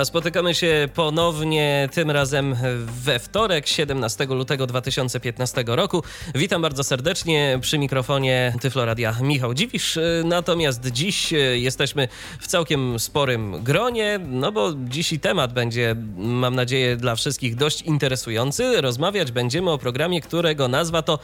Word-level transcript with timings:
A 0.00 0.04
spotykamy 0.04 0.54
się 0.54 0.88
ponownie, 0.94 1.88
tym 1.92 2.10
razem 2.10 2.56
we 2.86 3.18
wtorek, 3.18 3.66
17 3.66 4.26
lutego 4.26 4.66
2015 4.66 5.64
roku. 5.66 6.02
Witam 6.34 6.62
bardzo 6.62 6.84
serdecznie 6.84 7.58
przy 7.60 7.78
mikrofonie 7.78 8.54
Tyfloradia 8.60 9.16
Michał 9.22 9.54
Dziwisz. 9.54 9.98
Natomiast 10.24 10.86
dziś 10.86 11.32
jesteśmy 11.54 12.08
w 12.40 12.46
całkiem 12.46 12.98
sporym 12.98 13.62
gronie, 13.62 14.20
no 14.26 14.52
bo 14.52 14.72
dziś 14.74 15.12
i 15.12 15.20
temat 15.20 15.52
będzie, 15.52 15.96
mam 16.16 16.54
nadzieję, 16.54 16.96
dla 16.96 17.14
wszystkich 17.14 17.56
dość 17.56 17.82
interesujący. 17.82 18.80
Rozmawiać 18.80 19.32
będziemy 19.32 19.70
o 19.70 19.78
programie, 19.78 20.20
którego 20.20 20.68
nazwa 20.68 21.02
to 21.02 21.18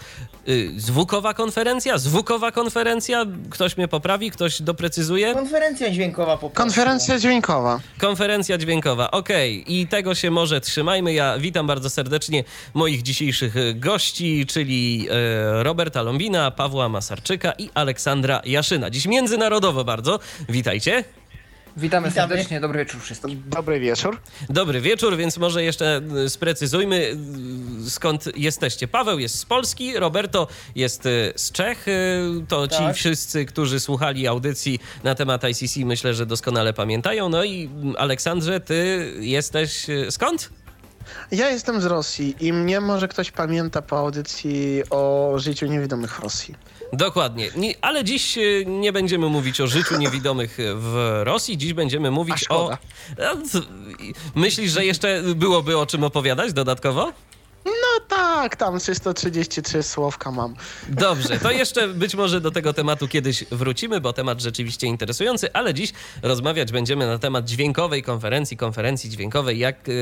y, 0.49 0.73
Zwukowa 0.77 1.35
Konferencja? 1.35 1.99
Zwukowa 1.99 2.53
Konferencja? 2.53 3.25
Ktoś 3.51 3.77
mnie 3.77 3.89
poprawi, 3.89 4.31
ktoś 4.31 4.63
doprecyzuje? 4.63 5.35
Konferencja 5.35 5.91
dźwiękowa 5.91 6.37
po 6.37 6.51
prostu. 6.51 6.57
Konferencja 6.57 7.19
dźwiękowa. 7.19 7.81
Konferencja 7.99 8.59
dźwiękowa, 8.59 8.66
okej. 9.11 9.81
I 9.81 9.87
tego 9.87 10.15
się 10.15 10.31
może 10.31 10.61
trzymajmy. 10.61 11.15
Ja 11.15 11.39
witam 11.39 11.67
bardzo 11.67 11.91
serdecznie 11.91 12.45
moich 12.75 13.03
dzisiejszych 13.03 13.57
e, 13.57 13.75
gości, 13.75 14.47
czyli 14.47 15.09
e, 15.11 15.63
Roberta 15.63 16.03
Lombina, 16.03 16.51
Pawła 16.51 16.89
Masarczyka 16.89 17.53
i 17.59 17.71
Aleksandra 17.75 18.43
Jaszyna. 18.45 18.91
Dziś 18.91 19.07
międzynarodowo 19.07 19.85
bardzo. 19.85 20.19
Witajcie. 20.49 21.05
Witamy, 21.77 22.09
Witamy. 22.09 22.29
serdecznie, 22.29 22.61
dobry 22.61 22.79
wieczór 22.79 23.01
wszystkim. 23.01 23.43
Dobry 23.47 23.81
wieczór. 23.81 24.21
Dobry 24.51 24.81
wieczór, 24.81 25.17
więc 25.17 25.37
może 25.39 25.65
jeszcze 25.65 26.01
e, 26.25 26.29
sprecyzujmy, 26.29 27.17
e, 27.87 27.91
skąd 27.91 28.37
jesteście. 28.37 28.89
Paweł 28.89 29.19
jest 29.19 29.39
z 29.39 29.45
Polski, 29.45 29.97
Roberto 29.99 30.49
jest 30.75 31.07
e, 31.07 31.11
z 31.37 31.53
Czech. 31.53 31.87
To 32.49 32.69
ci 32.69 32.77
Tak. 32.79 32.97
wszyscy, 32.97 33.45
którzy 33.45 33.81
słuchali 33.81 34.27
audycji 34.27 34.79
na 35.05 35.15
temat 35.15 35.43
ICC, 35.45 35.77
myślę, 35.85 36.15
że 36.15 36.27
doskonale 36.27 36.73
pamiętają. 36.73 37.29
No 37.29 37.45
i 37.45 37.71
Aleksandrze, 37.99 38.61
ty 38.61 39.13
jesteś 39.21 39.87
skąd? 40.11 40.51
Ja 41.31 41.51
jestem 41.51 41.81
z 41.81 41.85
Rosji 41.85 42.37
i 42.41 42.53
mnie 42.53 42.81
może 42.81 43.09
ktoś 43.09 43.31
pamięta 43.31 43.83
po 43.83 43.99
audycji 43.99 44.83
o 44.91 45.33
życiu 45.37 45.67
niewidomych 45.67 46.15
w 46.15 46.19
Rosji. 46.21 46.55
Dokładnie. 46.93 47.51
Nie, 47.57 47.75
ale 47.81 48.05
dziś 48.05 48.39
e, 48.39 48.41
nie 48.67 48.93
będziemy 48.93 49.29
mówić 49.29 49.61
o 49.61 49.67
życiu 49.67 49.99
niewidomych 49.99 50.59
w 50.75 51.21
Rosji. 51.25 51.59
Dziś 51.59 51.73
będziemy 51.73 52.11
mówić 52.11 52.45
o. 52.49 52.79
Myślisz, 54.35 54.73
że 54.73 54.85
jeszcze 54.85 55.23
byłoby 55.37 55.79
o 55.79 55.87
czym 55.87 56.05
opowiadać 56.05 56.53
dodatkowo? 56.53 57.13
No 57.67 58.07
tak, 58.09 58.57
tam 58.57 58.79
333 58.79 59.83
słówka 59.83 60.31
mam. 60.31 60.55
Dobrze, 60.89 61.39
to 61.39 61.51
jeszcze 61.51 61.89
być 61.89 62.15
może 62.15 62.41
do 62.41 62.51
tego 62.51 62.73
tematu 62.73 63.09
kiedyś 63.09 63.45
wrócimy, 63.51 64.01
bo 64.01 64.13
temat 64.13 64.41
rzeczywiście 64.41 64.87
interesujący, 64.87 65.53
ale 65.53 65.75
dziś 65.75 65.93
rozmawiać 66.23 66.73
będziemy 66.73 67.07
na 67.07 67.19
temat 67.19 67.45
dźwiękowej 67.45 68.03
konferencji, 68.03 68.57
konferencji 68.57 69.11
dźwiękowej, 69.11 69.59
jak 69.59 69.89
yy, 69.89 69.95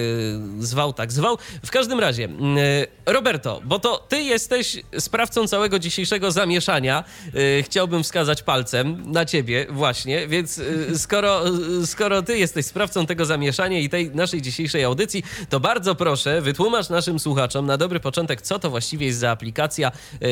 zwał, 0.59 0.93
tak 0.93 1.13
zwał. 1.13 1.39
W 1.65 1.71
każdym 1.71 2.01
razie, 2.01 2.23
yy, 2.23 3.13
Roberto, 3.13 3.61
bo 3.65 3.79
to 3.79 4.07
ty 4.09 4.23
jesteś 4.23 4.83
sprawcą 4.99 5.49
całego 5.49 5.79
dzisiejszego 5.79 6.33
zamieszania. 6.33 7.05
Yy, 7.35 7.63
chciałbym 7.63 8.03
wskazać 8.03 8.43
palcem 8.43 9.13
na 9.13 9.25
ciebie 9.25 9.67
właśnie, 9.71 10.29
więc 10.29 10.61
skoro, 10.97 11.43
skoro 11.87 12.23
ty 12.23 12.39
jesteś 12.39 12.67
sprawcą 12.67 13.07
tego 13.07 13.25
zamieszania 13.25 13.79
i 13.79 13.89
tej 13.89 14.11
naszej 14.11 14.43
dzisiejszej 14.43 14.85
audycji, 14.85 15.23
to 15.49 15.61
bardzo 15.61 15.95
proszę, 15.95 16.41
wytłumacz 16.41 16.89
naszym 16.89 17.19
słuchaczom 17.19 17.54
na 17.63 17.77
dobry 17.77 18.01
początek, 18.01 18.43
co 18.43 18.59
to 18.59 18.71
właściwie 18.71 19.07
jest 19.07 19.19
za 19.19 19.31
aplikacja 19.31 19.93
yy, 20.21 20.29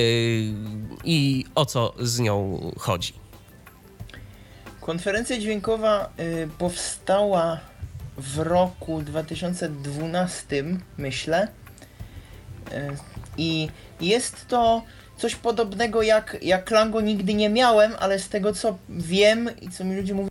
i 1.04 1.44
o 1.54 1.66
co 1.66 1.94
z 2.00 2.20
nią 2.20 2.60
chodzi. 2.78 3.12
Konferencja 4.80 5.38
dźwiękowa 5.38 6.10
y, 6.20 6.48
powstała 6.58 7.60
w 8.18 8.38
roku 8.38 9.02
2012, 9.02 10.64
myślę. 10.98 11.48
Y, 12.72 12.96
I 13.36 13.68
jest 14.00 14.48
to 14.48 14.82
coś 15.16 15.34
podobnego 15.34 16.02
jak, 16.02 16.36
jak 16.42 16.64
Klango 16.64 17.00
nigdy 17.00 17.34
nie 17.34 17.48
miałem, 17.48 17.92
ale 17.98 18.18
z 18.18 18.28
tego 18.28 18.52
co 18.52 18.78
wiem 18.88 19.50
i 19.60 19.70
co 19.70 19.84
mi 19.84 19.96
ludzie 19.96 20.14
mówią, 20.14 20.28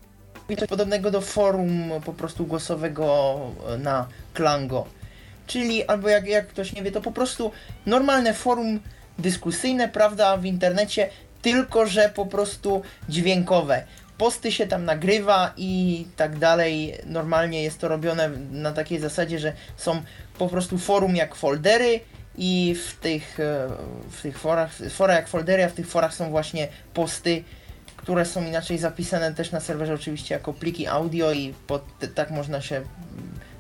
coś 0.60 0.70
podobnego 0.70 1.12
do 1.12 1.22
forum 1.22 1.92
po 2.06 2.14
prostu 2.14 2.46
głosowego 2.46 3.38
na 3.80 4.08
Klango. 4.34 4.86
Czyli, 5.52 5.88
albo 5.88 6.10
jak, 6.10 6.28
jak 6.28 6.48
ktoś 6.48 6.74
nie 6.74 6.84
wie, 6.84 6.92
to 6.92 7.02
po 7.02 7.12
prostu 7.12 7.52
normalne 7.86 8.34
forum 8.34 8.80
dyskusyjne, 9.20 9.90
prawda, 9.90 10.38
w 10.38 10.46
internecie, 10.46 11.10
tylko 11.42 11.86
że 11.86 12.10
po 12.10 12.26
prostu 12.26 12.82
dźwiękowe. 13.10 13.84
Posty 14.18 14.52
się 14.52 14.68
tam 14.68 14.86
nagrywa 14.86 15.54
i 15.58 16.06
tak 16.16 16.38
dalej. 16.38 16.98
Normalnie 17.06 17.64
jest 17.64 17.80
to 17.80 17.88
robione 17.88 18.30
na 18.52 18.72
takiej 18.72 19.00
zasadzie, 19.00 19.40
że 19.40 19.54
są 19.78 20.02
po 20.38 20.48
prostu 20.48 20.78
forum 20.78 21.16
jak 21.16 21.36
foldery 21.36 22.00
i 22.38 22.76
w 22.88 23.00
tych, 23.00 23.40
e, 23.40 23.68
w 24.12 24.22
tych 24.22 24.40
forach, 24.40 24.72
fora 24.90 25.14
jak 25.14 25.28
foldery, 25.28 25.64
a 25.64 25.70
w 25.70 25.74
tych 25.74 25.88
forach 25.88 26.14
są 26.14 26.30
właśnie 26.30 26.68
posty, 26.94 27.44
które 27.98 28.26
są 28.26 28.48
inaczej 28.48 28.78
zapisane 28.78 29.34
też 29.34 29.52
na 29.52 29.60
serwerze 29.60 29.94
oczywiście 29.94 30.36
jako 30.36 30.54
pliki 30.54 30.88
audio 30.88 31.32
i 31.32 31.54
pod, 31.68 31.84
tak 32.16 32.32
można 32.32 32.62
się 32.62 32.82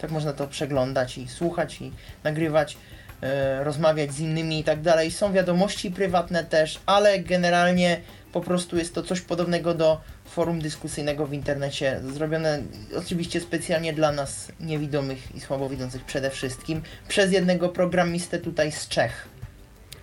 tak 0.01 0.11
można 0.11 0.33
to 0.33 0.47
przeglądać 0.47 1.17
i 1.17 1.27
słuchać 1.27 1.81
i 1.81 1.91
nagrywać, 2.23 2.77
e, 3.21 3.63
rozmawiać 3.63 4.11
z 4.11 4.19
innymi 4.19 4.59
i 4.59 4.63
tak 4.63 4.81
dalej. 4.81 5.11
Są 5.11 5.33
wiadomości 5.33 5.91
prywatne 5.91 6.43
też, 6.43 6.79
ale 6.85 7.19
generalnie 7.19 8.01
po 8.31 8.41
prostu 8.41 8.77
jest 8.77 8.95
to 8.95 9.03
coś 9.03 9.21
podobnego 9.21 9.73
do 9.73 10.01
forum 10.25 10.61
dyskusyjnego 10.61 11.27
w 11.27 11.33
internecie, 11.33 12.01
zrobione 12.13 12.61
oczywiście 12.97 13.41
specjalnie 13.41 13.93
dla 13.93 14.11
nas 14.11 14.51
niewidomych 14.59 15.35
i 15.35 15.39
słabowidzących 15.39 16.05
przede 16.05 16.29
wszystkim, 16.29 16.81
przez 17.07 17.31
jednego 17.31 17.69
programistę 17.69 18.39
tutaj 18.39 18.71
z 18.71 18.87
Czech. 18.87 19.30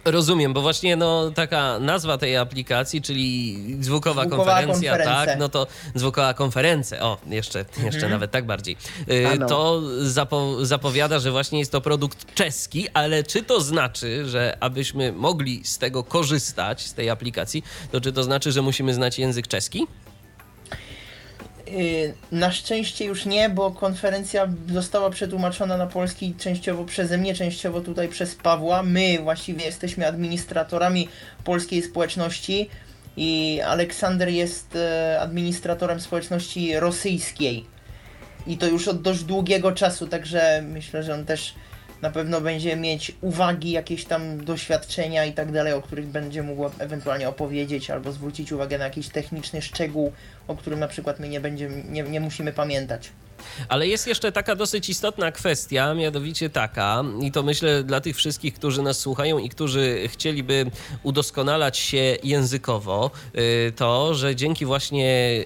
Rozumiem, 0.05 0.53
bo 0.53 0.61
właśnie 0.61 0.97
no, 0.97 1.31
taka 1.31 1.79
nazwa 1.79 2.19
tej 2.19 2.37
aplikacji, 2.37 3.03
czyli 3.03 3.59
Zwukowa 3.81 4.27
konferencja, 4.27 4.91
konferencja. 4.91 5.27
tak, 5.27 5.39
no 5.39 5.49
to 5.49 5.67
zwukowa 5.95 6.35
konferencja, 6.35 7.01
o, 7.01 7.19
jeszcze, 7.27 7.65
jeszcze 7.85 8.09
nawet 8.09 8.31
tak 8.31 8.47
bardziej. 8.47 8.77
Y. 9.11 9.39
To 9.49 9.83
zapo 10.01 10.67
zapowiada, 10.67 11.19
że 11.19 11.31
właśnie 11.31 11.59
jest 11.59 11.73
to 11.73 11.81
produkt 11.81 12.35
czeski, 12.35 12.89
ale 12.95 13.25
czy 13.25 13.43
to 13.43 13.61
znaczy, 13.61 14.29
że 14.29 14.57
abyśmy 14.61 15.13
mogli 15.13 15.65
z 15.65 15.79
tego 15.79 16.05
korzystać, 16.05 16.87
z 16.87 16.95
tej 16.95 17.11
aplikacji, 17.11 17.65
to 17.93 18.01
czy 18.01 18.13
to 18.13 18.23
znaczy, 18.23 18.53
że 18.53 18.63
musimy 18.63 18.95
znać 18.95 19.19
język 19.19 19.47
czeski? 19.47 19.87
Yy, 21.73 22.15
Na 22.33 22.53
szczęście 22.53 23.05
już 23.05 23.27
nie, 23.27 23.49
bo 23.49 23.71
konferencja 23.71 24.49
została 24.73 25.11
przetłumaczona 25.11 25.77
na 25.77 25.87
polski 25.87 26.35
częściowo 26.39 26.85
przeze 26.85 27.19
mnie, 27.19 27.35
częściowo 27.35 27.81
tutaj 27.81 28.09
przez 28.09 28.35
Pawła. 28.35 28.83
My 28.83 29.19
właściwie 29.19 29.65
jesteśmy 29.65 30.07
administratorami 30.07 31.09
polskiej 31.45 31.83
społeczności 31.83 32.69
i 33.17 33.61
Aleksander 33.67 34.29
jest 34.29 34.77
e, 34.77 35.21
administratorem 35.21 36.01
społeczności 36.01 36.81
rosyjskiej. 36.81 37.67
I 38.47 38.59
to 38.59 38.67
już 38.67 38.89
od 38.89 39.03
dość 39.03 39.25
długiego 39.25 39.73
czasu, 39.73 40.07
także 40.07 40.63
myślę, 40.63 41.03
że 41.03 41.15
on 41.15 41.25
też 41.25 41.55
na 42.03 42.11
pewno 42.11 42.41
będzie 42.41 42.77
mieć 42.77 43.13
uwagi, 43.21 43.71
jakieś 43.71 44.05
tam 44.05 44.45
doświadczenia 44.45 45.25
i 45.25 45.33
tak 45.33 45.53
dalej, 45.53 45.73
o 45.73 45.83
których 45.83 46.07
będzie 46.07 46.43
mógł 46.43 46.71
ewentualnie 46.79 47.29
opowiedzieć 47.29 47.91
albo 47.91 48.13
zwrócić 48.13 48.53
uwagę 48.53 48.79
na 48.79 48.85
jakiś 48.85 49.09
techniczny 49.09 49.63
szczegół, 49.63 50.13
o 50.49 50.57
którym 50.57 50.81
na 50.81 50.89
przykład 50.89 51.21
my 51.21 51.29
nie 51.29 51.41
będziemy, 51.41 51.85
nie, 51.85 52.03
nie 52.03 52.21
musimy 52.21 52.53
pamiętać. 52.53 53.11
Ale 53.69 53.87
jest 53.87 54.07
jeszcze 54.07 54.33
taka 54.33 54.55
dosyć 54.57 54.89
istotna 54.89 55.33
kwestia, 55.33 55.95
mianowicie 55.95 56.51
taka, 56.51 57.05
i 57.23 57.33
to 57.33 57.43
myślę 57.43 57.85
dla 57.85 58.01
tych 58.01 58.17
wszystkich, 58.17 58.55
którzy 58.55 58.83
nas 58.83 58.99
słuchają 58.99 59.39
i 59.39 59.49
którzy 59.49 60.09
chcieliby 60.09 60.71
udoskonalać 61.03 61.79
się 61.79 62.17
językowo, 62.23 63.11
y, 63.39 63.73
to, 63.77 64.15
że 64.15 64.37
dzięki 64.37 64.67
właśnie 64.67 65.45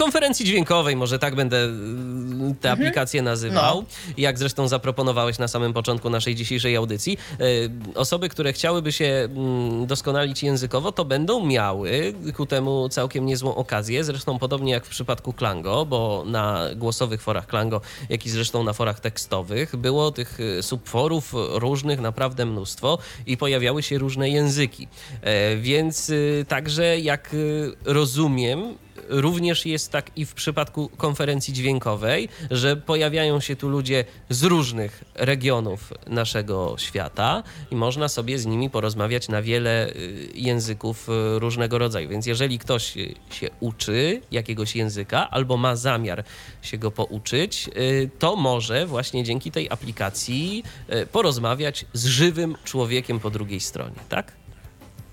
konferencji 0.00 0.46
dźwiękowej, 0.46 0.96
może 0.96 1.18
tak 1.18 1.34
będę 1.34 1.56
y, 1.56 2.54
tę 2.60 2.72
aplikację 2.72 3.22
nazywał, 3.22 3.84
jak 4.16 4.38
zresztą 4.38 4.68
zaproponowałeś 4.68 5.38
na 5.38 5.48
samym 5.48 5.72
początku 5.72 6.10
naszej 6.10 6.34
dzisiejszej 6.34 6.76
audycji, 6.76 7.18
y, 7.40 7.70
osoby, 7.94 8.28
które 8.28 8.52
chciałyby 8.52 8.92
się 8.92 9.04
mm, 9.04 9.86
doskonalić 9.86 10.42
językowo, 10.42 10.92
to 10.92 11.04
będą 11.04 11.46
miały 11.46 12.14
ku 12.36 12.46
temu 12.46 12.88
całkiem 12.88 13.26
niezłą 13.26 13.54
okazję, 13.54 14.04
zresztą 14.04 14.38
podobnie 14.38 14.72
jak 14.72 14.86
w 14.86 14.88
przypadku 14.88 15.32
Klango, 15.32 15.86
bo 15.86 16.24
na 16.26 16.66
głosowych 16.76 17.22
forach 17.22 17.46
Klango, 17.46 17.80
jak 18.08 18.26
i 18.26 18.30
zresztą 18.30 18.64
na 18.64 18.72
forach 18.72 19.00
tekstowych, 19.00 19.76
było 19.76 20.10
tych 20.10 20.40
y, 20.40 20.62
subforów 20.62 21.32
różnych 21.34 22.00
naprawdę 22.00 22.46
mnóstwo 22.46 22.98
i 23.26 23.36
pojawiały 23.36 23.82
się 23.82 23.98
różne 23.98 24.30
języki. 24.30 24.88
E, 25.22 25.56
Więc 25.56 26.12
także 26.48 27.00
jak 27.00 27.36
rozumiem, 27.84 28.74
również 29.08 29.66
jest 29.66 29.92
tak 29.92 30.10
i 30.16 30.26
w 30.26 30.34
przypadku 30.34 30.88
konferencji 30.88 31.54
dźwiękowej, 31.54 32.28
że 32.50 32.76
pojawiają 32.76 33.40
się 33.40 33.56
tu 33.56 33.68
ludzie 33.68 34.04
z 34.30 34.42
różnych 34.42 35.04
regionów 35.14 35.92
naszego 36.06 36.74
świata 36.78 37.42
i 37.70 37.76
można 37.76 38.08
sobie 38.08 38.38
z 38.38 38.46
nimi 38.46 38.70
porozmawiać 38.70 39.28
na 39.28 39.42
wiele 39.42 39.88
y, 39.88 40.28
języków 40.34 41.08
y, 41.08 41.38
różnego 41.38 41.78
rodzaju. 41.78 42.08
Więc 42.08 42.26
jeżeli 42.26 42.58
ktoś 42.58 42.94
się 43.30 43.50
uczy 43.60 44.20
jakiegoś 44.30 44.76
języka 44.76 45.30
albo 45.30 45.56
ma 45.56 45.76
zamiar 45.76 46.24
się 46.62 46.78
go 46.78 46.90
pouczyć, 46.90 47.70
y, 47.76 48.10
to 48.18 48.36
może 48.36 48.86
właśnie 48.86 49.24
dzięki 49.24 49.50
tej 49.50 49.70
aplikacji 49.70 50.64
porozmawiać 51.12 51.84
z 51.92 52.06
żywym 52.06 52.56
człowiekiem 52.64 53.20
po 53.20 53.30
drugiej 53.30 53.60
stronie, 53.60 54.00
tak? 54.08 54.39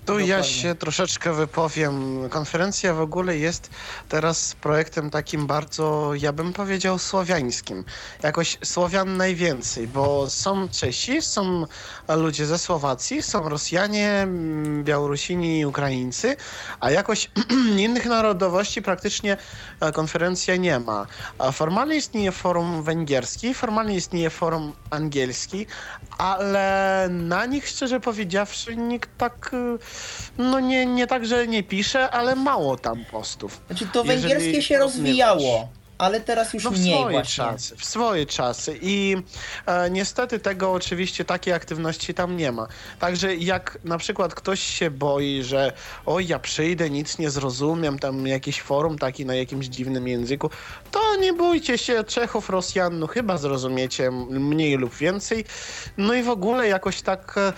Tu 0.08 0.18
ja 0.18 0.26
Dokładnie. 0.26 0.44
się 0.44 0.74
troszeczkę 0.74 1.32
wypowiem. 1.32 2.28
Konferencja 2.28 2.94
w 2.94 3.00
ogóle 3.00 3.38
jest 3.38 3.70
teraz 4.08 4.54
projektem 4.54 5.10
takim 5.10 5.46
bardzo, 5.46 6.10
ja 6.14 6.32
bym 6.32 6.52
powiedział, 6.52 6.98
słowiańskim. 6.98 7.84
Jakoś 8.22 8.58
Słowian 8.64 9.16
najwięcej, 9.16 9.88
bo 9.88 10.30
są 10.30 10.68
Czesi, 10.68 11.22
są 11.22 11.66
ludzie 12.08 12.46
ze 12.46 12.58
Słowacji, 12.58 13.22
są 13.22 13.48
Rosjanie, 13.48 14.10
mm, 14.10 14.84
Białorusini 14.84 15.60
i 15.60 15.66
Ukraińcy, 15.66 16.36
a 16.80 16.90
jakoś 16.90 17.30
innych 17.86 18.06
narodowości 18.06 18.82
praktycznie 18.82 19.36
e, 19.80 19.92
konferencja 19.92 20.56
nie 20.56 20.80
ma. 20.80 21.06
Formalnie 21.52 21.96
istnieje 21.96 22.32
forum 22.32 22.82
węgierski, 22.82 23.54
formalnie 23.54 23.96
istnieje 23.96 24.30
forum 24.30 24.72
angielski, 24.90 25.66
ale 26.18 27.08
na 27.10 27.46
nich 27.46 27.68
szczerze 27.68 28.00
powiedziawszy 28.00 28.76
nikt 28.76 29.10
tak, 29.18 29.50
y, 29.54 29.78
no 30.38 30.60
nie, 30.60 30.86
nie 30.86 31.06
tak, 31.06 31.26
że 31.26 31.46
nie 31.46 31.62
pisze, 31.62 32.10
ale 32.10 32.36
mało 32.36 32.76
tam 32.76 33.04
postów. 33.04 33.60
Znaczy 33.66 33.86
to 33.92 34.04
Jeżeli 34.04 34.20
węgierskie 34.22 34.62
się 34.62 34.78
rozwijało, 34.78 35.68
ale 35.98 36.20
teraz 36.20 36.54
już 36.54 36.64
No 36.64 36.70
w 36.70 36.78
mniej 36.78 36.94
swoje 36.94 37.12
właśnie. 37.12 37.44
czasy, 37.44 37.76
w 37.76 37.84
swoje 37.84 38.26
czasy 38.26 38.78
i 38.82 39.16
e, 39.66 39.90
niestety 39.90 40.38
tego 40.38 40.72
oczywiście 40.72 41.24
takiej 41.24 41.54
aktywności 41.54 42.14
tam 42.14 42.36
nie 42.36 42.52
ma. 42.52 42.66
Także 42.98 43.34
jak 43.36 43.78
na 43.84 43.98
przykład 43.98 44.34
ktoś 44.34 44.60
się 44.60 44.90
boi, 44.90 45.42
że 45.42 45.72
oj 46.06 46.26
ja 46.26 46.38
przyjdę, 46.38 46.90
nic 46.90 47.18
nie 47.18 47.30
zrozumiem, 47.30 47.98
tam 47.98 48.26
jakiś 48.26 48.62
forum 48.62 48.98
taki 48.98 49.26
na 49.26 49.34
jakimś 49.34 49.66
dziwnym 49.66 50.08
języku, 50.08 50.50
to 50.90 51.16
nie 51.16 51.32
bójcie 51.32 51.78
się 51.78 52.04
Czechów, 52.04 52.50
Rosjan, 52.50 52.98
no 52.98 53.06
chyba 53.06 53.36
zrozumiecie 53.38 54.10
mniej 54.30 54.76
lub 54.76 54.94
więcej. 54.94 55.44
No 55.96 56.14
i 56.14 56.22
w 56.22 56.28
ogóle 56.30 56.68
jakoś 56.68 57.02
tak 57.02 57.34
e, 57.38 57.52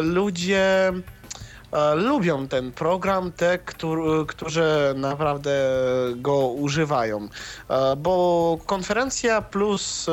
ludzie 0.00 0.92
lubią 1.94 2.48
ten 2.48 2.72
program, 2.72 3.32
te, 3.32 3.58
któr, 3.58 4.26
którzy 4.26 4.94
naprawdę 4.96 5.50
go 6.16 6.48
używają. 6.48 7.28
Bo 7.96 8.58
konferencja 8.66 9.42
plus, 9.42 10.06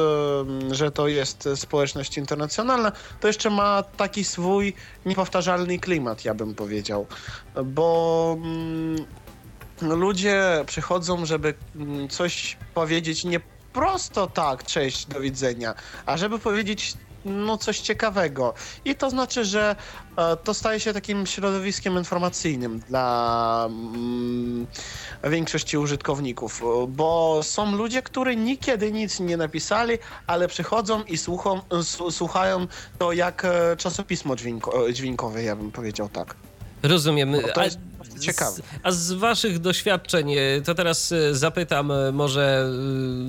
że 0.71 0.91
to 0.91 1.07
jest 1.07 1.49
społeczność 1.55 2.17
internacjonalna, 2.17 2.91
to 3.19 3.27
jeszcze 3.27 3.49
ma 3.49 3.83
taki 3.97 4.23
swój 4.23 4.73
niepowtarzalny 5.05 5.79
klimat, 5.79 6.25
ja 6.25 6.33
bym 6.33 6.55
powiedział. 6.55 7.07
Bo 7.65 8.37
mm, 8.37 9.05
ludzie 9.81 10.63
przychodzą, 10.65 11.25
żeby 11.25 11.53
mm, 11.75 12.09
coś 12.09 12.57
powiedzieć 12.73 13.23
nie 13.23 13.41
prosto 13.73 14.27
tak, 14.27 14.63
cześć, 14.63 15.05
do 15.05 15.19
widzenia, 15.19 15.75
a 16.05 16.17
żeby 16.17 16.39
powiedzieć 16.39 16.97
no 17.25 17.57
coś 17.57 17.79
ciekawego. 17.79 18.53
I 18.85 18.95
to 18.95 19.09
znaczy, 19.09 19.45
że 19.45 19.75
e, 20.17 20.37
to 20.37 20.53
staje 20.53 20.79
się 20.79 20.93
takim 20.93 21.25
środowiskiem 21.25 21.97
informacyjnym 21.97 22.79
dla 22.79 23.65
mm, 23.69 24.67
większości 25.23 25.77
użytkowników, 25.77 26.61
e, 26.63 26.87
bo 26.87 27.39
są 27.43 27.75
ludzie, 27.75 28.01
którzy 28.01 28.35
niekiedy 28.35 28.91
nic 28.91 29.19
nie 29.19 29.37
napisali, 29.37 29.97
ale 30.27 30.47
przychodzą 30.47 31.03
i 31.03 31.17
słuchą, 31.17 31.61
słuchają 32.11 32.67
to 32.99 33.13
jak 33.13 33.45
e, 33.45 33.77
czasopismo 33.77 34.35
dźwięko, 34.35 34.91
dźwiękowe, 34.93 35.43
ja 35.43 35.55
bym 35.55 35.71
powiedział 35.71 36.09
tak. 36.09 36.35
Rozumiem. 36.83 37.33
Jest 37.63 37.79
ciekawe. 38.19 38.61
A 38.83 38.91
z 38.91 39.11
waszych 39.11 39.59
doświadczeń, 39.59 40.33
e, 40.33 40.61
to 40.61 40.75
teraz 40.75 41.11
e, 41.11 41.35
zapytam 41.35 41.91
e, 41.91 42.11
może 42.11 42.69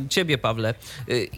ciebie, 0.08 0.38
Pawle. 0.38 0.74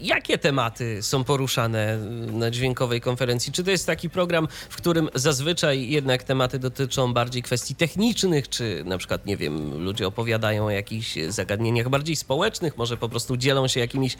Jakie 0.01 0.37
tematy 0.37 1.03
są 1.03 1.23
poruszane 1.23 1.97
na 2.31 2.51
dźwiękowej 2.51 3.01
konferencji? 3.01 3.51
Czy 3.51 3.63
to 3.63 3.71
jest 3.71 3.85
taki 3.85 4.09
program, 4.09 4.47
w 4.69 4.75
którym 4.75 5.09
zazwyczaj 5.15 5.89
jednak 5.89 6.23
tematy 6.23 6.59
dotyczą 6.59 7.13
bardziej 7.13 7.43
kwestii 7.43 7.75
technicznych, 7.75 8.49
czy 8.49 8.83
na 8.85 8.97
przykład, 8.97 9.25
nie 9.25 9.37
wiem, 9.37 9.83
ludzie 9.83 10.07
opowiadają 10.07 10.65
o 10.65 10.69
jakichś 10.69 11.15
zagadnieniach 11.29 11.89
bardziej 11.89 12.15
społecznych, 12.15 12.77
może 12.77 12.97
po 12.97 13.09
prostu 13.09 13.37
dzielą 13.37 13.67
się 13.67 13.79
jakimiś 13.79 14.17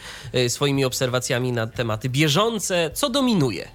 swoimi 0.47 0.85
obserwacjami 0.85 1.51
na 1.51 1.67
tematy 1.67 2.09
bieżące? 2.09 2.91
Co 2.93 3.09
dominuje? 3.09 3.67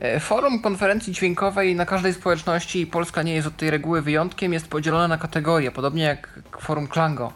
E, 0.00 0.20
Forum 0.20 0.62
konferencji 0.62 1.12
dźwiękowej 1.12 1.74
na 1.74 1.86
każdej 1.86 2.14
społeczności, 2.14 2.80
i 2.80 2.86
Polska 2.86 3.22
nie 3.22 3.34
jest 3.34 3.48
od 3.48 3.56
tej 3.56 3.70
reguły 3.70 4.02
wyjątkiem, 4.02 4.52
jest 4.52 4.68
podzielone 4.68 5.08
na 5.08 5.18
kategorie, 5.18 5.70
podobnie 5.70 6.02
jak 6.02 6.40
forum 6.60 6.86
Klango. 6.86 7.32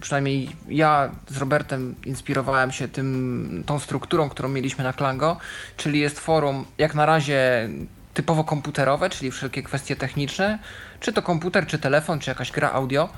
Przynajmniej 0.00 0.48
ja 0.68 1.10
z 1.28 1.36
Robertem 1.36 1.94
inspirowałem 2.04 2.72
się 2.72 2.88
tym, 2.88 3.62
tą 3.66 3.78
strukturą, 3.78 4.28
którą 4.28 4.48
mieliśmy 4.48 4.84
na 4.84 4.92
Klango, 4.92 5.36
czyli 5.76 6.00
jest 6.00 6.20
forum 6.20 6.64
jak 6.78 6.94
na 6.94 7.06
razie 7.06 7.68
typowo 8.14 8.44
komputerowe, 8.44 9.10
czyli 9.10 9.30
wszelkie 9.30 9.62
kwestie 9.62 9.96
techniczne, 9.96 10.58
czy 11.00 11.12
to 11.12 11.22
komputer, 11.22 11.66
czy 11.66 11.78
telefon, 11.78 12.18
czy 12.18 12.30
jakaś 12.30 12.52
gra 12.52 12.72
audio. 12.72 13.08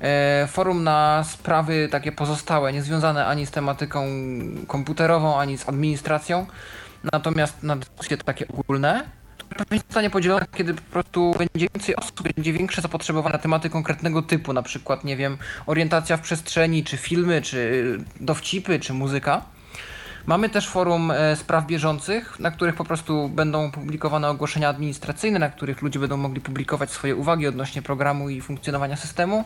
E, 0.00 0.46
Forum 0.46 0.84
na 0.84 1.24
sprawy 1.24 1.88
takie 1.90 2.12
pozostałe, 2.12 2.72
niezwiązane 2.72 3.26
ani 3.26 3.46
z 3.46 3.50
tematyką 3.50 4.06
komputerową, 4.66 5.38
ani 5.38 5.58
z 5.58 5.68
administracją. 5.68 6.46
Natomiast 7.12 7.62
na 7.62 7.76
dyskusje 7.76 8.16
takie 8.16 8.48
ogólne, 8.48 9.04
które 9.38 9.64
pewnie 9.64 9.78
zostanie 9.78 10.10
podzielone, 10.10 10.46
kiedy 10.56 10.74
po 10.74 10.82
prostu 10.82 11.34
będzie 11.38 11.68
więcej 11.74 11.96
osób, 11.96 12.22
będzie 12.22 12.52
większe 12.52 12.82
zapotrzebowanie 12.82 13.32
na 13.32 13.38
tematy 13.38 13.70
konkretnego 13.70 14.22
typu, 14.22 14.52
na 14.52 14.62
przykład, 14.62 15.04
nie 15.04 15.16
wiem, 15.16 15.38
orientacja 15.66 16.16
w 16.16 16.20
przestrzeni, 16.20 16.84
czy 16.84 16.96
filmy, 16.96 17.42
czy 17.42 17.82
dowcipy, 18.20 18.80
czy 18.80 18.92
muzyka. 18.92 19.42
Mamy 20.26 20.48
też 20.48 20.68
forum 20.68 21.10
e, 21.10 21.36
spraw 21.36 21.66
bieżących, 21.66 22.40
na 22.40 22.50
których 22.50 22.74
po 22.74 22.84
prostu 22.84 23.28
będą 23.28 23.70
publikowane 23.70 24.28
ogłoszenia 24.28 24.68
administracyjne, 24.68 25.38
na 25.38 25.48
których 25.48 25.82
ludzie 25.82 25.98
będą 25.98 26.16
mogli 26.16 26.40
publikować 26.40 26.90
swoje 26.90 27.16
uwagi 27.16 27.46
odnośnie 27.46 27.82
programu 27.82 28.30
i 28.30 28.40
funkcjonowania 28.40 28.96
systemu. 28.96 29.44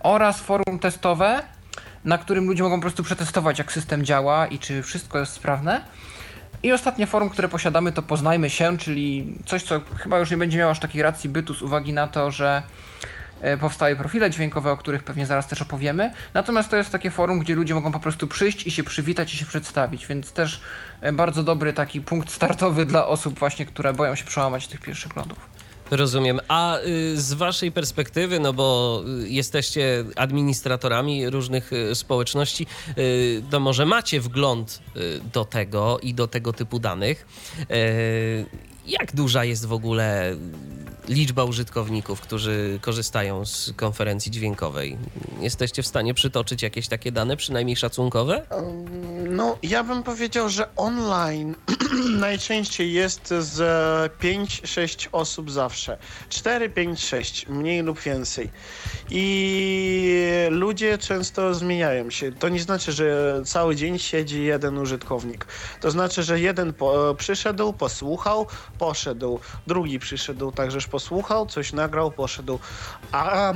Oraz 0.00 0.40
forum 0.40 0.78
testowe, 0.78 1.42
na 2.04 2.18
którym 2.18 2.46
ludzie 2.46 2.62
mogą 2.62 2.76
po 2.76 2.82
prostu 2.82 3.02
przetestować, 3.02 3.58
jak 3.58 3.72
system 3.72 4.04
działa 4.04 4.46
i 4.46 4.58
czy 4.58 4.82
wszystko 4.82 5.18
jest 5.18 5.32
sprawne. 5.32 5.84
I 6.62 6.72
ostatnie 6.72 7.06
forum, 7.06 7.30
które 7.30 7.48
posiadamy, 7.48 7.92
to 7.92 8.02
Poznajmy 8.02 8.50
się, 8.50 8.78
czyli 8.78 9.34
coś, 9.46 9.62
co 9.62 9.80
chyba 9.96 10.18
już 10.18 10.30
nie 10.30 10.36
będzie 10.36 10.58
miało 10.58 10.70
aż 10.70 10.80
takiej 10.80 11.02
racji 11.02 11.30
bytu 11.30 11.54
z 11.54 11.62
uwagi 11.62 11.92
na 11.92 12.08
to, 12.08 12.30
że 12.30 12.62
e, 13.40 13.56
powstały 13.56 13.96
profile 13.96 14.30
dźwiękowe, 14.30 14.70
o 14.70 14.76
których 14.76 15.02
pewnie 15.02 15.26
zaraz 15.26 15.48
też 15.48 15.62
opowiemy. 15.62 16.12
Natomiast 16.34 16.70
to 16.70 16.76
jest 16.76 16.90
takie 16.90 17.10
forum, 17.10 17.38
gdzie 17.38 17.54
ludzie 17.54 17.74
mogą 17.74 17.92
po 17.92 18.00
prostu 18.00 18.28
przyjść 18.28 18.66
i 18.66 18.70
się 18.70 18.84
przywitać 18.84 19.34
i 19.34 19.36
się 19.36 19.46
przedstawić, 19.46 20.06
więc 20.06 20.32
też 20.32 20.60
e, 21.00 21.12
bardzo 21.12 21.42
dobry 21.42 21.72
taki 21.72 22.00
punkt 22.00 22.30
startowy 22.30 22.86
dla 22.92 23.06
osób 23.06 23.38
właśnie, 23.38 23.66
które 23.66 23.92
boją 23.92 24.14
się 24.14 24.24
przełamać 24.24 24.68
tych 24.68 24.80
pierwszych 24.80 25.16
lądów. 25.16 25.51
Rozumiem. 25.92 26.40
A 26.48 26.78
y, 26.78 27.20
z 27.20 27.32
waszej 27.32 27.72
perspektywy, 27.72 28.40
no 28.40 28.52
bo 28.52 29.02
y, 29.24 29.28
jesteście 29.28 30.04
administratorami 30.16 31.30
różnych 31.30 31.72
y, 31.72 31.94
społeczności, 31.94 32.66
to 33.50 33.60
może 33.60 33.86
macie 33.86 34.20
wgląd 34.20 34.82
do 35.34 35.44
tego 35.44 35.98
i 36.02 36.14
do 36.14 36.26
tego 36.26 36.52
typu 36.52 36.78
danych. 36.78 37.26
Jak 38.86 39.14
duża 39.14 39.44
jest 39.44 39.66
w 39.66 39.72
ogóle 39.72 40.36
liczba 41.08 41.44
użytkowników, 41.44 42.20
którzy 42.20 42.78
korzystają 42.82 43.46
z 43.46 43.72
konferencji 43.76 44.32
dźwiękowej? 44.32 44.98
Jesteście 45.40 45.82
w 45.82 45.86
stanie 45.86 46.14
przytoczyć 46.14 46.62
jakieś 46.62 46.88
takie 46.88 47.12
dane, 47.12 47.36
przynajmniej 47.36 47.76
szacunkowe? 47.76 48.46
No, 49.28 49.58
ja 49.62 49.84
bym 49.84 50.02
powiedział, 50.02 50.48
że 50.48 50.76
online 50.76 51.54
najczęściej 52.26 52.92
jest 52.92 53.28
z 53.28 53.58
5-6 54.18 55.08
osób 55.12 55.50
zawsze. 55.50 55.98
4, 56.28 56.70
5, 56.70 57.04
6, 57.04 57.48
mniej 57.48 57.82
lub 57.82 58.00
więcej. 58.00 58.50
I 59.10 60.48
ludzie 60.50 60.98
często 60.98 61.54
zmieniają 61.54 62.10
się. 62.10 62.32
To 62.32 62.48
nie 62.48 62.60
znaczy, 62.60 62.92
że 62.92 63.40
cały 63.44 63.76
dzień 63.76 63.98
siedzi 63.98 64.44
jeden 64.44 64.78
użytkownik. 64.78 65.46
To 65.80 65.90
znaczy, 65.90 66.22
że 66.22 66.40
jeden 66.40 66.72
po, 66.72 67.14
przyszedł, 67.18 67.72
posłuchał, 67.72 68.46
poszedł. 68.78 69.40
Drugi 69.66 69.98
przyszedł, 69.98 70.52
także 70.52 70.80
posłuchał, 70.92 71.46
coś 71.46 71.72
nagrał, 71.72 72.10
poszedł. 72.10 72.58
A 73.12 73.52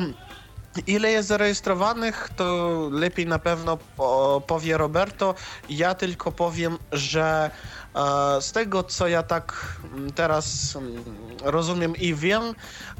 Ile 0.86 1.10
jest 1.10 1.28
zarejestrowanych, 1.28 2.28
to 2.36 2.44
lepiej 2.92 3.26
na 3.26 3.38
pewno 3.38 3.78
po, 3.96 4.42
powie 4.46 4.78
Roberto. 4.78 5.34
Ja 5.68 5.94
tylko 5.94 6.32
powiem, 6.32 6.78
że 6.92 7.50
e, 7.94 8.42
z 8.42 8.52
tego, 8.52 8.84
co 8.84 9.08
ja 9.08 9.22
tak 9.22 9.76
mm, 9.84 10.12
teraz 10.12 10.76
mm, 10.76 11.04
rozumiem 11.44 11.96
i 11.96 12.14
wiem, 12.14 12.42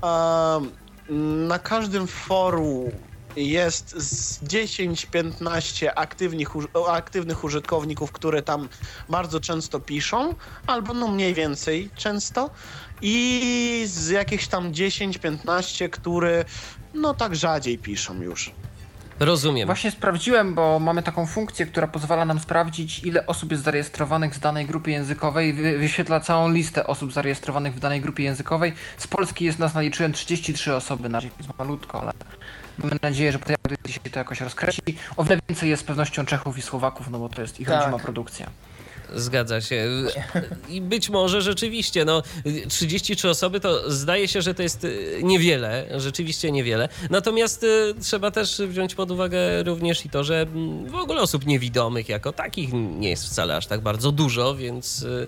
e, 0.05 0.61
na 1.49 1.59
każdym 1.59 2.07
forum 2.07 2.91
jest 3.37 3.91
z 3.91 4.43
10-15 4.43 5.91
aktywnych, 5.97 6.49
aktywnych 6.89 7.45
użytkowników, 7.45 8.13
które 8.13 8.43
tam 8.43 8.69
bardzo 9.09 9.41
często 9.41 9.81
piszą, 9.81 10.35
albo 10.67 10.95
no 10.95 11.09
mniej 11.09 11.35
więcej 11.35 11.91
często, 11.97 12.51
i 13.03 13.83
z 13.87 14.09
jakichś 14.09 14.47
tam 14.47 14.73
10-15, 14.73 15.91
które 15.91 16.45
no 16.95 17.15
tak 17.15 17.37
rzadziej 17.37 17.79
piszą 17.79 18.23
już. 18.23 18.51
Rozumiem. 19.21 19.67
Właśnie 19.67 19.91
sprawdziłem, 19.91 20.55
bo 20.55 20.79
mamy 20.79 21.03
taką 21.03 21.27
funkcję, 21.27 21.67
która 21.67 21.87
pozwala 21.87 22.25
nam 22.25 22.41
sprawdzić, 22.41 23.05
ile 23.05 23.27
osób 23.27 23.51
jest 23.51 23.63
zarejestrowanych 23.65 24.35
w 24.35 24.39
danej 24.39 24.67
grupie 24.67 24.93
językowej. 24.93 25.53
Wy, 25.53 25.79
wyświetla 25.79 26.21
całą 26.21 26.51
listę 26.51 26.87
osób 26.87 27.13
zarejestrowanych 27.13 27.75
w 27.75 27.81
danej 27.81 28.01
grupie 28.01 28.25
językowej. 28.25 28.73
Z 28.99 29.07
Polski 29.07 29.45
jest 29.45 29.59
nas 29.59 29.75
naliczyłem 29.75 30.13
33 30.13 30.75
osoby, 30.75 31.09
na 31.09 31.19
razie 31.19 31.31
jest 31.39 31.59
malutko, 31.59 32.01
ale 32.01 32.13
mamy 32.79 32.97
nadzieję, 33.03 33.33
że 33.33 33.39
po 33.39 33.47
tej 33.47 33.57
audycji 33.65 33.93
się 33.93 34.01
to 34.11 34.19
jakoś 34.19 34.41
rozkręci. 34.41 34.81
O 35.17 35.25
wiele 35.25 35.41
więcej 35.49 35.71
jest 35.71 35.83
z 35.83 35.87
pewnością 35.87 36.27
Czechów 36.27 36.59
i 36.59 36.63
Słowaków, 36.63 37.11
no 37.11 37.19
bo 37.19 37.29
to 37.29 37.43
jest 37.43 37.61
ich 37.61 37.69
Tak. 37.69 37.81
rodzima 37.81 37.99
produkcja. 37.99 38.51
Zgadza 39.15 39.61
się. 39.61 39.89
I 40.69 40.81
być 40.81 41.11
może 41.11 41.43
rzeczywiście, 41.43 42.05
no 42.05 42.23
33 42.69 43.29
osoby 43.29 43.61
to 43.61 43.91
zdaje 43.91 44.29
się, 44.29 44.43
że 44.43 44.55
to 44.55 44.63
jest 44.63 44.85
y, 44.85 45.21
niewiele, 45.23 45.87
rzeczywiście 45.97 46.53
niewiele. 46.53 46.89
Natomiast 47.11 47.63
y, 47.63 47.95
trzeba 48.03 48.31
też 48.31 48.63
wziąć 48.69 48.95
pod 48.95 49.11
uwagę 49.11 49.63
również 49.63 50.05
i 50.05 50.11
to, 50.11 50.25
że 50.25 50.47
w 50.87 50.95
ogóle 50.95 51.21
osób 51.21 51.47
niewidomych 51.47 52.09
jako 52.09 52.33
takich 52.33 52.73
nie 52.73 53.11
jest 53.11 53.27
wcale 53.27 53.57
aż 53.57 53.67
tak 53.67 53.81
bardzo 53.81 54.13
dużo, 54.13 54.55
więc 54.55 55.03
y, 55.03 55.27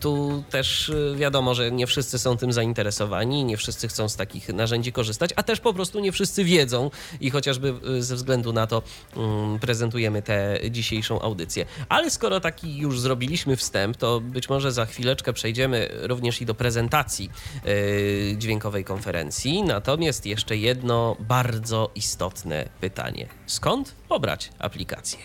tu 0.00 0.44
też 0.50 0.92
wiadomo, 1.16 1.54
że 1.54 1.70
nie 1.70 1.86
wszyscy 1.86 2.18
są 2.18 2.36
tym 2.36 2.52
zainteresowani, 2.52 3.44
nie 3.44 3.56
wszyscy 3.56 3.88
chcą 3.88 4.08
z 4.08 4.16
takich 4.16 4.48
narzędzi 4.48 4.92
korzystać, 4.92 5.30
a 5.36 5.42
też 5.42 5.60
po 5.60 5.74
prostu 5.74 6.00
nie 6.00 6.12
wszyscy 6.12 6.44
wiedzą 6.44 6.90
i 7.20 7.30
chociażby 7.30 7.74
ze 7.98 8.16
względu 8.16 8.52
na 8.52 8.66
to 8.66 8.82
mm, 9.16 9.58
prezentujemy 9.58 10.22
tę 10.22 10.58
dzisiejszą 10.70 11.20
audycję. 11.20 11.66
Ale 11.88 12.10
skoro 12.10 12.40
taki 12.40 12.61
już 12.64 13.00
zrobiliśmy 13.00 13.56
wstęp, 13.56 13.96
to 13.96 14.20
być 14.20 14.48
może 14.48 14.72
za 14.72 14.86
chwileczkę 14.86 15.32
przejdziemy 15.32 15.88
również 16.02 16.42
i 16.42 16.46
do 16.46 16.54
prezentacji 16.54 17.30
y, 17.66 18.34
dźwiękowej 18.38 18.84
konferencji. 18.84 19.62
Natomiast 19.62 20.26
jeszcze 20.26 20.56
jedno 20.56 21.16
bardzo 21.20 21.90
istotne 21.94 22.68
pytanie. 22.80 23.26
Skąd 23.46 23.94
pobrać 24.08 24.50
aplikację? 24.58 25.18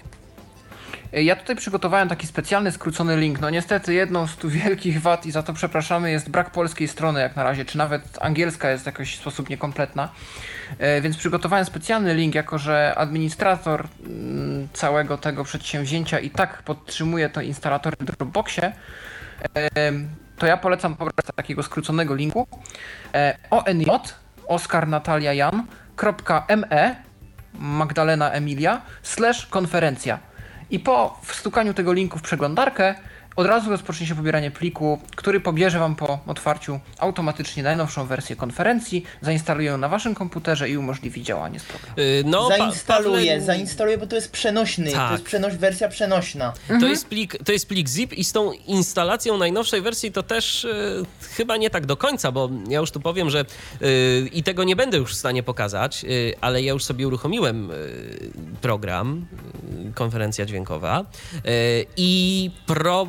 Ja 1.11 1.35
tutaj 1.35 1.55
przygotowałem 1.55 2.09
taki 2.09 2.27
specjalny, 2.27 2.71
skrócony 2.71 3.17
link. 3.17 3.39
No 3.39 3.49
niestety 3.49 3.93
jedną 3.93 4.27
z 4.27 4.35
tu 4.35 4.49
wielkich 4.49 5.01
wad 5.01 5.25
i 5.25 5.31
za 5.31 5.43
to 5.43 5.53
przepraszamy 5.53 6.11
jest 6.11 6.29
brak 6.29 6.51
polskiej 6.51 6.87
strony 6.87 7.19
jak 7.19 7.35
na 7.35 7.43
razie, 7.43 7.65
czy 7.65 7.77
nawet 7.77 8.03
angielska 8.21 8.69
jest 8.71 8.83
w 8.83 8.85
jakiś 8.85 9.17
sposób 9.17 9.49
niekompletna. 9.49 10.09
E, 10.79 11.01
Więc 11.01 11.17
przygotowałem 11.17 11.65
specjalny 11.65 12.13
link, 12.13 12.35
jako 12.35 12.57
że 12.57 12.93
administrator 12.97 13.87
mm, 14.05 14.67
całego 14.73 15.17
tego 15.17 15.43
przedsięwzięcia 15.43 16.19
i 16.19 16.29
tak 16.29 16.63
podtrzymuje 16.63 17.29
to 17.29 17.41
instalator 17.41 17.97
w 17.99 18.03
Dropboxie, 18.03 18.73
to 20.37 20.45
ja 20.45 20.57
polecam 20.57 20.95
pobrać 20.95 21.25
takiego 21.35 21.63
skróconego 21.63 22.15
linku 22.15 22.47
e, 23.13 23.37
onj 23.49 23.85
Oskar 24.47 24.87
Natalia 24.87 25.51
Magdalena 27.59 28.31
Emilia 28.31 28.81
slash 29.03 29.45
konferencja. 29.45 30.19
I 30.69 30.79
po 30.79 31.19
wstukaniu 31.23 31.73
tego 31.73 31.93
linku 31.93 32.19
w 32.19 32.21
przeglądarkę 32.21 32.95
od 33.37 33.47
razu 33.47 33.69
rozpocznie 33.69 34.07
się 34.07 34.15
pobieranie 34.15 34.51
pliku, 34.51 34.99
który 35.15 35.39
pobierze 35.39 35.79
Wam 35.79 35.95
po 35.95 36.19
otwarciu 36.27 36.79
automatycznie 36.99 37.63
najnowszą 37.63 38.05
wersję 38.05 38.35
konferencji, 38.35 39.03
zainstaluje 39.21 39.67
ją 39.67 39.77
na 39.77 39.89
Waszym 39.89 40.15
komputerze 40.15 40.69
i 40.69 40.77
umożliwi 40.77 41.23
działanie 41.23 41.59
z 41.59 41.63
programu. 41.63 41.95
Y, 41.99 42.23
No, 42.25 42.49
Pawle, 42.87 43.41
zainstaluję, 43.41 43.97
bo 43.97 44.07
to 44.07 44.15
jest 44.15 44.31
przenośny, 44.31 44.91
Tak. 44.91 45.07
to 45.07 45.13
jest 45.13 45.23
przenoś, 45.25 45.55
wersja 45.55 45.89
przenośna. 45.89 46.53
To, 46.79 46.87
jest 46.87 47.07
plik, 47.07 47.37
to 47.45 47.51
jest 47.51 47.67
plik 47.67 47.87
zip 47.89 48.13
i 48.13 48.23
z 48.23 48.31
tą 48.31 48.51
instalacją 48.51 49.37
najnowszej 49.37 49.81
wersji 49.81 50.11
to 50.11 50.23
też 50.23 50.63
y, 50.65 51.05
chyba 51.35 51.57
nie 51.57 51.69
tak 51.69 51.85
do 51.85 51.97
końca, 51.97 52.31
bo 52.31 52.49
ja 52.69 52.79
już 52.79 52.91
tu 52.91 52.99
powiem, 52.99 53.29
że 53.29 53.45
y, 53.81 54.29
i 54.33 54.43
tego 54.43 54.63
nie 54.63 54.75
będę 54.75 54.97
już 54.97 55.11
w 55.13 55.17
stanie 55.17 55.43
pokazać, 55.43 56.03
y, 56.05 56.33
ale 56.41 56.61
ja 56.61 56.73
już 56.73 56.83
sobie 56.83 57.07
uruchomiłem 57.07 57.71
y, 57.71 58.31
program, 58.61 59.25
y, 59.89 59.93
konferencja 59.93 60.45
dźwiękowa 60.45 61.05
y, 61.35 61.85
i 61.97 62.51
pro, 62.65 63.07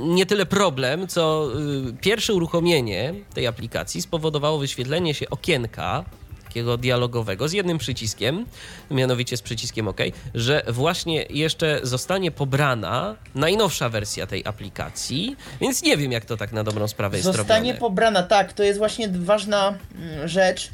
nie 0.00 0.26
tyle 0.26 0.46
problem, 0.46 1.08
co 1.08 1.48
y, 1.88 1.92
pierwsze 2.00 2.34
uruchomienie 2.34 3.14
tej 3.34 3.46
aplikacji 3.46 4.02
spowodowało 4.02 4.58
wyświetlenie 4.58 5.14
się 5.14 5.30
okienka 5.30 6.04
takiego 6.44 6.76
dialogowego 6.76 7.48
z 7.48 7.52
jednym 7.52 7.78
przyciskiem, 7.78 8.46
mianowicie 8.90 9.36
z 9.36 9.42
przyciskiem 9.42 9.88
OK, 9.88 10.00
że 10.34 10.62
właśnie 10.68 11.26
jeszcze 11.30 11.80
zostanie 11.82 12.30
pobrana 12.30 13.16
najnowsza 13.34 13.88
wersja 13.88 14.26
tej 14.26 14.42
aplikacji, 14.46 15.36
więc 15.60 15.82
nie 15.82 15.96
wiem, 15.96 16.12
jak 16.12 16.24
to 16.24 16.36
tak 16.36 16.52
na 16.52 16.64
dobrą 16.64 16.88
sprawę 16.88 17.16
jest 17.16 17.24
Zostanie 17.24 17.72
robione. 17.72 17.80
pobrana, 17.80 18.22
tak, 18.22 18.52
to 18.52 18.62
jest 18.62 18.78
właśnie 18.78 19.08
ważna 19.08 19.68
mm, 19.94 20.28
rzecz. 20.28 20.70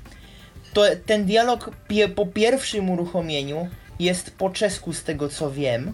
To, 0.72 0.82
ten 1.06 1.24
dialog 1.24 1.70
po 2.14 2.26
pierwszym 2.26 2.90
uruchomieniu 2.90 3.68
jest 4.00 4.30
po 4.38 4.50
czesku 4.50 4.92
z 4.92 5.02
tego 5.02 5.28
co 5.28 5.50
wiem 5.50 5.92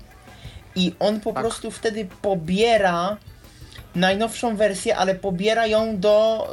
i 0.80 0.94
on 1.00 1.20
po 1.20 1.32
Tak. 1.32 1.42
prostu 1.42 1.70
wtedy 1.70 2.08
pobiera 2.22 3.16
najnowszą 3.94 4.56
wersję, 4.56 4.96
ale 4.96 5.14
pobiera 5.14 5.66
ją 5.66 5.98
do 5.98 6.48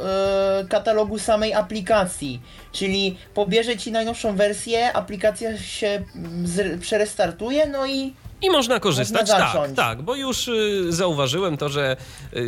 e, 0.64 0.68
katalogu 0.68 1.20
samej 1.20 1.54
aplikacji. 1.54 2.42
Czyli 2.72 3.18
pobierze 3.34 3.78
ci 3.78 3.92
najnowszą 3.92 4.36
wersję, 4.36 4.94
aplikacja 4.94 5.58
się 5.58 5.88
mm, 6.16 6.48
z, 6.48 6.82
przerestartuje, 6.82 7.68
no 7.68 7.86
i 7.86 8.14
I 8.42 8.50
można 8.50 8.80
korzystać, 8.80 9.22
Można 9.30 9.52
tak, 9.54 9.72
tak, 9.76 10.02
bo 10.02 10.16
już 10.16 10.48
y, 10.48 10.86
zauważyłem 10.90 11.58
to, 11.58 11.70
że 11.70 11.98
y, 12.34 12.46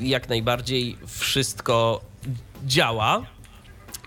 jak 0.00 0.28
najbardziej 0.28 0.96
wszystko 1.06 2.00
działa. 2.66 3.22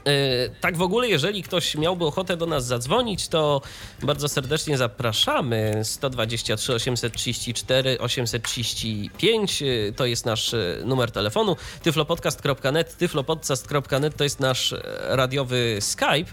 Y, 0.08 0.50
Tak 0.62 0.78
w 0.78 0.82
ogóle, 0.82 1.08
jeżeli 1.08 1.44
ktoś 1.44 1.76
miałby 1.76 2.06
ochotę 2.06 2.38
do 2.38 2.46
nas 2.46 2.66
zadzwonić, 2.66 3.28
to 3.28 3.62
bardzo 4.04 4.28
serdecznie 4.30 4.78
zapraszamy. 4.78 5.82
123 5.84 6.74
834 6.74 8.00
835 8.00 9.62
y, 9.62 9.94
to 9.96 10.06
jest 10.06 10.26
nasz 10.26 10.54
y, 10.54 10.82
numer 10.86 11.12
telefonu. 11.12 11.56
tyflopodcast.net, 11.84 12.98
tyflopodcast.net 12.98 14.18
to 14.18 14.24
jest 14.24 14.40
nasz 14.40 14.72
y, 14.72 14.82
radiowy 15.08 15.78
Skype, 15.80 16.32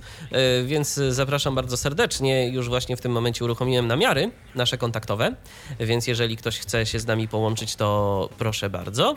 więc 0.64 0.94
zapraszam 0.94 1.54
bardzo 1.54 1.76
serdecznie. 1.76 2.48
Już 2.48 2.68
właśnie 2.68 2.96
w 2.96 3.00
tym 3.00 3.12
momencie 3.12 3.44
uruchomiłem 3.44 3.86
namiary 3.86 4.30
nasze 4.54 4.78
kontaktowe, 4.78 5.34
więc 5.80 6.06
jeżeli 6.06 6.36
ktoś 6.36 6.58
chce 6.58 6.86
się 6.86 6.98
z 6.98 7.06
nami 7.06 7.28
połączyć, 7.28 7.76
to 7.76 8.28
proszę 8.38 8.70
bardzo. 8.70 9.16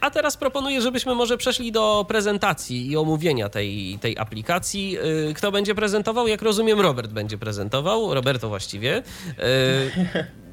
A 0.00 0.10
teraz 0.10 0.36
proponuję, 0.36 0.82
żebyśmy 0.82 1.14
może 1.14 1.36
przeszli 1.38 1.72
do 1.72 2.04
prezentacji 2.08 2.90
i 2.90 2.96
omówienia 2.96 3.41
tej, 3.48 3.98
tej 4.00 4.18
aplikacji. 4.18 4.98
Y, 5.30 5.34
Kto 5.34 5.52
będzie 5.52 5.74
prezentował? 5.74 6.28
Jak 6.28 6.42
rozumiem, 6.42 6.80
Robert 6.80 7.10
będzie 7.10 7.38
prezentował. 7.38 8.14
Roberto 8.14 8.48
właściwie. 8.48 8.96
Y, 8.98 9.42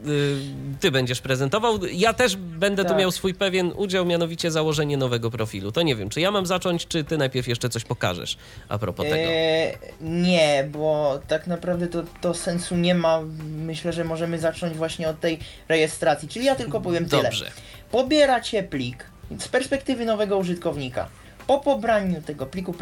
y, 0.09 0.37
Ty 0.79 0.91
będziesz 0.91 1.21
prezentował. 1.21 1.85
Ja 1.85 2.13
też 2.13 2.35
będę 2.35 2.83
tu 2.83 2.89
Tak. 2.89 2.97
miał 2.99 3.11
swój 3.11 3.33
pewien 3.33 3.71
udział, 3.75 4.05
mianowicie 4.05 4.51
założenie 4.51 4.97
nowego 4.97 5.31
profilu. 5.31 5.71
To 5.71 5.81
nie 5.81 5.95
wiem, 5.95 6.09
czy 6.09 6.21
ja 6.21 6.31
mam 6.31 6.45
zacząć, 6.45 6.87
czy 6.87 7.03
ty 7.03 7.17
najpierw 7.17 7.47
jeszcze 7.47 7.69
coś 7.69 7.83
pokażesz 7.85 8.37
a 8.69 8.77
propos 8.77 9.05
tego. 9.05 9.31
E, 9.31 9.71
nie, 10.01 10.67
bo 10.71 11.19
tak 11.27 11.47
naprawdę 11.47 11.87
to, 11.87 12.03
to 12.21 12.33
sensu 12.33 12.75
nie 12.75 12.95
ma. 12.95 13.21
Myślę, 13.57 13.93
że 13.93 14.03
możemy 14.03 14.39
zacząć 14.39 14.77
właśnie 14.77 15.09
od 15.09 15.19
tej 15.19 15.39
rejestracji. 15.69 16.27
Czyli 16.29 16.45
ja 16.45 16.55
tylko 16.55 16.81
powiem 16.81 17.09
tyle. 17.09 17.23
Dobrze. 17.23 17.51
Pobieracie 17.91 18.63
plik 18.63 19.05
z 19.39 19.47
perspektywy 19.47 20.05
nowego 20.05 20.37
użytkownika. 20.37 21.09
Po 21.49 21.59
pobraniu 21.59 22.21
tego 22.21 22.45
pliku, 22.45 22.73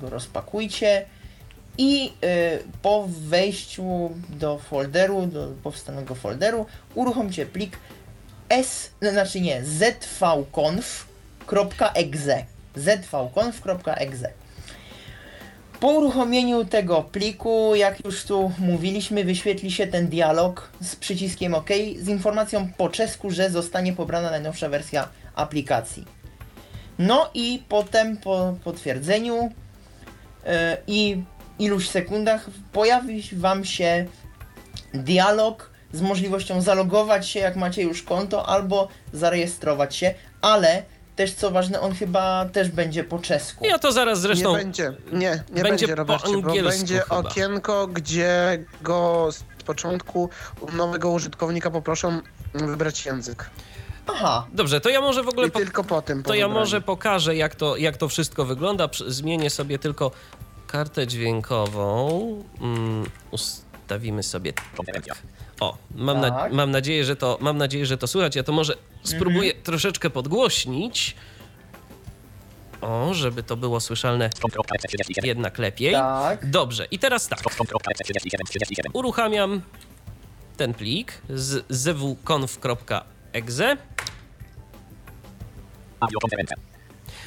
go 0.00 0.10
rozpakujcie 0.10 1.06
i 1.78 2.12
y, 2.24 2.62
po 2.82 3.06
wejściu 3.08 4.10
do 4.28 4.58
folderu, 4.58 5.26
do 5.26 5.52
powstałego 5.62 6.14
folderu, 6.14 6.66
uruchomcie 6.94 7.46
plik 7.46 7.78
s, 8.48 8.90
znaczy 9.02 9.40
nie, 9.40 9.64
zvconf.exe 9.64 10.04
zvconf.exe 12.76 14.32
po 15.80 15.88
uruchomieniu 15.88 16.64
tego 16.64 17.02
pliku, 17.02 17.74
jak 17.74 18.04
już 18.04 18.24
tu 18.24 18.52
mówiliśmy, 18.58 19.24
wyświetli 19.24 19.70
się 19.70 19.86
ten 19.86 20.08
dialog 20.08 20.70
z 20.80 20.96
przyciskiem 20.96 21.54
OK 21.54 21.70
z 22.00 22.08
informacją 22.08 22.68
po 22.76 22.88
czesku, 22.88 23.30
że 23.30 23.50
zostanie 23.50 23.92
pobrana 23.92 24.30
najnowsza 24.30 24.68
wersja 24.68 25.08
aplikacji. 25.34 26.25
No 26.98 27.30
i 27.34 27.62
potem 27.68 28.16
po 28.16 28.54
potwierdzeniu 28.64 29.34
yy, 30.44 30.50
i 30.86 31.22
iluś 31.58 31.88
sekundach 31.88 32.46
pojawi 32.72 33.22
Wam 33.32 33.64
się 33.64 34.06
dialog 34.94 35.70
z 35.92 36.00
możliwością 36.00 36.62
zalogować 36.62 37.28
się, 37.28 37.40
jak 37.40 37.56
macie 37.56 37.82
już 37.82 38.02
konto, 38.02 38.48
albo 38.48 38.88
zarejestrować 39.12 39.96
się, 39.96 40.14
ale 40.40 40.82
też 41.16 41.34
co 41.34 41.50
ważne, 41.50 41.80
on 41.80 41.94
chyba 41.94 42.46
też 42.52 42.68
będzie 42.68 43.04
po 43.04 43.18
czesku. 43.18 43.66
Ja 43.66 43.78
to 43.78 43.92
zaraz 43.92 44.20
zresztą... 44.20 44.50
Nie 44.50 44.64
będzie, 44.64 44.92
nie, 45.12 45.18
nie 45.18 45.62
Będzie 45.62 45.62
będzie, 45.62 45.88
po 45.88 45.94
Robercie, 45.94 46.28
bo 46.28 46.48
angielsku 46.48 46.78
będzie 46.78 47.00
chyba. 47.00 47.16
okienko, 47.16 47.86
gdzie 47.86 48.64
go 48.82 49.28
z 49.32 49.42
początku 49.64 50.30
nowego 50.72 51.10
użytkownika 51.10 51.70
poproszą 51.70 52.20
wybrać 52.54 53.06
język. 53.06 53.50
Aha, 54.06 54.46
Dobrze, 54.52 54.80
to 54.80 54.88
ja 54.88 55.00
może 55.00 55.22
w 55.22 55.28
ogóle... 55.28 55.50
Po... 55.50 55.58
tylko 55.58 55.84
po 55.84 56.02
tym 56.02 56.22
To 56.22 56.28
po 56.28 56.34
ja 56.34 56.46
wybraniu. 56.46 56.60
może 56.60 56.80
pokażę, 56.80 57.36
jak 57.36 57.54
to, 57.54 57.76
jak 57.76 57.96
to 57.96 58.08
wszystko 58.08 58.44
wygląda. 58.44 58.88
Zmienię 59.06 59.50
sobie 59.50 59.78
tylko 59.78 60.10
kartę 60.66 61.06
dźwiękową. 61.06 62.08
Mm, 62.60 63.04
ustawimy 63.30 64.22
sobie. 64.22 64.52
O, 65.60 65.76
mam, 65.94 66.20
na, 66.20 66.30
Tak. 66.30 66.52
mam, 66.52 66.70
nadzieję, 66.70 67.04
że 67.04 67.16
to, 67.16 67.38
mam 67.40 67.58
nadzieję, 67.58 67.86
że 67.86 67.98
to 67.98 68.06
słychać. 68.06 68.36
Ja 68.36 68.42
to 68.42 68.52
może 68.52 68.74
spróbuję 69.02 69.54
troszeczkę 69.54 70.10
podgłośnić. 70.10 71.16
O, 72.80 73.14
żeby 73.14 73.42
to 73.42 73.56
było 73.56 73.80
słyszalne 73.80 74.30
jednak 75.22 75.58
lepiej. 75.58 75.92
tak. 75.92 76.50
Dobrze, 76.50 76.86
i 76.90 76.98
teraz 76.98 77.28
tak. 77.28 77.38
Uruchamiam 78.92 79.62
ten 80.56 80.74
plik 80.74 81.12
z 81.30 81.64
zwconf.exe. 83.44 83.76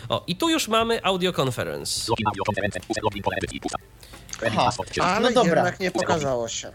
O, 0.10 0.24
i 0.28 0.36
tu 0.36 0.50
już 0.50 0.68
mamy 0.68 1.04
audio 1.04 1.34
conference. 1.42 2.12
Aha. 4.48 4.72
Ale 5.02 5.30
No 5.30 5.32
dobra. 5.32 5.56
jednak 5.56 5.80
nie 5.80 5.92
pokazało 5.92 6.48
się. 6.48 6.72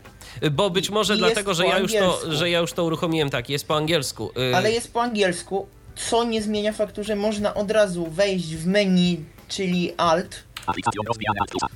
Bo 0.52 0.70
być 0.70 0.90
może 0.90 1.14
I 1.14 1.18
dlatego, 1.18 1.54
że 1.54 1.66
ja, 1.66 1.78
już 1.78 1.92
to, 1.92 2.32
że 2.32 2.50
ja 2.50 2.58
już 2.58 2.72
to 2.72 2.84
uruchomiłem 2.84 3.30
tak, 3.30 3.48
jest 3.48 3.68
po 3.68 3.76
angielsku. 3.76 4.30
Y, 4.52 4.56
Ale 4.56 4.72
jest 4.72 4.92
po 4.92 5.02
angielsku, 5.02 5.66
co 5.96 6.24
nie 6.24 6.42
zmienia 6.42 6.72
faktu, 6.72 7.04
że 7.04 7.16
można 7.16 7.54
od 7.54 7.70
razu 7.70 8.06
wejść 8.10 8.56
w 8.56 8.66
menu, 8.66 9.24
czyli 9.48 9.92
Alt. 9.96 10.44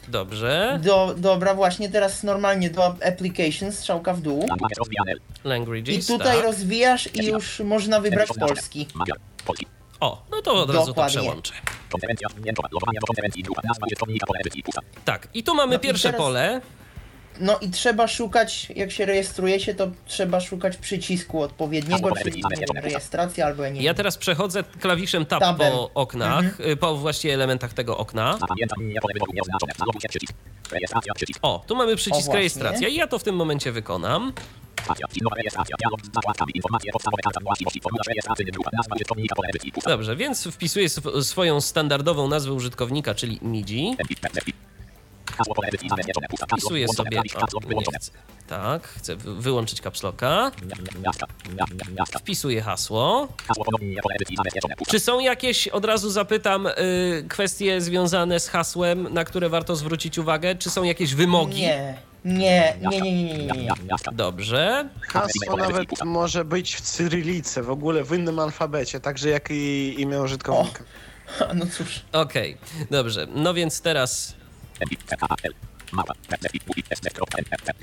Dobrze. 0.08 0.78
Do, 0.82 1.14
dobra, 1.16 1.54
właśnie 1.54 1.88
teraz 1.88 2.22
normalnie 2.22 2.70
do 2.70 2.86
Applications, 2.86 3.78
strzałka 3.78 4.14
w 4.14 4.20
dół. 4.20 4.46
I 5.44 5.48
Languages, 5.48 6.06
tutaj 6.06 6.36
tak. 6.36 6.44
rozwijasz 6.44 7.14
i 7.14 7.26
już 7.26 7.60
można 7.60 8.00
wybrać 8.00 8.28
polski. 8.40 8.86
O, 10.00 10.22
no 10.30 10.42
to 10.42 10.52
od 10.52 10.70
razu 10.70 10.80
to 10.80 10.86
Dokładnie. 10.86 11.20
przełączę. 11.20 11.52
Konferencja, 11.90 12.28
winięto, 12.36 12.62
logowanie 12.72 12.98
do 13.00 13.06
konferencji, 13.06 13.42
grupa, 13.42 13.62
nazwa 13.64 13.86
użytkownika, 13.86 14.26
pole 14.26 14.38
edycji, 14.40 14.62
pusta. 14.62 14.80
Tak, 15.04 15.28
i 15.34 15.42
tu 15.42 15.54
mamy 15.54 15.72
No 15.72 15.78
i 15.78 15.80
pierwsze 15.82 16.08
teraz- 16.08 16.20
pole. 16.20 16.60
No 17.40 17.58
i 17.58 17.70
trzeba 17.70 18.08
szukać, 18.08 18.68
jak 18.76 18.90
się 18.92 19.06
rejestrujecie, 19.06 19.74
to 19.74 19.90
trzeba 20.06 20.40
szukać 20.40 20.76
przycisku 20.76 21.42
odpowiedniego, 21.42 22.10
czyli 22.22 22.42
rejestracja 22.82 23.46
albo 23.46 23.64
ja 23.64 23.70
nie 23.70 23.82
Ja 23.82 23.94
teraz 23.94 24.18
przechodzę 24.18 24.64
klawiszem 24.80 25.26
tab 25.26 25.40
Tabem. 25.40 25.72
po 25.72 25.90
oknach, 25.94 26.60
y, 26.60 26.76
po 26.76 26.96
właściwie 26.96 27.34
elementach 27.34 27.72
tego 27.72 27.98
okna. 27.98 28.38
O, 31.42 31.64
tu 31.66 31.76
mamy 31.76 31.96
przycisk 31.96 32.24
właśnie. 32.24 32.34
rejestracja 32.34 32.88
i 32.88 32.94
ja 32.94 33.06
to 33.06 33.18
w 33.18 33.24
tym 33.24 33.36
momencie 33.36 33.72
wykonam. 33.72 34.32
Dobrze, 39.86 40.16
więc 40.16 40.48
wpisuję 40.48 40.86
sw- 40.86 41.22
swoją 41.24 41.60
standardową 41.60 42.28
nazwę 42.28 42.52
użytkownika, 42.52 43.14
czyli 43.14 43.38
MIDI. 43.42 43.96
Wpisuję 46.48 46.88
sobie... 46.88 47.20
O, 47.20 47.46
chcę. 47.90 48.10
Tak, 48.46 48.88
chcę 48.88 49.16
wy- 49.16 49.34
wyłączyć 49.34 49.80
kapsloka. 49.80 50.50
Wpisuję 52.18 52.62
hasło. 52.62 53.28
Czy 54.88 55.00
są 55.00 55.20
jakieś, 55.20 55.68
od 55.68 55.84
razu 55.84 56.10
zapytam, 56.10 56.66
y, 56.66 56.72
kwestie 57.28 57.80
związane 57.80 58.40
z 58.40 58.48
hasłem, 58.48 59.14
na 59.14 59.24
które 59.24 59.48
warto 59.48 59.76
zwrócić 59.76 60.18
uwagę? 60.18 60.54
Czy 60.54 60.70
są 60.70 60.82
jakieś 60.82 61.14
wymogi? 61.14 61.60
Nie, 61.60 61.98
nie, 62.24 62.76
nie, 62.90 63.00
nie, 63.00 63.12
nie, 63.12 63.34
nie, 63.34 63.62
nie. 63.62 63.70
Dobrze. 64.12 64.88
Hasło 65.00 65.56
nawet 65.56 66.04
może 66.04 66.44
być 66.44 66.74
w 66.76 66.80
cyrylice, 66.80 67.62
w 67.62 67.70
ogóle 67.70 68.04
w 68.04 68.12
innym 68.12 68.38
alfabecie, 68.38 69.00
także 69.00 69.28
jak 69.28 69.48
i 69.50 69.94
imię 69.98 70.20
użytkownika. 70.20 70.84
No 71.54 71.66
cóż, 71.66 72.02
Okej, 72.12 72.56
dobrze. 72.90 73.26
No 73.34 73.54
więc 73.54 73.80
teraz 73.80 74.34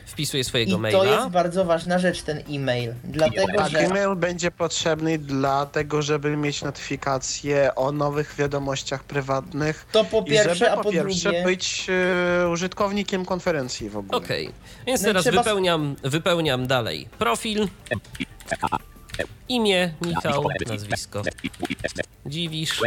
Wpisuję 0.08 0.44
swojego 0.44 0.78
i 0.78 0.80
maila. 0.80 1.00
to 1.00 1.06
jest 1.06 1.28
bardzo 1.30 1.66
ważna 1.66 2.00
rzecz, 2.00 2.22
ten 2.22 2.44
e-mail, 2.50 2.94
dlatego 3.04 3.58
Tak, 3.58 3.70
że... 3.72 3.80
e-mail 3.80 4.16
będzie 4.16 4.52
potrzebny 4.52 5.18
dlatego, 5.18 6.02
żeby 6.02 6.38
mieć 6.38 6.62
notyfikacje 6.62 7.76
o 7.76 7.92
nowych 7.92 8.36
wiadomościach 8.38 9.04
prywatnych 9.04 9.88
To 9.92 10.04
po 10.06 10.22
i 10.22 10.26
pierwsze, 10.26 10.56
żeby 10.56 10.72
a 10.72 10.78
po 10.78 10.84
po 10.84 10.92
pierwsze 10.92 11.30
drugie... 11.30 11.44
być 11.44 11.88
e, 12.44 12.50
użytkownikiem 12.50 13.26
konferencji 13.26 13.90
w 13.90 13.98
ogóle. 13.98 14.18
Okej, 14.18 14.52
więc 14.88 15.02
No 15.02 15.08
teraz 15.08 15.24
trzeba- 15.24 15.44
wypełniam, 15.44 15.96
wypełniam 16.04 16.68
dalej 16.68 17.08
profil. 17.20 17.68
Imię, 19.50 19.94
Michał, 20.02 20.44
nazwisko, 20.68 21.22
dziwisz, 22.26 22.80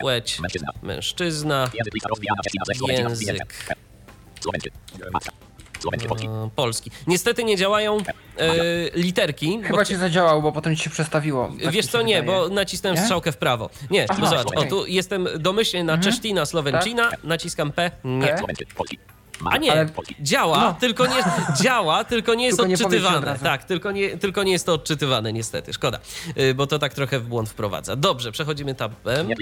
płeć, 0.00 0.38
Mężczyzna. 0.82 1.70
Język 1.74 3.54
polski. 6.08 6.26
e, 6.26 6.50
polski. 6.56 6.90
Niestety 7.06 7.44
nie 7.44 7.56
działają 7.56 7.98
e, 8.38 8.54
literki. 8.94 9.60
Chyba 9.62 9.84
ci 9.84 9.96
zadziałał, 9.96 10.42
bo 10.42 10.52
potem 10.52 10.76
ci 10.76 10.82
się 10.82 10.90
przestawiło. 10.90 11.52
Tak 11.62 11.72
Wiesz 11.72 11.86
co, 11.86 12.02
nie, 12.02 12.22
wydaje. 12.22 12.38
bo 12.40 12.48
nacisnąłem 12.48 12.96
Nie? 12.96 13.02
strzałkę 13.02 13.32
w 13.32 13.36
prawo. 13.36 13.70
Nie, 13.90 14.06
Aha, 14.10 14.20
bo 14.20 14.26
zobacz, 14.26 14.46
o 14.46 14.50
okej. 14.50 14.68
tu 14.68 14.86
jestem 14.86 15.28
domyślnie 15.38 15.84
na 15.84 15.98
Czesztina, 15.98 16.46
Slowencina, 16.46 17.10
naciskam 17.24 17.72
P, 17.72 17.90
nie. 18.04 18.26
P? 18.26 18.42
A 19.50 19.56
nie, 19.56 19.72
Ale- 19.72 19.86
działa, 20.20 20.58
No. 20.60 20.74
tylko 20.80 21.06
nie 21.06 21.14
działa, 21.62 22.04
tylko 22.04 22.34
nie 22.34 22.44
jest 22.46 22.56
Tylko 22.58 22.68
nie 22.68 22.74
odczytywane. 22.74 23.26
razu. 23.26 23.44
tak, 23.44 23.64
tylko 23.64 23.92
nie, 23.92 24.16
tylko 24.18 24.42
nie 24.42 24.52
jest 24.52 24.66
to 24.66 24.72
odczytywane, 24.74 25.32
niestety. 25.32 25.72
Szkoda, 25.72 25.98
y, 26.38 26.54
bo 26.54 26.66
to 26.66 26.78
tak 26.78 26.94
trochę 26.94 27.18
w 27.20 27.26
błąd 27.28 27.48
wprowadza. 27.48 27.96
Dobrze, 27.96 28.32
przechodzimy 28.32 28.74
tabem. 28.74 29.28
Nie, 29.28 29.34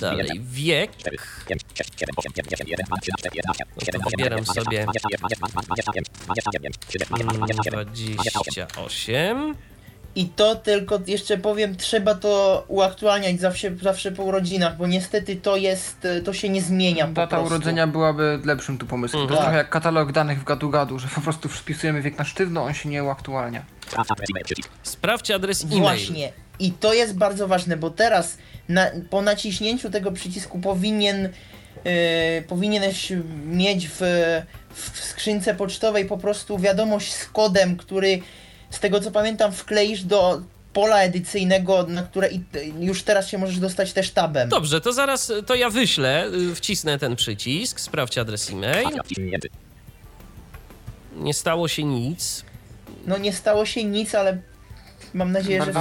Dalej, 0.00 0.40
wiek. 0.44 0.96
4, 0.96 1.16
5, 1.48 1.60
6, 1.74 1.90
7, 2.00 2.14
8, 2.16 2.32
9, 2.36 2.50
10, 2.50 2.70
11, 2.70 2.86
12, 2.86 3.12
13, 3.16 3.30
14, 3.30 3.62
17, 3.62 3.64
18, 3.76 4.16
Wybieram 4.16 4.44
19, 4.44 4.62
sobie 4.64 4.84
20, 4.84 5.08
21, 5.08 6.02
22, 6.26 6.52
29, 6.52 6.76
30, 6.88 7.06
31, 7.08 8.66
28. 8.66 9.54
28. 10.16 10.26
I 10.26 10.28
to 10.36 10.54
tylko 10.54 11.00
jeszcze 11.06 11.38
powiem, 11.38 11.76
trzeba 11.76 12.14
to 12.14 12.64
uaktualniać 12.68 13.40
zawsze, 13.40 13.70
zawsze 13.82 14.12
po 14.12 14.22
urodzinach, 14.22 14.76
bo 14.76 14.86
niestety 14.86 15.36
to 15.36 15.56
jest, 15.56 16.06
to 16.24 16.32
się 16.32 16.48
nie 16.48 16.62
zmienia 16.62 17.06
po 17.06 17.12
Data 17.12 17.36
prostu. 17.36 17.54
urodzenia 17.54 17.86
byłaby 17.86 18.40
lepszym 18.44 18.78
tu 18.78 18.86
pomysłem. 18.86 19.18
To 19.20 19.22
Mhm. 19.22 19.32
jest 19.34 19.42
trochę 19.44 19.56
jak 19.58 19.70
katalog 19.70 20.12
danych 20.12 20.40
w 20.40 20.44
gadu-gadu, 20.44 20.98
że 20.98 21.08
po 21.14 21.20
prostu 21.20 21.48
wpisujemy 21.48 22.02
wiek 22.02 22.18
na 22.18 22.24
sztywno, 22.24 22.64
on 22.64 22.74
się 22.74 22.88
nie 22.88 23.04
uaktualnia. 23.04 23.62
Sprawdź 24.82 25.30
adres 25.30 25.64
e-mail. 25.64 25.80
Właśnie. 25.80 26.32
I 26.58 26.72
to 26.72 26.94
jest 26.94 27.16
bardzo 27.16 27.48
ważne, 27.48 27.76
bo 27.76 27.90
teraz 27.90 28.38
na, 28.68 28.86
po 29.10 29.22
naciśnięciu 29.22 29.90
tego 29.90 30.12
przycisku 30.12 30.58
powinien 30.58 31.22
yy, 31.84 31.90
powinieneś 32.48 33.12
mieć 33.46 33.88
w, 33.88 34.00
w 34.74 34.98
skrzynce 35.04 35.54
pocztowej 35.54 36.04
po 36.04 36.18
prostu 36.18 36.58
wiadomość 36.58 37.12
z 37.14 37.26
kodem, 37.26 37.76
który 37.76 38.20
z 38.70 38.80
tego 38.80 39.00
co 39.00 39.10
pamiętam 39.10 39.52
wkleisz 39.52 40.02
do 40.02 40.40
pola 40.72 41.02
edycyjnego, 41.02 41.86
na 41.88 42.02
które 42.02 42.30
i, 42.30 42.40
już 42.80 43.02
teraz 43.02 43.28
się 43.28 43.38
możesz 43.38 43.58
dostać 43.58 43.92
też 43.92 44.10
tabem. 44.10 44.48
Dobrze, 44.48 44.80
to 44.80 44.92
zaraz, 44.92 45.32
to 45.46 45.54
ja 45.54 45.70
wyślę, 45.70 46.26
y, 46.50 46.54
wcisnę 46.54 46.98
ten 46.98 47.16
przycisk, 47.16 47.80
sprawdź 47.80 48.18
adres 48.18 48.50
e-mail. 48.50 48.88
Nie 51.16 51.34
stało 51.34 51.68
się 51.68 51.84
nic. 51.84 52.44
No 53.06 53.18
nie 53.18 53.32
stało 53.32 53.66
się 53.66 53.84
nic, 53.84 54.14
ale 54.14 54.38
mam 55.14 55.32
nadzieję, 55.32 55.64
że... 55.64 55.72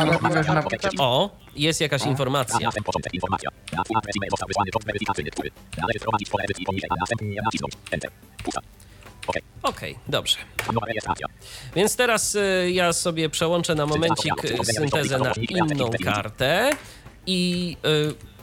O, 1.00 1.30
jest 1.56 1.82
jakaś 1.82 2.06
informacja. 2.06 2.60
następny 2.60 2.86
początek 2.86 3.14
informacja. 3.14 3.50
Na 3.78 3.84
twój 3.84 3.98
adres 3.98 4.16
e-mail 4.18 4.30
został 4.32 4.48
wysłany 4.48 4.72
kod 4.72 4.86
weryfikacyjny, 4.86 5.32
który 5.32 5.52
należy 5.78 6.00
wprowadzić 6.00 6.28
w 6.28 6.32
pole 6.32 6.44
edycji 6.44 6.66
poniżej, 6.66 6.90
a 6.92 6.96
następnie 7.00 7.42
nacisnąć 7.46 7.74
Enter. 7.92 8.12
Pusta. 8.44 8.62
OK. 9.28 9.36
Okej, 9.64 9.96
dobrze. 10.08 10.38
Nowa 10.74 10.86
rejestracja. 10.88 11.28
Więc 11.76 11.96
teraz 11.96 12.36
y, 12.36 12.72
ja 12.72 12.94
sobie 12.94 13.30
przełączę 13.30 13.76
na 13.76 13.86
momencik 13.86 14.34
y, 14.46 14.66
syntezę 14.66 15.18
na 15.20 15.32
inną 15.50 15.90
kartę 16.04 16.70
i 17.28 17.78
y, 18.12 18.36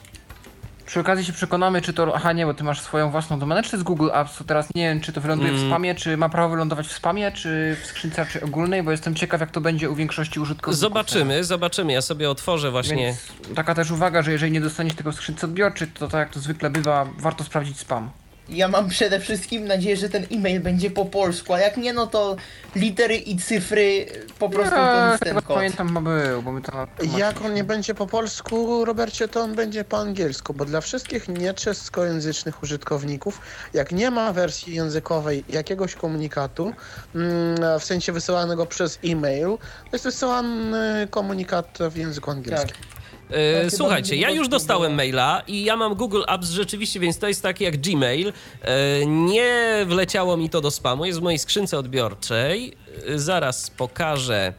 Przy 0.87 1.01
okazji 1.01 1.25
się 1.25 1.33
przekonamy, 1.33 1.83
czy 1.83 1.93
to... 1.93 2.13
Aha, 2.15 2.33
nie, 2.33 2.47
bo 2.47 2.55
ty 2.55 2.65
masz 2.65 2.81
swoją 2.81 3.11
własną 3.11 3.39
domenę, 3.39 3.63
czy 3.63 3.77
jest 3.77 3.83
Google 3.85 4.09
Apps, 4.13 4.37
to 4.39 4.45
teraz 4.45 4.75
nie 4.75 4.83
wiem, 4.83 5.01
czy 5.01 5.13
to 5.13 5.21
wyląduje 5.21 5.51
Mm. 5.51 5.63
w 5.63 5.67
spamie, 5.67 5.95
czy 5.95 6.17
ma 6.17 6.29
prawo 6.29 6.49
wylądować 6.49 6.87
w 6.87 6.93
spamie, 6.93 7.33
czy 7.33 7.77
w 7.83 7.87
skrzynce 7.87 8.25
raczej 8.25 8.43
ogólnej, 8.43 8.83
bo 8.83 8.91
jestem 8.91 9.15
ciekaw, 9.15 9.41
jak 9.41 9.51
to 9.51 9.61
będzie 9.61 9.91
u 9.91 9.95
większości 9.95 10.41
użytkowników. 10.41 10.81
zobaczymy, 10.81 11.45
zobaczymy. 11.45 11.93
Ja 11.93 12.03
sobie 12.03 12.31
otworzę 12.31 12.71
właśnie. 12.71 12.97
Więc 12.97 13.33
taka 13.55 13.75
też 13.75 13.91
uwaga, 13.91 14.23
że 14.23 14.33
jeżeli 14.33 14.53
nie 14.53 14.61
dostaniesz 14.61 14.95
tego 14.95 15.13
w 15.13 15.15
skrzynce 15.15 15.47
odbiorczej, 15.47 15.89
to 15.89 16.09
tak 16.09 16.19
jak 16.19 16.31
to 16.31 16.41
zwykle 16.41 16.71
bywa, 16.71 17.07
warto 17.19 17.45
sprawdzić 17.45 17.79
spam. 17.79 18.11
Ja 18.49 18.69
mam 18.69 18.89
przede 18.89 19.21
wszystkim 19.21 19.65
nadzieję, 19.67 19.97
że 19.97 20.09
ten 20.09 20.27
e-mail 20.33 20.61
będzie 20.61 20.91
po 20.91 21.05
polsku, 21.05 21.55
a 21.55 21.61
jak 21.61 21.77
nie, 21.77 21.93
no 21.93 22.07
to 22.07 22.37
litery 22.77 23.17
i 23.17 23.37
cyfry 23.37 24.07
po 24.39 24.49
prostu 24.51 24.71
to 24.75 24.81
Ja, 24.81 25.11
jest 25.11 25.23
ten 25.23 25.35
kod. 25.35 25.45
pamiętam, 25.57 25.93
ma 25.93 26.01
był, 26.01 26.43
bo 26.43 26.53
my 26.53 26.63
to 26.63 26.87
Jak 27.19 27.45
on 27.45 27.55
nie 27.55 27.65
będzie 27.65 27.95
po 27.95 28.07
polsku, 28.07 28.85
Robercie, 28.85 29.29
to 29.29 29.41
on 29.41 29.55
będzie 29.55 29.85
po 29.85 29.99
angielsku, 29.99 30.55
bo 30.55 30.65
dla 30.65 30.81
wszystkich 30.81 31.29
nieczeskojęzycznych 31.29 32.63
użytkowników, 32.63 33.41
jak 33.75 33.93
nie 33.93 34.11
ma 34.11 34.33
wersji 34.33 34.75
językowej 34.75 35.45
jakiegoś 35.49 35.95
komunikatu, 35.95 36.73
mm, 37.15 37.81
w 37.81 37.85
sensie 37.85 38.13
wysyłanego 38.13 38.67
przez 38.67 38.99
e-mail, 39.05 39.47
to 39.91 39.91
jest 39.93 40.05
wysyłany 40.05 41.09
komunikat 41.11 41.79
w 41.91 41.97
języku 41.97 42.31
angielskim. 42.31 42.69
Tak. 42.71 42.92
E, 43.33 43.71
Słuchajcie, 43.71 44.17
ja 44.17 44.31
już 44.31 44.49
dostałem 44.49 44.95
maila 44.95 45.43
i 45.47 45.65
ja 45.65 45.77
mam 45.77 45.95
Google 45.95 46.23
Apps 46.27 46.51
rzeczywiście, 46.51 47.01
więc 47.01 47.19
to 47.19 47.29
jest 47.29 47.43
taki 47.43 47.65
jak 47.65 47.77
Gmail. 47.77 48.33
E, 48.63 49.07
Nie 49.07 49.85
wleciało 49.87 50.37
mi 50.37 50.51
to 50.51 50.61
do 50.61 50.71
spamu, 50.71 51.05
jest 51.05 51.19
w 51.19 51.23
mojej 51.23 51.39
skrzynce 51.39 51.79
odbiorczej. 51.79 52.73
E, 53.09 53.19
Zaraz 53.19 53.71
pokażę, 53.71 54.53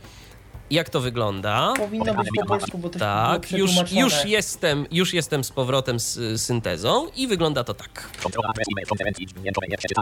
jak 0.73 0.89
to 0.89 1.01
wygląda. 1.01 1.73
Powinno 1.77 2.13
być 2.13 2.27
po 2.39 2.45
polsku, 2.45 2.77
bo 2.77 2.89
to 2.89 2.99
Tak, 2.99 3.47
było 3.47 3.59
już, 3.59 3.91
już, 3.91 4.25
jestem, 4.25 4.85
już 4.91 5.13
jestem 5.13 5.43
z 5.43 5.51
powrotem 5.51 5.99
z 5.99 6.41
syntezą 6.41 7.07
i 7.15 7.27
wygląda 7.27 7.63
to 7.63 7.73
tak. 7.73 8.09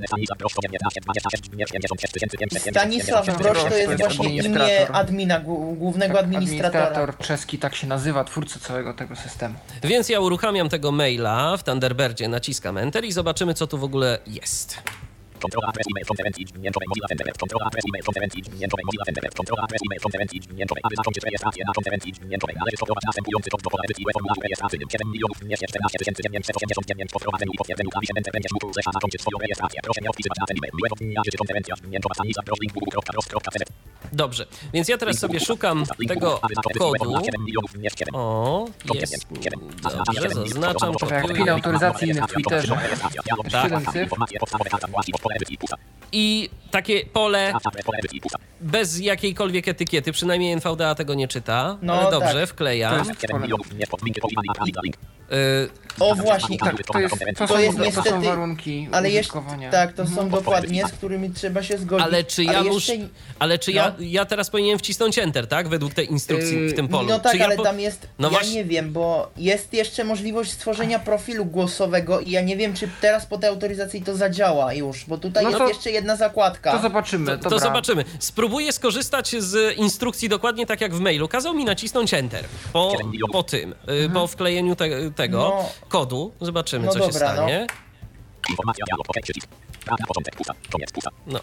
Stanisław 0.09 0.37
Broszko 0.37 0.61
19 0.61 1.01
26 1.01 1.49
56 1.49 2.13
500 2.39 2.73
Stanisław 2.73 3.37
Brosz 3.37 3.63
to 3.63 3.77
jest 3.77 3.97
właśnie 3.97 4.35
imię 4.35 4.91
admina, 4.91 5.39
głównego 5.39 6.19
administratora. 6.19 6.79
Administrator 6.85 7.17
czeski 7.27 7.57
tak 7.57 7.75
się 7.75 7.87
nazywa, 7.87 8.23
twórca 8.23 8.59
całego 8.59 8.93
tego 8.93 9.15
systemu. 9.15 9.55
Więc 9.83 10.09
ja 10.09 10.19
uruchamiam 10.19 10.69
tego 10.69 10.91
maila 10.91 11.57
w 11.57 11.63
Thunderbirdzie, 11.63 12.27
naciskam 12.27 12.77
Enter 12.77 13.05
i 13.05 13.11
zobaczymy, 13.11 13.53
co 13.53 13.67
tu 13.67 13.77
w 13.77 13.83
ogóle 13.83 14.19
jest. 14.27 14.77
Kontrola 15.45 15.67
adres 15.71 15.87
e-mail 15.91 16.05
konferencji 16.11 16.43
dźwiękowej 16.49 16.87
Mozilla 16.89 17.07
Thunderbird. 17.09 17.37
Kontrola 17.43 17.65
adres 17.69 17.83
e-mail 17.89 18.03
konferencji 18.09 18.39
dźwiękowej 18.45 18.83
Mozilla 18.87 19.05
Thunderbird. 19.07 19.35
Kontrola 19.41 19.61
adres 19.67 19.81
e-mail 19.85 20.01
konferencji 20.05 20.37
dźwiękowej. 20.43 20.81
Aby 20.85 20.95
zakończyć 20.99 21.23
rejestrację 21.29 21.61
na 21.69 21.73
konferencji 21.77 22.09
dźwiękowej, 22.15 22.55
należy 22.61 22.77
stosować 22.81 23.03
następujący 23.09 23.47
kod 23.53 23.61
do 23.65 23.69
pola 23.73 23.83
edycji 23.87 24.03
formularzu 24.15 24.41
rejestracyjnym. 24.47 24.87
7 24.95 25.07
milionów 25.13 25.37
214 25.39 25.97
989 25.99 27.11
po 27.13 27.19
wprowadzeniu 27.19 27.51
i 27.55 27.57
potwierdzeniu 27.61 27.89
klawiszem 27.93 28.15
Enter 28.19 28.33
będziesz 28.37 28.53
mógł 28.55 28.67
zesza 28.77 28.91
zakończyć 28.97 29.19
swoją 29.21 29.37
rejestrację. 29.45 29.77
Proszę 29.85 29.99
nie 30.03 30.09
odpisywać 30.13 30.37
na 30.43 30.45
ten 30.49 30.55
e-mail. 30.59 30.71
Miłego 30.77 30.95
dnia 31.01 31.21
życzy 31.25 31.37
konferencja 31.41 31.73
dźwiękowa 31.75 32.13
Stanisław 32.17 32.45
Brosz, 32.45 32.59
link 32.63 32.73
www.brosz.cz. 32.73 33.63
Dobrze, 34.13 34.45
więc 34.73 34.87
ja 34.89 34.97
teraz 34.97 35.19
sobie 35.19 35.39
szukam 35.39 35.85
tego 36.07 36.39
kodu. 36.79 37.13
O, 38.13 38.67
jest. 38.93 39.27
Dobrze, 40.05 40.29
zaznaczam, 40.29 40.93
pin 40.95 41.21
kopiuję. 41.21 41.51
autoryzacji 41.51 42.09
innych 42.09 42.23
w 42.23 42.33
Twitterze. 42.33 42.77
Tak. 43.51 43.63
7 43.63 43.85
cyfr. 43.85 44.15
I 46.13 46.49
takie 46.71 47.05
pole 47.05 47.53
bez 48.61 48.99
jakiejkolwiek 48.99 49.67
etykiety, 49.67 50.11
przynajmniej 50.11 50.53
NVDA 50.53 50.95
tego 50.95 51.13
nie 51.13 51.27
czyta, 51.27 51.77
No 51.81 51.93
ale 51.93 52.11
dobrze, 52.11 52.33
tak. 52.33 52.39
jest 53.07 53.21
7 53.21 53.43
Y, 55.99 56.03
O 56.03 56.15
właśnie, 56.15 56.57
Tak, 56.57 56.83
to, 56.83 56.99
jest, 56.99 57.13
to, 57.37 57.47
To 57.47 57.53
są, 57.53 57.59
jest 57.59 57.77
to 57.77 57.83
niestety- 57.83 58.09
są 58.09 58.21
warunki 58.21 58.87
ale 58.91 59.09
jeszcze, 59.09 59.41
tak, 59.71 59.93
to 59.93 60.07
są 60.07 60.29
dokładnie, 60.29 60.87
z 60.87 60.91
którymi 60.91 61.29
trzeba 61.29 61.63
się 61.63 61.77
zgodzić. 61.77 62.05
Ale 62.07 62.23
czy 62.23 62.43
ja 62.43 62.51
jeszcze- 62.61 62.67
muszę. 62.67 62.93
Ale 63.39 63.59
czy 63.59 63.71
ja, 63.71 63.87
No. 63.89 63.95
ja 63.99 64.25
teraz 64.25 64.49
powinienem 64.49 64.79
wcisnąć 64.79 65.17
Enter, 65.19 65.47
tak? 65.47 65.67
Według 65.69 65.93
tej 65.93 66.11
instrukcji 66.11 66.57
Yy, 66.61 66.69
w 66.69 66.73
tym 66.73 66.87
polu. 66.87 67.07
No 67.09 67.19
tak, 67.19 67.35
ja 67.35 67.45
ale 67.45 67.55
po- 67.55 67.63
tam 67.63 67.79
jest, 67.79 68.07
No 68.19 68.27
ja 68.27 68.31
właśnie- 68.31 68.55
nie 68.55 68.65
wiem, 68.65 68.91
bo 68.93 69.31
jest 69.37 69.73
jeszcze 69.73 70.03
możliwość 70.03 70.51
stworzenia 70.51 70.99
profilu 70.99 71.45
głosowego 71.45 72.19
i 72.19 72.31
ja 72.31 72.41
nie 72.41 72.57
wiem, 72.57 72.73
czy 72.73 72.89
teraz 73.01 73.25
po 73.25 73.37
tej 73.37 73.49
autoryzacji 73.49 74.01
to 74.01 74.15
zadziała 74.15 74.73
już, 74.73 75.05
bo 75.05 75.17
tutaj 75.17 75.43
No 75.43 75.49
jest 75.49 75.61
to- 75.61 75.67
jeszcze 75.69 75.91
jedna 75.91 76.15
zakładka. 76.15 76.71
To 76.71 76.81
zobaczymy. 76.81 77.37
To, 77.37 77.49
to 77.49 77.59
zobaczymy. 77.59 78.05
Spróbuję 78.19 78.71
skorzystać 78.73 79.35
z 79.39 79.77
instrukcji 79.77 80.29
dokładnie 80.29 80.65
tak 80.65 80.81
jak 80.81 80.93
w 80.95 80.99
mailu. 80.99 81.27
Kazał 81.27 81.53
mi 81.53 81.65
nacisnąć 81.65 82.13
Enter 82.13 82.45
po, 82.73 82.93
po 83.31 83.43
tym, 83.43 83.75
y, 84.05 84.09
po 84.13 84.27
wklejeniu 84.27 84.75
te, 84.75 85.11
tego 85.11 85.37
No. 85.37 85.69
Kodu. 85.91 86.31
Zobaczymy, 86.41 86.85
No 86.85 86.91
co 86.91 86.99
się 86.99 87.11
dobra, 87.11 87.27
no. 87.27 87.33
stanie. 87.33 87.67
Informacja 88.49 88.85
dialog, 88.87 89.07
przycisk. 89.23 89.47
No. 91.27 91.39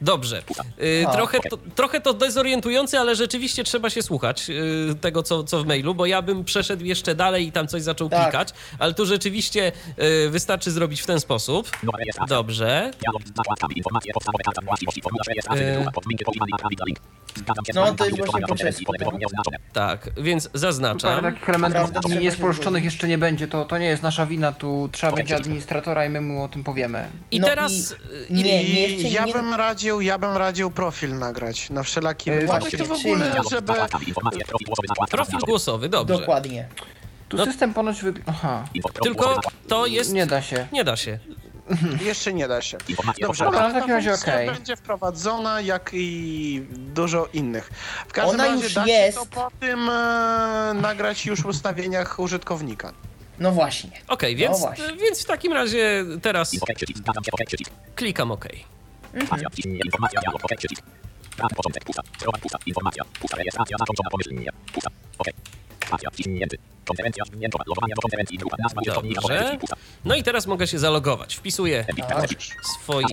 Dobrze. 0.00 0.42
Y, 0.82 1.06
trochę, 1.12 1.38
to, 1.50 1.56
trochę 1.56 2.00
to 2.00 2.12
dezorientujące, 2.14 3.00
ale 3.00 3.16
rzeczywiście 3.16 3.64
trzeba 3.64 3.90
się 3.90 4.02
słuchać 4.02 4.50
y, 4.50 4.94
tego, 5.00 5.22
co, 5.22 5.44
co 5.44 5.62
w 5.62 5.66
mailu, 5.66 5.94
bo 5.94 6.06
ja 6.06 6.22
bym 6.22 6.44
przeszedł 6.44 6.84
jeszcze 6.84 7.14
dalej 7.14 7.46
i 7.46 7.52
tam 7.52 7.68
coś 7.68 7.82
zaczął 7.82 8.08
Tak. 8.08 8.22
klikać, 8.22 8.48
ale 8.78 8.94
tu 8.94 9.06
rzeczywiście 9.06 9.72
y, 10.26 10.30
wystarczy 10.30 10.70
zrobić 10.70 11.00
w 11.00 11.06
ten 11.06 11.20
sposób. 11.20 11.70
Dobrze. 12.28 12.90
No, 17.74 17.94
to 17.94 18.04
jest 18.04 18.16
właśnie 18.30 18.40
tak. 19.72 20.04
Tak, 20.04 20.10
więc 20.16 20.48
Parę 20.48 20.58
zaznaczam. 20.58 21.22
takich 21.22 21.48
elementów 21.48 21.88
zgodzić. 21.88 22.84
jeszcze 22.84 23.08
nie 23.08 23.18
będzie, 23.18 23.48
to, 23.48 23.64
to 23.64 23.78
nie 23.78 23.86
jest 23.86 24.02
nasza 24.02 24.26
wina, 24.26 24.52
tu 24.52 24.88
trzeba 24.92 25.12
będzie 25.12 25.36
administratora 25.36 26.05
i 26.06 26.08
my 26.10 26.20
mu 26.20 26.42
o 26.44 26.48
tym 26.48 26.64
powiemy. 26.64 27.08
I 27.30 27.40
No 27.40 27.46
teraz. 27.46 27.72
i- 27.72 27.92
y, 28.14 28.26
Nie, 28.30 28.42
nie, 28.42 28.62
I 28.62 28.92
jeszcze 28.92 29.08
ja 29.08 29.24
nie- 29.24 29.32
bym 29.32 29.54
radził, 29.54 30.00
ja 30.00 30.18
bym 30.18 30.36
radził 30.36 30.70
profil 30.70 31.18
nagrać 31.18 31.70
na 31.70 31.82
wszelaki 31.82 32.30
Yy, 32.30 32.40
wypadek. 32.40 32.60
właśnie, 32.60 32.78
To 32.78 32.84
w 32.84 32.92
ogóle, 32.92 33.32
żeby... 33.50 33.72
profil 35.10 35.38
głosowy, 35.46 35.88
dobrze. 35.88 36.18
Dokładnie. 36.18 36.68
Tu 37.28 37.36
No- 37.36 37.44
system 37.44 37.74
ponoć 37.74 38.02
wygląda... 38.02 38.32
Aha, 38.32 38.64
Tylko 39.02 39.40
to 39.68 39.86
jest. 39.86 40.12
nie 40.12 40.26
da 40.26 40.42
się. 40.42 40.66
Nie 40.72 40.84
da 40.84 40.96
się. 40.96 41.18
Jeszcze 42.04 42.32
nie 42.32 42.48
da 42.48 42.62
się. 42.62 42.78
Dobrze. 43.20 43.44
Dobra, 43.44 43.60
ale 43.60 43.70
w 43.70 43.72
takim 43.72 43.88
ta 43.88 43.94
razie 43.94 44.14
okej. 44.14 44.46
będzie 44.50 44.76
wprowadzona, 44.76 45.60
jak 45.60 45.90
i 45.94 46.62
dużo 46.70 47.28
innych. 47.32 47.70
W 48.08 48.12
każdym 48.12 48.34
Ona 48.40 48.44
razie 48.48 48.64
już 48.64 48.74
da 48.74 48.84
się 48.86 48.90
jest. 48.92 49.18
to 49.18 49.26
po 49.26 49.50
tym 49.60 49.88
e, 49.90 50.74
nagrać 50.82 51.26
już 51.26 51.40
w 51.42 51.46
ustawieniach 51.46 52.18
użytkownika. 52.18 52.92
No 53.38 53.52
właśnie. 53.52 53.90
Okej, 54.08 54.36
więc, 54.36 54.60
właśnie. 54.60 54.84
więc 55.00 55.22
w 55.22 55.26
takim 55.26 55.52
razie 55.52 56.04
teraz 56.22 56.52
klikam 57.94 58.30
OK. 58.30 58.48
Informacja, 59.14 59.48
wciśnij 59.50 59.80
informacja, 59.84 60.20
dialog, 60.20 60.44
OK, 60.44 60.50
przycisk. 60.58 60.82
Prawy 61.36 61.54
początek, 61.54 61.84
pusta. 61.84 62.02
Strona 62.16 62.38
pusta. 62.38 62.58
Informacja, 62.66 63.04
pusta. 63.20 63.36
Rejestracja 63.36 63.76
zakończona 63.78 64.10
pomyślnie. 64.10 64.50
Pusta. 64.72 64.90
OK. 65.18 65.26
Spacja, 65.86 66.10
wciśnięty. 66.10 66.58
Konferencja 66.84 67.24
dźwiękowa. 67.36 67.64
Logowanie 67.66 67.94
do 67.94 68.02
konferencji. 68.02 68.38
Grupa 68.38 68.56
nazwa 68.58 68.80
użytkownika. 68.80 69.20
Pole 69.20 69.34
Dobrze. 69.34 69.48
edycji. 69.48 69.58
Pusta. 69.60 69.76
No 70.04 70.14
i 70.14 70.22
teraz 70.22 70.46
mogę 70.46 70.66
się 70.66 70.78
zalogować. 70.78 71.34
Wpisuję 71.36 71.86
swój, 72.62 73.04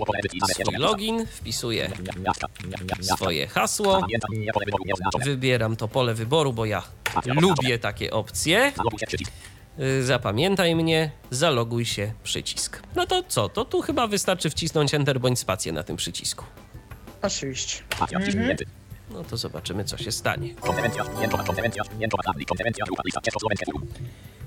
swój 0.62 0.76
login, 0.78 1.26
wpisuję 1.26 1.92
swoje 3.02 3.48
hasło, 3.48 4.02
wybieram 5.26 5.76
to 5.76 5.88
pole 5.88 6.14
wyboru, 6.14 6.54
bo 6.54 6.66
ja 6.66 6.84
lubię 7.26 7.80
takie 7.80 8.12
opcje. 8.12 8.72
Y, 9.80 10.04
Zapamiętaj 10.04 10.76
mnie, 10.76 11.12
zaloguj 11.32 11.86
się, 11.86 12.12
przycisk. 12.24 12.82
No 12.96 13.06
to 13.06 13.24
co? 13.28 13.50
To 13.50 13.66
tu 13.66 13.82
chyba 13.82 14.08
wystarczy 14.08 14.50
wcisnąć 14.50 14.94
Enter 14.94 15.20
bądź 15.20 15.40
spację 15.40 15.72
na 15.72 15.84
tym 15.84 15.96
przycisku. 15.98 16.46
Oczywiście. 17.22 17.84
Wciśnięty. 18.22 18.66
No 19.12 19.24
to 19.24 19.38
zobaczymy, 19.38 19.84
co 19.84 19.98
się 19.98 20.12
stanie. 20.12 20.50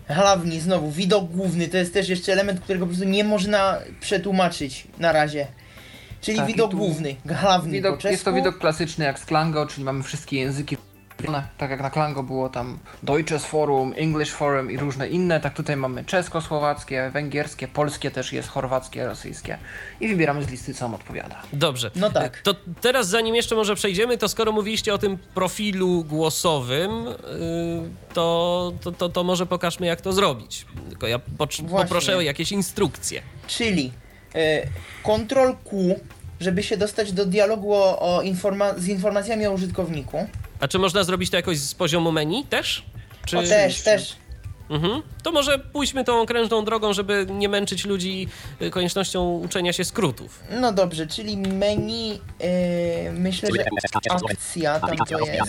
Hlavni 0.09 0.61
znowu, 0.61 0.91
widok 0.91 1.25
główny 1.31 1.69
to 1.69 1.77
jest 1.77 1.95
też 1.95 2.09
jeszcze 2.09 2.33
element, 2.33 2.61
którego 2.61 2.87
po 2.87 2.91
prostu 2.91 3.09
nie 3.09 3.25
można 3.25 3.79
przetłumaczyć 4.01 4.87
na 4.99 5.13
razie. 5.13 5.47
Czyli 6.21 6.37
Tak, 6.39 6.49
i 6.49 6.53
widok 6.53 6.71
tu 6.71 6.77
główny, 6.77 7.17
hlavni 7.29 7.71
po 7.71 7.73
Widok, 7.73 7.95
czesku. 7.97 8.09
jest 8.13 8.25
to 8.25 8.33
widok 8.33 8.59
klasyczny 8.59 9.05
jak 9.05 9.19
z 9.19 9.25
Klango, 9.25 9.67
czyli 9.67 9.85
mamy 9.85 10.03
wszystkie 10.03 10.37
języki. 10.37 10.77
Tak 11.59 11.71
jak 11.71 11.81
na 11.81 11.91
Klango 11.91 12.23
było 12.23 12.49
tam 12.49 12.79
Deutsches 13.03 13.45
Forum, 13.45 13.95
English 13.97 14.33
Forum 14.33 14.71
i 14.71 14.77
różne 14.77 15.09
inne, 15.09 15.41
tak 15.41 15.55
tutaj 15.55 15.77
mamy 15.77 16.05
czesko-słowackie, 16.05 17.11
węgierskie, 17.11 17.69
polskie 17.69 18.11
też 18.11 18.33
jest, 18.33 18.49
chorwackie, 18.49 19.07
rosyjskie. 19.07 19.59
I 20.01 20.09
wybieramy 20.09 20.45
z 20.45 20.51
listy, 20.51 20.75
co 20.75 20.85
nam 20.85 20.95
odpowiada. 20.95 21.43
Dobrze. 21.53 21.91
No 21.97 22.11
tak. 22.11 22.41
To 22.41 22.55
teraz, 22.81 23.09
zanim 23.09 23.35
jeszcze 23.35 23.55
może 23.55 23.75
przejdziemy, 23.75 24.19
to 24.19 24.29
skoro 24.29 24.53
mówiliście 24.53 24.95
o 24.95 24.99
tym 24.99 25.19
profilu 25.35 26.05
głosowym, 26.05 27.05
yy, 27.05 27.15
to, 28.15 28.73
to, 28.81 28.93
to, 28.93 29.09
to 29.09 29.25
może 29.25 29.47
pokażmy, 29.47 29.87
jak 29.87 30.01
to 30.01 30.13
zrobić. 30.13 30.67
Tylko 30.89 31.07
ja 31.07 31.21
poproszę 31.71 32.17
o 32.17 32.21
jakieś 32.21 32.53
instrukcje. 32.53 33.23
Czyli 33.47 33.93
e, 34.35 34.63
Ctrl 35.03 35.53
Q, 35.65 36.01
żeby 36.41 36.63
się 36.63 36.77
dostać 36.77 37.13
do 37.13 37.27
dialogu 37.27 37.73
o, 37.73 37.99
o 38.17 38.23
informa- 38.23 38.79
z 38.79 38.89
informacjami 38.89 39.47
o 39.47 39.53
użytkowniku. 39.53 40.27
A 40.61 40.69
czy 40.69 40.79
można 40.79 41.05
zrobić 41.05 41.31
to 41.31 41.37
jakoś 41.37 41.59
z 41.59 41.75
poziomu 41.75 42.13
menu 42.13 42.45
też? 42.45 42.85
Czy... 43.27 43.39
O, 43.39 43.43
też, 43.43 43.83
też. 43.83 44.17
Mhm. 44.71 45.03
To 45.23 45.33
może 45.33 45.59
pójdźmy 45.59 46.05
tą 46.05 46.21
okrężną 46.21 46.65
drogą, 46.65 46.93
żeby 46.93 47.27
nie 47.31 47.49
męczyć 47.49 47.85
ludzi 47.85 48.29
y, 48.63 48.71
koniecznością 48.71 49.33
uczenia 49.33 49.73
się 49.73 49.85
skrótów. 49.85 50.41
No 50.61 50.73
dobrze, 50.73 51.07
czyli 51.07 51.37
menu, 51.37 52.21
e, 52.41 53.13
myślę, 53.13 53.49
że 53.57 53.65
akcja 54.35 54.81
tam 54.81 54.97
to 54.97 55.19
jest. 55.19 55.47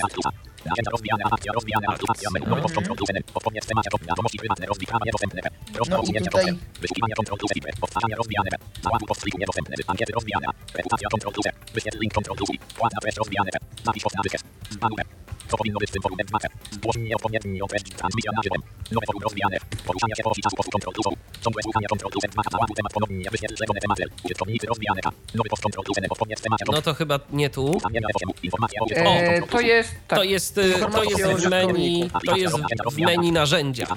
Agenda 0.74 0.92
rozwijane, 0.92 1.24
akcja 1.32 1.52
rozwijane, 1.58 1.88
akcja 2.14 2.30
menu, 2.34 2.46
nowy 2.50 2.62
post 2.62 2.76
control 2.76 2.98
plus 2.98 3.10
podpomnieć 3.34 3.66
temacie 3.66 3.90
to 3.90 3.98
wiadomości 4.10 4.38
prywatne, 4.38 4.66
rozwijanie 4.66 5.12
dostępne, 5.12 5.42
rozdział 5.80 5.98
No 5.98 6.04
i 6.04 6.06
usunięcia 6.06 6.32
postęp, 6.32 6.60
wyszukiwania 6.82 7.16
control 7.16 7.38
plus 7.40 7.52
secret, 7.56 7.76
powtarzania 7.80 8.16
rozwijane, 8.16 8.50
załapu 8.84 9.06
post 9.06 9.22
pliku 9.22 9.38
niedostępny, 9.38 9.76
ankiety 9.88 10.12
rozwijane, 10.14 10.48
reputacja 10.78 11.08
control 11.10 11.34
plus 11.34 11.46
wyświetl 11.74 12.00
link 12.00 12.14
control 12.14 12.38
plus 12.38 12.50
I, 12.54 12.58
wkład 12.74 12.92
na 12.94 13.00
treść 13.02 13.18
rozwijane, 13.18 13.52
zapisz 13.86 14.04
post 14.04 14.16
na 14.16 14.24
dychę, 14.24 14.38
zbanuję, 14.70 15.04
co 15.50 15.58
powinno 15.58 15.80
być 15.80 15.90
w 15.90 15.94
tym 15.94 16.02
forum 16.02 16.18
M2, 16.18 16.36
zgłoszenie 16.72 17.16
odpowiedni 17.16 17.60
treść, 17.70 17.86
transmisja 18.00 18.32
na 18.38 18.42
żywym, 18.44 18.62
nowe 18.92 19.06
forum 19.06 19.22
rozwijane, 19.24 19.58
poruszania 19.88 20.16
się 20.16 20.24
po 20.24 20.32
osi 20.32 20.42
czasu 20.42 20.56
postu 20.56 20.72
control 20.72 20.94
plus 20.94 21.08
ciągłe 21.44 21.64
słuchania 21.64 21.88
control 21.88 22.12
plus 22.12 22.24
M2, 22.24 22.40
załapu 22.52 22.74
temat 22.74 22.94
ponownie, 22.94 23.30
wyświetl 23.32 23.56
zlecone 23.58 23.80
tematy, 23.80 24.04
użytkownicy 24.26 24.68
rozwijane, 24.68 25.02
nowy 25.36 25.50
post 25.50 25.64
control 25.64 25.84
plus 25.86 25.98
N, 25.98 26.06
podpomnieć 26.10 26.42
temacie 26.42 26.66
No 26.72 26.82
to 26.82 26.94
chyba 26.94 27.20
nie 27.32 27.50
tu. 27.50 27.66
Ustawienia 27.66 28.08
F8, 28.08 28.32
informacja 28.44 28.82
o 28.82 28.86
E, 28.86 28.86
użytkowniku, 28.86 29.48
to 29.48 29.62
jest. 29.62 29.92
Tak. 30.08 30.20
To 30.20 30.24
jest, 30.24 30.57
to 30.92 31.04
jest 31.04 31.24
w 31.24 31.50
menu, 31.50 32.10
to 32.26 32.36
jest 32.36 32.56
w 32.92 32.98
menu 32.98 33.32
narzędzia. 33.32 33.88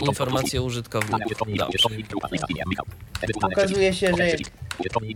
Informacje 0.00 0.60
o 0.60 0.64
użytkowniku. 0.64 1.30
Dobrze. 1.56 1.88
Okazuje 3.42 3.94
się, 3.94 4.12
że 4.16 4.36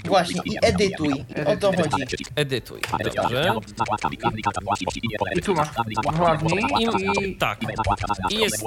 właśnie 0.05 0.41
i 0.45 0.57
edytuj, 0.63 1.15
i 1.15 1.41
o 1.47 1.57
to 1.57 1.73
chodzi. 1.73 2.05
Edytuj. 2.37 2.81
Dobrze. 3.17 3.53
I 5.35 5.41
tu 5.43 5.55
masz 5.55 5.69
ładniej 6.19 6.65
i 6.81 7.37
Tak. 7.37 7.61
I 8.31 8.39
jest 8.39 8.65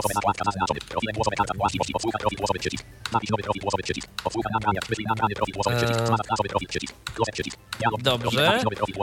Dobrze, 8.02 8.60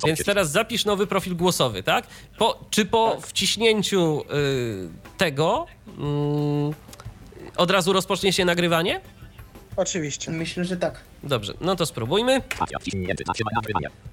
więc 0.06 0.24
teraz 0.24 0.50
zapisz 0.50 0.84
nowy 0.84 1.06
profil 1.06 1.36
głosowy, 1.36 1.82
tak? 1.82 2.06
Po, 2.38 2.60
czy 2.70 2.84
po 2.84 3.20
wciśnięciu 3.20 4.22
y, 4.22 4.88
tego 5.18 5.66
y, 5.88 6.94
od 7.56 7.70
razu 7.70 7.92
rozpocznie 7.92 8.32
się 8.32 8.44
nagrywanie? 8.44 9.00
Oczywiście. 9.76 10.30
Myślę, 10.30 10.64
że 10.64 10.76
tak. 10.76 11.00
Dobrze, 11.22 11.54
no 11.60 11.76
to 11.76 11.86
spróbujmy. 11.86 12.42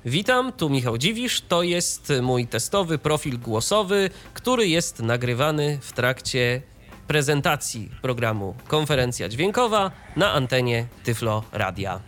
Witam, 0.05 0.51
tu 0.51 0.69
Michał 0.69 0.97
Dziwisz. 0.97 1.41
To 1.41 1.63
jest 1.63 2.13
mój 2.21 2.47
testowy 2.47 2.97
profil 2.97 3.39
głosowy, 3.39 4.09
który 4.33 4.67
jest 4.67 4.99
nagrywany 4.99 5.79
w 5.81 5.91
trakcie 5.93 6.61
prezentacji 7.07 7.89
programu 8.01 8.55
Konferencja 8.67 9.29
Dźwiękowa 9.29 9.91
na 10.15 10.31
antenie 10.31 10.85
Tyflo 11.03 11.43
Radia. 11.51 11.99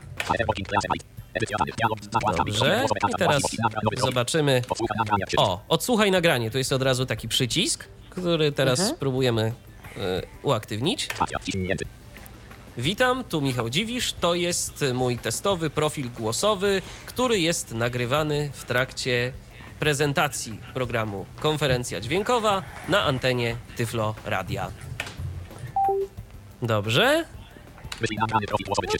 Dobrze, 2.37 2.85
i 3.09 3.13
teraz 3.17 3.41
zobaczymy. 3.97 4.61
O, 5.37 5.61
odsłuchaj 5.67 6.11
nagranie. 6.11 6.51
Tu 6.51 6.57
jest 6.57 6.73
od 6.73 6.81
razu 6.81 7.05
taki 7.05 7.27
przycisk, 7.27 7.85
który 8.09 8.51
teraz 8.51 8.87
spróbujemy 8.89 9.53
y, 9.97 9.99
uaktywnić. 10.43 11.07
Witam, 12.77 13.23
tu 13.23 13.41
Michał 13.41 13.69
Dziwisz. 13.69 14.13
To 14.13 14.35
jest 14.35 14.85
mój 14.93 15.17
testowy 15.17 15.69
profil 15.69 16.11
głosowy, 16.11 16.81
który 17.05 17.39
jest 17.39 17.71
nagrywany 17.73 18.49
w 18.53 18.65
trakcie 18.65 19.33
prezentacji 19.79 20.59
programu 20.73 21.25
Konferencja 21.39 22.01
Dźwiękowa 22.01 22.63
na 22.89 23.03
antenie 23.03 23.55
Tyflo 23.75 24.15
Radia. 24.25 24.71
Dobrze. 26.61 27.25
No 28.01 28.37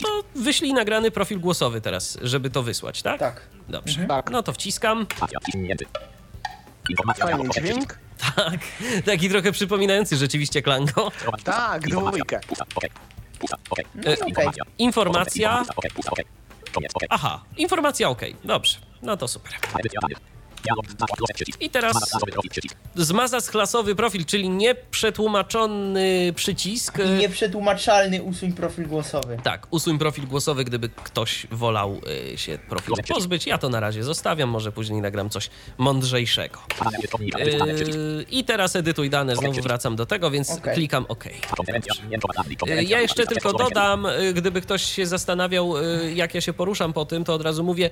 to 0.02 0.24
wyślij 0.36 0.74
nagrany 0.74 1.12
profil 1.12 1.40
głosowy 1.40 1.82
teraz, 1.82 2.18
żeby 2.22 2.50
to 2.50 2.64
wysłać, 2.64 3.02
tak? 3.02 3.20
Tak. 3.20 3.42
Dobrze. 3.70 4.06
Tak. 4.08 4.30
No 4.32 4.44
to 4.44 4.54
wciskam. 4.54 5.08
Fajny 7.20 7.50
dźwięk. 7.50 8.00
Tak. 8.36 8.60
Taki 9.06 9.30
trochę 9.30 9.52
przypominający 9.52 10.18
rzeczywiście 10.18 10.62
Klango. 10.62 11.12
Tak, 11.44 11.88
dwójkę. 11.88 12.40
E, 14.06 14.14
okej. 14.14 14.48
Informacja. 14.78 15.64
Aha, 17.10 17.44
informacja 17.58 18.10
OK. 18.10 18.22
Dobrze. 18.44 18.78
No 19.02 19.18
to 19.18 19.28
super. 19.28 19.52
I 21.60 21.70
teraz 21.70 21.98
zmazasz 22.96 23.44
klasowy 23.44 23.96
profil, 23.96 24.26
czyli 24.26 24.50
nieprzetłumaczony 24.50 26.34
przycisk. 26.36 26.98
I 27.06 27.10
nieprzetłumaczalny 27.10 28.22
usuń 28.24 28.54
profil 28.54 28.88
głosowy. 28.88 29.38
Tak, 29.44 29.68
usuń 29.72 30.00
profil 30.00 30.28
głosowy, 30.28 30.64
gdyby 30.64 30.90
ktoś 30.90 31.48
wolał 31.52 32.02
y, 32.34 32.38
się 32.38 32.58
profilu 32.70 32.96
pozbyć. 33.08 33.48
Ja 33.48 33.58
to 33.58 33.70
na 33.70 33.80
razie 33.80 34.04
zostawiam, 34.04 34.50
może 34.50 34.72
później 34.72 35.02
nagram 35.02 35.30
coś 35.30 35.50
mądrzejszego. 35.78 36.60
Yy, 37.20 38.26
I 38.32 38.44
teraz 38.44 38.76
edytuj 38.76 39.10
dane, 39.10 39.36
znowu 39.36 39.62
wracam 39.62 39.96
do 39.96 40.06
tego, 40.06 40.32
więc 40.32 40.52
Okej. 40.52 40.74
klikam 40.74 41.06
OK. 41.08 41.26
Yy, 42.68 42.84
Ja 42.84 43.02
jeszcze 43.02 43.26
tylko 43.26 43.54
dodam, 43.54 44.06
y, 44.06 44.34
gdyby 44.34 44.62
ktoś 44.62 44.84
się 44.84 45.06
zastanawiał, 45.06 45.78
y, 45.78 46.14
jak 46.14 46.36
ja 46.36 46.42
się 46.42 46.54
poruszam 46.54 46.94
po 46.94 47.06
tym, 47.06 47.24
to 47.24 47.34
od 47.34 47.42
razu 47.42 47.64
mówię. 47.64 47.90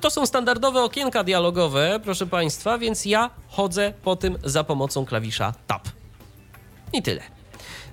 To 0.00 0.10
są 0.10 0.26
standardowe 0.26 0.82
okienka 0.82 1.24
dialogowe, 1.24 2.00
proszę 2.04 2.26
Państwa, 2.26 2.78
więc 2.78 3.04
ja 3.04 3.30
chodzę 3.48 3.92
po 4.02 4.16
tym 4.16 4.38
za 4.44 4.64
pomocą 4.64 5.06
klawisza 5.06 5.54
Tab. 5.66 5.82
I 6.92 7.02
tyle. 7.02 7.22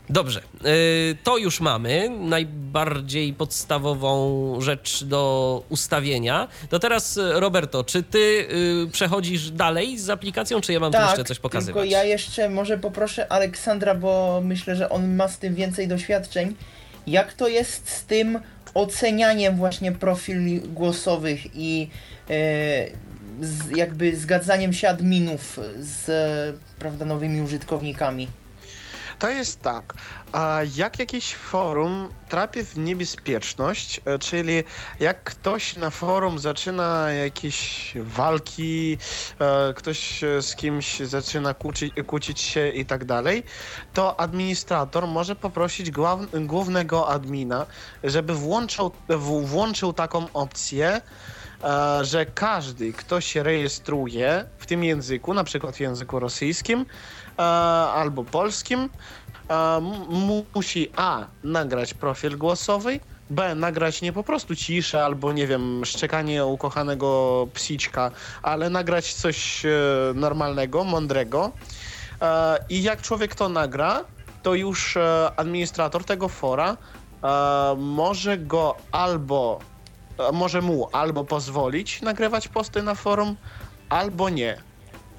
Dobrze, 0.09 0.41
y, 0.65 1.17
to 1.23 1.37
już 1.37 1.59
mamy 1.61 2.09
najbardziej 2.19 3.33
podstawową 3.33 4.61
rzecz 4.61 5.03
do 5.03 5.63
ustawienia. 5.69 6.47
To 6.69 6.79
teraz, 6.79 7.17
y, 7.17 7.39
Roberto, 7.39 7.83
czy 7.83 8.03
ty 8.03 8.47
y, 8.87 8.91
przechodzisz 8.91 9.51
dalej 9.51 9.97
z 9.97 10.09
aplikacją, 10.09 10.61
czy 10.61 10.73
ja 10.73 10.79
mam 10.79 10.91
tu 10.91 10.97
Tak, 10.97 11.07
jeszcze 11.07 11.23
coś 11.23 11.39
pokazywać? 11.39 11.73
tylko 11.73 11.83
ja 11.83 12.03
jeszcze 12.03 12.49
może 12.49 12.77
poproszę 12.77 13.31
Aleksandra, 13.31 13.95
bo 13.95 14.41
myślę, 14.43 14.75
że 14.75 14.89
on 14.89 15.15
ma 15.15 15.27
z 15.27 15.37
tym 15.37 15.55
więcej 15.55 15.87
doświadczeń. 15.87 16.55
Jak 17.07 17.33
to 17.33 17.47
jest 17.47 17.89
z 17.89 18.05
tym 18.05 18.39
ocenianiem 18.73 19.55
właśnie 19.55 19.91
profili 19.91 20.59
głosowych 20.59 21.55
i 21.55 21.89
e, 22.29 22.33
z, 23.41 23.77
jakby 23.77 24.15
zgadzaniem 24.15 24.73
się 24.73 24.89
adminów 24.89 25.59
z 25.79 26.05
prawda, 26.79 27.05
nowymi 27.05 27.41
użytkownikami? 27.41 28.27
To 29.23 29.29
jest 29.29 29.61
tak, 29.61 29.93
jak 30.75 30.99
jakieś 30.99 31.35
forum 31.35 32.09
trafi 32.29 32.63
w 32.65 32.77
niebezpieczność, 32.77 34.01
e, 34.05 34.19
czyli 34.19 34.63
jak 34.99 35.23
ktoś 35.23 35.75
na 35.75 35.89
forum 35.89 36.39
zaczyna 36.39 37.11
jakieś 37.11 37.93
walki, 37.95 38.97
e, 39.39 39.73
ktoś 39.73 40.23
e, 40.23 40.41
z 40.41 40.55
kimś 40.55 40.99
zaczyna 40.99 41.53
kłócić, 41.53 41.93
kłócić 42.07 42.41
się 42.41 42.69
i 42.69 42.85
tak 42.85 43.05
dalej, 43.05 43.43
to 43.93 44.19
administrator 44.19 45.07
może 45.07 45.35
poprosić 45.35 45.91
głównego 46.33 47.09
admina, 47.09 47.65
żeby 48.03 48.33
włączał, 48.33 48.91
w, 49.09 49.45
włączył 49.45 49.93
taką 49.93 50.25
opcję, 50.33 51.01
że 52.01 52.25
każdy, 52.25 52.93
kto 52.93 53.21
się 53.21 53.43
rejestruje 53.43 54.45
w 54.57 54.65
tym 54.65 54.83
języku, 54.83 55.33
na 55.33 55.43
przykład 55.43 55.75
w 55.75 55.79
języku 55.79 56.19
rosyjskim 56.19 56.85
albo 57.93 58.25
polskim, 58.25 58.89
e, 59.49 59.79
mu- 60.09 60.47
musi 60.55 60.93
A 60.95 61.27
nagrać 61.43 61.93
profil 61.93 62.37
głosowy, 62.37 62.99
B 63.29 63.55
nagrać 63.55 64.01
nie 64.01 64.13
po 64.13 64.23
prostu 64.23 64.55
ciszę 64.55 65.05
albo 65.05 65.33
nie 65.33 65.47
wiem, 65.47 65.85
szczekanie 65.85 66.45
ukochanego 66.45 67.47
psiczka, 67.53 68.11
ale 68.43 68.69
nagrać 68.69 69.13
coś 69.13 69.65
e, 69.65 69.69
normalnego, 70.15 70.83
mądrego. 70.83 71.57
E, 72.21 72.57
I 72.69 72.83
jak 72.83 73.01
człowiek 73.01 73.35
to 73.35 73.49
nagra, 73.49 74.05
to 74.41 74.55
już 74.55 74.97
e, 74.97 75.31
administrator 75.37 76.05
tego 76.05 76.29
fora 76.29 76.77
e, 77.23 77.75
może 77.77 78.37
go 78.37 78.87
albo 78.91 79.67
e, 80.19 80.31
może 80.31 80.61
mu 80.61 80.89
albo 80.93 81.25
pozwolić 81.25 82.01
nagrywać 82.01 82.47
posty 82.47 82.83
na 82.83 82.95
forum, 82.95 83.37
albo 83.89 84.29
nie. 84.29 84.63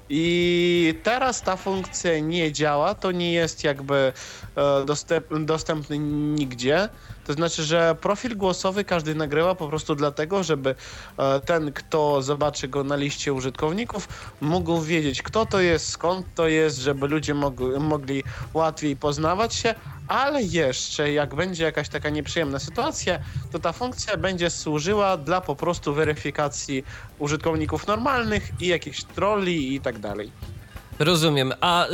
I 0.09 1.01
teraz 1.03 1.43
ta 1.43 1.57
funkcja 1.57 2.19
nie 2.19 2.51
działa, 2.51 2.95
to 2.95 3.11
nie 3.11 3.33
jest 3.33 3.63
jakby 3.63 4.13
e, 4.55 4.85
dostęp, 4.85 5.25
dostępny 5.39 5.99
nigdzie. 5.99 6.89
To 7.25 7.33
znaczy, 7.33 7.63
że 7.63 7.95
profil 8.01 8.37
głosowy 8.37 8.85
każdy 8.85 9.15
nagrywa 9.15 9.55
po 9.55 9.67
prostu 9.67 9.95
dlatego, 9.95 10.43
żeby 10.43 10.75
e, 11.17 11.39
ten, 11.41 11.73
kto 11.73 12.21
zobaczy 12.21 12.67
go 12.67 12.83
na 12.83 12.95
liście 12.95 13.33
użytkowników, 13.33 14.07
mógł 14.41 14.81
wiedzieć, 14.81 15.21
kto 15.21 15.45
to 15.45 15.59
jest, 15.59 15.87
skąd 15.89 16.27
to 16.33 16.47
jest, 16.47 16.77
żeby 16.77 17.07
ludzie 17.07 17.33
mogli, 17.33 17.79
mogli 17.79 18.23
łatwiej 18.53 18.97
poznawać 18.97 19.55
się, 19.55 19.75
ale 20.07 20.43
jeszcze 20.43 21.11
jak 21.11 21.35
będzie 21.35 21.63
jakaś 21.63 21.89
taka 21.89 22.09
nieprzyjemna 22.09 22.59
sytuacja, 22.59 23.19
to 23.49 23.59
ta 23.59 23.73
funkcja 23.73 24.17
będzie 24.17 24.49
służyła 24.49 25.17
dla 25.17 25.41
po 25.41 25.55
prostu 25.55 25.93
weryfikacji 25.93 26.83
użytkowników 27.17 27.87
normalnych 27.87 28.51
i 28.59 28.67
jakichś 28.67 29.05
trolli 29.05 29.75
i 29.75 29.81
tak 29.81 29.99
dalej. 29.99 30.54
Rozumiem. 30.99 31.53
A 31.61 31.85
y, 31.87 31.89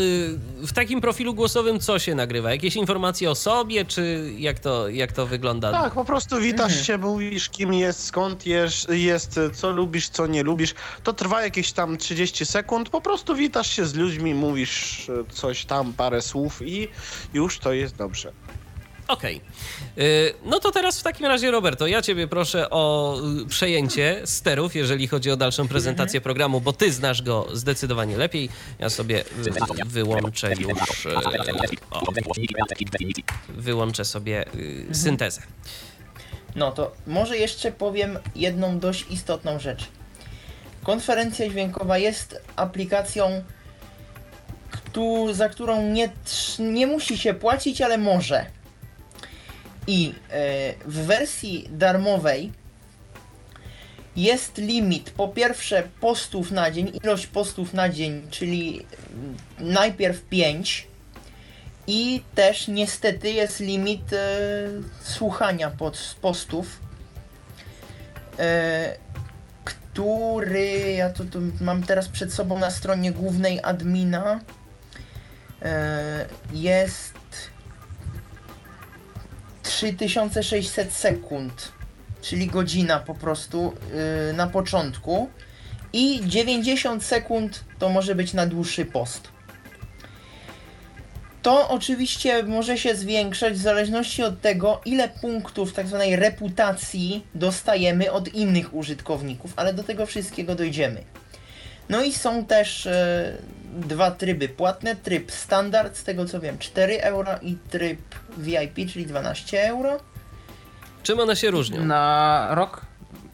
w 0.68 0.74
takim 0.74 1.02
profilu 1.02 1.34
głosowym 1.34 1.80
co 1.80 2.00
się 2.00 2.16
nagrywa? 2.16 2.52
Jakieś 2.52 2.76
informacje 2.76 3.32
o 3.32 3.36
sobie, 3.36 3.86
czy 3.86 4.32
jak 4.38 4.60
to, 4.60 4.90
jak 4.90 5.12
to 5.12 5.26
wygląda? 5.28 5.72
Tak, 5.72 5.94
po 5.94 6.06
prostu 6.06 6.40
witasz 6.40 6.72
Mhm. 6.72 6.84
się, 6.86 6.98
mówisz 6.98 7.50
kim 7.50 7.74
jest, 7.74 8.04
skąd 8.04 8.46
jest, 8.46 8.90
jest, 8.90 9.40
co 9.54 9.72
lubisz, 9.72 10.10
co 10.10 10.28
nie 10.28 10.44
lubisz. 10.44 10.74
To 11.04 11.14
trwa 11.14 11.42
jakieś 11.42 11.72
tam 11.74 11.98
30 11.98 12.46
sekund, 12.46 12.90
po 12.90 13.02
prostu 13.02 13.36
witasz 13.36 13.70
się 13.70 13.86
z 13.86 13.96
ludźmi, 13.96 14.34
mówisz 14.34 15.10
e, 15.10 15.34
coś 15.34 15.66
tam, 15.66 15.94
parę 15.94 16.22
słów 16.22 16.62
i 16.66 16.88
już 17.34 17.60
to 17.60 17.74
jest 17.74 17.96
dobrze. 17.96 18.34
Okej. 19.12 19.42
Y, 19.98 20.34
No 20.46 20.60
to 20.60 20.72
teraz 20.72 21.00
w 21.00 21.04
takim 21.04 21.26
razie, 21.26 21.52
Roberto, 21.52 21.88
ja 21.88 22.02
ciebie 22.02 22.28
proszę 22.28 22.70
o 22.70 23.16
y, 23.44 23.46
przejęcie 23.46 24.22
sterów, 24.26 24.76
jeżeli 24.76 25.08
chodzi 25.08 25.32
o 25.32 25.38
dalszą 25.38 25.68
prezentację 25.68 26.22
programu, 26.22 26.62
bo 26.62 26.74
ty 26.74 26.92
znasz 26.92 27.22
go 27.22 27.48
zdecydowanie 27.54 28.18
lepiej. 28.18 28.50
Ja 28.80 28.90
sobie 28.90 29.20
y, 29.22 29.86
wyłączę 29.86 30.54
już... 30.60 31.06
y, 31.06 31.16
O, 31.92 32.02
definicji. 32.92 33.24
wyłączę 33.50 34.06
sobie 34.06 34.46
y, 34.56 34.86
syntezę. 34.96 35.42
No 36.56 36.72
to 36.72 36.92
może 37.08 37.38
jeszcze 37.38 37.72
powiem 37.72 38.20
jedną 38.36 38.80
dość 38.80 39.06
istotną 39.10 39.60
rzecz. 39.60 39.88
Konferencja 40.84 41.50
dźwiękowa 41.50 41.98
jest 41.98 42.42
aplikacją, 42.56 43.44
któ- 44.72 45.34
za 45.34 45.50
którą 45.50 45.88
nie, 45.92 46.10
nie 46.60 46.88
musi 46.88 47.18
się 47.18 47.34
płacić, 47.34 47.82
ale 47.82 47.98
może. 47.98 48.46
I 49.88 50.14
e, 50.30 50.74
w 50.86 51.06
wersji 51.06 51.70
darmowej 51.72 52.52
jest 54.16 54.58
limit 54.58 55.10
po 55.10 55.28
pierwsze 55.28 55.84
postów 56.00 56.52
na 56.52 56.72
dzień, 56.72 56.92
ilość 57.04 57.28
postów 57.28 57.74
na 57.74 57.90
dzień, 57.90 58.28
czyli 58.30 58.86
mm, 59.14 59.38
najpierw 59.60 60.22
5 60.22 60.88
i 61.88 62.24
też 62.36 62.68
niestety 62.68 63.32
jest 63.32 63.60
limit 63.60 64.14
e, 64.14 64.18
słuchania 65.04 65.70
pod, 65.70 66.16
postów, 66.22 66.80
e, 68.40 68.96
który 69.66 70.92
ja 70.92 71.10
tu 71.10 71.24
mam 71.62 71.84
teraz 71.84 72.08
przed 72.08 72.34
sobą 72.34 72.60
na 72.60 72.72
stronie 72.72 73.12
głównej 73.12 73.60
admina. 73.64 74.40
E, 75.62 76.26
jest 76.54 77.14
3600 79.64 80.94
sekund, 80.94 81.72
czyli 82.22 82.48
godzina 82.48 83.00
po 83.00 83.16
prostu 83.16 83.74
e, 84.30 84.34
na 84.34 84.48
początku 84.48 85.30
i 85.94 86.22
90 86.26 87.04
sekund 87.04 87.64
to 87.80 87.90
może 87.90 88.16
być 88.16 88.34
na 88.34 88.46
dłuższy 88.46 88.86
post. 88.86 89.28
To 91.42 91.70
oczywiście 91.70 92.44
może 92.44 92.78
się 92.78 92.96
zwiększać 92.96 93.54
w 93.54 93.62
zależności 93.62 94.24
od 94.24 94.42
tego, 94.42 94.82
ile 94.86 95.10
punktów 95.10 95.74
tak 95.74 95.88
zwanej 95.88 96.16
reputacji 96.16 97.26
dostajemy 97.36 98.12
od 98.12 98.34
innych 98.34 98.74
użytkowników, 98.74 99.54
ale 99.56 99.74
do 99.74 99.84
tego 99.84 100.06
wszystkiego 100.06 100.56
dojdziemy. 100.56 101.04
No 101.90 102.04
i 102.04 102.14
są 102.14 102.46
też 102.46 102.88
e, 102.88 103.38
dwa 103.72 104.12
tryby 104.12 104.50
płatne, 104.50 104.96
tryb 104.96 105.32
standard, 105.32 105.98
z 105.98 106.04
tego 106.04 106.26
co 106.26 106.40
wiem 106.40 106.58
4 106.58 107.02
euro 107.02 107.32
i 107.42 107.58
tryb 107.70 108.00
VIP, 108.38 108.92
czyli 108.92 109.06
12 109.06 109.64
euro. 109.70 110.00
Czym 111.04 111.20
one 111.20 111.36
się 111.36 111.52
różnią? 111.52 111.86
Na 111.86 112.48
rok? 112.52 112.82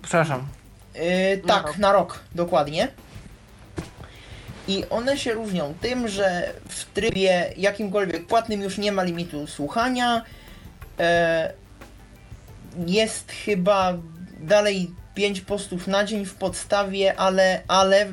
Przepraszam. 0.01 0.47
Yy, 0.95 1.01
Na 1.45 1.53
tak, 1.53 1.67
rok. 1.67 1.77
na 1.77 1.91
rok, 1.91 2.19
dokładnie. 2.35 2.87
I 4.67 4.83
one 4.89 5.17
się 5.17 5.33
różnią 5.33 5.73
tym, 5.81 6.07
że 6.07 6.53
w 6.69 6.85
trybie 6.85 7.53
jakimkolwiek 7.57 8.27
płatnym 8.27 8.61
już 8.61 8.77
nie 8.77 8.91
ma 8.91 9.03
limitu 9.03 9.47
słuchania. 9.47 10.21
E, 10.99 11.53
jest 12.87 13.31
chyba 13.31 13.93
dalej 14.39 14.91
5 15.15 15.41
postów 15.41 15.87
na 15.87 16.03
dzień 16.03 16.25
w 16.25 16.35
podstawie, 16.35 17.15
ale, 17.19 17.61
ale 17.67 18.05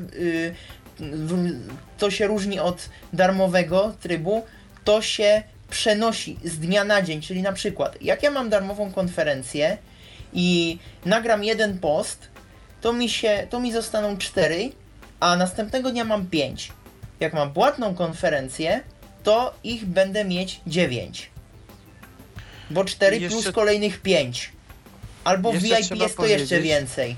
to 1.97 2.11
się 2.11 2.27
różni 2.27 2.59
od 2.59 2.89
darmowego 3.13 3.93
trybu. 4.01 4.45
To 4.83 5.01
się 5.01 5.43
przenosi 5.69 6.37
z 6.43 6.59
dnia 6.59 6.83
na 6.83 7.01
dzień, 7.01 7.21
czyli 7.21 7.41
na 7.41 7.53
przykład, 7.53 8.01
jak 8.01 8.23
ja 8.23 8.31
mam 8.31 8.49
darmową 8.49 8.91
konferencję 8.91 9.77
i 10.33 10.77
nagram 11.05 11.43
jeden 11.43 11.79
post, 11.79 12.27
to 12.81 12.93
mi 12.93 13.09
się, 13.09 13.47
to 13.49 13.59
mi 13.59 13.71
zostaną 13.71 14.17
4, 14.17 14.71
a 15.19 15.35
następnego 15.35 15.91
dnia 15.91 16.03
mam 16.03 16.25
5. 16.25 16.71
Jak 17.19 17.33
mam 17.33 17.53
płatną 17.53 17.95
konferencję, 17.95 18.81
to 19.23 19.53
ich 19.63 19.85
będę 19.85 20.25
mieć 20.25 20.61
9. 20.67 21.29
Bo 22.71 22.85
4 22.85 23.17
Jeszcze- 23.19 23.41
plus 23.41 23.51
kolejnych 23.55 24.01
5. 24.01 24.51
Albo 25.23 25.51
w 25.51 25.57
VIP 25.57 25.95
jest 25.95 26.17
to 26.17 26.25
jeszcze 26.25 26.59
więcej. 26.61 27.15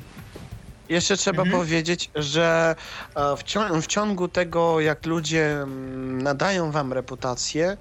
Jeszcze 0.89 1.17
trzeba 1.17 1.43
Mhm. 1.43 1.61
powiedzieć, 1.61 2.09
że 2.15 2.75
e, 3.15 3.37
w, 3.37 3.43
cią- 3.43 3.81
w 3.81 3.87
ciągu 3.87 4.27
tego, 4.27 4.79
jak 4.79 5.05
ludzie 5.05 5.51
mm, 5.61 6.21
nadają 6.21 6.71
wam 6.71 6.93
reputację, 6.93 7.77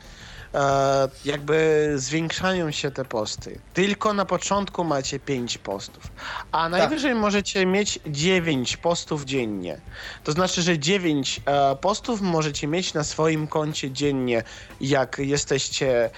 e, 0.55 1.09
jakby 1.25 1.93
zwiększają 1.97 2.71
się 2.71 2.91
te 2.91 3.05
posty. 3.05 3.61
Tylko 3.73 4.15
na 4.15 4.25
początku 4.25 4.85
macie 4.85 5.21
5 5.21 5.59
postów, 5.59 6.13
a 6.53 6.69
najwyżej 6.69 7.15
możecie 7.15 7.67
mieć 7.67 7.99
9 8.07 8.77
postów 8.77 9.25
dziennie. 9.25 9.81
To 10.25 10.33
znaczy, 10.33 10.63
że 10.63 10.79
9 10.79 11.41
e, 11.47 11.77
postów 11.77 12.21
możecie 12.21 12.67
mieć 12.67 12.95
na 12.95 13.05
swoim 13.05 13.47
koncie 13.49 13.91
dziennie, 13.91 14.43
jak 14.81 15.17
jesteście 15.19 16.11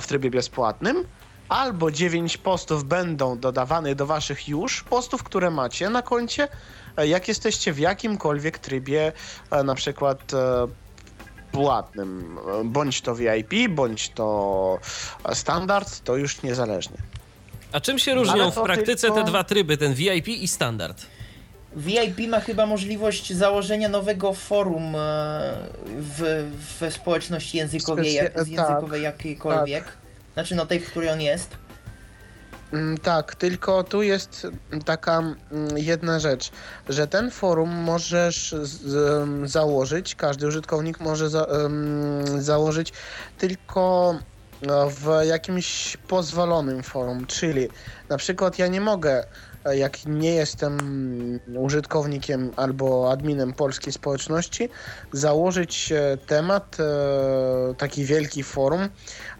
w 0.00 0.06
trybie 0.06 0.30
bezpłatnym. 0.30 1.04
Albo 1.52 1.90
9 1.90 2.36
postów 2.36 2.84
będą 2.84 3.38
dodawane 3.38 3.94
do 3.94 4.06
waszych 4.06 4.48
już 4.48 4.82
postów, 4.82 5.22
które 5.22 5.50
macie 5.50 5.90
na 5.90 6.02
koncie, 6.02 6.48
e, 6.96 7.06
jak 7.06 7.28
jesteście 7.28 7.72
w 7.72 7.78
jakimkolwiek 7.78 8.58
trybie, 8.58 9.12
e, 9.50 9.62
na 9.62 9.74
przykład 9.74 10.34
e, 10.34 10.66
płatnym, 11.52 12.38
bądź 12.64 13.00
to 13.00 13.14
VIP, 13.14 13.68
bądź 13.68 14.08
to 14.08 14.78
standard, 15.34 16.00
to 16.04 16.16
już 16.16 16.42
niezależnie. 16.42 16.96
A 17.72 17.80
czym 17.80 17.98
się 17.98 18.14
różnią 18.14 18.50
w 18.50 18.62
praktyce 18.62 19.06
tylko- 19.06 19.16
te 19.16 19.24
dwa 19.24 19.44
tryby, 19.44 19.76
ten 19.76 19.94
VIP 19.94 20.28
i 20.28 20.48
standard? 20.48 21.06
VIP 21.76 22.28
ma 22.28 22.40
chyba 22.40 22.66
możliwość 22.66 23.32
założenia 23.32 23.88
nowego 23.88 24.34
forum 24.34 24.92
w, 25.86 26.50
we 26.80 26.90
społeczności 26.90 27.58
językowej, 27.58 28.14
jak, 28.14 28.34
tak, 28.34 28.48
językowej 28.48 29.02
jakiejkolwiek. 29.02 30.01
Znaczy 30.34 30.54
no 30.54 30.66
tej, 30.66 30.80
w 30.80 30.90
której 30.90 31.10
on 31.10 31.20
jest. 31.20 31.56
Mm, 32.72 32.98
Tak, 32.98 33.34
tylko 33.34 33.84
tu 33.84 34.02
jest 34.02 34.46
taka 34.84 35.18
mm, 35.18 35.38
jedna 35.78 36.20
rzecz, 36.20 36.50
że 36.88 37.06
ten 37.06 37.30
forum 37.30 37.70
możesz 37.70 38.54
z, 38.62 38.96
em, 39.22 39.48
założyć, 39.48 40.14
każdy 40.14 40.46
użytkownik 40.46 41.00
może 41.00 41.30
za, 41.30 41.46
założyć 42.38 42.92
tylko 43.38 44.14
e, 44.62 44.90
w 44.90 45.26
jakimś 45.26 45.96
pozwolonym 45.96 46.82
forum, 46.82 47.26
czyli 47.26 47.68
na 48.08 48.16
przykład 48.16 48.58
ja 48.58 48.66
nie 48.66 48.80
mogę, 48.80 49.24
jak 49.70 50.06
nie 50.06 50.34
jestem 50.34 50.78
użytkownikiem 51.56 52.50
albo 52.56 53.10
adminem 53.10 53.52
polskiej 53.52 53.92
społeczności, 53.92 54.68
założyć 55.12 55.92
e, 55.92 56.16
temat, 56.26 56.76
e, 56.80 57.74
taki 57.74 58.04
wielki 58.04 58.42
forum, 58.42 58.88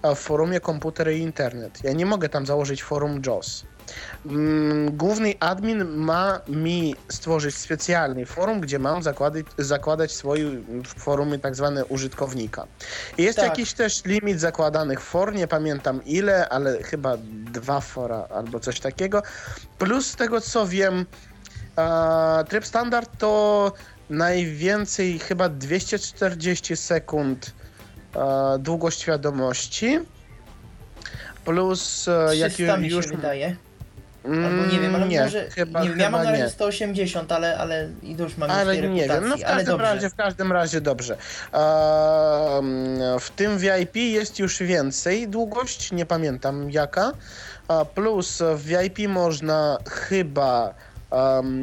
w 0.03 0.19
forumie 0.19 0.61
komputer 0.61 1.13
i 1.13 1.19
internet. 1.19 1.85
Ja 1.85 1.93
nie 1.93 2.07
mogę 2.07 2.29
tam 2.29 2.47
założyć 2.47 2.83
forum 2.83 3.23
JOS. 3.27 3.65
Mm, 4.27 4.97
Główny 4.97 5.35
admin 5.41 5.85
ma 5.85 6.41
mi 6.49 6.95
stworzyć 7.09 7.55
specjalny 7.57 8.27
forum, 8.27 8.61
gdzie 8.61 8.79
mam 8.79 9.03
zakładać, 9.03 9.47
zakładać 9.59 10.13
swoje 10.13 10.51
forumy 10.87 11.39
tak 11.39 11.55
zwane 11.55 11.85
użytkownika. 11.85 12.67
Jest 13.19 13.37
Tak. 13.39 13.49
jakiś 13.49 13.73
też 13.73 14.05
limit 14.05 14.41
zakładanych 14.41 15.01
for, 15.01 15.35
nie 15.35 15.49
pamiętam 15.49 16.01
ile, 16.05 16.49
ale 16.49 16.83
chyba 16.83 17.17
dwa 17.53 17.81
fora 17.81 18.27
albo 18.35 18.61
coś 18.61 18.81
takiego. 18.81 19.23
Plus 19.79 20.07
z 20.07 20.17
tego 20.17 20.41
co 20.41 20.67
wiem, 20.67 21.07
e, 21.79 22.45
tryb 22.49 22.67
standard 22.67 23.11
to 23.19 23.73
najwięcej 24.11 25.19
chyba 25.19 25.49
240 25.49 26.77
sekund 26.77 27.53
e, 28.17 28.59
długość 28.59 29.07
wiadomości. 29.07 29.99
Plus 31.45 32.09
e, 32.09 32.37
jak 32.37 32.53
300 32.53 32.77
mi 32.77 32.91
się 32.91 32.97
już. 32.97 33.07
wydaje. 33.09 33.47
Mm, 33.47 33.57
Albo 34.25 34.73
nie 34.73 34.81
wiem, 34.81 34.95
ale 34.95 35.09
nie, 35.09 35.23
może. 35.23 35.51
chyba, 35.51 35.83
nie 35.83 35.89
wiem, 35.89 35.99
ja 35.99 36.11
mam 36.11 36.25
na 36.25 36.31
razie 36.31 36.43
nie. 36.43 36.51
180, 36.51 37.33
ale, 37.33 37.59
ale 37.59 37.89
i 38.03 38.17
już 38.17 38.37
mam 38.37 38.51
Ale 38.51 38.77
nie 38.77 38.83
wiem, 38.83 39.11
reputacji, 39.11 39.29
no 39.29 39.37
w 39.37 39.43
każdym 39.43 39.81
razie, 39.81 40.11
w 40.11 40.15
każdym 40.15 40.53
razie 40.53 40.81
dobrze. 40.81 41.17
W 43.21 43.31
tym 43.37 43.59
VIP 43.59 43.97
jest 43.97 44.39
już 44.39 44.63
więcej 44.63 45.29
długość, 45.29 45.93
nie 45.93 46.07
pamiętam 46.07 46.71
jaka. 46.71 47.13
Plus 47.95 48.43
w 48.57 48.65
VIP 48.65 49.09
można 49.09 49.79
chyba 49.91 50.75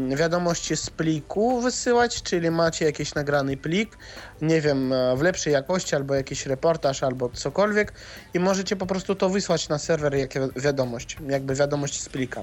wiadomości 0.09 0.77
z 0.77 0.89
pliku 0.89 1.61
wysyłać, 1.61 2.23
czyli 2.23 2.51
macie 2.51 2.85
jakiś 2.85 3.15
nagrany 3.15 3.57
plik, 3.57 3.97
nie 4.41 4.61
wiem, 4.61 4.93
e, 4.93 5.15
w 5.15 5.21
lepszej 5.21 5.53
jakości, 5.53 5.95
albo 5.95 6.15
jakiś 6.15 6.45
reportaż, 6.45 7.03
albo 7.03 7.29
cokolwiek 7.29 7.93
i 8.33 8.39
możecie 8.39 8.75
po 8.75 8.85
prostu 8.85 9.15
to 9.15 9.29
wysłać 9.29 9.69
na 9.69 9.77
serwer 9.77 10.15
jako 10.15 10.39
wiadomość, 10.55 11.17
jakby 11.29 11.55
wiadomość 11.55 12.01
z 12.01 12.09
plika. 12.09 12.41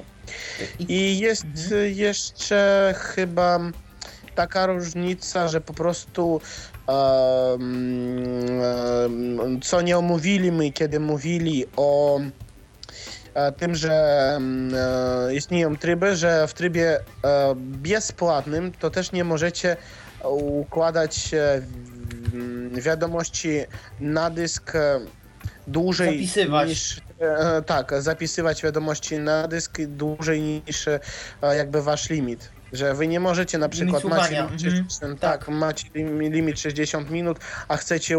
I 0.79 1.19
jest 1.19 1.47
y, 1.73 1.91
jeszcze 1.91 2.95
chyba 2.99 3.61
taka 4.35 4.67
różnica, 4.67 5.49
że 5.49 5.61
po 5.61 5.75
prostu 5.75 6.41
co 9.63 9.83
nie 9.83 9.99
omówili 9.99 10.53
my, 10.53 10.73
kiedy 10.73 11.01
mówili 11.01 11.65
o 11.77 12.21
e, 13.35 13.53
tym, 13.53 13.75
że 13.75 13.93
e, 15.29 15.35
istnieją 15.35 15.77
tryby, 15.77 16.17
że 16.17 16.49
w 16.49 16.55
trybie 16.55 17.01
e, 17.25 17.55
bezpłatnym 17.57 18.73
to 18.73 18.91
też 18.91 19.13
nie 19.13 19.25
możecie 19.25 19.77
układać 20.31 21.31
w- 21.61 22.81
wiadomości 22.83 23.51
na 24.01 24.31
dysk 24.31 24.75
e, 24.75 25.01
dłużej 25.67 26.09
Zapisywać. 26.19 26.69
niż 26.69 27.01
e, 27.21 27.63
tak, 27.63 27.93
zapisywać 27.99 28.63
wiadomości 28.63 29.19
na 29.19 29.49
dysk 29.49 29.79
dłużej 29.83 30.41
niż 30.67 30.89
e, 30.89 31.01
jakby 31.43 31.83
wasz 31.83 32.11
limit. 32.11 32.51
Że 32.73 32.95
wy 32.95 33.07
nie 33.09 33.21
możecie 33.21 33.59
na 33.59 33.69
przykład 33.69 34.05
macie 34.05 34.15
słuchania, 34.17 34.45
limit 34.47 34.65
mhm. 34.65 34.77
60, 34.85 35.21
tak, 35.21 35.49
macie 35.49 35.89
lim- 35.95 36.31
limit 36.33 36.61
60 36.61 37.11
minut, 37.11 37.39
a 37.69 37.77
chcecie 37.77 38.19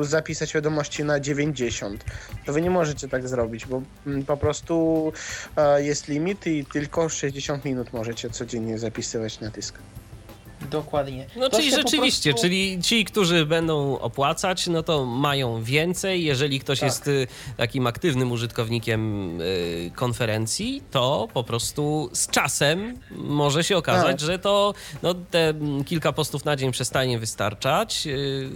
zapisać 0.00 0.54
wiadomości 0.54 1.04
na 1.04 1.20
90. 1.20 2.04
To 2.46 2.52
wy 2.52 2.62
nie 2.62 2.70
możecie 2.70 3.08
tak 3.08 3.28
zrobić, 3.28 3.66
bo 3.66 3.82
mm, 4.06 4.24
po 4.24 4.36
prostu 4.36 5.12
jest 5.78 6.08
limit 6.08 6.46
i 6.46 6.64
tylko 6.64 7.08
60 7.08 7.64
minut 7.64 7.92
możecie 7.92 8.30
codziennie 8.30 8.78
zapisywać 8.78 9.40
na 9.40 9.50
dysk. 9.50 9.78
Dokładnie. 10.70 11.26
No 11.36 11.48
To 11.48 11.56
czyli 11.56 11.70
rzeczywiście, 11.70 12.30
prostu- 12.30 12.46
czyli 12.46 12.78
ci, 12.82 13.04
którzy 13.04 13.46
będą 13.46 13.98
opłacać, 13.98 14.66
no 14.66 14.82
to 14.82 15.04
mają 15.06 15.62
więcej. 15.62 16.24
Jeżeli 16.24 16.60
ktoś 16.60 16.80
Tak. 16.80 16.86
jest 16.86 17.08
y, 17.08 17.26
takim 17.56 17.86
aktywnym 17.86 18.32
użytkownikiem 18.32 19.40
y, 19.40 19.90
konferencji, 19.94 20.82
to 20.90 21.28
po 21.34 21.44
prostu 21.44 22.10
z 22.12 22.26
czasem 22.28 22.98
może 23.10 23.64
się 23.64 23.76
okazać, 23.76 24.20
Tak. 24.20 24.26
że 24.26 24.38
to 24.38 24.74
no, 25.02 25.14
te 25.14 25.54
kilka 25.86 26.12
postów 26.12 26.44
na 26.44 26.56
dzień 26.56 26.72
przestanie 26.72 27.18
wystarczać, 27.18 28.06
y, 28.06 28.50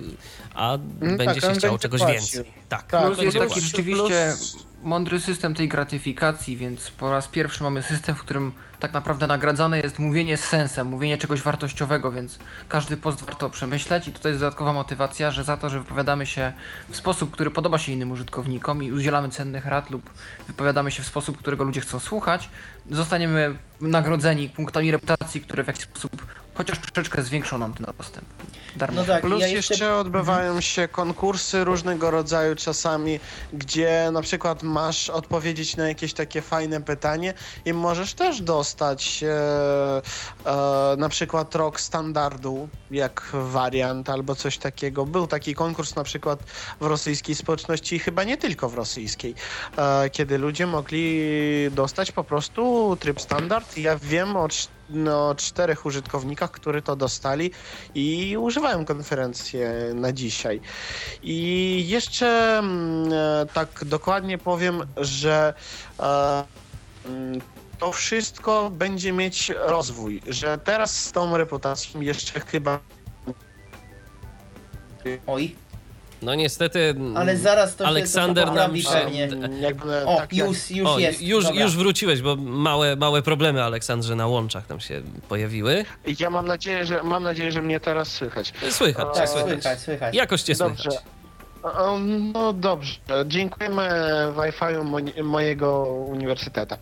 a 0.54 0.74
Mm, 0.74 1.16
będzie 1.16 1.24
tak, 1.24 1.34
się 1.34 1.40
chciało 1.58 1.72
będzie 1.72 1.82
czegoś 1.82 2.00
płacił. 2.00 2.14
więcej. 2.20 2.44
Tak, 2.68 2.86
Tak, 2.86 3.06
Plus 3.06 3.18
jest 3.22 3.38
taki 3.38 3.60
rzeczywiście 3.60 4.04
Plus- 4.36 4.56
mądry 4.82 5.20
system 5.20 5.54
tej 5.54 5.68
gratyfikacji, 5.68 6.56
więc 6.56 6.90
po 6.90 7.10
raz 7.10 7.28
pierwszy 7.28 7.62
mamy 7.62 7.82
system, 7.82 8.14
w 8.14 8.20
którym 8.20 8.52
tak 8.82 8.92
naprawdę 8.92 9.26
nagradzane 9.26 9.80
jest 9.80 9.98
mówienie 9.98 10.36
z 10.36 10.44
sensem, 10.44 10.86
mówienie 10.86 11.18
czegoś 11.18 11.42
wartościowego, 11.42 12.12
więc 12.12 12.38
każdy 12.68 12.96
post 12.96 13.24
warto 13.24 13.50
przemyśleć. 13.50 14.08
I 14.08 14.12
tutaj 14.12 14.32
jest 14.32 14.42
dodatkowa 14.42 14.72
motywacja, 14.72 15.30
że 15.30 15.44
za 15.44 15.56
to, 15.56 15.70
że 15.70 15.78
wypowiadamy 15.78 16.26
się 16.26 16.52
w 16.88 16.96
sposób, 16.96 17.30
który 17.30 17.50
podoba 17.50 17.78
się 17.78 17.92
innym 17.92 18.10
użytkownikom 18.10 18.82
i 18.82 18.92
udzielamy 18.92 19.28
cennych 19.28 19.66
rad 19.66 19.90
lub 19.90 20.10
wypowiadamy 20.46 20.90
się 20.90 21.02
w 21.02 21.06
sposób, 21.06 21.38
którego 21.38 21.64
ludzie 21.64 21.80
chcą 21.80 21.98
słuchać, 21.98 22.48
zostaniemy 22.90 23.56
nagrodzeni 23.82 24.48
punktami 24.48 24.90
reputacji, 24.90 25.40
które 25.40 25.64
w 25.64 25.66
jakiś 25.66 25.84
sposób 25.84 26.12
chociaż 26.54 26.78
troszeczkę 26.78 27.22
zwiększą 27.22 27.58
nam 27.58 27.74
ten 27.74 27.86
dostęp. 27.98 28.26
Darmo. 28.76 29.00
No 29.00 29.04
tak, 29.04 29.22
Plus 29.22 29.40
ja 29.40 29.46
jeszcze... 29.46 29.74
jeszcze... 29.74 29.96
odbywają 29.96 30.60
się 30.60 30.88
konkursy 30.88 31.64
różnego 31.64 32.10
rodzaju 32.10 32.56
czasami, 32.56 33.20
gdzie 33.52 34.10
na 34.12 34.22
przykład 34.22 34.62
masz 34.62 35.10
odpowiedzieć 35.10 35.76
na 35.76 35.88
jakieś 35.88 36.12
takie 36.12 36.42
fajne 36.42 36.80
pytanie 36.80 37.34
i 37.64 37.72
możesz 37.72 38.14
też 38.14 38.40
dostać 38.42 39.24
e, 39.24 40.02
e, 40.46 40.96
na 40.98 41.08
przykład 41.08 41.54
rok 41.54 41.80
standardu, 41.80 42.68
jak 42.90 43.28
wariant 43.32 44.10
albo 44.10 44.34
coś 44.34 44.58
takiego. 44.58 45.06
Był 45.06 45.26
taki 45.26 45.54
konkurs 45.54 45.94
na 45.96 46.04
przykład 46.04 46.42
w 46.80 46.86
rosyjskiej 46.86 47.34
społeczności 47.34 47.96
i 47.96 47.98
chyba 47.98 48.24
nie 48.24 48.36
tylko 48.36 48.68
w 48.68 48.74
rosyjskiej, 48.74 49.34
e, 49.76 50.10
kiedy 50.10 50.38
ludzie 50.38 50.66
mogli 50.66 51.22
dostać 51.70 52.12
po 52.12 52.24
prostu 52.24 52.96
tryb 53.00 53.20
standard. 53.20 53.71
Ja 53.76 53.98
wiem 53.98 54.36
o 54.36 54.48
no, 54.90 55.34
czterech 55.34 55.86
użytkownikach, 55.86 56.50
którzy 56.50 56.82
to 56.82 56.96
dostali 56.96 57.50
i 57.94 58.36
używałem 58.36 58.84
konferencję 58.84 59.72
na 59.94 60.12
dzisiaj. 60.12 60.60
I 61.22 61.84
jeszcze 61.88 62.58
mm, 62.58 63.12
e, 63.12 63.46
tak 63.54 63.84
dokładnie 63.84 64.38
powiem, 64.38 64.86
że 64.96 65.54
e, 66.00 66.44
mm, 67.06 67.40
to 67.78 67.92
wszystko 67.92 68.70
będzie 68.70 69.12
mieć 69.12 69.52
rozwój, 69.56 70.22
że 70.26 70.58
teraz 70.58 71.04
z 71.04 71.12
tą 71.12 71.36
reputacją 71.36 72.00
jeszcze 72.00 72.40
chyba 72.40 72.78
Oj, 75.26 75.56
No 76.22 76.34
niestety. 76.34 76.80
mm, 76.80 77.16
ale 77.16 77.36
zaraz 77.36 77.76
to 77.76 77.86
Aleksander 77.86 78.44
się 78.44 78.50
to 78.50 78.56
nam 78.56 78.76
się- 78.76 78.88
mm, 78.98 79.62
jakby 79.62 80.06
O, 80.06 80.16
tak 80.16 80.32
już, 80.32 80.70
już 80.70 80.88
o, 80.88 80.98
jest. 80.98 81.22
już, 81.22 81.44
Dobra. 81.44 81.62
już 81.62 81.76
wróciłeś, 81.76 82.22
bo 82.22 82.36
małe, 82.36 82.96
małe 82.96 83.22
problemy, 83.22 83.62
Aleksandrze, 83.62 84.14
na 84.16 84.26
łączach 84.26 84.66
tam 84.66 84.80
się 84.80 85.02
pojawiły. 85.28 85.84
Ja 86.20 86.30
mam 86.30 86.46
nadzieję, 86.46 86.86
że 86.86 87.02
mam 87.02 87.22
nadzieję, 87.22 87.52
że 87.52 87.62
mnie 87.62 87.80
teraz 87.80 88.08
słychać. 88.08 88.52
Słychać, 88.70 89.06
Tak, 89.14 89.28
słychać. 89.28 89.50
słychać, 89.52 89.80
słychać. 89.80 90.14
Jakoś 90.14 90.42
cię 90.42 90.54
Dobrze. 90.54 90.82
słychać. 90.82 91.02
No 92.34 92.52
dobrze, 92.52 92.96
dziękujemy 93.26 93.88
Wi-Fi 94.36 94.84
mo- 94.84 95.22
mojego 95.24 95.84
uniwersytetu. 95.84 96.74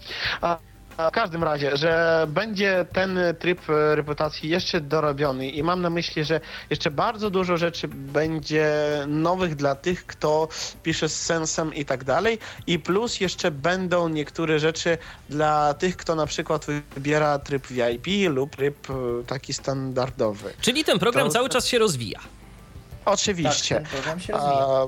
W 1.09 1.13
każdym 1.13 1.45
razie, 1.45 1.77
że 1.77 2.25
będzie 2.29 2.87
ten 2.93 3.19
tryb 3.39 3.71
e, 3.71 3.97
reputacji 3.97 4.49
jeszcze 4.51 4.81
dorobiony 4.81 5.49
i 5.51 5.63
mam 5.63 5.83
na 5.83 5.91
myśli, 5.91 6.25
że 6.25 6.41
jeszcze 6.71 6.91
bardzo 6.91 7.31
dużo 7.31 7.57
rzeczy 7.57 7.89
będzie 7.89 8.73
nowych 9.07 9.57
dla 9.57 9.75
tych, 9.75 10.07
kto 10.07 10.49
pisze 10.83 11.09
z 11.09 11.23
sensem 11.23 11.75
i 11.75 11.85
tak 11.85 12.05
dalej 12.05 12.39
i 12.67 12.79
plus 12.79 13.21
jeszcze 13.21 13.51
będą 13.51 14.09
niektóre 14.09 14.59
rzeczy 14.59 14.99
dla 15.29 15.75
tych, 15.75 15.97
kto 15.97 16.15
na 16.15 16.27
przykład 16.27 16.67
wybiera 16.95 17.39
tryb 17.39 17.67
VIP 17.67 18.07
lub 18.31 18.57
tryb 18.57 18.91
e, 18.91 18.95
taki 19.27 19.53
standardowy. 19.55 20.53
Czyli 20.61 20.85
ten 20.85 20.99
program 20.99 21.27
To- 21.27 21.33
cały 21.33 21.49
czas 21.49 21.67
się 21.67 21.79
rozwija. 21.79 22.21
Oczywiście. 23.05 23.75
Tak, 23.75 23.85
ten 23.85 23.93
program 23.93 24.21
się 24.21 24.33
rozwija. 24.33 24.63
A, 24.63 24.87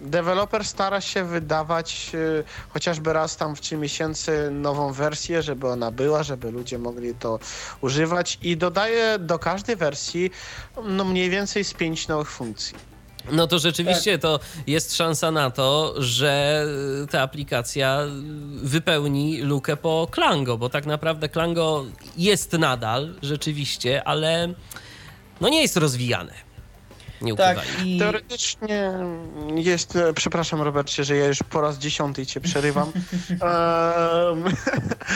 deweloper 0.00 0.64
stara 0.64 1.00
się 1.00 1.24
wydawać 1.24 2.10
y, 2.14 2.44
chociażby 2.68 3.12
raz 3.12 3.36
tam 3.36 3.56
w 3.56 3.60
trzy 3.60 3.76
miesięcy 3.76 4.50
nową 4.50 4.92
wersję, 4.92 5.42
żeby 5.42 5.68
ona 5.68 5.90
była, 5.90 6.22
żeby 6.22 6.50
ludzie 6.50 6.78
mogli 6.78 7.14
to 7.14 7.38
używać 7.80 8.38
i 8.42 8.56
dodaje 8.56 9.18
do 9.18 9.38
każdej 9.38 9.76
wersji 9.76 10.30
no 10.84 11.04
mniej 11.04 11.30
więcej 11.30 11.64
z 11.64 11.74
pięć 11.74 12.08
nowych 12.08 12.30
funkcji. 12.30 12.90
No 13.32 13.46
to 13.46 13.58
rzeczywiście 13.58 14.18
to 14.18 14.40
jest 14.66 14.96
szansa 14.96 15.30
na 15.30 15.50
to, 15.50 15.94
że 15.98 16.64
ta 17.10 17.22
aplikacja 17.22 17.98
wypełni 18.62 19.42
lukę 19.42 19.76
po 19.76 20.08
Klango, 20.10 20.58
bo 20.58 20.68
tak 20.68 20.86
naprawdę 20.86 21.28
Klango 21.28 21.84
jest 22.16 22.52
nadal 22.52 23.14
rzeczywiście, 23.22 24.04
ale 24.04 24.54
no 25.40 25.48
nie 25.48 25.62
jest 25.62 25.76
rozwijane. 25.76 26.49
Nie 27.22 27.34
Tak, 27.34 27.58
i 27.84 27.98
Teoretycznie 27.98 28.92
jest, 29.54 29.96
e, 29.96 30.12
przepraszam 30.12 30.62
Robercie, 30.62 31.04
że 31.04 31.16
ja 31.16 31.26
już 31.26 31.38
po 31.42 31.60
raz 31.60 31.78
dziesiąty 31.78 32.26
cię 32.26 32.40
przerywam. 32.40 32.92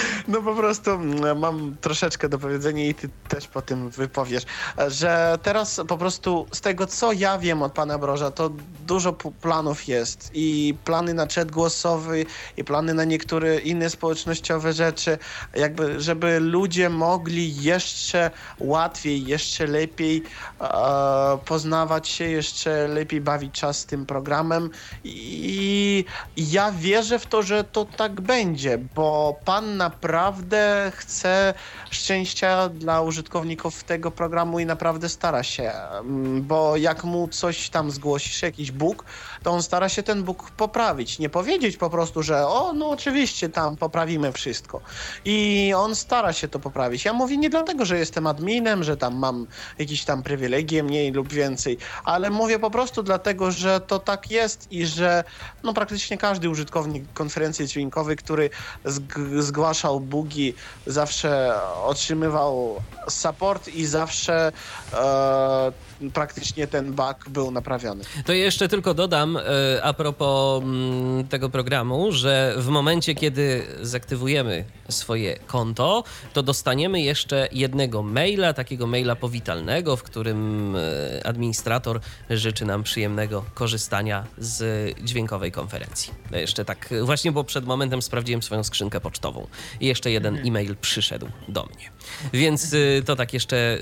No 0.29 0.43
po 0.43 0.55
prostu 0.55 0.91
mam 1.37 1.77
troszeczkę 1.81 2.29
do 2.29 2.39
powiedzenia 2.39 2.85
i 2.85 2.95
ty 2.95 3.09
też 3.29 3.49
po 3.49 3.63
tym 3.63 3.91
wypowiesz, 3.91 4.43
że 4.89 5.39
teraz 5.43 5.81
po 5.89 5.99
prostu 5.99 6.47
z 6.53 6.61
tego 6.61 6.87
co 6.87 7.13
ja 7.13 7.39
wiem 7.39 7.63
od 7.63 7.73
pana 7.73 7.99
Broża, 7.99 8.31
to 8.31 8.51
dużo 8.87 9.13
planów 9.13 9.89
jest. 9.89 10.31
I 10.35 10.75
plany 10.85 11.15
na 11.15 11.27
chat 11.35 11.51
głosowy 11.51 12.27
i 12.57 12.65
plany 12.65 12.95
na 12.95 13.05
niektóre 13.05 13.59
inne 13.59 13.91
społecznościowe 13.91 14.73
rzeczy, 14.73 15.19
jakby 15.55 16.01
żeby 16.01 16.41
ludzie 16.41 16.91
mogli 16.91 17.63
jeszcze 17.63 18.31
łatwiej, 18.59 19.27
jeszcze 19.27 19.67
lepiej 19.67 20.23
e, 20.61 21.39
poznawać 21.45 21.94
się, 22.03 22.25
jeszcze 22.25 22.89
lepiej 22.89 23.21
bawić 23.21 23.55
czas 23.55 23.79
z 23.79 23.87
tym 23.87 24.07
programem. 24.07 24.71
I 25.05 26.05
ja 26.37 26.73
wierzę 26.73 27.19
w 27.19 27.27
to, 27.27 27.43
że 27.43 27.65
to 27.65 27.85
tak 27.85 28.21
będzie, 28.21 28.79
bo 28.79 29.37
pan 29.45 29.77
naprawdę 29.77 30.93
chce 30.95 31.55
szczęścia 31.91 32.69
dla 32.69 33.01
użytkowników 33.01 33.85
tego 33.85 34.11
programu 34.11 34.59
i 34.59 34.67
naprawdę 34.67 35.09
stara 35.09 35.43
się, 35.43 35.73
mm, 35.73 36.43
bo 36.43 36.77
jak 36.77 37.05
mu 37.05 37.29
coś 37.29 37.71
tam 37.71 37.91
zgłosisz, 37.91 38.43
jakiś 38.43 38.73
bóg, 38.73 39.05
to 39.45 39.51
on 39.51 39.63
stara 39.63 39.89
się 39.89 40.03
ten 40.03 40.23
bóg 40.23 40.51
poprawić, 40.51 41.19
nie 41.19 41.29
powiedzieć 41.29 41.77
po 41.77 41.91
prostu, 41.91 42.23
że 42.23 42.47
o, 42.47 42.73
no 42.73 42.91
oczywiście 42.91 43.49
tam 43.49 43.77
poprawimy 43.77 44.33
wszystko 44.33 44.81
i 45.25 45.73
on 45.77 45.95
stara 45.95 46.33
się 46.33 46.49
to 46.49 46.59
poprawić. 46.61 47.05
Ja 47.05 47.13
mówię 47.13 47.37
nie 47.37 47.51
dlatego, 47.51 47.85
że 47.85 47.99
jestem 47.99 48.27
adminem, 48.27 48.85
że 48.85 48.97
tam 48.97 49.15
mam 49.17 49.47
jakieś 49.79 50.05
tam 50.05 50.23
priwilegie 50.23 50.83
mniej 50.83 51.13
lub 51.13 51.33
więcej, 51.33 51.79
ale 52.05 52.31
mówię 52.31 52.59
po 52.59 52.71
prostu 52.71 53.03
dlatego, 53.03 53.51
że 53.51 53.81
to 53.81 53.99
tak 53.99 54.31
jest 54.31 54.73
i 54.73 54.87
że 54.87 55.25
no, 55.63 55.75
praktycznie 55.75 56.19
każdy 56.19 56.51
użytkownik 56.51 57.13
konferencji 57.13 57.67
dźwiękowej, 57.69 58.17
który 58.17 58.51
zg- 58.85 59.43
zgłaszał 59.43 60.01
bugi, 60.01 60.55
zawsze 60.87 61.55
otrzymywał 61.85 62.83
support 63.09 63.69
i 63.69 63.87
zawsze 63.87 64.53
e, 64.93 65.73
praktycznie 66.11 66.67
ten 66.67 66.93
bug 66.93 67.29
był 67.29 67.51
naprawiony. 67.51 68.05
To 68.27 68.33
jeszcze 68.33 68.69
tylko 68.69 68.95
dodam 68.95 69.37
e, 69.37 69.41
a 69.83 69.93
propos 69.93 70.63
mm, 70.63 71.29
tego 71.29 71.51
programu, 71.51 72.13
że 72.13 72.55
w 72.57 72.69
momencie, 72.69 73.15
kiedy 73.15 73.63
zaktywujemy 73.83 74.65
swoje 74.89 75.39
konto, 75.47 76.05
to 76.33 76.43
dostaniemy 76.43 77.01
jeszcze 77.01 77.49
jednego 77.53 78.03
maila, 78.03 78.53
takiego 78.53 78.87
maila 78.87 79.17
powitalnego, 79.17 79.97
w 79.97 80.03
którym 80.03 80.77
e, 80.77 81.27
administrator 81.27 82.01
życzy 82.31 82.65
nam 82.65 82.83
przyjemnego 82.83 83.45
korzystania 83.55 84.25
z 84.39 84.95
dźwiękowej 85.01 85.53
konferencji. 85.53 86.13
No 86.31 86.39
Jeszcze 86.39 86.65
tak, 86.65 86.93
e, 86.93 87.03
właśnie 87.03 87.33
bo 87.33 87.45
przed 87.45 87.65
momentem 87.65 88.03
sprawdziłem 88.03 88.43
swoją 88.43 88.65
skrzynkę 88.65 89.01
pocztową 89.01 89.47
i 89.81 89.87
jeszcze 89.87 90.11
jeden 90.11 90.37
e-mail 90.47 90.77
przyszedł 90.77 91.29
do 91.49 91.65
mnie. 91.65 91.91
Więc 92.33 92.73
y, 92.73 93.03
to 93.07 93.17
tak 93.17 93.35
jeszcze 93.35 93.79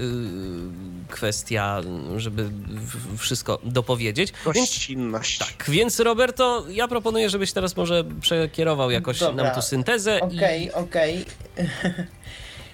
kwestia, 1.09 1.81
żeby 2.21 2.51
wszystko 3.19 3.59
dopowiedzieć. 3.65 4.33
Więc 4.45 4.57
Gościnność. 4.71 5.39
tak, 5.39 5.71
więc 5.71 6.01
Roberto, 6.01 6.65
ja 6.71 6.89
proponuję, 6.89 7.31
żebyś 7.31 7.53
teraz 7.53 7.77
może 7.77 8.05
przekierował 8.21 8.91
jakoś 8.91 9.19
Dobra. 9.19 9.45
nam 9.45 9.55
tu 9.55 9.63
syntezę 9.63 10.21
Okej, 10.21 10.73
okej. 10.73 11.17
i, 11.19 11.21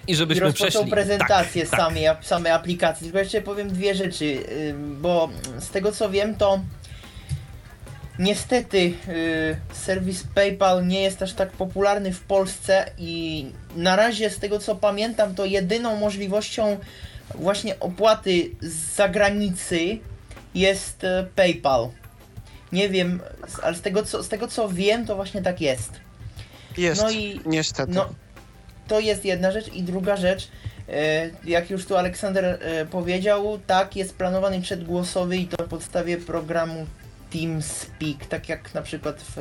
i 0.07 0.11
I 0.11 0.15
żebyśmy 0.15 0.43
rozpoczął 0.45 0.69
przeszli. 0.71 0.91
prezentację 0.91 1.61
tak, 1.61 1.71
tak. 1.71 1.79
samej, 1.79 2.07
ap- 2.07 2.25
samej 2.25 2.51
aplikacji. 2.51 3.03
Tylko 3.03 3.19
jeszcze 3.19 3.41
powiem 3.41 3.69
dwie 3.69 3.95
rzeczy, 3.95 4.25
y, 4.25 4.73
bo 5.01 5.29
z 5.59 5.69
tego 5.69 5.91
co 5.91 6.09
wiem, 6.09 6.35
to 6.35 6.59
niestety 8.19 8.77
y, 8.77 9.57
serwis 9.73 10.23
PayPal 10.35 10.87
nie 10.87 11.01
jest 11.01 11.21
aż 11.21 11.33
tak 11.33 11.51
popularny 11.51 12.13
w 12.13 12.19
Polsce 12.19 12.91
i 12.97 13.45
na 13.75 13.95
razie 13.95 14.29
z 14.29 14.39
tego 14.39 14.59
co 14.59 14.75
pamiętam, 14.75 15.35
to 15.35 15.45
jedyną 15.45 15.95
możliwością 15.95 16.77
właśnie 17.35 17.79
opłaty 17.79 18.49
z 18.61 18.95
zagranicy 18.95 19.99
jest 20.55 21.03
e, 21.03 21.25
PayPal. 21.35 21.89
Nie 22.71 22.89
wiem, 22.89 23.19
ale 23.63 23.75
z 23.75 23.81
tego 23.81 24.03
co, 24.03 24.23
z 24.23 24.29
tego 24.29 24.47
co 24.47 24.69
wiem, 24.69 25.05
to 25.05 25.15
właśnie 25.15 25.41
tak 25.41 25.61
jest. 25.61 25.91
Jest, 26.77 27.01
No 27.01 27.11
i- 27.11 27.41
niestety. 27.45 27.91
No, 27.93 28.09
to 28.87 28.99
jest 28.99 29.25
jedna 29.25 29.51
rzecz. 29.51 29.67
I 29.73 29.83
druga 29.83 30.17
rzecz, 30.17 30.47
e, 30.89 31.29
jak 31.45 31.69
już 31.69 31.85
tu 31.85 31.97
Aleksander 31.97 32.45
e, 32.45 32.85
powiedział, 32.85 33.59
tak, 33.67 33.95
jest 33.95 34.15
planowany 34.15 34.61
przedgłosowy 34.61 35.37
i 35.37 35.47
to 35.47 35.63
na 35.63 35.69
podstawie 35.69 36.17
programu 36.17 36.85
TeamSpeak, 37.33 38.25
tak 38.29 38.49
jak 38.49 38.73
na 38.73 38.81
przykład 38.81 39.21
w 39.35 39.37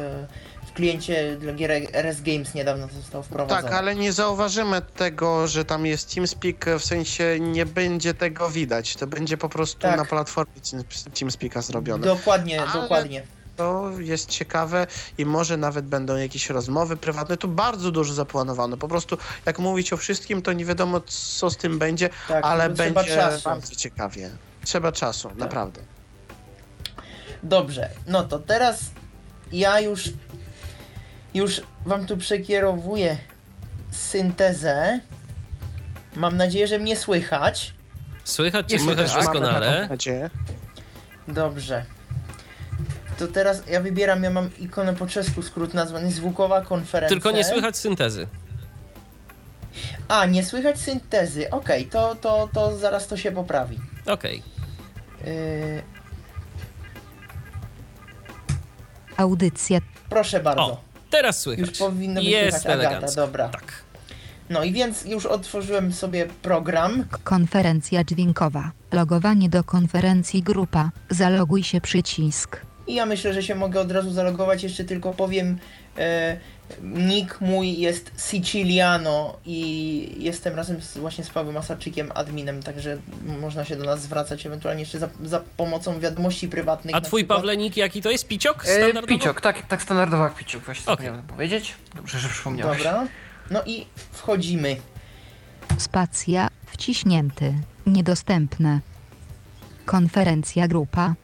kliencie 0.78 1.36
dla 1.36 1.52
gier 1.52 1.70
RS 1.92 2.20
Games 2.22 2.54
niedawno 2.54 2.88
został 2.88 3.22
wprowadzony. 3.22 3.62
Tak, 3.62 3.72
ale 3.72 3.94
nie 3.94 4.12
zauważymy 4.12 4.82
tego, 4.82 5.46
że 5.48 5.64
tam 5.64 5.86
jest 5.86 6.14
TeamSpeak, 6.14 6.66
w 6.78 6.84
sensie 6.84 7.40
nie 7.40 7.66
będzie 7.66 8.14
tego 8.14 8.50
widać. 8.50 8.96
To 8.96 9.06
będzie 9.06 9.36
po 9.36 9.48
prostu 9.48 9.80
Tak. 9.80 9.96
na 9.96 10.04
platformie 10.04 10.52
Team- 10.70 10.84
TeamSpeaka 11.18 11.62
zrobione. 11.62 12.06
Dokładnie, 12.06 12.62
Ale- 12.62 12.82
dokładnie. 12.82 13.22
To 13.56 13.90
jest 13.98 14.28
ciekawe 14.30 14.86
i 15.18 15.26
może 15.26 15.56
nawet 15.56 15.86
będą 15.86 16.16
jakieś 16.16 16.50
rozmowy 16.50 16.96
prywatne. 16.96 17.36
Tu 17.36 17.48
bardzo 17.48 17.90
dużo 17.90 18.14
zaplanowano. 18.14 18.76
Po 18.76 18.88
prostu 18.88 19.18
jak 19.46 19.58
mówić 19.58 19.92
o 19.92 19.96
wszystkim, 19.96 20.42
to 20.42 20.52
nie 20.52 20.64
wiadomo 20.64 21.00
co 21.00 21.50
z 21.50 21.56
tym 21.56 21.78
będzie, 21.78 22.10
Tak, 22.28 22.44
ale 22.44 22.74
trzeba 22.74 22.90
będzie 23.02 23.14
czasu. 23.16 23.44
bardzo 23.44 23.74
ciekawie. 23.74 24.30
Trzeba 24.64 24.92
czasu, 24.92 25.30
naprawdę. 25.36 25.80
Dobrze, 27.42 27.90
no 28.06 28.24
to 28.24 28.38
teraz 28.38 28.80
ja 29.52 29.80
już 29.80 30.04
już 31.34 31.60
wam 31.86 32.06
tu 32.06 32.16
przekierowuję 32.16 33.16
syntezę. 33.90 35.00
Mam 36.16 36.36
nadzieję, 36.36 36.66
że 36.66 36.78
mnie 36.78 36.96
słychać. 36.96 37.74
Słychać 38.24 38.70
cię 38.70 38.78
słychać 38.78 39.14
doskonale. 39.14 39.88
Dobrze. 41.28 41.84
To 43.18 43.28
teraz 43.28 43.62
ja 43.66 43.80
wybieram, 43.80 44.22
ja 44.22 44.30
mam 44.30 44.50
ikonę 44.58 44.94
po 44.94 45.06
czesku, 45.06 45.42
skrót 45.42 45.74
nazwany 45.74 46.12
Zwukowa 46.12 46.60
konferencja. 46.60 47.16
Tylko 47.16 47.30
nie 47.30 47.44
słychać 47.44 47.76
syntezy. 47.76 48.26
A, 50.08 50.26
nie 50.26 50.44
słychać 50.44 50.80
syntezy. 50.80 51.50
Okej, 51.50 51.86
to, 51.86 52.14
to, 52.14 52.48
to 52.52 52.78
zaraz 52.78 53.06
to 53.06 53.16
się 53.16 53.32
poprawi. 53.32 53.78
Okej. 54.06 54.42
Yy, 55.24 55.82
Audycja 59.16 59.78
proszę 60.10 60.40
bardzo. 60.40 60.62
O, 60.62 60.80
teraz 61.11 61.40
słychać. 61.40 61.68
Już 61.68 61.78
powinno 61.78 62.20
być 62.20 62.30
Jest 62.30 62.59
słychać 62.62 62.72
Agata, 62.80 62.90
elegancko. 62.90 63.20
dobra. 63.20 63.48
Tak. 63.48 63.72
No 64.50 64.64
i 64.64 64.72
więc 64.72 65.04
już 65.04 65.26
otworzyłem 65.26 65.92
sobie 65.92 66.26
program. 66.42 67.04
konferencja 67.24 68.04
dźwiękowa. 68.04 68.70
Logowanie 68.92 69.48
do 69.48 69.64
konferencji 69.64 70.42
grupa. 70.42 70.90
Zaloguj 71.11 71.62
się 71.62 71.80
przycisk. 71.80 72.61
I 72.86 72.94
ja 72.94 73.06
myślę, 73.06 73.34
że 73.34 73.42
się 73.42 73.54
mogę 73.54 73.80
od 73.80 73.92
razu 73.92 74.11
zalogować. 74.12 74.62
Jeszcze 74.62 74.84
tylko 74.84 75.12
powiem, 75.12 75.59
e, 75.98 76.36
nick 76.82 77.40
mój 77.40 77.78
jest 77.78 78.10
Siciliano 78.30 79.36
i 79.46 80.16
jestem 80.18 80.54
razem 80.54 80.82
z, 80.82 80.98
właśnie 80.98 81.24
z 81.24 81.30
Pawłem 81.30 81.54
Masarczykiem 81.54 82.12
adminem, 82.14 82.62
także 82.62 82.98
można 83.40 83.64
się 83.64 83.76
do 83.76 83.84
nas 83.84 84.02
zwracać 84.02 84.46
ewentualnie 84.46 84.80
jeszcze 84.82 84.98
za, 84.98 85.08
za 85.24 85.40
pomocą 85.56 86.00
wiadomości 86.00 86.48
prywatnych. 86.48 86.94
A 86.94 87.00
twój 87.00 87.22
przykład. 87.22 87.38
Pawlenik 87.38 87.76
jaki 87.76 88.02
to 88.02 88.10
jest? 88.10 88.28
Piciok? 88.28 88.64
E, 88.66 89.02
piciok, 89.02 89.40
tak, 89.40 89.66
tak 89.66 89.82
standardowo 89.82 90.24
jak 90.24 90.34
piciok, 90.34 90.64
właśnie 90.64 90.92
Okej. 90.92 91.06
zapomniałem 91.06 91.26
powiedzieć. 91.26 91.74
Dobrze, 91.94 92.18
że 92.18 92.28
przypomniałeś. 92.28 92.78
Dobra. 92.78 93.06
No 93.50 93.62
i 93.66 93.86
wchodzimy. 94.12 94.76
Spacja. 95.78 96.48
Wciśnięty. 96.66 97.54
Niedostępne. 97.86 98.80
Konferencja 99.84 100.68
grupa. 100.68 101.14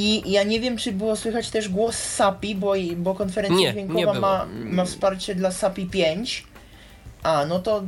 I 0.00 0.30
ja 0.30 0.42
nie 0.42 0.60
wiem, 0.60 0.76
czy 0.76 0.92
było 0.92 1.16
słychać 1.16 1.50
też 1.50 1.68
głos 1.68 1.96
SAPI, 1.96 2.54
bo, 2.54 2.72
bo 2.96 3.14
konferencja 3.14 3.58
Nie, 3.58 3.66
nie 3.66 3.72
dźwiękowa 3.72 4.12
było. 4.12 4.20
ma, 4.20 4.46
ma 4.64 4.84
wsparcie 4.84 5.34
dla 5.34 5.50
SAPI 5.50 5.86
5. 5.86 6.46
A, 7.22 7.46
no 7.46 7.58
to 7.58 7.82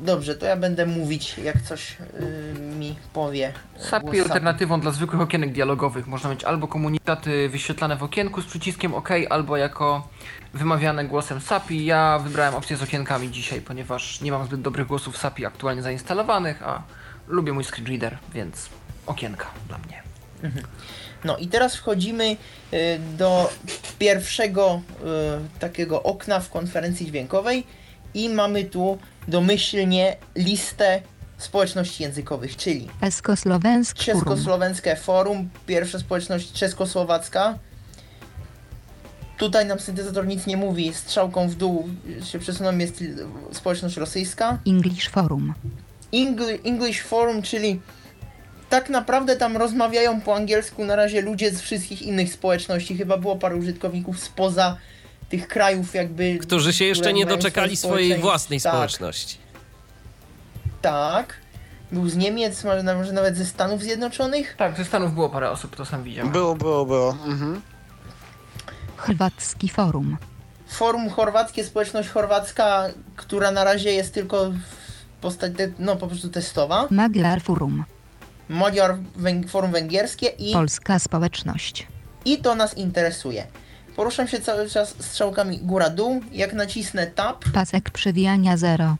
dobrze, 0.00 0.34
to 0.34 0.46
ja 0.46 0.56
będę 0.56 0.86
mówić, 0.86 1.38
jak 1.38 1.62
coś 1.62 1.96
y, 2.00 2.60
mi 2.60 2.96
powie. 3.12 3.52
SAPI 3.78 4.20
alternatywą 4.20 4.80
dla 4.80 4.90
zwykłych 4.90 5.22
okienek 5.22 5.52
dialogowych. 5.52 6.06
Można 6.06 6.30
mieć 6.30 6.44
albo 6.44 6.68
komunikaty 6.68 7.48
wyświetlane 7.48 7.96
w 7.96 8.02
okienku 8.02 8.42
z 8.42 8.46
przyciskiem 8.46 8.94
OK, 8.94 9.08
albo 9.30 9.56
jako 9.56 10.08
wymawiane 10.54 11.04
głosem 11.04 11.40
SAPI. 11.40 11.84
Ja 11.84 12.18
wybrałem 12.18 12.54
opcję 12.54 12.76
z 12.76 12.82
okienkami 12.82 13.30
dzisiaj, 13.30 13.60
ponieważ 13.60 14.20
nie 14.20 14.32
mam 14.32 14.46
zbyt 14.46 14.60
dobrych 14.60 14.86
głosów 14.86 15.18
SAPI 15.18 15.46
aktualnie 15.46 15.82
zainstalowanych, 15.82 16.62
a 16.62 16.82
lubię 17.28 17.52
mój 17.52 17.64
screenreader, 17.64 18.18
więc 18.34 18.68
okienka 19.06 19.46
dla 19.68 19.78
mnie. 19.78 20.02
No 21.24 21.36
i 21.36 21.48
teraz 21.48 21.76
wchodzimy 21.76 22.24
y, 22.72 23.00
do 23.18 23.50
pierwszego 23.98 24.80
y, 25.56 25.58
takiego 25.58 26.02
okna 26.02 26.40
w 26.40 26.50
konferencji 26.50 27.06
dźwiękowej 27.06 27.66
i 28.14 28.28
mamy 28.28 28.64
tu 28.64 28.98
domyślnie 29.28 30.16
listę 30.36 31.02
społeczności 31.38 32.02
językowych, 32.02 32.56
czyli 32.56 32.88
Esko-Słowensk 33.00 33.96
Forum. 34.04 34.20
Czesko-Słowenskie 34.22 34.96
Forum, 34.96 35.50
pierwsza 35.66 35.98
społeczność 35.98 36.52
czeskosłowacka. 36.52 37.58
Tutaj 39.38 39.66
nam 39.66 39.80
syntezator 39.80 40.26
nic 40.26 40.46
nie 40.46 40.56
mówi, 40.56 40.94
strzałką 40.94 41.48
w 41.48 41.54
dół 41.54 41.88
się 42.24 42.38
przesunąłem, 42.38 42.80
jest 42.80 43.04
społeczność 43.52 43.96
rosyjska. 43.96 44.58
English 44.66 45.08
Forum. 45.08 45.54
Engli- 46.12 46.58
English 46.64 47.02
Forum, 47.02 47.42
czyli 47.42 47.80
tak 48.74 48.90
naprawdę 48.90 49.36
tam 49.36 49.56
rozmawiają 49.56 50.20
po 50.20 50.36
angielsku 50.36 50.84
na 50.84 50.96
razie 50.96 51.20
ludzie 51.20 51.50
z 51.50 51.60
wszystkich 51.60 52.02
innych 52.02 52.32
społeczności. 52.32 52.96
Chyba 52.96 53.16
było 53.16 53.36
paru 53.36 53.58
użytkowników 53.58 54.20
spoza 54.20 54.76
tych 55.28 55.48
krajów 55.48 55.94
jakby... 55.94 56.38
Którzy 56.38 56.72
się 56.72 56.84
jeszcze 56.84 57.12
nie 57.12 57.26
doczekali 57.26 57.76
swoje 57.76 57.92
swojej 57.92 58.20
własnej 58.20 58.60
tak, 58.60 58.72
społeczności. 58.72 59.38
Tak. 60.82 61.34
Był 61.92 62.08
z 62.08 62.16
Niemiec, 62.16 62.64
może 62.64 63.12
nawet 63.12 63.36
ze 63.36 63.44
Stanów 63.44 63.82
Zjednoczonych. 63.82 64.54
Tak, 64.58 64.76
ze 64.76 64.84
Stanów 64.84 65.14
było 65.14 65.30
parę 65.30 65.50
osób, 65.50 65.76
to 65.76 65.84
sam 65.84 66.02
widziałem. 66.02 66.32
Było, 66.32 66.54
było, 66.54 66.86
było. 66.86 67.16
Mhm. 67.26 67.60
Chorwacki 68.96 69.68
Forum. 69.68 70.16
Forum 70.68 71.10
chorwackie, 71.10 71.64
społeczność 71.64 72.08
chorwacka, 72.08 72.88
która 73.16 73.50
na 73.50 73.64
razie 73.64 73.92
jest 73.92 74.14
tylko 74.14 74.50
w 74.50 74.84
postać, 75.20 75.52
no 75.78 75.96
po 75.96 76.06
prostu 76.06 76.28
testowa. 76.28 76.88
Magyar 76.90 77.42
Forum. 77.42 77.84
Węg- 78.50 79.48
Forum 79.48 79.72
Węgierskie 79.72 80.26
i, 80.26 80.52
Polska 80.52 80.98
Społeczność. 80.98 81.86
i 82.24 82.38
to 82.38 82.54
nas 82.54 82.76
interesuje. 82.76 83.46
Poruszam 83.96 84.28
się 84.28 84.40
cały 84.40 84.70
czas 84.70 84.94
strzałkami 85.00 85.58
góra-dół. 85.58 86.20
Jak 86.32 86.52
nacisnę 86.52 87.06
tab, 87.06 87.44
Pasek 87.54 87.90
przewijania 87.90 88.56
0. 88.56 88.96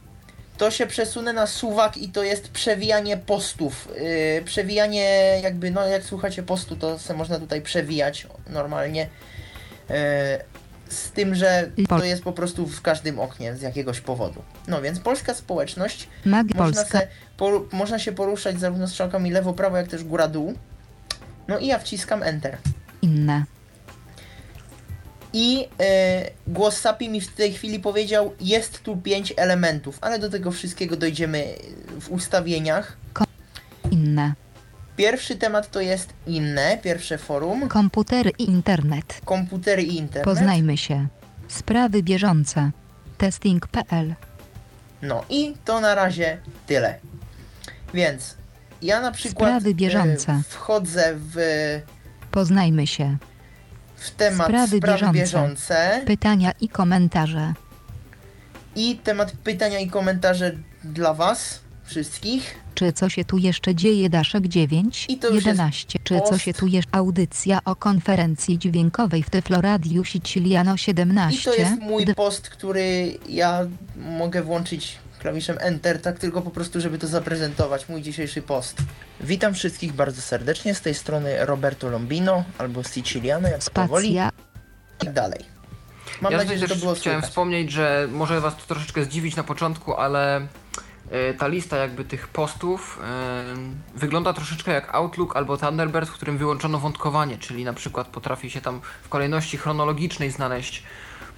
to 0.59 0.71
się 0.71 0.87
przesunę 0.87 1.33
na 1.33 1.47
suwak 1.47 1.97
i 1.97 2.09
to 2.09 2.23
jest 2.23 2.49
przewijanie 2.49 3.17
postów. 3.17 3.89
Yy, 4.37 4.43
przewijanie 4.45 5.05
jakby, 5.43 5.71
no 5.71 5.87
jak 5.87 6.05
słuchacie 6.05 6.43
postu, 6.43 6.77
to 6.77 6.99
se 6.99 7.15
można 7.15 7.39
tutaj 7.39 7.63
przewijać 7.63 8.27
normalnie. 8.51 9.09
Yy, 9.89 9.95
z 10.89 11.11
tym, 11.11 11.35
że 11.35 11.71
to 11.89 12.05
jest 12.05 12.23
po 12.23 12.33
prostu 12.33 12.67
w 12.67 12.83
każdym 12.83 13.21
oknie 13.21 13.57
z 13.57 13.63
jakiegoś 13.63 14.01
powodu. 14.01 14.43
No 14.69 14.83
więc 14.83 15.01
polska 15.01 15.35
społeczność 15.35 16.09
Mag 16.25 16.47
można, 16.55 16.65
Polska. 16.83 16.99
se, 16.99 17.09
poru- 17.39 17.67
można 17.73 17.99
się 17.99 18.13
poruszać 18.13 18.61
zarówno 18.61 18.89
strzałkami 18.89 19.31
lewo, 19.31 19.53
prawo, 19.53 19.77
jak 19.77 19.89
też 19.89 20.05
góra, 20.05 20.29
dół. 20.29 20.55
No 21.49 21.59
i 21.59 21.67
ja 21.67 21.79
wciskam 21.79 22.23
Enter. 22.23 22.59
Inne. 23.03 23.45
I 25.33 25.69
e, 25.81 26.31
głos 26.47 26.77
Sapi 26.77 27.09
mi 27.09 27.21
w 27.21 27.35
tej 27.35 27.53
chwili 27.53 27.81
powiedział, 27.81 28.35
jest 28.41 28.83
tu 28.83 28.97
pięć 28.97 29.35
elementów, 29.37 29.99
ale 30.01 30.19
do 30.19 30.31
tego 30.31 30.51
wszystkiego 30.51 30.97
dojdziemy 30.97 31.45
w 32.01 32.11
ustawieniach. 32.11 32.97
Inne. 33.91 34.35
Pierwszy 34.97 35.37
temat 35.37 35.71
to 35.71 35.81
jest 35.81 36.09
inne, 36.27 36.79
pierwsze 36.83 37.19
forum, 37.19 37.69
Komputery 37.69 38.31
i 38.39 38.51
internet. 38.51 39.21
komputery 39.25 39.83
i 39.83 39.97
internet. 39.97 40.25
Poznajmy 40.25 40.77
się. 40.77 41.07
Sprawy 41.49 42.03
bieżące. 42.03 42.71
Testing.pl. 43.19 44.15
No 45.03 45.25
i 45.29 45.55
to 45.65 45.81
na 45.81 45.95
razie 45.95 46.39
tyle. 46.67 46.99
Więc 47.95 48.35
ja 48.83 49.01
na 49.01 49.13
przykład 49.13 49.49
Sprawy 49.51 49.75
bieżące. 49.75 50.43
wchodzę 50.49 51.15
w, 51.17 51.37
Poznajmy 52.31 52.87
się. 52.87 53.17
w 53.97 54.11
temat 54.11 54.47
Sprawy 54.49 54.77
sprawy, 54.77 54.93
bieżące. 54.93 55.21
bieżące 55.21 56.03
Pytania 56.07 56.53
i 56.61 56.69
komentarze. 56.69 57.55
i 58.77 58.97
temat 58.97 59.33
pytania 59.45 59.79
i 59.79 59.87
komentarze 59.91 60.53
dla 60.85 61.15
Was 61.15 61.61
wszystkich. 61.85 62.55
Czy 62.75 62.93
co 62.93 63.09
się 63.09 63.25
tu 63.25 63.39
jeszcze 63.39 63.75
dzieje 63.75 64.11
Daszek 64.11 64.49
9? 64.49 65.07
I 65.09 65.19
to 65.19 65.27
już 65.27 65.35
jest 65.37 65.47
11. 65.47 65.99
Czy 66.05 66.15
co 66.21 66.31
post. 66.31 66.43
się 66.43 66.55
tu 66.55 66.67
jeszcze 66.67 66.95
audycja 66.95 67.59
o 67.65 67.77
konferencji 67.77 68.59
dźwiękowej 68.59 69.23
w 69.23 69.31
Tyfloradiu 69.31 70.05
Siciliano 70.05 70.77
17? 70.77 71.41
I 71.41 71.45
to 71.45 71.61
jest 71.61 71.81
mój 71.81 72.05
D- 72.05 72.15
post, 72.15 72.49
który 72.51 73.19
ja 73.29 73.67
mogę 73.97 74.43
włączyć 74.43 74.97
klawiszem 75.25 75.57
Enter, 75.61 76.03
tak 76.03 76.19
tylko 76.19 76.43
po 76.43 76.51
prostu, 76.51 76.81
żeby 76.81 76.99
to 76.99 77.07
zaprezentować, 77.07 77.89
mój 77.89 78.03
dzisiejszy 78.03 78.43
post. 78.43 78.77
Witam 79.21 79.55
wszystkich 79.55 79.93
bardzo 79.93 80.23
serdecznie, 80.23 80.75
z 80.75 80.81
tej 80.81 80.95
strony 80.95 81.47
Roberto 81.47 81.91
Lombino, 81.91 82.45
albo 82.59 82.83
Siciliano, 82.83 83.49
jak 83.49 83.65
to 83.65 83.87
woli, 83.87 84.09
Spacja. 84.09 84.31
i 85.03 85.15
dalej. 85.15 85.41
Mam 86.21 86.33
ja 86.33 86.39
nadzieję, 86.39 86.59
że 86.59 86.69
to 86.69 86.77
było 86.77 86.95
chciałem 86.95 87.21
słychać. 87.21 87.31
wspomnieć, 87.31 87.73
że 87.73 88.09
może 88.13 88.41
was 88.41 88.57
to 88.57 88.63
troszeczkę 88.75 89.05
zdziwić 89.05 89.37
na 89.37 89.45
początku, 89.45 89.95
ale 89.95 90.47
e, 91.11 91.35
ta 91.35 91.47
lista 91.47 91.77
jakby 91.77 92.05
tych 92.05 92.29
postów 92.29 93.01
e, 93.05 93.45
wygląda 93.95 94.33
troszeczkę 94.33 94.73
jak 94.73 94.95
Outlook 94.95 95.37
albo 95.37 95.57
Thunderbird, 95.57 96.09
w 96.09 96.13
którym 96.13 96.39
wyłączono 96.39 96.79
wątkowanie, 96.79 97.39
czyli 97.39 97.65
na 97.65 97.73
przykład 97.73 98.07
potrafi 98.07 98.51
się 98.51 98.61
tam 98.61 98.81
w 99.03 99.09
kolejności 99.09 99.59
chronologicznej 99.59 100.31
znaleźć 100.31 100.83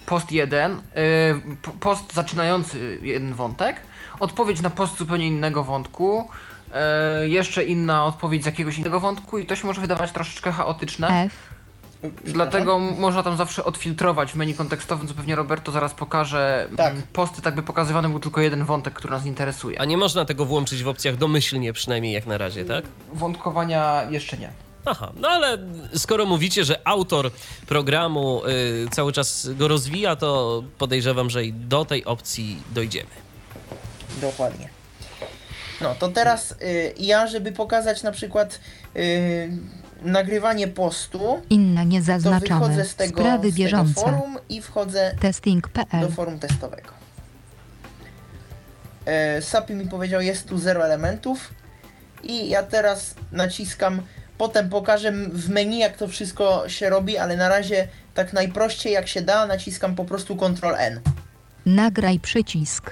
post 0.06 0.32
1, 0.32 0.72
e, 0.72 0.76
p- 1.62 1.70
post 1.80 2.14
zaczynający 2.14 2.98
jeden 3.02 3.34
wątek, 3.34 3.76
odpowiedź 4.20 4.60
na 4.60 4.70
post 4.70 4.98
zupełnie 4.98 5.26
innego 5.26 5.64
wątku, 5.64 6.28
e, 6.74 7.28
jeszcze 7.28 7.64
inna 7.64 8.04
odpowiedź 8.04 8.42
z 8.42 8.46
jakiegoś 8.46 8.78
innego 8.78 9.00
wątku 9.00 9.38
i 9.38 9.46
to 9.46 9.56
się 9.56 9.66
może 9.66 9.80
wydawać 9.80 10.12
troszeczkę 10.12 10.52
chaotyczne. 10.52 11.24
F. 11.24 11.56
Dlatego 12.24 12.78
można 12.78 13.22
tam 13.22 13.36
zawsze 13.36 13.64
odfiltrować 13.64 14.32
w 14.32 14.34
menu 14.36 14.54
kontekstowym, 14.54 15.08
co 15.08 15.14
pewnie 15.14 15.34
Roberto 15.36 15.72
zaraz 15.72 15.94
pokaże. 15.94 16.68
Tak. 16.76 16.94
m, 16.94 17.02
Posty 17.12 17.42
tak 17.42 17.54
by 17.54 17.62
pokazywany 17.62 18.08
był 18.08 18.20
tylko 18.20 18.40
jeden 18.40 18.64
wątek, 18.64 18.94
który 18.94 19.10
nas 19.14 19.26
interesuje. 19.26 19.80
A 19.80 19.84
nie 19.84 19.96
można 19.96 20.24
tego 20.24 20.44
włączyć 20.44 20.82
w 20.82 20.88
opcjach 20.88 21.16
domyślnie, 21.16 21.72
przynajmniej 21.72 22.12
jak 22.12 22.26
na 22.26 22.38
razie, 22.38 22.64
tak? 22.64 22.84
Wątkowania 23.12 24.02
jeszcze 24.10 24.36
nie. 24.38 24.50
Aha, 24.86 25.12
no 25.16 25.28
ale 25.28 25.58
skoro 25.94 26.26
mówicie, 26.26 26.64
że 26.64 26.80
autor 26.88 27.30
programu 27.66 28.42
y, 28.46 28.86
cały 28.90 29.12
czas 29.12 29.48
go 29.48 29.68
rozwija, 29.68 30.16
to 30.16 30.62
podejrzewam, 30.78 31.30
że 31.30 31.44
i 31.44 31.52
do 31.52 31.84
tej 31.84 32.04
opcji 32.04 32.62
dojdziemy. 32.74 33.10
Dokładnie. 34.20 34.68
No 35.80 35.94
to 35.94 36.08
teraz 36.08 36.52
y, 36.52 36.94
ja, 36.98 37.26
żeby 37.26 37.52
pokazać 37.52 38.02
na 38.02 38.12
przykład 38.12 38.60
y, 38.96 39.50
nagrywanie 40.02 40.68
postu, 40.68 41.40
Inne 41.50 41.80
to 41.82 41.88
niezaznaczone. 41.88 42.60
wychodzę 42.60 42.84
z 42.84 42.94
tego, 42.94 43.18
Sprawy 43.20 43.50
z 43.50 43.54
tego 43.54 43.64
bieżące. 43.64 44.00
forum 44.00 44.38
i 44.48 44.62
wchodzę 44.62 45.12
do 45.14 45.20
Testing.pl. 45.20 46.12
forum 46.12 46.38
testowego. 46.38 46.88
E, 49.06 49.42
Sapi 49.42 49.74
mi 49.74 49.88
powiedział, 49.88 50.20
jest 50.20 50.48
tu 50.48 50.58
zero 50.58 50.84
elementów 50.84 51.50
i 52.22 52.48
ja 52.48 52.62
teraz 52.62 53.14
naciskam, 53.32 54.02
potem 54.38 54.68
pokażę 54.70 55.12
w 55.32 55.48
menu 55.48 55.78
jak 55.78 55.96
to 55.96 56.08
wszystko 56.08 56.68
się 56.68 56.90
robi, 56.90 57.18
ale 57.18 57.36
na 57.36 57.48
razie 57.48 57.88
tak 58.14 58.32
najprościej 58.32 58.92
jak 58.92 59.08
się 59.08 59.22
da, 59.22 59.46
naciskam 59.46 59.94
po 59.94 60.04
prostu 60.04 60.36
Ctrl 60.36 60.74
N. 60.78 61.00
Nagraj 61.66 62.20
przycisk. 62.20 62.90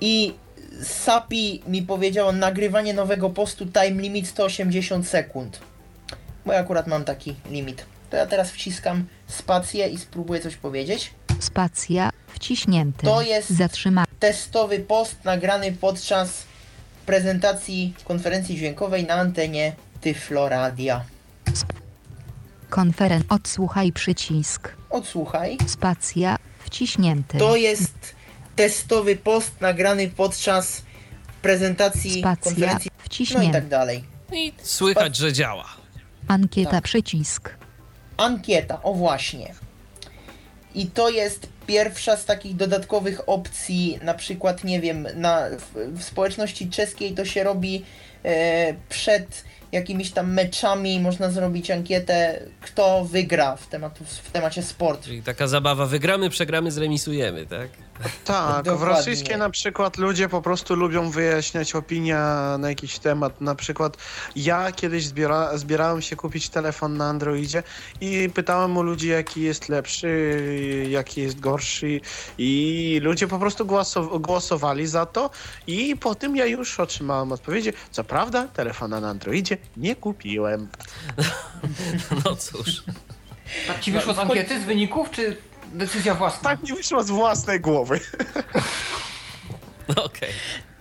I 0.00 0.34
Sapi 0.82 1.62
mi 1.66 1.82
powiedział, 1.82 2.32
nagrywanie 2.32 2.94
nowego 2.94 3.30
postu 3.30 3.66
time 3.66 4.02
limit 4.02 4.28
180 4.28 5.08
sekund. 5.08 5.60
Bo 6.46 6.52
ja 6.52 6.58
akurat 6.60 6.86
mam 6.86 7.04
taki 7.04 7.34
limit. 7.50 7.84
To 8.10 8.16
ja 8.16 8.26
teraz 8.26 8.50
wciskam 8.50 9.04
spację 9.26 9.88
i 9.88 9.98
spróbuję 9.98 10.40
coś 10.40 10.56
powiedzieć. 10.56 11.14
Spacja. 11.40 12.10
Wciśnięty. 12.26 13.06
To 13.06 13.22
jest- 13.22 13.50
Zatrzyma. 13.50 14.04
testowy 14.20 14.78
post 14.80 15.24
nagrany 15.24 15.72
podczas 15.72 16.42
prezentacji 17.06 17.94
konferencji 18.04 18.56
dźwiękowej 18.56 19.04
na 19.06 19.14
antenie 19.14 19.72
Tyfloradia. 20.00 21.04
Konferen. 22.70 23.24
Odsłuchaj 23.28 23.92
przycisk. 23.92 24.68
Odsłuchaj. 24.90 25.58
Spacja. 25.66 26.36
Wciśnięty. 26.58 27.38
To 27.38 27.56
jest 27.56 28.14
testowy 28.56 29.16
post 29.16 29.60
nagrany 29.60 30.08
podczas 30.08 30.82
prezentacji 31.42 32.10
Spacja. 32.20 32.44
konferencji. 32.52 32.90
No 32.98 33.02
i 33.04 33.06
Wciśnięty. 33.06 33.52
tak 33.52 33.68
dalej. 33.68 34.04
I 34.32 34.52
słychać, 34.62 35.16
że 35.16 35.32
działa. 35.32 35.64
Ankieta 36.28 36.70
Tak. 36.70 36.84
przycisk. 36.84 37.50
Ankieta, 38.16 38.82
o 38.82 38.94
właśnie. 38.94 39.54
I 40.74 40.86
to 40.86 41.08
jest 41.08 41.48
pierwsza 41.66 42.16
z 42.16 42.24
takich 42.24 42.56
dodatkowych 42.56 43.28
opcji, 43.28 43.98
na 44.02 44.14
przykład, 44.14 44.64
nie 44.64 44.80
wiem, 44.80 45.08
na, 45.14 45.42
w, 45.50 45.98
w 45.98 46.02
społeczności 46.02 46.70
czeskiej 46.70 47.12
to 47.12 47.24
się 47.24 47.44
robi 47.44 47.84
e, 48.24 48.74
przed 48.88 49.44
jakimiś 49.72 50.10
tam 50.10 50.32
meczami, 50.32 51.00
można 51.00 51.30
zrobić 51.30 51.70
ankietę, 51.70 52.40
kto 52.60 53.04
wygra 53.04 53.56
w, 53.56 53.66
tematu, 53.66 54.04
w 54.04 54.30
temacie 54.30 54.62
sport. 54.62 55.04
Czyli 55.04 55.22
taka 55.22 55.46
zabawa, 55.46 55.86
wygramy, 55.86 56.30
przegramy, 56.30 56.70
zremisujemy, 56.70 57.46
tak? 57.46 57.68
Tak, 58.24 58.62
w 58.62 58.64
Dokładnie. 58.64 58.96
rosyjskie 58.96 59.36
na 59.36 59.50
przykład 59.50 59.98
ludzie 59.98 60.28
po 60.28 60.42
prostu 60.42 60.74
lubią 60.74 61.10
wyjaśniać 61.10 61.74
opinię 61.74 62.16
na 62.58 62.68
jakiś 62.68 62.98
temat. 62.98 63.40
Na 63.40 63.54
przykład 63.54 63.96
ja 64.36 64.72
kiedyś 64.72 65.06
zbiera, 65.06 65.58
zbierałem 65.58 66.02
się 66.02 66.16
kupić 66.16 66.48
telefon 66.48 66.96
na 66.96 67.08
Androidzie 67.08 67.62
i 68.00 68.30
pytałem 68.34 68.76
u 68.76 68.82
ludzi, 68.82 69.08
jaki 69.08 69.42
jest 69.42 69.68
lepszy, 69.68 70.86
jaki 70.90 71.20
jest 71.20 71.40
gorszy 71.40 72.00
i 72.38 73.00
ludzie 73.02 73.28
po 73.28 73.38
prostu 73.38 73.66
głosow- 73.66 74.20
głosowali 74.20 74.86
za 74.86 75.06
to 75.06 75.30
i 75.66 75.96
po 75.96 76.14
tym 76.14 76.36
ja 76.36 76.46
już 76.46 76.80
otrzymałem 76.80 77.32
odpowiedzi. 77.32 77.72
Co 77.90 78.04
prawda, 78.04 78.48
telefona 78.48 79.00
na 79.00 79.08
Androidzie 79.08 79.56
nie 79.76 79.96
kupiłem. 79.96 80.68
No 82.24 82.36
cóż. 82.36 82.82
Tak 83.66 83.80
ci 83.80 83.92
wyszło 83.92 84.14
z 84.14 84.18
ankiety, 84.18 84.60
z 84.60 84.64
wyników, 84.64 85.10
czy 85.10 85.36
decyzja 85.74 86.14
własna? 86.14 86.50
Tak 86.50 86.62
mi 86.62 86.76
wyszło 86.76 87.02
z 87.04 87.10
własnej 87.10 87.60
głowy. 87.60 88.00
Okej. 90.04 90.30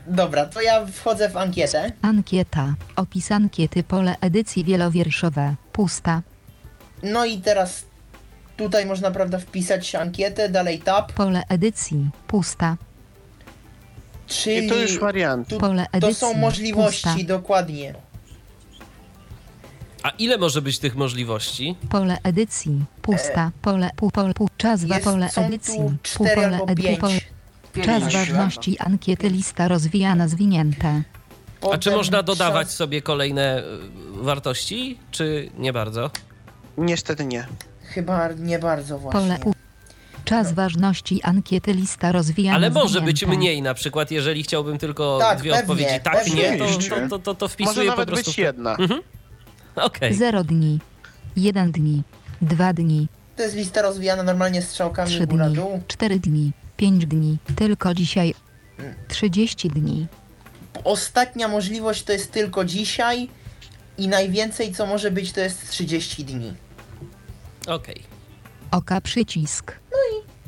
Dobra, 0.08 0.46
to 0.46 0.62
ja 0.62 0.86
wchodzę 0.86 1.30
w 1.30 1.38
ankietę. 1.38 1.92
Ankieta. 2.02 2.74
Opis 2.96 3.32
ankiety 3.32 3.84
pole 3.84 4.16
edycji 4.22 4.64
wielowierszowe. 4.64 5.56
Pusta. 5.72 6.22
No 7.04 7.26
i 7.26 7.38
teraz 7.42 7.86
tutaj 8.58 8.86
można, 8.86 9.12
prawda, 9.12 9.40
wpisać 9.40 9.96
ankietę, 9.96 10.50
dalej 10.50 10.80
tab, 10.80 11.14
Pole 11.14 11.44
edycji. 11.50 12.10
Pusta. 12.28 12.78
czyli 14.28 14.66
I 14.66 14.70
to 14.70 14.76
już 14.76 15.00
wariant. 15.00 15.48
tu, 15.48 15.58
Pole 15.58 15.86
to 15.92 15.98
edycji. 15.98 16.16
są 16.16 16.34
możliwości, 16.34 17.04
Pusta. 17.04 17.24
dokładnie. 17.28 17.94
A 20.04 20.10
ile 20.10 20.38
może 20.38 20.62
być 20.62 20.80
tych 20.80 20.96
możliwości? 20.96 21.76
Pole 21.90 22.18
edycji. 22.24 22.86
Pusta. 23.02 23.52
Pole 23.62 23.90
pu, 23.96 24.12
pole 24.12 24.34
pu. 24.34 24.50
Czas 24.58 24.86
wa 24.86 24.96
Jest, 24.96 25.06
pole 25.08 25.30
edycji. 25.38 25.80
cztery 26.04 26.36
pole 26.36 26.48
albo 26.48 26.68
edy, 26.68 26.98
pole. 26.98 27.20
Czas 27.86 28.14
ważności 28.14 28.80
ankiety 28.80 29.30
lista 29.30 29.68
rozwijana 29.68 30.28
zwinięte. 30.28 31.02
A 31.74 31.78
czy 31.78 31.92
można 31.92 32.24
dodawać 32.24 32.68
czas- 32.68 32.76
sobie 32.76 33.02
kolejne 33.02 33.60
y, 33.60 33.64
wartości, 34.24 34.98
czy 35.12 35.50
nie 35.58 35.74
bardzo? 35.74 36.12
Niestety 36.78 37.26
nie. 37.26 37.48
Chyba 37.84 38.28
nie 38.38 38.60
bardzo 38.60 39.00
właśnie. 39.00 39.20
Pole 39.22 39.40
pu. 39.40 39.54
Czas 40.26 40.46
Czas 40.48 40.54
ważności 40.54 41.24
ankiety 41.24 41.74
lista 41.74 42.12
rozwijana 42.12 42.56
Ale 42.58 42.70
może 42.70 43.02
być 43.02 43.18
zwinięta. 43.18 43.38
mniej 43.40 43.62
na 43.62 43.74
przykład, 43.74 44.12
jeżeli 44.12 44.44
chciałbym 44.44 44.78
tylko 44.78 45.18
Tak, 45.22 45.40
dwie 45.40 45.52
pewnie, 45.52 45.64
odpowiedzi. 45.72 46.00
Tak, 46.04 46.24
pewnie. 46.24 46.52
nie, 46.52 46.58
to, 46.58 46.66
to, 47.10 47.20
to, 47.20 47.20
to, 47.20 47.36
to 47.36 47.46
Może 47.46 47.54
wpisuję 47.54 47.90
nawet 47.90 48.06
po 48.06 48.12
prostu. 48.12 48.32
być 48.32 48.38
jedna. 48.38 48.78
Okej. 49.88 50.14
0 50.14 50.44
dni. 50.44 50.80
1 51.36 51.72
dni. 51.72 52.04
2 52.42 52.74
dni. 52.74 53.08
To 53.36 53.44
jest 53.44 53.56
lista 53.56 53.82
rozwijana 53.82 54.24
normalnie 54.24 54.62
strzałkami 54.62 55.10
3 55.10 55.18
dni. 55.18 55.28
góra-dół. 55.28 55.82
4 55.88 56.20
dni. 56.20 56.52
5 56.78 57.06
dni. 57.06 57.38
Tylko 57.56 57.94
dzisiaj. 57.94 58.34
30 59.08 59.70
dni. 59.70 60.08
Ostatnia 60.84 61.48
możliwość 61.48 62.04
to 62.04 62.12
jest 62.14 62.32
tylko 62.32 62.66
dzisiaj 62.66 63.30
i 63.98 64.08
najwięcej 64.08 64.74
co 64.74 64.86
może 64.86 65.12
być 65.12 65.32
to 65.32 65.42
jest 65.42 65.70
30 65.70 66.26
dni. 66.26 66.54
Okej. 67.68 68.04
Oka 68.72 69.02
przycisk. 69.02 69.80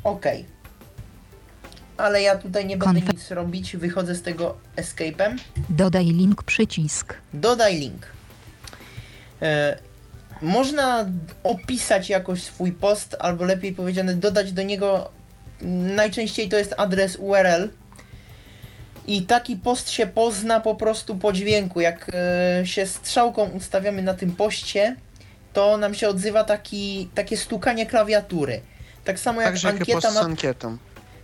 Okej. 0.04 0.44
Ale 1.96 2.22
ja 2.22 2.36
tutaj 2.36 2.66
nie 2.66 2.76
będę 2.76 3.00
Konfe- 3.00 3.12
nic 3.14 3.30
robić, 3.30 3.76
wychodzę 3.76 4.14
z 4.14 4.22
tego 4.22 4.56
escape'em. 4.76 5.36
Dodaj 5.70 6.04
link 6.06 6.42
przycisk. 6.42 7.14
Dodaj 7.34 7.80
link. 7.80 8.06
E, 9.42 9.78
można 10.42 11.06
opisać 11.42 12.08
jakoś 12.08 12.42
swój 12.42 12.72
post, 12.72 13.16
albo 13.18 13.44
lepiej 13.44 13.72
powiedziane, 13.72 14.14
dodać 14.14 14.52
do 14.52 14.62
niego. 14.62 15.10
Najczęściej 15.96 16.48
to 16.48 16.56
jest 16.56 16.74
adres 16.76 17.16
URL. 17.16 17.68
I 19.06 19.22
taki 19.22 19.56
post 19.56 19.90
się 19.90 20.06
pozna 20.06 20.60
po 20.60 20.74
prostu 20.74 21.16
po 21.16 21.32
dźwięku. 21.32 21.80
Jak 21.80 22.10
e, 22.14 22.66
się 22.66 22.86
strzałką 22.86 23.44
ustawiamy 23.48 24.02
na 24.02 24.14
tym 24.14 24.32
poście, 24.36 24.96
to 25.52 25.76
nam 25.76 25.94
się 25.94 26.08
odzywa 26.08 26.44
taki, 26.44 27.08
takie 27.14 27.36
stukanie 27.36 27.86
klawiatury. 27.86 28.60
Tak 29.04 29.20
samo 29.20 29.40
jak 29.40 29.50
Także 29.50 29.68
ankieta 29.68 30.10
ma 30.10 30.20
ankietą. 30.20 30.76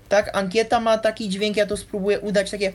tak, 0.08 0.36
ankieta 0.36 0.80
ma 0.80 0.98
taki 0.98 1.28
dźwięk, 1.28 1.56
ja 1.56 1.66
to 1.66 1.76
spróbuję 1.76 2.20
udać 2.20 2.50
takie. 2.50 2.72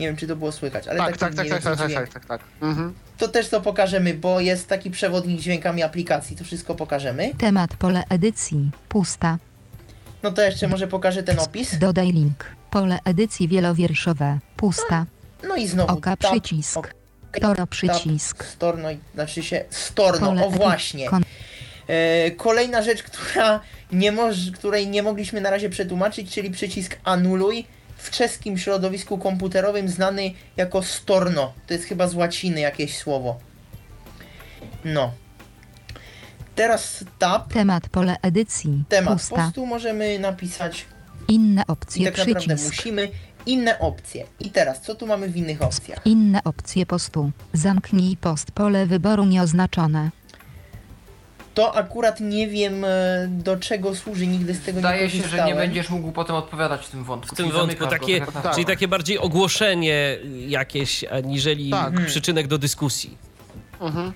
Nie 0.00 0.06
wiem, 0.06 0.16
czy 0.16 0.26
to 0.26 0.36
było 0.36 0.52
słychać, 0.52 0.88
ale 0.88 0.98
Tak, 0.98 1.16
tak, 1.16 1.18
tak, 1.18 1.32
mniej 1.32 1.50
tak, 1.50 1.62
więcej 1.62 1.72
tak, 1.72 1.78
tak, 1.78 1.88
dźwięk. 1.90 2.08
tak, 2.08 2.24
tak, 2.26 2.40
tak. 2.40 2.68
Mhm. 2.68 2.94
To 3.20 3.28
też 3.28 3.48
to 3.48 3.60
pokażemy, 3.60 4.14
bo 4.14 4.40
jest 4.40 4.68
taki 4.68 4.90
przewodnik 4.90 5.40
dźwiękami 5.40 5.82
aplikacji, 5.82 6.36
to 6.36 6.44
wszystko 6.44 6.74
pokażemy. 6.74 7.30
Temat 7.38 7.76
pole 7.76 8.02
edycji. 8.08 8.70
Pusta. 8.88 9.38
No 10.22 10.30
to 10.32 10.42
jeszcze 10.42 10.68
może 10.68 10.86
pokażę 10.88 11.22
ten 11.22 11.38
opis. 11.38 11.78
Dodaj 11.78 12.12
link. 12.12 12.44
Pole 12.70 12.98
edycji 13.04 13.48
wielowierszowe. 13.48 14.38
Pusta. 14.56 15.06
No 15.48 15.56
i 15.56 15.68
znowu. 15.68 15.92
Oka 15.94 16.16
przycisk. 16.16 16.76
ok, 16.76 16.94
Toro 17.40 17.66
przycisk. 17.66 18.44
Storno, 18.44 18.90
i- 18.90 18.98
znaczy 19.14 19.42
się 19.42 19.64
storno, 19.70 20.26
Pole 20.26 20.46
o 20.46 20.50
właśnie. 20.50 21.08
kon- 21.08 21.22
E, 21.88 22.30
kolejna 22.30 22.82
rzecz, 22.82 23.02
która 23.02 23.60
nie 23.92 24.12
moż, 24.12 24.36
której 24.54 24.88
nie 24.88 25.02
mogliśmy 25.02 25.40
na 25.40 25.50
razie 25.50 25.70
przetłumaczyć, 25.70 26.30
czyli 26.34 26.50
przycisk 26.50 26.96
anuluj. 27.04 27.66
W 28.02 28.10
czeskim 28.10 28.58
środowisku 28.58 29.18
komputerowym 29.18 29.88
znany 29.88 30.32
jako 30.56 30.82
storno. 30.82 31.52
To 31.66 31.74
jest 31.74 31.86
chyba 31.86 32.08
z 32.08 32.14
łaciny 32.14 32.60
jakieś 32.60 32.96
słowo. 32.98 33.38
No. 34.84 35.12
Teraz 36.54 37.04
tab, 37.18 37.52
Temat 37.52 37.88
pole 37.88 38.16
edycji. 38.22 38.84
temat 38.88 39.12
Pusta. 39.14 39.36
postu 39.36 39.66
możemy 39.66 40.18
napisać 40.18 40.84
Inne 41.28 41.62
i 41.62 41.66
opcje 41.68 42.04
tak 42.12 42.18
naprawdę 42.18 42.56
przycisk. 42.56 42.76
musimy 42.76 43.08
inne 43.46 43.78
opcje. 43.78 44.26
I 44.40 44.50
teraz, 44.50 44.80
co 44.80 44.94
tu 44.94 45.06
mamy 45.06 45.28
w 45.28 45.36
innych 45.36 45.62
opcjach? 45.62 46.06
Inne 46.06 46.44
opcje 46.44 46.86
postu. 46.86 47.30
Zamknij 47.52 48.16
post. 48.16 48.50
Pole 48.50 48.86
wyboru 48.86 49.24
nieoznaczone. 49.24 50.10
To 51.54 51.74
akurat 51.74 52.20
nie 52.20 52.48
wiem 52.48 52.84
e, 52.84 52.88
do 53.28 53.56
czego 53.56 53.94
służy, 53.94 54.26
nigdy 54.26 54.54
z 54.54 54.60
tego 54.60 54.76
Wydaje 54.76 55.04
nie 55.04 55.10
się, 55.10 55.28
że 55.28 55.44
nie 55.44 55.54
będziesz 55.54 55.90
mógł 55.90 56.12
potem 56.12 56.36
odpowiadać 56.36 56.86
w 56.86 56.90
tym 56.90 57.04
wątku. 57.04 57.34
W 57.34 57.36
tym 57.36 57.46
czyli 57.46 57.58
wątku 57.58 57.78
go, 57.78 57.86
takie, 57.86 58.20
tak 58.20 58.42
tak. 58.42 58.54
czyli 58.54 58.66
takie 58.66 58.88
bardziej 58.88 59.18
ogłoszenie 59.18 60.18
jakieś, 60.48 61.04
aniżeli 61.04 61.70
Tak. 61.70 62.06
przyczynek 62.06 62.46
do 62.46 62.58
dyskusji. 62.58 63.18
Mhm. 63.80 64.12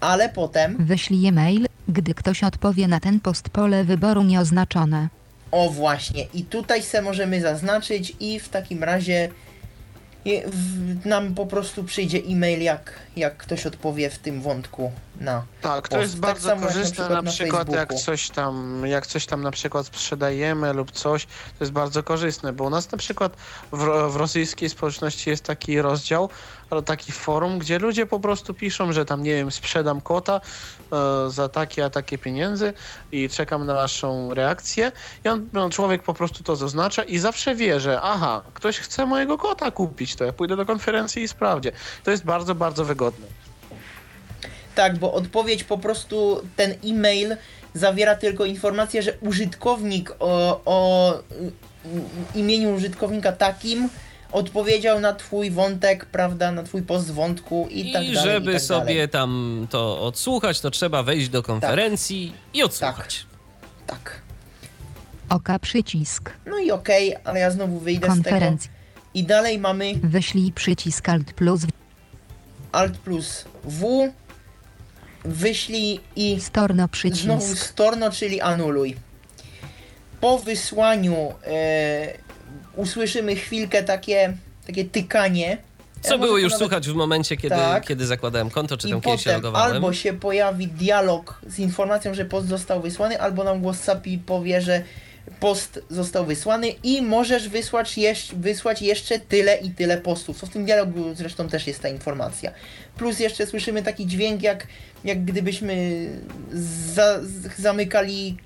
Ale 0.00 0.28
potem 0.28 0.76
Wyślij 0.78 1.26
e-mail, 1.26 1.66
gdy 1.88 2.14
ktoś 2.14 2.44
odpowie 2.44 2.88
na 2.88 3.00
ten 3.00 3.20
post. 3.20 3.48
Pole 3.48 3.84
wyboru 3.84 4.22
nieoznaczone. 4.22 5.08
O 5.50 5.70
właśnie, 5.70 6.26
i 6.34 6.44
tutaj 6.44 6.82
se 6.82 7.02
możemy 7.02 7.40
zaznaczyć 7.40 8.12
i 8.20 8.40
w 8.40 8.48
takim 8.48 8.84
razie 8.84 9.28
nam 11.04 11.34
po 11.34 11.46
prostu 11.46 11.84
przyjdzie 11.84 12.18
e-mail, 12.18 12.62
jak, 12.62 12.92
jak 13.16 13.36
ktoś 13.36 13.66
odpowie 13.66 14.10
w 14.10 14.18
tym 14.18 14.40
wątku 14.40 14.92
na. 15.20 15.44
Tak, 15.62 15.88
to 15.88 16.00
jest 16.00 16.12
Tak 16.12 16.20
bardzo 16.20 16.50
jak 16.50 16.60
na 16.60 16.66
korzystne 16.66 16.90
przykład 16.90 17.10
na 17.10 17.22
na 17.22 17.30
przykład 17.30 17.68
jak 17.68 17.88
Facebooku. 17.88 18.04
coś 18.04 18.30
tam, 18.30 18.82
jak 18.86 19.06
coś 19.06 19.26
tam 19.26 19.42
na 19.42 19.50
przykład 19.50 19.86
sprzedajemy 19.86 20.72
lub 20.72 20.90
coś, 20.90 21.26
to 21.26 21.64
jest 21.64 21.72
bardzo 21.72 22.02
korzystne, 22.02 22.52
bo 22.52 22.64
u 22.64 22.70
nas 22.70 22.92
na 22.92 22.98
przykład 22.98 23.36
w, 23.72 23.78
w 24.12 24.16
rosyjskiej 24.16 24.70
społeczności 24.70 25.30
jest 25.30 25.44
taki 25.44 25.82
rozdział, 25.82 26.30
ale 26.70 26.82
taki 26.82 27.12
forum, 27.12 27.58
gdzie 27.58 27.78
ludzie 27.78 28.06
po 28.06 28.20
prostu 28.20 28.54
piszą, 28.54 28.92
że 28.92 29.04
tam 29.04 29.22
nie 29.22 29.34
wiem, 29.34 29.50
sprzedam 29.50 30.00
kota 30.00 30.40
e, 30.92 31.30
za 31.30 31.48
takie 31.48 31.84
a 31.84 31.90
takie 31.90 32.18
pieniędzy 32.18 32.72
i 33.12 33.28
czekam 33.28 33.66
na 33.66 33.74
waszą 33.74 34.34
reakcję 34.34 34.92
i 35.24 35.28
on, 35.28 35.48
no, 35.52 35.70
człowiek 35.70 36.02
po 36.02 36.14
prostu 36.14 36.44
to 36.44 36.56
zaznacza 36.56 37.02
i 37.02 37.18
zawsze 37.18 37.54
wie, 37.54 37.80
że 37.80 38.00
aha, 38.02 38.42
ktoś 38.54 38.78
chce 38.78 39.06
mojego 39.06 39.38
kota 39.38 39.70
kupić, 39.70 40.16
to 40.16 40.24
ja 40.24 40.32
pójdę 40.32 40.56
do 40.56 40.66
konferencji 40.66 41.22
i 41.22 41.28
sprawdzię. 41.28 41.72
To 42.04 42.10
jest 42.10 42.24
bardzo, 42.24 42.54
bardzo 42.54 42.84
wygodne. 42.84 43.26
Tak, 44.74 44.98
bo 44.98 45.12
odpowiedź 45.12 45.64
po 45.64 45.78
prostu 45.78 46.42
ten 46.56 46.74
e-mail 46.84 47.36
zawiera 47.74 48.14
tylko 48.14 48.44
informację, 48.44 49.02
że 49.02 49.12
użytkownik 49.20 50.12
o, 50.18 50.60
o 50.64 51.14
y, 51.18 51.52
imieniu 52.34 52.74
użytkownika 52.74 53.32
takim 53.32 53.88
odpowiedział 54.32 55.00
na 55.00 55.12
twój 55.14 55.50
wątek, 55.50 56.06
prawda, 56.06 56.52
na 56.52 56.62
twój 56.62 56.82
post 56.82 57.10
wątku 57.10 57.66
i, 57.70 57.80
I 57.90 57.92
tak 57.92 58.02
dalej. 58.02 58.18
żeby 58.32 58.50
i 58.50 58.54
tak 58.54 58.62
sobie 58.62 58.94
Dalej. 58.94 59.08
tam 59.08 59.66
to 59.70 60.00
odsłuchać, 60.02 60.60
to 60.60 60.70
trzeba 60.70 61.02
wejść 61.02 61.28
do 61.28 61.42
konferencji 61.42 62.32
i 62.54 62.62
odsłuchać. 62.62 63.26
Tak. 63.86 64.22
Oka 65.28 65.58
przycisk. 65.58 66.30
No 66.46 66.58
i 66.58 66.70
okej, 66.70 67.16
ale 67.24 67.40
ja 67.40 67.50
znowu 67.50 67.78
wyjdę 67.78 68.14
z 68.14 68.22
tego. 68.22 68.46
I 69.14 69.24
dalej 69.24 69.58
mamy 69.58 69.94
Wyślij 70.02 70.52
przycisk 70.52 71.08
Alt 71.08 71.32
plus 71.32 71.60
Alt 72.72 72.98
plus 72.98 73.44
W, 73.64 74.12
wyślij 75.24 76.00
i 76.16 76.40
Storno 76.40 76.74
znowu 76.74 76.88
przycisk. 76.88 77.66
storno, 77.66 78.10
czyli 78.10 78.40
anuluj. 78.40 78.96
Po 80.20 80.38
wysłaniu 80.38 81.14
e, 81.46 82.12
usłyszymy 82.80 83.36
chwilkę 83.36 83.82
takie, 83.82 84.32
takie 84.66 84.84
tykanie. 84.84 85.56
Co 86.00 86.14
E, 86.14 86.18
było 86.18 86.38
już 86.38 86.52
nawet- 86.52 86.58
słychać 86.58 86.88
w 86.88 86.94
momencie, 86.94 87.36
kiedy, 87.36 87.56
Tak. 87.56 87.86
kiedy 87.86 88.06
zakładałem 88.06 88.50
konto, 88.50 88.76
czy 88.76 88.88
I 88.88 88.90
tam 88.90 89.00
kiedyś 89.00 89.24
się 89.24 89.32
logowałem? 89.32 89.72
albo 89.74 89.92
się 89.92 90.12
pojawi 90.12 90.66
dialog 90.66 91.40
z 91.46 91.58
informacją, 91.58 92.14
że 92.14 92.24
post 92.24 92.48
został 92.48 92.80
wysłany, 92.82 93.20
albo 93.20 93.44
nam 93.44 93.60
głos 93.62 93.80
SAPI 93.80 94.18
powie, 94.18 94.60
że 94.60 94.82
post 95.40 95.80
został 95.90 96.26
wysłany 96.26 96.68
i 96.82 97.02
możesz 97.02 97.48
wysłać, 97.48 97.98
jeś, 97.98 98.28
wysłać 98.34 98.82
jeszcze 98.82 99.18
tyle 99.18 99.56
i 99.56 99.70
tyle 99.70 99.98
postów. 99.98 100.40
Co 100.40 100.46
w 100.46 100.50
tym 100.50 100.64
dialogu 100.64 101.14
zresztą 101.14 101.48
też 101.48 101.66
jest 101.66 101.80
ta 101.80 101.88
informacja. 101.88 102.50
Plus 102.96 103.18
jeszcze 103.20 103.46
słyszymy 103.46 103.82
taki 103.82 104.06
dźwięk, 104.06 104.42
jak, 104.42 104.66
jak 105.04 105.24
gdybyśmy 105.24 106.06
za, 106.94 107.20
zamykali 107.58 108.36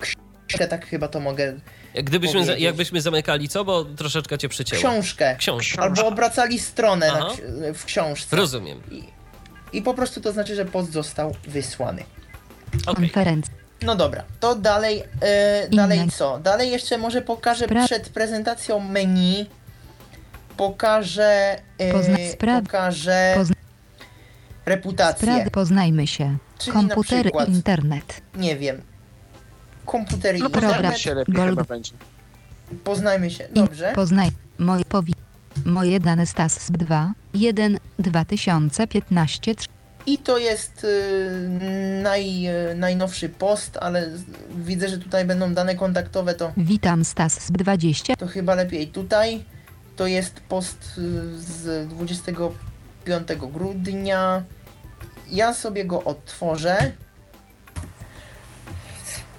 książkę, 0.00 0.68
tak 0.68 0.86
chyba 0.86 1.08
to 1.08 1.20
mogę. 1.20 1.54
Gdybyśmy, 1.94 2.40
powiedzieć. 2.40 2.62
jakbyśmy 2.62 3.00
zamykali 3.00 3.48
co, 3.48 3.64
bo 3.64 3.84
troszeczkę 3.84 4.38
cię 4.38 4.48
przycięło. 4.48 4.80
Książkę. 4.82 5.36
Książkę. 5.38 5.82
Albo 5.82 6.06
obracali 6.06 6.58
stronę 6.58 7.10
ksi- 7.12 7.74
w 7.74 7.84
książce. 7.84 8.36
Rozumiem. 8.36 8.80
I 9.72 9.82
po 9.82 9.94
prostu 9.94 10.20
to 10.20 10.32
znaczy, 10.32 10.54
że 10.54 10.64
post 10.64 10.92
został 10.92 11.34
wysłany. 11.48 12.04
Okej. 12.86 12.94
Konferencja. 13.10 13.54
No 13.82 13.96
dobra, 13.96 14.24
to 14.40 14.54
dalej, 14.54 15.02
e, 15.20 15.68
dalej 15.68 15.98
Inne. 15.98 16.10
co? 16.12 16.38
Dalej 16.38 16.70
jeszcze 16.70 16.98
może 16.98 17.22
pokażę 17.22 17.66
Spra- 17.66 17.84
przed 17.84 18.08
prezentacją 18.08 18.80
menu. 18.80 19.46
Pokażę. 20.56 21.56
E, 21.78 21.92
Pozna- 21.92 22.16
spra- 22.18 22.62
pokażę 22.62 23.34
pozna- 23.36 23.54
reputację. 24.66 25.28
Sprawy 25.32 25.50
poznajmy 25.50 26.06
się. 26.06 26.36
Czyli 26.58 26.72
Komputery 26.72 27.22
przykład- 27.22 27.48
i 27.48 27.52
internet. 27.52 28.20
Nie 28.34 28.56
wiem. 28.56 28.82
Komputer 29.86 30.36
i 30.36 30.38
No 30.40 30.46
internet. 30.46 30.70
poznajmy 30.72 30.98
się 30.98 31.14
lepiej 31.14 31.34
Gold. 31.34 31.50
chyba 31.50 31.64
będzie. 31.64 31.92
Poznajmy 32.84 33.30
się. 33.30 33.44
I 33.44 33.54
Dobrze. 33.54 33.92
Poznaj. 33.94 34.30
Moje 34.58 34.84
powi. 34.84 35.14
Moje 35.64 36.00
dane 36.00 36.26
stas 36.26 36.70
2, 36.70 37.12
1, 37.34 37.78
2015, 37.98 39.54
tr- 39.54 39.68
I 40.06 40.18
to 40.18 40.38
jest 40.38 40.84
y, 40.84 41.48
naj, 42.02 42.46
y, 42.48 42.74
najnowszy 42.74 43.28
post, 43.28 43.76
ale 43.76 44.10
widzę, 44.56 44.88
że 44.88 44.98
tutaj 44.98 45.24
będą 45.24 45.54
dane 45.54 45.74
kontaktowe, 45.74 46.34
to, 46.34 46.52
Witam 46.56 47.04
stas 47.04 47.50
20. 47.52 48.16
to 48.16 48.26
chyba 48.26 48.54
lepiej 48.54 48.88
tutaj. 48.88 49.44
To 49.96 50.06
jest 50.06 50.40
post 50.40 50.78
y, 50.98 51.38
z 51.40 51.88
25 51.88 53.28
grudnia. 53.52 54.42
Ja 55.30 55.54
sobie 55.54 55.84
go 55.84 56.04
otworzę. 56.04 56.92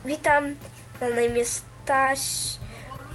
Witam 0.06 0.56
na 1.16 1.22
imię 1.22 1.46
Staś. 1.46 2.20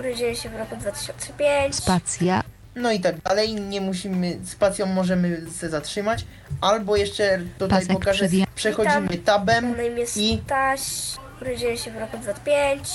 Urodziłem 0.01 0.34
się 0.34 0.49
w 0.49 0.57
roku 0.57 0.76
2005. 0.76 1.74
Spacja. 1.76 2.43
No 2.76 2.93
i 2.93 3.01
tak 3.01 3.20
dalej, 3.20 3.55
nie 3.55 3.80
musimy, 3.80 4.38
spacją 4.45 4.86
możemy 4.86 5.43
się 5.61 5.68
zatrzymać, 5.68 6.24
albo 6.61 6.97
jeszcze 6.97 7.38
tutaj 7.59 7.80
Pasek 7.80 7.93
pokażę, 7.93 8.24
przewija- 8.24 8.47
przechodzimy 8.55 9.01
Mam 9.01 9.18
tabem 9.18 9.76
na 9.76 9.82
imię 9.82 10.05
i 10.16 10.41
Staś. 10.47 10.80
Urodziłem 11.43 11.76
się 11.76 11.91
w 11.91 11.97
roku 11.97 12.18
2005. 12.18 12.88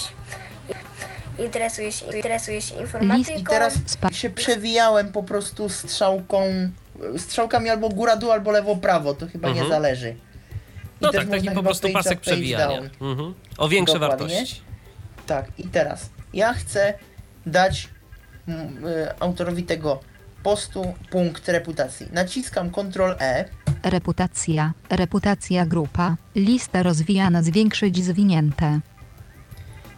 Interesuję 1.39 1.91
się, 1.91 2.05
interesuję 2.15 2.61
się 2.61 2.75
informatyką. 2.75 3.39
I 3.39 3.43
teraz 3.43 3.73
Spa- 3.85 4.11
się 4.13 4.29
przewijałem 4.29 5.11
po 5.11 5.23
prostu 5.23 5.69
strzałką, 5.69 6.43
strzałkami 7.17 7.69
albo 7.69 7.89
góra 7.89 8.15
dół, 8.15 8.31
albo 8.31 8.51
lewo 8.51 8.75
prawo, 8.75 9.13
to 9.13 9.27
chyba 9.27 9.47
nie 9.47 9.61
Mhm. 9.61 9.69
zależy. 9.69 10.15
No 11.05 11.11
tak, 11.19 11.29
taki 11.29 11.51
po 11.51 11.63
prostu 11.63 11.89
pasek 11.89 12.19
przewijania. 12.19 12.81
Mhm. 13.01 13.33
O 13.57 13.69
większe 13.69 13.99
Dokładnie. 13.99 14.27
wartości. 14.27 14.61
Tak, 15.27 15.45
i 15.57 15.63
teraz 15.63 16.09
ja 16.33 16.53
chcę 16.53 16.93
dać 17.45 17.89
mm, 18.47 18.87
y, 18.87 19.19
autorowi 19.19 19.63
tego 19.63 19.99
postu 20.43 20.93
punkt 21.09 21.47
reputacji. 21.49 22.07
Naciskam 22.11 22.71
Ctrl 22.71 23.11
E, 23.19 23.45
Reputacja. 23.83 24.73
Reputacja 24.89 25.65
grupa. 25.65 26.15
Lista 26.35 26.83
rozwijana 26.83 27.43
zwiększyć 27.43 28.03
zwinięte. 28.03 28.79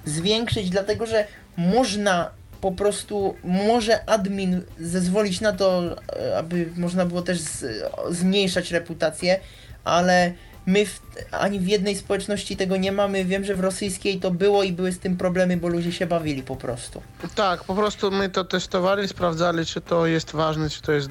zwiększyć, 0.05 0.69
dlatego 0.69 1.05
że 1.05 1.27
można 1.57 2.29
po 2.61 2.71
prostu, 2.71 3.35
może 3.43 4.09
admin 4.09 4.61
zezwolić 4.79 5.41
na 5.41 5.53
to, 5.53 5.83
e, 6.15 6.37
aby 6.37 6.69
można 6.77 7.05
było 7.05 7.21
też 7.21 7.39
z, 7.39 7.65
zmniejszać 8.09 8.71
reputację, 8.71 9.39
ale 9.83 10.33
my 10.67 10.85
w, 10.85 11.01
ani 11.31 11.59
w 11.59 11.67
jednej 11.67 11.95
społeczności 11.95 12.57
tego 12.57 12.77
nie 12.77 12.91
mamy. 12.91 13.25
Wiem, 13.25 13.43
że 13.45 13.55
w 13.55 13.59
rosyjskiej 13.59 14.19
to 14.19 14.31
było 14.31 14.63
i 14.63 14.73
były 14.73 14.91
z 14.91 14.99
tym 14.99 15.17
problemy, 15.17 15.57
bo 15.57 15.67
ludzie 15.67 15.91
się 15.91 16.05
bawili 16.07 16.43
po 16.43 16.55
prostu. 16.55 17.01
Tak, 17.35 17.63
po 17.63 17.75
prostu 17.75 18.11
my 18.11 18.29
to 18.29 18.43
testowali, 18.45 19.07
sprawdzali, 19.07 19.65
czy 19.65 19.81
to 19.81 20.07
jest 20.07 20.31
ważne, 20.31 20.69
czy 20.69 20.81
to 20.81 20.91
jest 20.91 21.09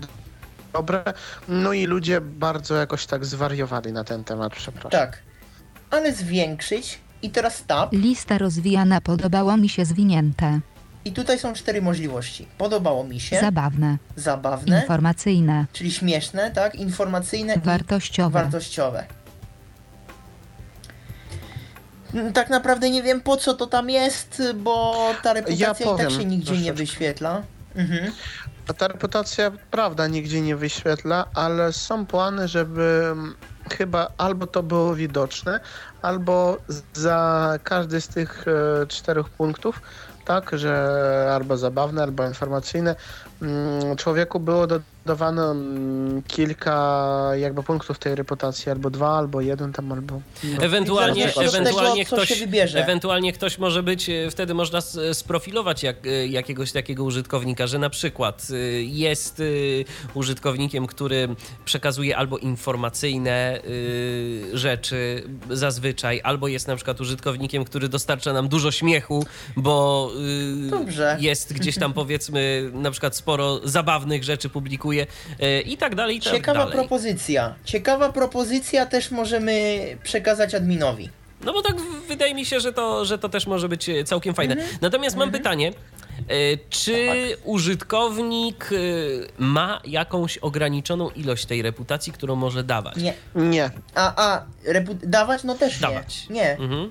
dobre. 0.72 1.04
No 1.48 1.72
i 1.72 1.86
ludzie 1.86 2.20
bardzo 2.20 2.74
jakoś 2.74 3.06
tak 3.06 3.24
zwariowali 3.24 3.92
na 3.92 4.04
ten 4.04 4.24
temat, 4.24 4.52
przepraszam. 4.52 4.90
Tak. 4.90 5.18
Ale 5.90 6.12
zwiększyć 6.12 6.98
i 7.22 7.30
teraz 7.30 7.64
tab. 7.66 7.92
Lista 7.92 8.38
rozwijana 8.38 9.00
podobało 9.00 9.56
mi 9.56 9.68
się 9.68 9.84
zwinięte. 9.84 10.60
I 11.04 11.12
tutaj 11.12 11.38
są 11.38 11.52
cztery 11.54 11.82
możliwości. 11.82 12.46
Podobało 12.58 13.04
mi 13.04 13.20
się, 13.20 13.40
Zabawne. 13.40 13.98
zabawne, 14.16 14.80
Informacyjne. 14.80 15.66
czyli 15.72 15.92
śmieszne, 15.92 16.50
tak? 16.50 16.74
Informacyjne 16.74 17.54
i 17.54 17.60
Wartościowe. 17.60 18.30
wartościowe. 18.42 19.06
Tak 22.34 22.50
naprawdę 22.50 22.90
nie 22.90 23.02
wiem 23.02 23.20
po 23.20 23.36
co 23.36 23.54
to 23.54 23.66
tam 23.66 23.90
jest, 23.90 24.42
bo 24.54 24.96
ta 25.22 25.32
reputacja 25.32 25.94
i 25.94 25.98
tak 25.98 26.10
się 26.10 26.24
nigdzie 26.24 26.56
nie 26.56 26.72
wyświetla. 26.72 27.42
Mhm. 27.76 28.12
A 28.68 28.72
ta 28.74 28.88
reputacja, 28.88 29.52
prawda, 29.70 30.06
nigdzie 30.06 30.40
nie 30.40 30.56
wyświetla, 30.56 31.26
ale 31.34 31.72
są 31.72 32.06
plany, 32.06 32.48
żeby 32.48 33.08
mm, 33.12 33.34
chyba 33.72 34.10
albo 34.18 34.46
to 34.46 34.62
było 34.62 34.94
widoczne, 34.94 35.60
albo 36.02 36.58
za 36.92 37.52
każdy 37.64 38.00
z 38.00 38.08
tych 38.08 38.44
e, 38.48 38.86
czterech 38.86 39.28
punktów, 39.28 39.82
tak, 40.24 40.50
że 40.58 41.32
albo 41.34 41.56
zabawne, 41.56 42.02
albo 42.02 42.26
informacyjne, 42.26 42.96
mm, 43.42 43.96
człowieku 43.96 44.40
było 44.40 44.66
dodawane 44.66 44.95
mm, 45.12 46.22
kilka 46.22 47.30
jakby 47.36 47.62
punktów 47.62 47.98
tej 47.98 48.14
reputacji, 48.14 48.72
albo 48.72 48.90
dwa, 48.90 49.18
albo 49.18 49.40
jeden 49.40 49.72
tam, 49.72 49.92
albo... 49.92 50.20
No. 50.44 50.62
Ewentualnie, 50.62 51.34
ewentualnie, 51.34 52.04
tego, 52.04 52.16
ktoś, 52.16 52.28
się 52.28 52.34
wybierze. 52.34 52.84
ewentualnie 52.84 53.32
ktoś 53.32 53.58
może 53.58 53.82
być, 53.82 54.10
e, 54.10 54.30
wtedy 54.30 54.54
można 54.54 54.80
sprofilować 55.12 55.82
jak, 55.82 56.06
e, 56.06 56.26
jakiegoś 56.26 56.72
takiego 56.72 57.04
użytkownika, 57.04 57.66
że 57.66 57.78
na 57.78 57.90
przykład 57.90 58.46
e, 58.50 58.56
jest 58.82 59.42
użytkownikiem, 60.14 60.86
który 60.86 61.28
przekazuje 61.64 62.16
albo 62.16 62.38
informacyjne 62.38 63.60
rzeczy 64.52 65.22
zazwyczaj, 65.50 66.20
albo 66.24 66.48
jest 66.48 66.68
na 66.68 66.76
przykład 66.76 67.00
użytkownikiem, 67.00 67.64
który 67.64 67.88
dostarcza 67.88 68.32
nam 68.32 68.48
dużo 68.48 68.70
śmiechu, 68.70 69.26
bo 69.56 70.10
Dobrze. 70.70 71.16
jest 71.20 71.52
gdzieś 71.52 71.78
tam 71.78 71.92
powiedzmy 72.02 72.70
na 72.74 72.90
przykład 72.90 73.16
sporo 73.16 73.60
zabawnych 73.64 74.24
rzeczy 74.24 74.48
publikuje 74.48 74.95
e, 75.40 75.60
i 75.60 75.76
tak 75.76 75.94
dalej, 75.94 76.16
i 76.16 76.20
tak 76.20 76.32
Ciekawa 76.32 76.58
dalej. 76.58 76.74
propozycja. 76.74 77.54
Ciekawa 77.64 78.12
propozycja 78.12 78.86
też 78.86 79.10
możemy 79.10 79.80
przekazać 80.02 80.54
adminowi. 80.54 81.10
No 81.44 81.52
bo 81.52 81.62
tak 81.62 81.76
wydaje 82.08 82.34
mi 82.34 82.44
się, 82.44 82.60
że 82.60 82.72
to, 82.72 83.04
że 83.04 83.18
to 83.18 83.28
też 83.28 83.46
może 83.46 83.68
być 83.68 83.88
e, 83.88 84.04
całkiem 84.04 84.34
fajne. 84.34 84.54
Mhm. 84.54 84.78
Natomiast 84.80 85.16
mam 85.16 85.30
pytanie. 85.32 85.68
e, 86.28 86.32
Czy 86.70 87.06
Tak. 87.06 87.38
użytkownik 87.44 88.70
ma 89.38 89.80
jakąś 89.84 90.38
ograniczoną 90.38 91.10
ilość 91.10 91.46
tej 91.46 91.62
reputacji, 91.62 92.12
którą 92.12 92.36
może 92.36 92.64
dawać? 92.64 92.96
Nie. 92.96 93.14
Nie. 93.34 93.70
A, 93.94 94.26
a, 94.34 94.44
repu- 94.72 94.96
dawać? 95.06 95.44
No 95.44 95.54
też 95.54 95.78
Dawać. 95.80 96.26
nie. 96.30 96.34
Nie, 96.36 96.50
Mhm. 96.56 96.90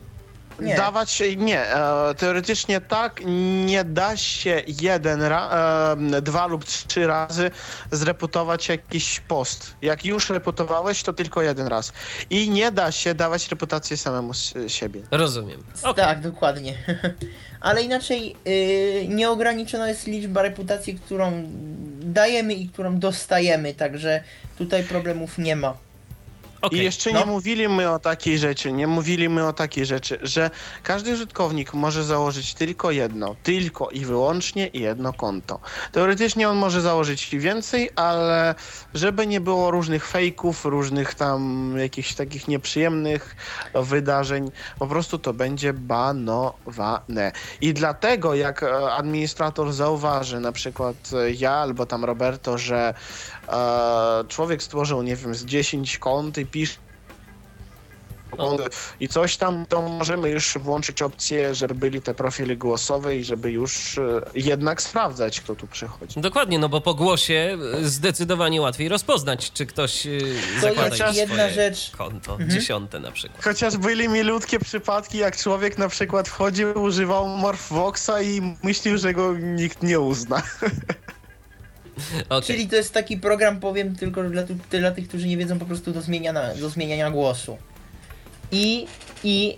Nie. 0.59 0.75
Dawać 0.75 1.11
się 1.11 1.35
nie. 1.35 1.61
E, 1.61 2.15
teoretycznie 2.17 2.81
tak, 2.81 3.21
nie 3.65 3.83
da 3.83 4.17
się 4.17 4.61
jeden, 4.81 5.21
ra, 5.23 5.49
e, 6.17 6.21
dwa 6.21 6.47
lub 6.47 6.65
trzy 6.65 7.07
razy 7.07 7.51
zreputować 7.91 8.69
jakiś 8.69 9.19
post. 9.19 9.75
Jak 9.81 10.05
już 10.05 10.29
reputowałeś, 10.29 11.03
to 11.03 11.13
tylko 11.13 11.41
jeden 11.41 11.67
raz. 11.67 11.93
I 12.29 12.49
nie 12.49 12.71
da 12.71 12.91
się 12.91 13.15
dawać 13.15 13.49
reputacji 13.49 13.97
samemu 13.97 14.33
z 14.33 14.53
siebie. 14.67 15.01
Rozumiem. 15.11 15.63
Okej. 15.83 16.05
Tak, 16.05 16.21
dokładnie. 16.21 16.73
Ale 17.61 17.83
inaczej 17.83 18.35
yy, 18.45 19.07
nieograniczona 19.07 19.89
jest 19.89 20.07
liczba 20.07 20.41
reputacji, 20.41 20.99
którą 20.99 21.43
dajemy 21.99 22.53
i 22.53 22.69
którą 22.69 22.99
dostajemy, 22.99 23.73
także 23.73 24.23
tutaj 24.57 24.83
problemów 24.83 25.37
nie 25.37 25.55
ma. 25.55 25.84
Okej. 26.65 26.79
I 26.79 26.83
jeszcze 26.83 27.11
No. 27.11 27.19
nie 27.19 27.25
mówiliśmy 27.25 27.91
o 27.91 27.99
takiej 27.99 28.37
rzeczy, 28.39 28.71
nie 28.71 28.87
mówiliśmy 28.87 29.47
o 29.47 29.53
takiej 29.53 29.85
rzeczy, 29.85 30.19
że 30.21 30.49
każdy 30.83 31.13
użytkownik 31.13 31.73
może 31.73 32.03
założyć 32.03 32.53
tylko 32.53 32.91
jedno, 32.91 33.35
tylko 33.43 33.89
i 33.89 34.05
wyłącznie 34.05 34.69
jedno 34.73 35.13
konto. 35.13 35.59
Teoretycznie 35.91 36.49
on 36.49 36.57
może 36.57 36.81
założyć 36.81 37.35
więcej, 37.35 37.89
ale 37.95 38.55
żeby 38.93 39.27
nie 39.27 39.41
było 39.41 39.71
różnych 39.71 40.07
fejków, 40.07 40.65
różnych 40.65 41.15
tam 41.15 41.73
jakichś 41.77 42.13
takich 42.13 42.47
nieprzyjemnych 42.47 43.35
wydarzeń, 43.73 44.51
po 44.79 44.87
prostu 44.87 45.19
to 45.19 45.33
będzie 45.33 45.73
banowane. 45.73 47.31
I 47.61 47.73
dlatego 47.73 48.35
jak 48.35 48.63
e, 48.63 48.91
administrator 48.93 49.73
zauważy, 49.73 50.39
na 50.39 50.51
przykład 50.51 50.95
e, 51.13 51.31
ja 51.31 51.51
albo 51.51 51.85
tam 51.85 52.05
Roberto, 52.05 52.57
że 52.57 52.93
e, 53.47 54.23
człowiek 54.27 54.63
stworzył, 54.63 55.01
nie 55.03 55.15
wiem, 55.15 55.35
z 55.35 55.45
10 55.45 55.97
kont 55.97 56.37
i 56.37 56.45
pisze 56.55 56.77
O. 58.37 58.57
i 58.99 59.07
coś 59.07 59.37
tam, 59.37 59.65
to 59.65 59.81
możemy 59.81 60.29
już 60.29 60.57
włączyć 60.57 61.01
opcję, 61.01 61.55
żeby 61.55 61.75
byli 61.75 62.01
te 62.01 62.13
profile 62.13 62.55
głosowe 62.55 63.15
i 63.15 63.23
żeby 63.23 63.51
już 63.51 63.97
e, 63.97 64.21
jednak 64.35 64.81
sprawdzać, 64.81 65.41
kto 65.41 65.55
tu 65.55 65.67
przychodzi. 65.67 66.21
Dokładnie, 66.21 66.59
no 66.59 66.69
bo 66.69 66.81
po 66.81 66.93
głosie 66.93 67.57
e, 67.81 67.85
zdecydowanie 67.85 68.61
łatwiej 68.61 68.89
rozpoznać, 68.89 69.51
czy 69.51 69.65
ktoś 69.65 70.05
e, 70.07 70.09
To 70.55 70.61
zakłada 70.61 70.87
jest 70.87 70.99
jakieś 70.99 71.17
jedna 71.17 71.49
rzecz. 71.49 71.91
konto, 71.97 72.37
dziesiąte 72.47 72.99
na 72.99 73.11
przykład. 73.11 73.43
Chociaż 73.43 73.77
byli 73.77 74.09
milutkie 74.09 74.59
przypadki, 74.59 75.17
jak 75.17 75.37
człowiek 75.37 75.77
na 75.77 75.89
przykład 75.89 76.27
wchodził, 76.27 76.81
używał 76.83 77.27
Morphvoxa 77.27 78.21
i 78.23 78.55
myślił, 78.63 78.97
że 78.97 79.13
go 79.13 79.33
nikt 79.37 79.83
nie 79.83 79.99
uzna. 79.99 80.41
Okej. 82.29 82.41
Czyli 82.47 82.67
to 82.67 82.75
jest 82.75 82.93
taki 82.93 83.17
program, 83.17 83.59
powiem 83.59 83.95
tylko 83.95 84.23
dla, 84.23 84.43
dla 84.69 84.91
tych, 84.91 85.07
którzy 85.07 85.27
nie 85.27 85.37
wiedzą, 85.37 85.59
po 85.59 85.65
prostu 85.65 85.91
do 85.91 86.01
zmieniania, 86.01 86.55
do 86.55 86.69
zmieniania 86.69 87.11
głosu. 87.11 87.57
I, 88.51 88.87
i 89.23 89.57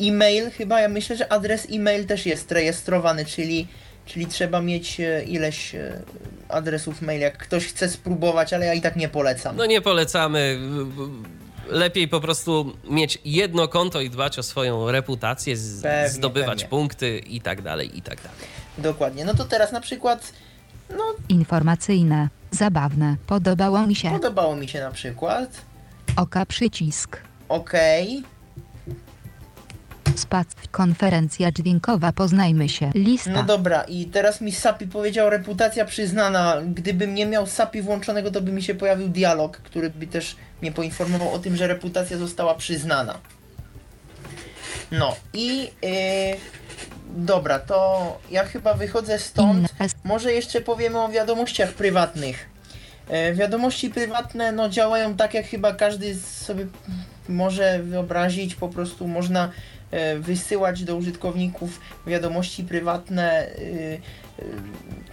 e-mail, 0.00 0.50
chyba 0.50 0.80
ja 0.80 0.88
myślę, 0.88 1.16
że 1.16 1.32
adres 1.32 1.66
e-mail 1.72 2.06
też 2.06 2.26
jest 2.26 2.52
rejestrowany, 2.52 3.24
czyli, 3.24 3.68
czyli 4.06 4.26
trzeba 4.26 4.60
mieć 4.60 5.00
e, 5.00 5.24
ileś 5.24 5.74
e, 5.74 6.02
adresów 6.48 7.02
mail, 7.02 7.20
jak 7.20 7.38
ktoś 7.38 7.66
chce 7.66 7.88
spróbować, 7.88 8.52
ale 8.52 8.66
ja 8.66 8.74
i 8.74 8.80
tak 8.80 8.96
nie 8.96 9.08
polecam. 9.08 9.56
No 9.56 9.66
nie 9.66 9.80
polecamy. 9.80 10.58
Lepiej 11.68 12.08
po 12.08 12.20
prostu 12.20 12.76
mieć 12.90 13.18
jedno 13.24 13.68
konto 13.68 14.00
i 14.00 14.10
dbać 14.10 14.38
o 14.38 14.42
swoją 14.42 14.90
reputację, 14.90 15.56
z, 15.56 15.82
Pewnie, 15.82 16.08
zdobywać 16.08 16.58
pewnie. 16.58 16.68
punkty 16.68 17.18
i 17.18 17.40
tak 17.40 17.62
dalej, 17.62 17.98
i 17.98 18.02
tak 18.02 18.16
dalej. 18.22 18.38
Dokładnie. 18.78 19.24
No 19.24 19.34
to 19.34 19.44
teraz 19.44 19.72
na 19.72 19.80
przykład, 19.80 20.32
no 20.90 21.04
Informacyjne. 21.28 22.28
Zabawne. 22.50 23.16
Podobało 23.26 23.86
mi 23.86 23.94
się. 23.94 24.10
podobało 24.10 24.56
mi 24.56 24.68
się 24.68 24.80
na 24.80 24.90
przykład. 24.90 25.60
Oka 26.16 26.46
przycisk. 26.46 27.20
Okej. 27.48 28.22
Spac. 30.16 30.48
Konferencja 30.70 31.52
dźwiękowa. 31.52 32.12
Poznajmy 32.12 32.68
się. 32.68 32.90
Lista. 32.94 33.30
No 33.30 33.42
dobra, 33.42 33.82
i 33.82 34.06
teraz 34.06 34.40
mi 34.40 34.52
Sapi 34.52 34.86
powiedział 34.86 35.30
reputacja 35.30 35.84
przyznana. 35.84 36.56
Gdybym 36.74 37.14
nie 37.14 37.26
miał 37.26 37.46
Sapi 37.46 37.82
włączonego, 37.82 38.30
to 38.30 38.40
by 38.40 38.52
mi 38.52 38.62
się 38.62 38.74
pojawił 38.74 39.08
dialog, 39.08 39.56
który 39.56 39.90
by 39.90 40.06
też 40.06 40.36
mnie 40.62 40.72
poinformował 40.72 41.32
o 41.32 41.38
tym, 41.38 41.56
że 41.56 41.66
reputacja 41.66 42.18
została 42.18 42.54
przyznana. 42.54 43.18
No 44.92 45.16
i 45.34 45.58
yy, 45.62 46.36
dobra, 47.16 47.58
to 47.58 48.18
ja 48.30 48.44
chyba 48.44 48.74
wychodzę 48.74 49.18
stąd. 49.18 49.68
Może 50.04 50.32
jeszcze 50.32 50.60
powiemy 50.60 51.00
o 51.00 51.08
wiadomościach 51.08 51.72
prywatnych. 51.72 52.48
E, 53.08 53.34
wiadomości 53.34 53.90
prywatne 53.90 54.52
no, 54.52 54.68
działają 54.68 55.16
tak, 55.16 55.34
jak 55.34 55.46
chyba 55.46 55.74
każdy 55.74 56.14
sobie 56.14 56.66
może 57.28 57.78
wyobrazić. 57.82 58.54
Po 58.54 58.68
prostu 58.68 59.08
można 59.08 59.50
e, 59.90 60.18
wysyłać 60.18 60.84
do 60.84 60.96
użytkowników 60.96 61.80
wiadomości 62.06 62.64
prywatne. 62.64 63.32
e, 63.32 63.48
e, 63.48 64.00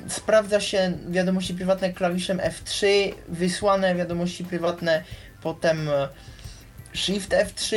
sprawdza 0.07 0.59
się 0.59 0.93
wiadomości 1.09 1.53
prywatne 1.53 1.93
klawiszem 1.93 2.37
F3, 2.37 2.87
wysłane 3.27 3.95
wiadomości 3.95 4.43
prywatne 4.43 5.03
potem 5.43 5.89
e, 5.89 6.07
Shift 6.93 7.31
F3 7.31 7.75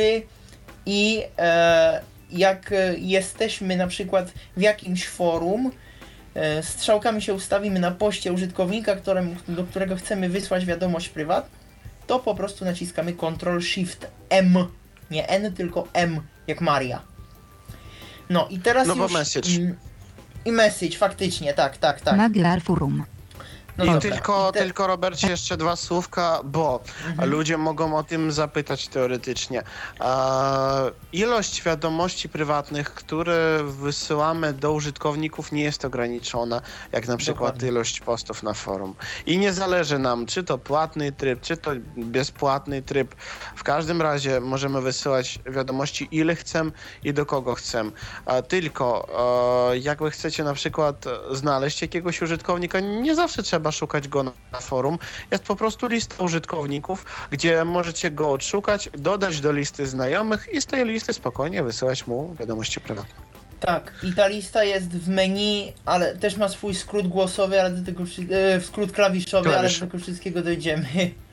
i 0.85 1.23
e, 1.37 2.01
jak 2.31 2.71
e, 2.71 2.97
jesteśmy 2.97 3.75
na 3.77 3.87
przykład 3.87 4.31
w 4.57 4.61
jakimś 4.61 5.07
forum, 5.07 5.71
e, 6.35 6.63
strzałkami 6.63 7.21
się 7.21 7.33
ustawimy 7.33 7.79
na 7.79 7.91
poście 7.91 8.33
użytkownika, 8.33 8.95
któremu, 8.95 9.35
do 9.47 9.63
którego 9.63 9.95
chcemy 9.95 10.29
wysłać 10.29 10.65
wiadomość 10.65 11.09
prywatną, 11.09 11.57
to 12.07 12.19
po 12.19 12.35
prostu 12.35 12.65
naciskamy 12.65 13.13
Ctrl 13.13 13.59
Shift 13.61 14.07
M. 14.29 14.57
Nie 15.11 15.29
N, 15.29 15.53
tylko 15.53 15.87
M, 15.93 16.21
jak 16.47 16.61
Maria. 16.61 17.01
No 18.29 18.47
i 18.49 18.59
teraz 18.59 18.87
No 18.87 18.95
bo 18.95 19.03
już... 19.03 19.13
message. 19.13 19.49
mm, 19.49 19.75
I 20.45 20.51
message, 20.51 20.97
faktycznie, 20.97 21.53
tak, 21.53 21.77
tak, 21.77 22.01
tak. 22.01 22.17
Maglar 22.17 22.61
Forum. 22.61 23.03
No 23.77 23.83
I 23.83 23.87
dobra. 23.87 24.01
tylko, 24.01 24.49
I 24.49 24.53
te- 24.53 24.59
tylko 24.59 24.87
Robercie 24.87 25.29
jeszcze 25.29 25.57
dwa 25.57 25.75
słówka, 25.75 26.39
bo 26.43 26.79
Mhm. 27.09 27.29
ludzie 27.29 27.57
mogą 27.57 27.97
o 27.97 28.03
tym 28.03 28.31
zapytać 28.31 28.87
teoretycznie. 28.87 29.63
A, 29.99 30.81
ilość 31.13 31.63
wiadomości 31.63 32.29
prywatnych, 32.29 32.93
które 32.93 33.59
wysyłamy 33.63 34.53
do 34.53 34.71
użytkowników 34.73 35.51
nie 35.51 35.63
jest 35.63 35.85
ograniczona, 35.85 36.61
jak 36.91 37.07
na 37.07 37.17
przykład 37.17 37.37
Dokładnie. 37.53 37.69
ilość 37.69 37.99
postów 37.99 38.43
na 38.43 38.53
forum. 38.53 38.95
I 39.25 39.37
nie 39.37 39.53
zależy 39.53 39.99
nam, 39.99 40.25
czy 40.25 40.43
to 40.43 40.57
płatny 40.57 41.11
tryb, 41.11 41.41
czy 41.41 41.57
to 41.57 41.71
bezpłatny 41.97 42.81
tryb. 42.81 43.15
W 43.55 43.63
każdym 43.63 44.01
razie 44.01 44.39
możemy 44.39 44.81
wysyłać 44.81 45.39
wiadomości 45.45 46.07
ile 46.11 46.35
chcemy 46.35 46.71
i 47.03 47.13
do 47.13 47.25
kogo 47.25 47.55
chcemy. 47.55 47.91
A 48.25 48.41
tylko 48.41 49.07
e, 49.73 49.77
jak 49.77 50.03
wy 50.03 50.11
chcecie 50.11 50.43
na 50.43 50.53
przykład 50.53 51.07
e, 51.07 51.35
znaleźć 51.35 51.81
jakiegoś 51.81 52.21
użytkownika, 52.21 52.79
nie 52.79 53.15
zawsze 53.15 53.43
trzeba 53.43 53.66
szukać 53.71 54.07
go 54.07 54.23
na, 54.23 54.31
forum. 54.61 54.97
Jest 55.31 55.43
po 55.43 55.55
prostu 55.55 55.87
lista 55.87 56.23
użytkowników, 56.23 57.05
gdzie 57.31 57.65
możecie 57.65 58.11
go 58.11 58.31
odszukać, 58.31 58.89
dodać 58.97 59.41
do 59.41 59.51
listy 59.51 59.87
znajomych 59.87 60.47
i 60.53 60.61
z 60.61 60.65
tej 60.65 60.85
listy 60.85 61.13
spokojnie 61.13 61.63
wysyłać 61.63 62.07
mu 62.07 62.35
wiadomości 62.39 62.81
prywatne. 62.81 63.27
Tak, 63.59 63.93
i 64.03 64.13
ta 64.13 64.27
lista 64.27 64.63
jest 64.63 64.89
w 64.89 65.09
menu, 65.09 65.73
ale 65.85 66.15
też 66.15 66.37
ma 66.37 66.49
swój 66.49 66.75
skrót 66.75 67.07
głosowy, 67.07 67.61
ale 67.61 67.71
do 67.71 67.85
tego 67.85 68.03
e, 68.31 68.61
skrót 68.61 68.91
klawiszowy, 68.91 69.49
ale 69.49 69.59
Klawisz. 69.59 69.79
do 69.79 69.85
tego 69.85 69.99
wszystkiego 69.99 70.41
dojdziemy. 70.41 70.85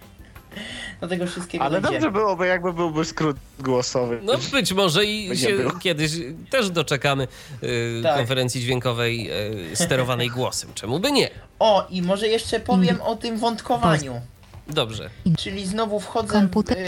Do 1.00 1.08
tego 1.08 1.26
wszystkiego 1.26 1.64
Ale 1.64 1.80
dojdziemy. 1.80 2.04
dobrze 2.04 2.18
byłoby, 2.20 2.46
jakby 2.46 2.72
byłby 2.72 3.04
skrót 3.04 3.36
głosowy. 3.58 4.20
No 4.22 4.32
być 4.52 4.72
może 4.72 5.04
i 5.04 5.36
się 5.38 5.48
kiedyś 5.80 6.12
też 6.50 6.70
doczekamy 6.70 7.28
y, 7.62 8.00
Tak. 8.02 8.16
konferencji 8.16 8.60
dźwiękowej 8.60 9.30
y, 9.72 9.76
sterowanej 9.76 10.28
głosem. 10.36 10.70
Czemu 10.74 11.00
by 11.00 11.12
nie? 11.12 11.30
O, 11.58 11.86
i 11.90 12.02
może 12.02 12.28
jeszcze 12.28 12.60
powiem 12.60 13.02
o 13.02 13.16
tym 13.16 13.38
wątkowaniu. 13.38 14.20
Dobrze. 14.68 15.10
Czyli 15.38 15.66
znowu 15.66 16.00
wchodzę 16.00 16.32
Komputer. 16.32 16.78
yy, 16.78 16.84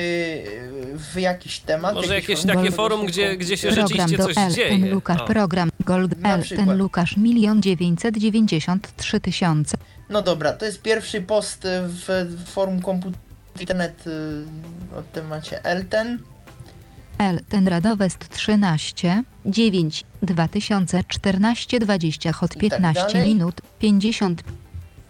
w 1.14 1.16
jakiś 1.20 1.58
temat. 1.60 1.94
Może 1.94 2.14
jakieś 2.14 2.40
forum, 2.40 2.56
takie 2.56 2.70
forum, 2.70 3.06
gdzie, 3.06 3.22
się 3.30 3.36
gdzie 3.36 3.56
się 3.56 3.68
Program 3.68 3.88
rzeczywiście 3.88 4.18
do 4.18 4.24
coś 4.26 4.38
L. 4.38 4.52
dzieje. 4.52 4.68
Ten 4.68 4.90
Lukasz. 4.90 5.20
O. 5.20 5.24
Program 5.26 5.70
Gold 5.80 6.20
Na 6.20 6.34
L. 6.34 6.42
przykład. 6.42 6.66
Ten 6.68 6.78
Lukasz 6.78 7.16
milion 7.16 7.62
dziewięćset 7.62 8.14
tysiące. 9.22 9.76
No 10.10 10.22
dobra, 10.22 10.52
to 10.52 10.64
jest 10.64 10.82
pierwszy 10.82 11.20
post 11.20 11.66
w 12.22 12.44
forum 12.46 12.82
komputer 12.82 13.20
internet 13.60 14.06
yy, 14.06 14.98
o 14.98 15.02
temacie 15.02 15.64
Elten. 15.64 16.18
L. 17.18 17.40
Ten 17.48 17.68
Radowest 17.68 18.28
13 18.28 19.22
9 19.46 20.04
2014 20.22 21.78
20 21.80 22.32
hot 22.32 22.50
I 22.50 22.54
tak 22.54 22.60
15 22.60 23.02
dalej. 23.12 23.28
minut 23.28 23.60
50 23.78 24.42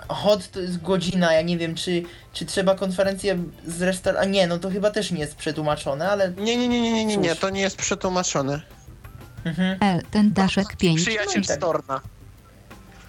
Hot 0.09 0.51
to 0.51 0.61
jest 0.61 0.83
godzina, 0.83 1.33
ja 1.33 1.43
nie 1.43 1.59
wiem 1.59 1.75
czy, 1.75 2.03
czy 2.33 2.47
trzeba 2.47 2.75
konferencję 2.75 3.39
zrestartować. 3.67 4.29
A 4.29 4.31
nie, 4.31 4.47
no 4.47 4.59
to 4.59 4.71
chyba 4.71 4.91
też 4.91 5.11
nie 5.11 5.21
jest 5.21 5.37
przetłumaczone, 5.37 6.11
ale. 6.11 6.31
Nie, 6.31 6.57
nie, 6.57 6.69
nie, 6.69 6.81
nie, 6.81 6.93
nie, 6.93 7.05
nie, 7.07 7.17
nie, 7.17 7.37
to 7.37 7.51
nie 7.51 7.61
jest 7.61 7.77
przetłumaczone. 7.77 8.61
Mhm. 9.45 9.79
L. 9.81 10.03
Ten 10.11 10.33
Daszek 10.33 10.77
5 10.77 11.03
Przyjaciel 11.03 11.43
No 11.43 11.47
tak. 11.47 11.57
Storna. 11.57 12.01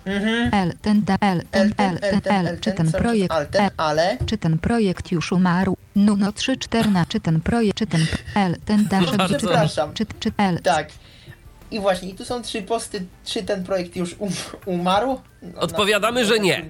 Mhm. 0.07 0.53
L. 0.53 0.73
Ten 0.81 1.03
da 1.03 1.17
L. 1.21 1.43
Ten 1.51 1.73
L. 1.77 1.99
Ten 1.99 2.21
L. 2.25 2.59
Czy 2.59 2.71
ten 2.71 2.91
projekt 2.91 3.35
ale. 3.77 4.17
Czy 4.25 4.37
ten 4.37 4.57
projekt 4.59 5.11
już 5.11 5.31
umarł? 5.31 5.77
Nuno 5.95 6.31
3 6.31 6.57
14 6.57 7.05
Czy 7.09 7.19
ten 7.19 7.41
projekt 7.41 7.77
Czy 7.77 7.87
ten 7.87 8.05
L. 8.35 8.55
Ten 8.65 8.85
bardzo. 8.85 9.37
Przepraszam. 9.37 9.93
Czy, 9.93 10.05
czy 10.19 10.31
L. 10.37 10.59
Tak. 10.63 10.89
I 11.71 11.79
właśnie, 11.79 12.09
i 12.09 12.13
tu 12.13 12.25
są 12.25 12.41
trzy 12.41 12.61
posty, 12.61 13.05
czy 13.25 13.43
ten 13.43 13.63
projekt 13.63 13.95
już 13.95 14.15
um, 14.19 14.31
umarł? 14.65 15.19
No, 15.41 15.59
Odpowiadamy, 15.59 16.21
na- 16.21 16.27
że 16.27 16.39
nie. 16.39 16.65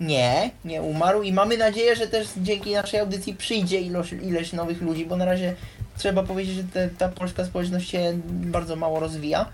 Nie, 0.00 0.50
nie 0.64 0.82
umarł 0.82 1.22
i 1.22 1.32
mamy 1.32 1.56
nadzieję, 1.56 1.96
że 1.96 2.06
też 2.06 2.28
dzięki 2.36 2.72
naszej 2.72 3.00
audycji 3.00 3.34
przyjdzie 3.34 3.80
ilość, 3.80 4.12
ileś 4.12 4.52
nowych 4.52 4.82
ludzi, 4.82 5.06
bo 5.06 5.16
na 5.16 5.24
razie 5.24 5.54
trzeba 5.98 6.22
powiedzieć, 6.22 6.56
że 6.56 6.64
te, 6.64 6.88
ta 6.88 7.08
polska 7.08 7.44
społeczność 7.44 7.90
się 7.90 8.12
bardzo 8.26 8.76
mało 8.76 9.00
rozwija. 9.00 9.46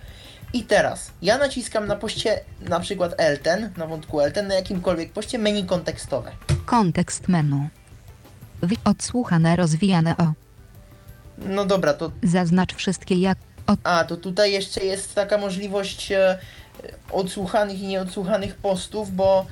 I 0.52 0.64
teraz, 0.64 1.10
ja 1.22 1.38
naciskam 1.38 1.86
na 1.86 1.96
poście 1.96 2.40
na 2.60 2.80
przykład 2.80 3.14
Elten, 3.18 3.70
na 3.76 3.86
wątku 3.86 4.20
Elten, 4.20 4.46
na 4.46 4.54
jakimkolwiek 4.54 5.12
poście 5.12 5.38
menu 5.38 5.64
kontekstowe. 5.64 6.32
Kontekst 6.66 7.28
menu. 7.28 7.68
Wy 8.62 8.76
odsłuchane 8.84 9.56
rozwijane 9.56 10.16
o. 10.16 10.32
No 11.38 11.64
dobra, 11.64 11.94
to 11.94 12.10
Zaznacz 12.22 12.74
wszystkie 12.74 13.14
jak. 13.14 13.38
Od 13.66 13.78
A, 13.84 14.04
to 14.04 14.16
tutaj 14.16 14.52
jeszcze 14.52 14.84
jest 14.84 15.14
taka 15.14 15.38
możliwość 15.38 16.12
e, 16.12 16.38
odsłuchanych 17.12 17.80
i 17.80 17.86
nieodsłuchanych 17.86 18.54
postów, 18.54 19.16
bo 19.16 19.46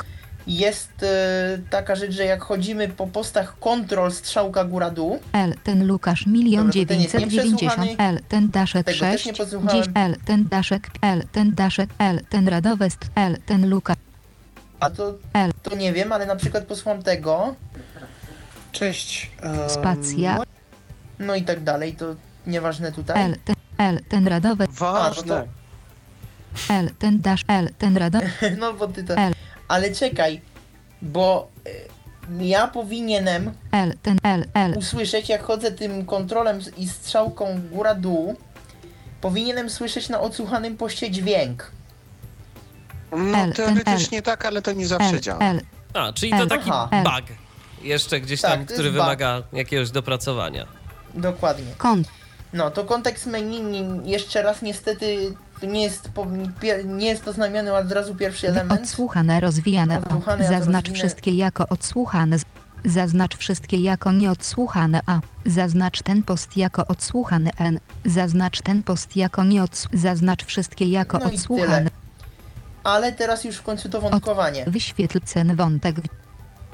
jest 0.49 1.03
e, 1.03 1.59
taka 1.71 1.97
rzecz, 1.97 2.13
że 2.13 2.25
jak 2.25 2.43
chodzimy 2.43 2.89
po 2.89 3.07
postach 3.07 3.59
kontrol 3.59 4.13
strzałka 4.13 4.65
góra-dół, 4.65 5.19
L. 5.33 5.55
Ten 5.65 5.87
Lukasz 5.87 6.27
milion 6.27 6.67
to 6.67 6.73
dziewięćset 6.73 7.29
dziewięćdziesiąt. 7.29 7.91
L. 7.99 8.21
Ten 8.29 8.51
Daszek 8.51 8.87
Tego 8.87 8.99
też 8.99 9.13
6 9.13 9.27
nie 9.27 9.33
posłuchałem. 9.33 9.83
dziś 9.83 9.93
L. 9.95 10.17
Ten 10.25 10.49
Daszek 10.49 10.91
L. 11.03 11.23
Ten 11.33 11.55
Daszek 11.55 11.91
L. 11.99 12.21
Ten 12.31 12.49
Radowest 12.49 12.99
L. 13.15 13.37
Ten 13.47 13.69
Lukasz 13.69 13.97
a 14.81 14.91
to, 14.91 15.15
L. 15.33 15.53
to 15.63 15.77
nie 15.77 15.93
wiem, 15.93 16.13
ale 16.13 16.27
na 16.27 16.37
przykład 16.37 16.65
posłucham 16.65 17.03
tego, 17.03 17.55
Cześć. 18.73 19.31
Spacja 19.69 20.43
no 21.19 21.35
i 21.35 21.43
tak 21.43 21.65
dalej, 21.65 21.93
to 21.93 22.15
nieważne 22.47 22.93
tutaj. 22.93 23.23
L. 23.23 23.37
Ten 23.45 23.57
L. 23.79 24.01
Ten 24.09 24.27
Radowest 24.27 24.73
Ważne. 24.73 25.47
L. 26.71 26.91
Ten 26.99 27.21
Dasz 27.21 27.45
L. 27.49 27.71
Ten 27.79 27.97
Radowest 27.97 28.33
No 28.59 28.73
bo 28.73 28.89
ty 28.89 29.05
to... 29.05 29.15
L. 29.15 29.33
Ale 29.69 29.95
czekaj, 29.95 30.41
bo 31.03 31.49
e, 32.41 32.45
ja 32.45 32.69
powinienem 32.69 33.53
L. 33.73 33.95
Ten 34.03 34.19
L. 34.23 34.45
L. 34.55 34.75
usłyszeć, 34.79 35.29
jak 35.29 35.43
chodzę 35.43 35.71
tym 35.73 36.07
kontrolem 36.07 36.61
i 36.77 36.89
strzałką 36.89 37.61
góra-dół, 37.73 38.37
powinienem 39.21 39.71
słyszeć 39.71 40.09
na 40.09 40.21
odsłuchanym 40.21 40.77
poście 40.77 41.11
dźwięk. 41.11 41.71
No 43.13 43.39
L, 43.39 43.53
teoretycznie 43.53 44.23
tak, 44.23 44.45
ale 44.45 44.63
to 44.63 44.73
nie 44.73 44.87
zawsze 44.87 45.09
L. 45.09 45.21
działa. 45.21 45.41
L. 45.41 45.61
A, 45.95 46.13
czyli 46.13 46.33
to 46.33 46.39
L. 46.39 46.49
taki 46.49 46.71
Aha. 46.73 46.89
bug. 47.05 47.37
Jeszcze 47.83 48.21
gdzieś 48.21 48.41
Tak, 48.41 48.51
tam, 48.51 48.67
który 48.67 48.91
bug. 48.91 48.93
wymaga 49.01 49.43
jakiegoś 49.53 49.91
dopracowania. 49.91 50.67
Dokładnie. 51.15 51.73
Kont. 51.79 52.09
No 52.53 52.71
to 52.71 52.85
kontekst 52.85 53.27
menu 53.27 53.63
jeszcze 54.05 54.43
raz 54.43 54.63
niestety 54.63 55.35
nie 55.67 55.83
jest, 55.83 56.09
po, 56.09 56.27
nie 56.85 57.07
jest 57.09 57.25
to 57.25 57.33
znamiony 57.33 57.73
od 57.75 57.93
razu 57.93 58.15
pierwszy 58.15 58.49
element. 58.49 58.81
Odsłuchane 58.83 59.41
rozwijane 59.41 59.99
Odsłuchane, 59.99 60.49
Zaznacz 60.49 60.85
rozwinę. 60.85 60.95
wszystkie 60.99 61.31
jako 61.31 61.69
odsłuchane. 61.69 62.39
z- 62.39 62.45
Zaznacz 62.85 63.37
wszystkie 63.37 63.77
jako 63.77 64.13
nieodsłuchane 64.13 65.01
A. 65.07 65.21
Zaznacz 65.47 66.03
ten 66.03 66.23
post 66.23 66.57
jako 66.57 66.87
odsłuchany 66.87 67.51
N. 67.59 67.81
Zaznacz 68.05 68.63
ten 68.63 68.83
post 68.83 69.17
jako 69.17 69.45
nieodsłuchany. 69.45 70.01
Zaznacz 70.03 70.45
wszystkie 70.45 70.85
jako 70.89 71.19
No 71.19 71.27
odsłuchane. 71.27 71.91
Ale 72.85 73.13
teraz 73.13 73.45
już 73.45 73.57
w 73.57 73.63
końcu 73.63 73.89
to 73.89 74.01
wątkowanie. 74.01 74.65
Wyświetl 74.67 75.21
cen 75.25 75.57
wątek. 75.57 75.97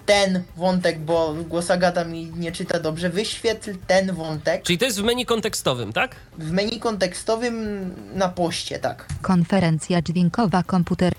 Ten 0.07 0.43
wątek, 0.57 0.99
bo 0.99 1.35
głos 1.49 1.71
Agata 1.71 2.05
mi 2.05 2.33
nie 2.37 2.53
czyta 2.53 2.81
dobrze. 2.81 3.11
Wyświetl 3.11 3.75
ten 3.87 4.15
wątek 4.15 4.63
Czyli 4.63 4.79
to 4.79 4.85
jest 4.85 5.01
w 5.01 5.05
menu 5.05 5.27
kontekstowym, 5.27 5.93
tak? 5.93 6.17
w 6.39 6.51
menu 6.53 6.81
kontekstowym 6.81 7.91
na 8.15 8.29
poście, 8.29 8.79
tak. 8.79 9.07
Konferencja 9.23 10.03
dźwiękowa 10.03 10.63
komputer. 10.63 11.13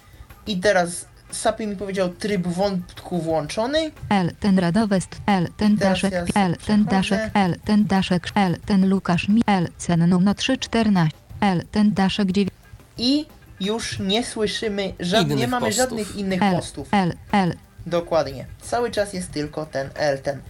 I 0.48 0.58
teraz 0.58 1.06
Sapy 1.32 1.68
mi 1.68 1.76
powiedział 1.76 2.10
tryb 2.10 2.48
wątku 2.48 3.22
włączony. 3.22 3.92
L 4.10 4.32
ten 4.40 4.60
Radowest, 4.60 5.10
L 5.26 5.48
ten 5.58 5.76
Daszek, 5.76 6.14
ja 6.14 6.26
L 6.36 6.56
ten. 6.68 6.86
Daszek, 6.86 7.32
L 7.34 7.56
ten 7.66 7.86
Daszek, 7.86 8.28
L 8.36 8.58
ten 8.66 8.90
Lukasz 8.90 9.28
mi, 9.30 9.42
L 9.48 9.68
cen 9.78 10.10
numer 10.10 10.36
314, 10.36 11.12
L 11.42 11.64
ten 11.72 11.94
Daszek 11.94 12.32
9, 12.32 12.52
I 12.98 13.26
już 13.60 14.00
nie 14.00 14.24
słyszymy, 14.24 14.94
żad... 15.00 15.30
nie 15.30 15.48
mamy 15.48 15.66
postów. 15.66 15.84
żadnych 15.84 16.16
innych 16.16 16.42
L, 16.44 16.56
postów. 16.56 16.88
L, 16.92 17.14
L, 17.32 17.54
Dokładnie. 17.86 18.46
Cały 18.62 18.92
czas 18.92 19.14
jest 19.14 19.32
tylko 19.32 19.66
ten 19.66 19.90
L, 19.96 20.20
ten. 20.22 20.42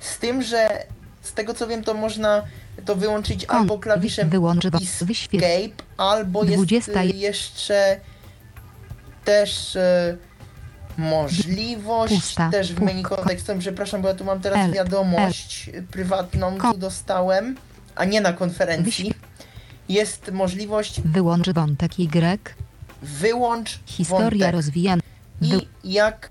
Z 0.00 0.18
tym, 0.18 0.42
że 0.42 0.86
z 1.22 1.32
tego 1.32 1.54
co 1.54 1.66
wiem, 1.66 1.84
to 1.84 1.94
można 1.94 2.42
to 2.84 2.94
wyłączyć 2.96 3.46
Kon- 3.46 3.58
albo 3.58 3.78
klawiszem 3.78 4.28
wyłącz 4.30 4.66
wo- 4.66 4.78
wyświetl- 4.78 5.44
Escape, 5.44 5.82
albo 5.96 6.44
jest 6.44 6.56
20 6.56 7.02
jeszcze 7.02 8.00
też 9.24 9.76
y, 9.76 10.18
możliwość 10.98 12.14
Pusta, 12.14 12.50
też 12.50 12.72
w 12.72 12.80
menu 12.80 13.02
ko- 13.02 13.16
kontekstowym, 13.16 13.60
przepraszam, 13.60 14.02
bo 14.02 14.08
ja 14.08 14.14
tu 14.14 14.24
mam 14.24 14.40
teraz 14.40 14.58
L, 14.58 14.72
wiadomość 14.72 15.68
y, 15.74 15.82
prywatną, 15.82 16.58
Ko- 16.58 16.72
tu 16.72 16.78
dostałem, 16.78 17.56
a 17.94 18.04
nie 18.04 18.20
na 18.20 18.32
konferencji. 18.32 19.14
Jest 19.88 20.30
możliwość 20.32 21.00
wyłącz 21.00 21.48
wątek 21.50 21.92
Y, 22.00 22.38
wyłącz 23.02 23.78
historia 23.86 24.28
wątek. 24.30 24.52
rozwijana, 24.52 25.02
I 25.42 25.68
jak 25.84 26.30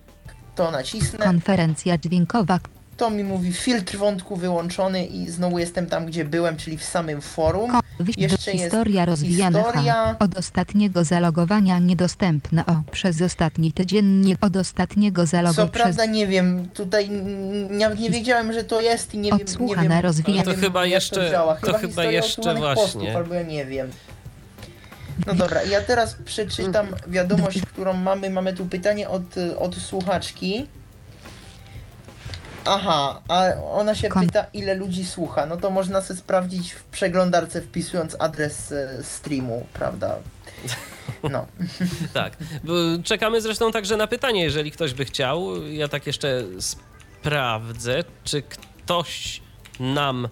to 0.57 0.71
nacisnę, 0.71 1.19
konferencja 1.25 1.97
dźwiękowa, 1.97 2.59
to 2.97 3.09
mi 3.09 3.23
mówi 3.23 3.53
filtr 3.53 3.97
wątku 3.97 4.35
wyłączony 4.35 5.05
i 5.05 5.29
znowu 5.29 5.59
jestem 5.59 5.85
tam, 5.87 6.05
gdzie 6.05 6.25
byłem, 6.25 6.57
czyli 6.57 6.77
w 6.77 6.83
samym 6.83 7.21
forum. 7.21 7.71
ko- 7.71 7.79
Jeszcze 8.17 8.51
jest 8.51 8.63
historia 8.63 9.05
rozwijana 9.05 9.63
historia. 9.63 10.15
Od 10.19 10.37
ostatniego 10.37 11.03
zalogowania 11.03 11.79
niedostępne 11.79 12.65
o, 12.65 12.81
przez 12.91 13.21
ostatni 13.21 13.71
tydzień, 13.71 14.05
nie, 14.25 14.35
od 14.41 14.55
ostatniego 14.55 15.21
Co 15.21 15.25
zalogowania 15.27 15.69
przez 15.71 15.83
prawda 15.83 16.05
nie 16.05 16.27
wiem, 16.27 16.69
tutaj 16.73 17.09
nie, 17.69 17.89
nie 17.99 18.09
wiedziałem, 18.09 18.53
że 18.53 18.63
to 18.63 18.81
jest 18.81 19.13
i 19.13 19.17
nie 19.17 19.33
Odsłuchane, 19.33 19.89
wiem, 19.89 19.99
rozwijane. 19.99 20.37
nie 20.37 20.43
To 20.45 20.51
wiem, 20.51 20.59
chyba 20.61 20.85
jeszcze- 20.85 21.31
to, 21.61 21.71
to 21.71 21.77
Chyba, 21.77 22.03
jeszcze 22.03 22.55
właśnie. 22.55 22.83
Postów, 22.83 23.15
albo 23.15 23.33
ja 23.33 23.43
nie 23.43 23.65
wiem. 23.65 23.89
No 25.25 25.33
dobra, 25.33 25.63
ja 25.63 25.81
teraz 25.81 26.15
przeczytam 26.25 26.87
wiadomość, 27.07 27.61
którą 27.61 27.93
mamy. 27.93 28.29
Mamy 28.29 28.53
tu 28.53 28.65
pytanie 28.65 29.09
od, 29.09 29.23
od 29.59 29.75
słuchaczki. 29.75 30.67
Aha, 32.65 33.21
a 33.27 33.43
ona 33.71 33.95
się 33.95 34.09
Kon- 34.09 34.25
pyta, 34.25 34.45
ile 34.53 34.75
ludzi 34.75 35.05
słucha. 35.05 35.45
No 35.45 35.57
to 35.57 35.69
można 35.69 36.01
sobie 36.01 36.19
sprawdzić 36.19 36.71
w 36.71 36.83
przeglądarce, 36.83 37.61
wpisując 37.61 38.15
adres 38.19 38.71
e, 38.71 39.03
streamu, 39.03 39.65
prawda? 39.73 40.15
No. 41.23 41.45
Tak. 42.13 42.37
Czekamy 43.03 43.41
zresztą 43.41 43.71
także 43.71 43.97
na 43.97 44.07
pytanie, 44.07 44.43
jeżeli 44.43 44.71
ktoś 44.71 44.93
by 44.93 45.05
chciał. 45.05 45.63
Ja 45.67 45.87
tak 45.87 46.07
jeszcze 46.07 46.43
sprawdzę, 46.59 48.03
czy 48.23 48.41
ktoś 48.41 49.41
nam 49.79 50.27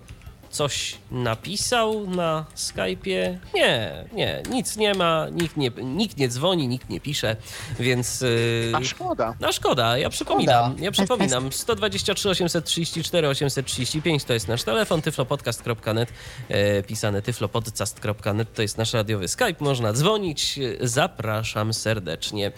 coś 0.56 0.98
napisał 1.12 2.08
na 2.08 2.46
Skype'ie. 2.56 3.38
Nie, 3.54 4.06
nie, 4.14 4.44
nic 4.50 4.78
nie 4.78 4.94
ma, 4.94 5.28
nikt 5.32 5.58
nie, 5.58 5.72
nikt 5.84 6.18
nie 6.18 6.30
dzwoni, 6.30 6.68
nikt 6.68 6.90
nie 6.90 7.00
pisze, 7.02 7.36
więc... 7.80 8.22
Yy... 8.22 8.72
A 8.76 8.84
szkoda. 8.84 9.34
No 9.40 9.52
szkoda, 9.52 9.98
ja 9.98 10.10
przypominam, 10.10 10.76
ja 10.80 10.92
przypominam, 10.92 11.52
123 11.52 12.30
834 12.30 13.28
835 13.28 14.24
to 14.24 14.34
jest 14.34 14.48
nasz 14.48 14.64
telefon, 14.64 15.02
tyflopodcast.net, 15.02 16.10
e, 16.50 16.84
pisane 16.84 17.22
tyflopodcast.net 17.22 18.54
to 18.54 18.62
jest 18.62 18.78
nasz 18.78 18.94
radiowy 18.94 19.28
Skype, 19.28 19.56
można 19.60 19.94
dzwonić, 19.94 20.60
e, 20.60 20.88
zapraszam 20.88 21.74
serdecznie. 21.74 22.48
E, 22.48 22.52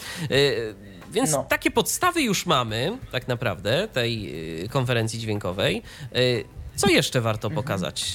więc 1.12 1.32
No. 1.32 1.44
takie 1.50 1.72
podstawy 1.72 2.22
już 2.22 2.46
mamy, 2.46 2.98
tak 3.12 3.28
naprawdę, 3.28 3.88
tej 3.88 4.34
e, 4.64 4.68
konferencji 4.68 5.20
dźwiękowej. 5.20 5.84
Co 6.78 6.90
jeszcze 6.90 7.22
warto 7.22 7.50
pokazać? 7.50 8.14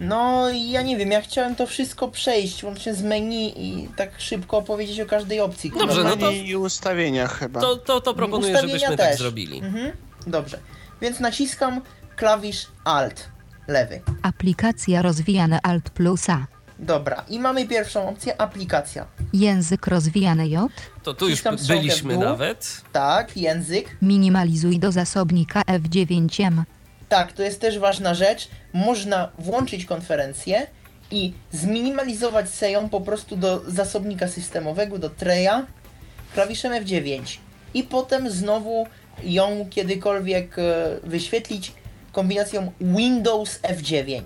No, 0.00 0.48
ja 0.50 0.82
nie 0.82 0.96
wiem, 0.96 1.10
ja 1.10 1.20
chciałem 1.20 1.54
to 1.56 1.66
wszystko 1.66 2.08
przejść, 2.08 2.64
łącznie 2.64 2.94
z 2.94 3.02
menu 3.02 3.52
i 3.56 3.88
tak 3.96 4.10
szybko 4.20 4.56
opowiedzieć 4.58 5.00
o 5.00 5.06
każdej 5.06 5.40
opcji. 5.40 5.72
Dobrze, 5.78 6.04
no 6.04 6.16
to- 6.16 6.30
I 6.30 6.56
ustawienia 6.56 7.26
chyba. 7.28 7.60
To, 7.60 7.76
to, 7.76 8.00
to 8.00 8.14
proponuję, 8.14 8.52
Ustawienia 8.52 8.78
żebyśmy 8.78 8.96
tak 8.96 9.10
też. 9.10 9.18
zrobili. 9.18 9.58
Mhm, 9.58 9.92
dobrze. 10.26 10.58
Więc 11.00 11.20
naciskam 11.20 11.80
klawisz 12.16 12.66
Alt, 12.84 13.28
lewy. 13.68 14.00
aplikacja 14.22 15.02
rozwijane 15.02 15.60
Alt 15.62 15.90
plus 15.90 16.30
A, 16.30 16.46
Dobra, 16.78 17.24
i 17.28 17.38
mamy 17.40 17.68
pierwszą 17.68 18.08
opcję, 18.08 18.40
aplikacja. 18.40 19.06
język 19.32 19.86
rozwijany 19.86 20.48
J, 20.48 20.72
To 21.02 21.14
tu 21.14 21.28
już 21.28 21.42
byliśmy 21.68 22.18
nawet. 22.18 22.80
Tak, 22.92 23.36
język. 23.36 23.96
minimalizuj 24.02 24.78
do 24.78 24.92
zasobnika 24.92 25.62
F9M, 25.62 26.62
Tak, 27.10 27.32
to 27.32 27.42
jest 27.42 27.60
też 27.60 27.78
ważna 27.78 28.14
rzecz. 28.14 28.48
Można 28.72 29.28
włączyć 29.38 29.84
konferencję 29.84 30.66
i 31.10 31.32
zminimalizować 31.52 32.50
sobie 32.50 32.72
ją 32.72 32.88
po 32.88 33.00
prostu 33.00 33.36
do 33.36 33.62
zasobnika 33.70 34.28
systemowego, 34.28 34.98
do 34.98 35.10
treja, 35.10 35.66
klawiszem 36.34 36.72
F9. 36.72 37.38
I 37.74 37.82
potem 37.82 38.30
znowu 38.30 38.86
ją 39.22 39.66
kiedykolwiek 39.70 40.58
e, 40.58 40.62
wyświetlić 41.02 41.72
kombinacją 42.12 42.72
Windows 42.80 43.60
F9. 43.60 44.22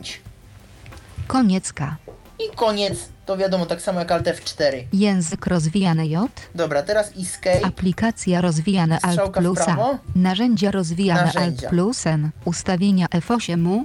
koniec 1.26 1.72
K, 1.72 1.96
I 2.38 2.56
koniec, 2.56 3.08
to 3.26 3.36
wiadomo, 3.36 3.66
tak 3.66 3.82
samo 3.82 3.98
jak 4.00 4.12
Alt 4.12 4.26
F4. 4.26 4.84
język 4.92 5.46
rozwijany 5.46 6.06
J, 6.06 6.30
Dobra, 6.54 6.82
teraz 6.82 7.12
Escape. 7.22 7.66
Aplikacja 7.66 8.40
rozwijane 8.40 8.98
Alt 9.02 9.12
Strzałka 9.12 9.40
w 9.40 9.44
plus 9.44 9.58
A. 9.60 9.64
prawo. 9.64 9.98
Narzędzia 10.16 10.70
rozwijane 10.70 11.24
Narzędzia. 11.24 11.66
Alt 11.66 11.70
plus 11.70 12.06
N. 12.06 12.30
Ustawienia 12.44 13.06
F8U. 13.06 13.82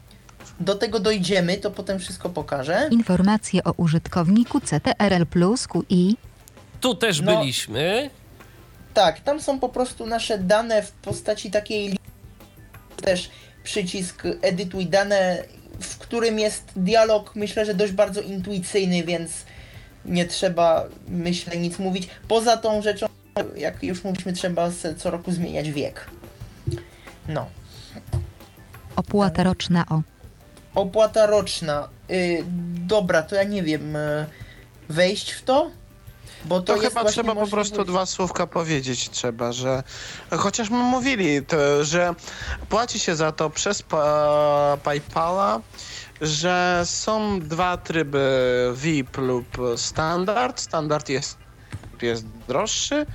Do 0.60 0.76
tego 0.76 1.00
dojdziemy, 1.00 1.58
to 1.58 1.72
potem 1.72 2.00
wszystko 2.00 2.30
pokażę. 2.30 2.88
Informacje 2.92 3.64
o 3.64 3.72
użytkowniku 3.78 4.62
CTRL 4.62 5.26
plus 5.30 5.68
QI. 5.68 6.18
Tu 6.82 6.96
też 6.96 7.22
No. 7.22 7.38
byliśmy. 7.40 8.10
Tak, 8.94 9.20
tam 9.20 9.42
są 9.42 9.60
po 9.60 9.70
prostu 9.70 10.06
nasze 10.06 10.38
dane 10.38 10.82
w 10.84 10.92
postaci 10.92 11.52
takiej 11.52 11.88
li- 11.90 12.00
też 13.02 13.30
przycisk 13.64 14.24
edytuj 14.42 14.86
dane, 14.86 15.44
w 15.82 15.98
którym 15.98 16.40
jest 16.40 16.64
dialog, 16.76 17.36
myślę, 17.36 17.66
że 17.66 17.74
dość 17.74 17.94
bardzo 17.94 18.22
intuicyjny, 18.22 19.04
więc 19.04 19.32
nie 20.06 20.26
trzeba, 20.26 20.86
myślę, 21.08 21.58
nic 21.58 21.80
mówić. 21.80 22.10
Poza 22.28 22.58
tą 22.58 22.82
rzeczą, 22.82 23.08
jak 23.56 23.84
już 23.84 24.04
mówiliśmy, 24.04 24.34
trzeba 24.34 24.70
co 24.98 25.12
roku 25.12 25.32
zmieniać 25.32 25.72
wiek. 25.72 26.06
No. 27.28 27.46
Opłata 28.96 29.44
roczna 29.44 29.86
o. 29.90 30.02
Opłata 30.76 31.26
roczna. 31.26 31.90
Y, 32.12 32.44
dobra, 32.88 33.22
to 33.22 33.36
ja 33.36 33.44
nie 33.44 33.64
wiem. 33.64 33.96
y, 33.96 34.26
wejść 34.90 35.32
w 35.32 35.44
to? 35.44 35.72
Bo 36.46 36.62
to, 36.62 36.76
To, 36.76 36.80
chyba 36.80 37.04
trzeba 37.04 37.36
po 37.36 37.48
prostu 37.48 37.84
dwa 37.86 38.06
słówka 38.06 38.48
powiedzieć 38.48 39.10
trzeba, 39.10 39.52
że 39.52 39.84
chociaż 40.38 40.70
my 40.70 40.78
mówili, 40.78 41.46
to, 41.46 41.84
że 41.84 42.16
płaci 42.70 43.00
się 43.00 43.16
za 43.16 43.32
to 43.32 43.50
przez 43.50 43.82
pa, 43.82 44.78
PayPala, 44.84 45.62
że 46.22 46.82
są 46.86 47.40
dwa 47.40 47.78
tryby 47.78 48.74
VIP 48.76 49.18
lub 49.18 49.46
standard. 49.76 50.60
Standard 50.60 51.10
jest, 51.10 51.38
jest 52.02 52.26
droższy. 52.48 53.06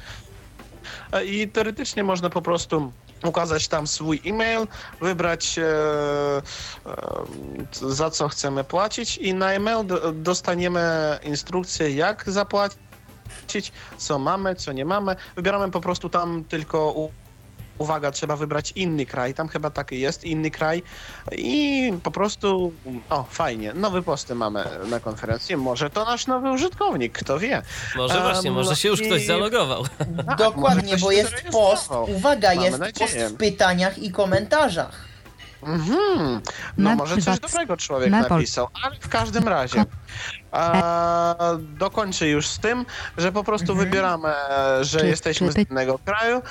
E, 1.12 1.24
i 1.24 1.48
teoretycznie 1.48 2.04
można 2.04 2.30
po 2.30 2.42
prostu 2.42 2.92
ukazać 3.24 3.68
tam 3.68 3.86
swój 3.86 4.20
e-mail, 4.26 4.66
wybrać 5.00 5.58
e, 5.58 5.62
e, 5.62 6.42
za 7.72 8.10
co 8.10 8.28
chcemy 8.28 8.64
płacić 8.64 9.18
i 9.18 9.34
na 9.34 9.52
e-mail 9.52 9.86
do, 9.86 10.12
dostaniemy 10.12 11.18
instrukcję 11.22 11.90
jak 11.90 12.24
zapłacić 12.26 12.78
co 13.98 14.18
mamy, 14.18 14.54
co 14.54 14.72
nie 14.72 14.84
mamy. 14.84 15.16
Wybieramy 15.36 15.70
po 15.70 15.80
prostu 15.80 16.08
tam 16.08 16.44
tylko 16.44 16.92
u... 16.92 17.10
Uwaga, 17.78 18.10
trzeba 18.10 18.36
wybrać 18.36 18.72
inny 18.76 19.06
kraj. 19.06 19.34
Tam 19.34 19.48
chyba 19.48 19.70
taki 19.70 20.00
jest, 20.00 20.24
inny 20.24 20.50
kraj. 20.50 20.82
I 21.32 21.92
po 22.02 22.10
prostu. 22.10 22.72
O, 23.10 23.24
fajnie. 23.30 23.72
Nowe 23.74 24.02
posty 24.02 24.34
mamy 24.34 24.64
na 24.86 25.00
konferencji. 25.00 25.56
Może 25.56 25.90
to 25.90 26.04
nasz 26.04 26.26
nowy 26.26 26.50
użytkownik, 26.50 27.12
kto 27.18 27.38
wie. 27.38 27.62
Może 27.96 28.20
właśnie, 28.20 28.50
może 28.50 28.76
się 28.76 28.88
już 28.88 29.00
i- 29.00 29.06
ktoś 29.06 29.26
zalogował. 29.26 29.84
Tak, 30.26 30.36
Dokładnie, 30.38 30.88
ktoś 30.88 31.00
bo 31.00 31.10
jest 31.12 31.34
post, 31.52 31.90
uwaga, 32.16 32.48
Mamy 32.54 32.64
jest 32.64 32.78
post 32.78 33.00
nadzieję. 33.00 33.28
w 33.28 33.34
pytaniach 33.36 33.98
i 33.98 34.10
komentarzach. 34.10 35.04
Mhm. 35.62 36.40
No 36.78 36.90
Ma 36.90 36.96
może 36.96 37.16
coś 37.16 37.40
dobrego 37.40 37.76
człowiek 37.76 38.10
napisał, 38.10 38.68
ale 38.82 38.96
w 39.00 39.08
każdym 39.08 39.48
razie. 39.48 39.84
A, 40.52 41.56
dokończę 41.58 42.28
już 42.28 42.48
z 42.48 42.60
tym, 42.60 42.86
że 43.16 43.32
po 43.32 43.44
prostu 43.44 43.72
Mhm. 43.72 43.78
wybieramy, 43.88 44.28
e, 44.50 44.84
że 44.84 45.00
Czy- 45.00 45.06
jesteśmy 45.06 45.52
z 45.52 45.54
czy- 45.54 45.62
innego 45.70 45.98
kraju 45.98 46.42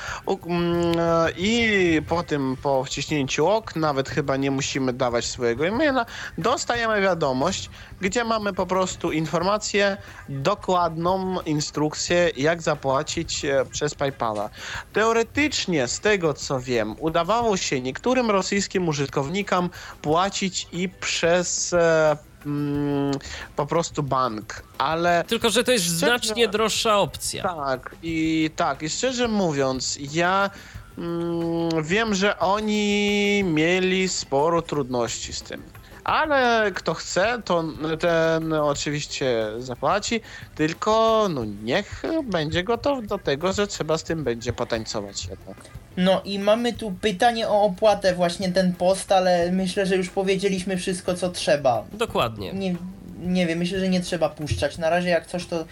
mm, 0.50 1.00
e, 1.00 1.30
i 1.38 2.02
po 2.08 2.24
tym, 2.24 2.58
po 2.62 2.84
wciśnięciu 2.84 3.48
ok, 3.48 3.76
nawet 3.76 4.10
chyba 4.10 4.38
nie 4.38 4.52
musimy 4.52 4.94
dawać 4.94 5.26
swojego 5.26 5.68
e-maila, 5.68 6.06
dostajemy 6.38 7.02
wiadomość, 7.02 7.70
gdzie 8.02 8.24
mamy 8.24 8.54
po 8.54 8.66
prostu 8.68 9.12
informację, 9.12 9.98
dokładną 10.28 11.42
instrukcję, 11.42 12.32
jak 12.36 12.62
zapłacić 12.62 13.46
e, 13.46 13.66
przez 13.66 13.96
PayPala. 13.96 14.50
Teoretycznie, 14.92 15.88
z 15.88 16.00
tego 16.00 16.34
co 16.34 16.60
wiem, 16.60 16.96
udawało 17.00 17.58
się 17.58 17.82
niektórym 17.82 18.32
rosyjskim 18.32 18.88
użytkownikom 18.88 19.70
płacić 20.02 20.68
i 20.72 20.90
przez 20.90 21.74
e, 21.74 22.18
mm, 22.46 23.12
po 23.56 23.66
prostu 23.66 24.04
bank, 24.04 24.64
ale 24.78 25.24
Tylko, 25.28 25.50
że 25.50 25.64
to 25.64 25.72
jest 25.72 25.86
Szczerze- 25.86 25.98
znacznie 25.98 26.48
droższa 26.48 26.98
opcja. 27.00 27.44
tak, 27.44 27.96
i 28.04 28.50
tak, 28.56 28.84
i 28.84 28.90
szczerze 28.90 29.28
mówiąc, 29.28 29.98
ja 30.14 30.50
mm, 30.98 31.84
wiem, 31.84 32.16
że 32.16 32.40
oni 32.40 33.44
mieli 33.44 34.10
sporo 34.10 34.62
trudności 34.62 35.34
z 35.34 35.42
tym. 35.42 35.64
Ale 36.04 36.72
kto 36.76 36.94
chce, 36.94 37.42
to 37.46 37.64
ten 38.00 38.54
oczywiście 38.54 39.46
zapłaci, 39.58 40.22
tylko 40.56 41.28
no 41.30 41.46
niech 41.46 42.04
będzie 42.24 42.64
gotów 42.64 43.08
do 43.08 43.18
tego, 43.18 43.54
że 43.54 43.68
trzeba 43.68 43.98
z 43.98 44.04
tym 44.04 44.24
będzie 44.24 44.54
potańcować 44.54 45.26
jednak. 45.26 45.58
No 45.98 46.22
i 46.26 46.40
mamy 46.40 46.74
tu 46.74 46.92
pytanie 47.02 47.48
o 47.48 47.62
opłatę, 47.62 48.16
właśnie 48.16 48.52
ten 48.52 48.74
post, 48.74 49.12
ale 49.12 49.52
myślę, 49.52 49.86
że 49.86 49.96
już 49.96 50.10
powiedzieliśmy 50.10 50.78
wszystko, 50.78 51.14
co 51.14 51.30
trzeba. 51.30 51.84
Dokładnie. 51.94 52.54
Nie, 52.54 52.76
nie 53.20 53.48
wiem, 53.48 53.60
myślę, 53.60 53.80
że 53.80 53.90
nie 53.90 54.02
trzeba 54.02 54.30
puszczać. 54.30 54.78
Na 54.78 54.90
razie 54.90 55.10
jak 55.10 55.28
coś, 55.28 55.46
to, 55.46 55.66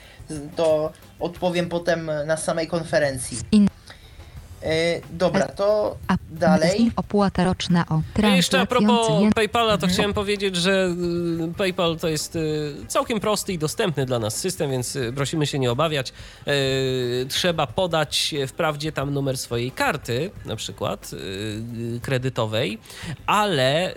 to 0.55 0.91
odpowiem 1.19 1.69
potem 1.69 2.11
na 2.25 2.37
samej 2.37 2.67
konferencji. 2.67 3.37
E, 4.63 5.01
dobra, 5.11 5.47
to 5.47 5.97
A 6.07 6.15
dalej. 6.31 6.91
opłata 6.95 7.43
roczna 7.43 7.85
o 7.89 8.01
No 8.21 8.29
i 8.29 8.35
jeszcze 8.35 8.61
a 8.61 8.65
propos 8.65 9.07
PayPala, 9.35 9.69
to 9.69 9.73
Mhm. 9.73 9.91
chciałem 9.93 10.13
powiedzieć, 10.13 10.55
że 10.55 10.95
y, 11.49 11.53
PayPal 11.57 11.97
to 11.97 12.07
jest 12.07 12.35
y, 12.35 12.73
całkiem 12.87 13.19
prosty 13.19 13.53
i 13.53 13.57
dostępny 13.57 14.05
dla 14.05 14.19
nas 14.19 14.37
system, 14.37 14.71
więc 14.71 14.95
y, 14.95 15.13
prosimy 15.15 15.47
się 15.47 15.59
nie 15.59 15.71
obawiać. 15.71 16.13
Trzeba 17.29 17.67
podać 17.67 18.35
wprawdzie 18.47 18.91
tam 18.91 19.13
numer 19.13 19.37
swojej 19.37 19.71
karty, 19.71 20.31
na 20.45 20.55
przykład 20.55 21.11
kredytowej, 22.01 22.77
ale 23.25 23.93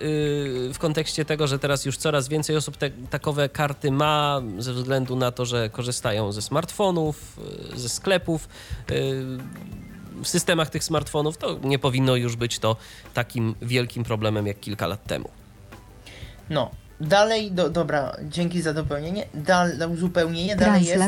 w 0.72 0.76
kontekście 0.78 1.24
tego, 1.24 1.46
że 1.46 1.58
teraz 1.58 1.84
już 1.84 1.96
coraz 1.96 2.28
więcej 2.28 2.56
osób 2.56 2.76
te, 2.76 2.90
takowe 3.10 3.48
karty 3.48 3.90
ma 3.90 4.40
ze 4.58 4.72
względu 4.72 5.16
na 5.16 5.30
to, 5.32 5.46
że 5.46 5.70
korzystają 5.70 6.32
ze 6.32 6.42
smartfonów, 6.42 7.36
ze 7.76 7.88
sklepów, 7.88 8.48
w 10.24 10.28
systemach 10.28 10.70
tych 10.70 10.84
smartfonów, 10.84 11.36
to 11.36 11.58
nie 11.62 11.78
powinno 11.78 12.16
już 12.16 12.36
być 12.36 12.58
to 12.58 12.76
takim 13.14 13.54
wielkim 13.62 14.04
problemem 14.04 14.46
jak 14.46 14.60
kilka 14.60 14.86
lat 14.86 15.04
temu. 15.04 15.28
No, 16.50 16.70
dalej, 17.00 17.52
do, 17.52 17.70
dobra, 17.70 18.16
dzięki 18.22 18.62
za 18.62 18.74
dopełnienie. 18.74 19.26
Dal, 19.34 19.76
za 19.76 19.86
uzupełnienie, 19.86 20.56
dalej 20.56 20.84
jest. 20.84 20.98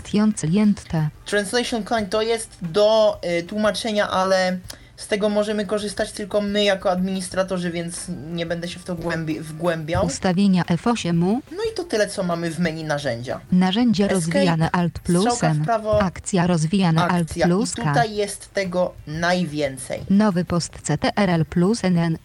Translation 1.25 1.85
Client 1.85 2.11
to 2.11 2.23
jest 2.23 2.57
do 2.63 3.21
y, 3.41 3.43
tłumaczenia, 3.43 4.11
ale 4.11 4.59
z 4.97 5.07
tego 5.09 5.29
możemy 5.29 5.67
korzystać 5.67 6.13
tylko 6.13 6.41
my 6.41 6.65
jako 6.65 6.91
administratorzy, 6.91 7.71
więc 7.71 8.07
nie 8.33 8.47
będę 8.47 8.69
się 8.69 8.79
w 8.79 8.85
to 8.85 8.95
głębi, 8.95 9.41
wgłębiał. 9.41 10.07
Ustawienia 10.07 10.63
F8, 10.63 11.15
No 11.51 11.63
i 11.73 11.75
to 11.77 11.85
tyle, 11.85 12.09
co 12.09 12.23
mamy 12.23 12.51
w 12.51 12.59
menu 12.59 12.85
narzędzia. 12.85 13.41
narzędzie 13.53 14.05
Escape, 14.05 14.15
rozwijane 14.15 14.71
Alt 14.71 14.99
plus 14.99 15.21
strzałka 15.35 15.55
w 15.55 15.57
N, 15.59 15.65
prawo, 15.65 16.03
akcja 16.03 16.47
rozwijane 16.47 17.05
Alt 17.09 17.35
plus 17.35 17.73
I 17.73 17.77
tutaj 17.77 18.15
jest 18.17 18.53
tego 18.55 18.95
najwięcej. 19.07 20.01
nowy 20.11 20.45
post 20.45 20.73
CTRL 20.83 21.45
plus 21.51 21.85
NN, 21.85 22.19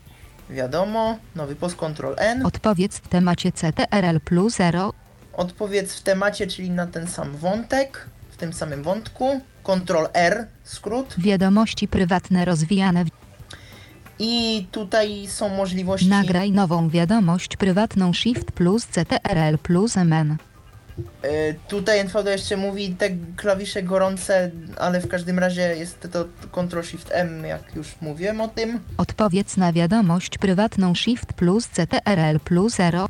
Wiadomo, 0.49 1.18
nowy 1.35 1.56
post 1.56 1.76
Ctrl 1.76 2.14
N. 2.18 2.45
odpowiedz 2.45 2.98
w 2.98 3.07
temacie 3.07 3.52
CTRL 3.52 4.19
plus 4.26 4.56
0, 4.56 4.93
Odpowiedz 5.34 5.95
w 5.95 6.02
temacie, 6.02 6.48
czyli 6.48 6.69
na 6.69 6.88
ten 6.88 7.07
sam 7.07 7.35
wątek, 7.38 8.06
w 8.31 8.38
tym 8.38 8.53
samym 8.53 8.84
wątku. 8.84 9.41
Ctrl 9.64 10.06
R, 10.14 10.48
skrót. 10.64 11.16
wiadomości 11.18 11.88
prywatne 11.88 12.46
rozwijane, 12.46 13.06
I 14.20 14.68
tutaj 14.72 15.28
są 15.28 15.50
możliwości. 15.50 16.08
nagraj 16.08 16.52
nową 16.52 16.90
wiadomość 16.90 17.58
prywatną 17.58 18.14
Shift 18.14 18.52
plus 18.52 18.86
CTRL 18.88 19.58
plus 19.64 19.96
MN, 19.98 20.38
Y, 21.26 21.56
tutaj 21.68 22.00
NVD 22.00 22.32
jeszcze 22.32 22.58
mówi 22.58 22.96
te 22.96 23.10
klawisze 23.36 23.84
gorące, 23.84 24.52
ale 24.78 25.02
w 25.02 25.08
każdym 25.08 25.40
razie 25.40 25.62
jest 25.62 26.08
to 26.12 26.26
Ctrl 26.52 26.82
Shift 26.84 27.10
M, 27.12 27.46
jak 27.46 27.76
już 27.76 27.88
mówiłem 28.02 28.42
o 28.42 28.48
tym. 28.48 28.80
odpowiedz 28.98 29.58
na 29.58 29.74
wiadomość 29.74 30.38
prywatną 30.38 30.96
Shift 30.96 31.34
plus 31.34 31.68
CTRL 31.68 32.40
plus 32.46 32.76
0, 32.76 33.08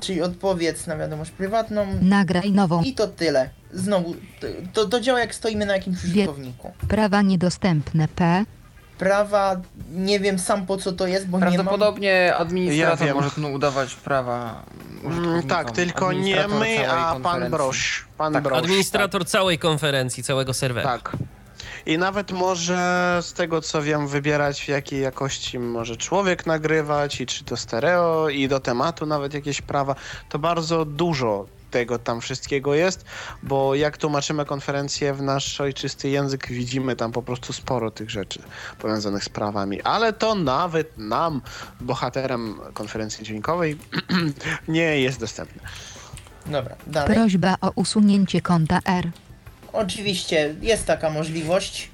Czyli 0.00 0.22
odpowiedz 0.22 0.86
na 0.86 0.96
wiadomość 0.96 1.30
prywatną. 1.30 1.86
nagraj 2.02 2.52
nową, 2.52 2.82
I 2.82 2.94
to 2.94 3.08
tyle. 3.08 3.50
Znowu, 3.72 4.14
to, 4.72 4.86
to, 4.86 5.00
działa 5.00 5.20
jak 5.20 5.34
stoimy 5.34 5.66
na 5.66 5.72
jakimś 5.76 6.04
użytkowniku. 6.04 6.72
prawa 6.88 7.22
niedostępne 7.22 8.08
P, 8.08 8.44
Prawa, 8.98 9.60
nie 9.90 10.20
wiem 10.20 10.38
sam 10.38 10.66
po 10.66 10.76
co 10.76 10.92
to 10.92 11.06
jest, 11.06 11.28
bo 11.28 11.38
nie 11.38 11.44
mam. 11.44 11.52
Prawdopodobnie 11.52 12.36
administrator 12.36 13.06
Ja 13.08 13.14
może 13.14 13.30
tu 13.30 13.52
udawać 13.52 13.94
prawa 13.94 14.62
Mm, 15.04 15.42
tak, 15.42 15.70
tylko 15.70 16.12
nie 16.12 16.48
my, 16.48 16.90
a 16.90 17.20
pan. 17.20 17.50
Brosz. 17.50 18.06
Pan 18.16 18.32
Tak, 18.32 18.42
Brosz, 18.42 18.58
Administrator 18.58 19.26
całej 19.26 19.58
konferencji, 19.58 20.22
całego 20.22 20.54
serwera. 20.54 20.88
Tak. 20.98 21.16
I 21.86 21.98
nawet 21.98 22.32
może 22.32 23.18
z 23.22 23.32
tego 23.32 23.60
co 23.60 23.82
wiem 23.82 24.08
wybierać 24.08 24.62
w 24.62 24.68
jakiej 24.68 25.00
jakości 25.00 25.58
może 25.58 25.96
człowiek 25.96 26.46
nagrywać 26.46 27.20
i 27.20 27.26
czy 27.26 27.44
to 27.44 27.56
stereo 27.56 28.28
i 28.28 28.48
do 28.48 28.60
tematu 28.60 29.06
nawet 29.06 29.34
jakieś 29.34 29.62
prawa. 29.62 29.94
To 30.28 30.38
bardzo 30.38 30.84
dużo 30.84 31.46
tego 31.70 31.98
tam 31.98 32.20
wszystkiego 32.20 32.74
jest, 32.74 33.04
bo 33.42 33.74
jak 33.74 33.96
tłumaczymy 33.96 34.44
konferencję 34.44 35.14
w 35.14 35.22
nasz 35.22 35.60
ojczysty 35.60 36.08
język, 36.08 36.46
widzimy 36.48 36.96
tam 36.96 37.12
po 37.12 37.22
prostu 37.22 37.52
sporo 37.52 37.90
tych 37.90 38.10
rzeczy 38.10 38.42
powiązanych 38.78 39.24
z 39.24 39.28
prawami. 39.28 39.82
Ale 39.82 40.12
to 40.12 40.34
nawet 40.34 40.98
nam, 40.98 41.42
bohaterem 41.80 42.60
konferencji 42.74 43.24
dźwiękowej, 43.24 43.78
nie 44.68 45.00
jest 45.00 45.20
dostępne. 45.20 45.62
Dobra, 46.46 46.76
dalej. 46.86 47.16
prośba 47.16 47.56
o 47.60 47.72
usunięcie 47.74 48.40
konta 48.40 48.78
R, 48.84 49.10
Oczywiście 49.72 50.54
jest 50.62 50.86
taka 50.86 51.10
możliwość. 51.10 51.90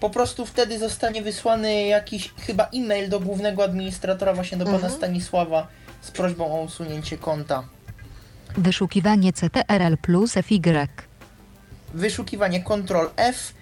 Po 0.00 0.10
prostu 0.10 0.46
wtedy 0.46 0.78
zostanie 0.78 1.22
wysłany 1.22 1.82
jakiś 1.86 2.34
chyba 2.46 2.68
e-mail 2.74 3.08
do 3.08 3.20
głównego 3.20 3.64
administratora, 3.64 4.32
właśnie 4.32 4.58
do 4.58 4.64
pana 4.64 4.76
Mhm. 4.76 4.92
Stanisława, 4.94 5.66
z 6.00 6.10
prośbą 6.10 6.60
o 6.60 6.62
usunięcie 6.62 7.18
konta. 7.18 7.64
wyszukiwanie 8.56 9.32
CTRL 9.32 9.96
plus 10.02 10.32
FY, 10.32 10.60
Wyszukiwanie 11.94 12.64
Ctrl 12.64 13.06
F. 13.16 13.54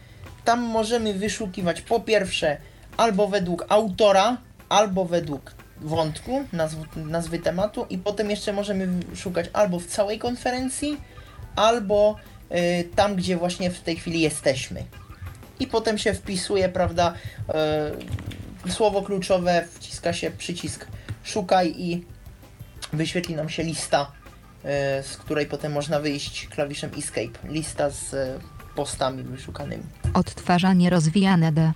Tam 0.45 0.61
możemy 0.63 1.15
wyszukiwać 1.15 1.81
po 1.81 2.01
pierwsze 2.01 2.57
albo 2.97 3.29
według 3.29 3.67
autora, 3.69 4.37
albo 4.69 5.05
według 5.05 5.55
wątku, 5.81 6.45
nazw, 6.53 6.77
nazwy 6.97 7.39
tematu 7.39 7.87
i 7.91 7.99
potem 7.99 8.31
jeszcze 8.31 8.53
możemy 8.53 8.89
szukać 9.17 9.47
albo 9.53 9.79
w 9.79 9.87
całej 9.87 10.19
konferencji, 10.19 10.97
albo 11.57 12.17
tam, 12.97 13.17
gdzie 13.17 13.37
właśnie 13.37 13.71
w 13.71 13.81
tej 13.81 13.97
chwili 13.97 14.21
jesteśmy. 14.21 14.85
I 15.61 15.67
potem 15.67 15.99
się 15.99 16.15
wpisuje, 16.15 16.69
prawda, 16.69 17.15
y, 18.67 18.73
słowo 18.73 19.03
kluczowe, 19.03 19.65
wciska 19.75 20.13
się 20.13 20.31
przycisk 20.31 20.87
szukaj 21.25 21.75
i 21.79 22.05
wyświetli 22.93 23.35
nam 23.35 23.49
się 23.49 23.63
lista, 23.63 24.13
y, 25.01 25.03
z 25.03 25.17
której 25.17 25.47
potem 25.47 25.73
można 25.73 26.01
wyjść 26.01 26.47
klawiszem 26.49 26.91
escape. 26.99 27.49
Lista 27.49 27.91
z 27.91 28.13
y, 28.15 28.41
postami 28.75 29.23
wyszukanymi. 29.23 29.83
odtwarzanie 30.15 30.91
rozwijane 30.91 31.53
D, 31.53 31.73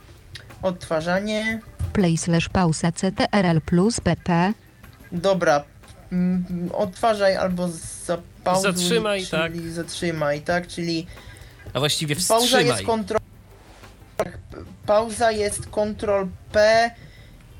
Odtwarzanie. 0.62 1.60
play 1.92 2.16
slash 2.16 2.48
pausa 2.48 2.92
CTRL 2.92 3.60
plus 3.66 4.00
PP, 4.00 4.52
Dobra. 5.12 5.64
Mm, 6.12 6.70
Odtwarzaj 6.72 7.36
albo 7.36 7.68
zapauzuj, 8.06 8.72
Zatrzymaj, 8.72 9.20
czyli 9.20 9.30
tak. 9.30 9.56
zatrzymaj, 9.70 10.40
tak? 10.40 10.66
Czyli 10.66 11.06
A 11.74 11.78
właściwie 11.78 12.16
pauza 12.16 12.34
jest 12.60 12.72
wstrzymaj. 12.72 12.84
kontrol... 12.84 13.20
tak, 14.16 14.38
Pauza 14.86 15.30
jest 15.32 15.66
Ctrl 15.66 16.26
P, 16.52 16.90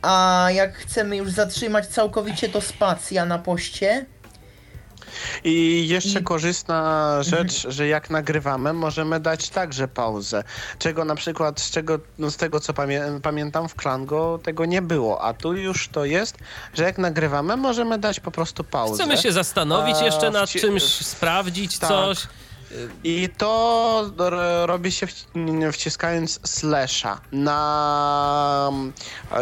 a 0.02 0.48
jak 0.54 0.74
chcemy 0.74 1.16
już 1.16 1.30
zatrzymać 1.30 1.86
całkowicie 1.86 2.48
to 2.48 2.60
spacja 2.60 3.24
na 3.24 3.38
poście. 3.38 4.06
I 5.44 5.88
jeszcze 5.88 6.20
I- 6.20 6.22
korzystna 6.22 7.16
rzecz, 7.22 7.66
że 7.68 7.86
jak 7.88 8.10
nagrywamy, 8.10 8.72
możemy 8.72 9.20
dać 9.20 9.48
także 9.48 9.88
pauzę. 9.88 10.44
Czego 10.78 11.04
na 11.04 11.14
przykład, 11.14 11.60
z, 11.60 11.70
czego, 11.70 11.98
no 12.18 12.30
z 12.30 12.36
tego 12.36 12.60
co 12.60 12.74
pamię 12.74 13.02
pamiętam 13.22 13.68
w 13.68 13.74
Klango 13.74 14.40
tego 14.42 14.64
nie 14.64 14.82
było, 14.82 15.22
a 15.22 15.34
tu 15.34 15.54
już 15.56 15.88
to 15.88 16.04
jest, 16.04 16.38
że 16.74 16.84
jak 16.84 16.98
nagrywamy, 16.98 17.56
możemy 17.56 17.98
dać 17.98 18.20
po 18.20 18.30
prostu 18.30 18.64
pauzę. 18.64 18.94
Chcemy 18.94 19.16
się 19.16 19.32
zastanowić 19.32 19.96
A, 20.00 20.04
jeszcze 20.04 20.30
nad 20.30 20.50
czymś, 20.50 20.82
sprawdzić 20.82 21.78
tak. 21.78 21.88
coś. 21.90 22.18
I 23.04 23.28
to 23.38 24.10
ro- 24.18 24.66
robi 24.66 24.92
się 24.92 25.06
wci- 25.06 25.72
wciskając 25.72 26.40
slasha 26.44 27.20
na 27.32 28.68
mm, 28.72 28.92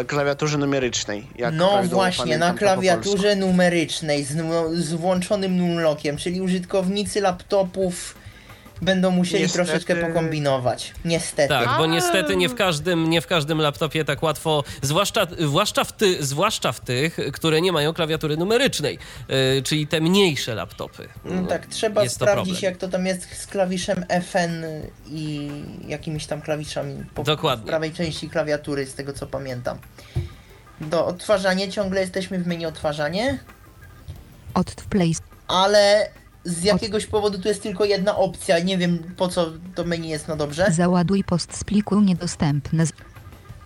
klawiaturze 0.07 0.57
numerycznej. 0.57 1.27
No 1.51 1.67
właśnie, 1.95 2.37
na 2.37 2.53
klawiaturze 2.53 3.35
numerycznej 3.35 4.23
z, 4.23 4.35
nu- 4.35 4.75
z 4.75 4.93
włączonym 4.93 5.57
numlockiem, 5.57 6.17
czyli 6.17 6.41
użytkownicy 6.41 7.21
laptopów 7.21 8.15
będą 8.81 9.11
musieli 9.11 9.43
Niestety- 9.43 9.65
troszeczkę 9.65 9.95
pokombinować. 9.95 10.93
Niestety. 11.05 11.49
Tak, 11.53 11.77
bo 11.77 11.85
niestety 11.85 12.35
nie 12.35 12.49
w 12.49 12.55
każdym, 12.55 13.09
nie 13.09 13.21
w 13.21 13.27
każdym 13.27 13.61
laptopie 13.61 14.05
tak 14.05 14.23
łatwo, 14.23 14.63
zwłaszcza, 14.81 15.27
zwłaszcza, 15.39 15.83
w 15.83 15.93
ty, 15.93 16.23
zwłaszcza 16.25 16.71
w 16.71 16.79
tych, 16.79 17.17
które 17.33 17.61
nie 17.61 17.71
mają 17.71 17.93
klawiatury 17.93 18.37
numerycznej, 18.37 18.99
yy, 19.29 19.61
czyli 19.63 19.87
te 19.87 20.01
mniejsze 20.01 20.55
laptopy. 20.55 21.07
No 21.25 21.47
tak, 21.47 21.65
trzeba 21.65 22.03
Jest 22.03 22.19
to 22.19 22.25
sprawdzić 22.25 22.53
problem. 22.53 22.71
jak 22.71 22.79
to 22.81 22.87
tam 22.87 23.05
jest 23.05 23.37
z 23.41 23.47
klawiszem 23.47 24.05
FN 24.21 24.63
i 25.07 25.49
jakimiś 25.87 26.25
tam 26.25 26.41
klawiszami 26.41 27.03
po 27.15 27.23
Dokładnie. 27.23 27.67
prawej 27.67 27.91
części 27.91 28.29
klawiatury, 28.29 28.85
z 28.85 28.93
tego 28.95 29.13
co 29.13 29.27
pamiętam. 29.27 29.77
Do 30.81 31.05
odtwarzania 31.05 31.67
ciągle 31.67 32.01
jesteśmy 32.01 32.39
w 32.39 32.47
menu 32.47 32.65
odtwarzanie, 32.65 33.39
Od 34.53 34.71
play. 34.75 35.15
ale 35.47 36.09
z 36.43 36.63
jakiegoś 36.63 37.05
powodu 37.05 37.39
tu 37.39 37.47
jest 37.47 37.63
tylko 37.63 37.85
jedna 37.85 38.17
opcja. 38.17 38.59
Nie 38.59 38.77
wiem 38.77 39.13
po 39.17 39.27
co 39.27 39.51
to 39.75 39.83
menu 39.83 40.09
jest, 40.09 40.27
no 40.27 40.35
dobrze. 40.35 40.65
Załaduj 40.71 41.23
post 41.23 41.57
z 41.57 41.63
pliku 41.63 42.01
niedostępny. 42.01 42.83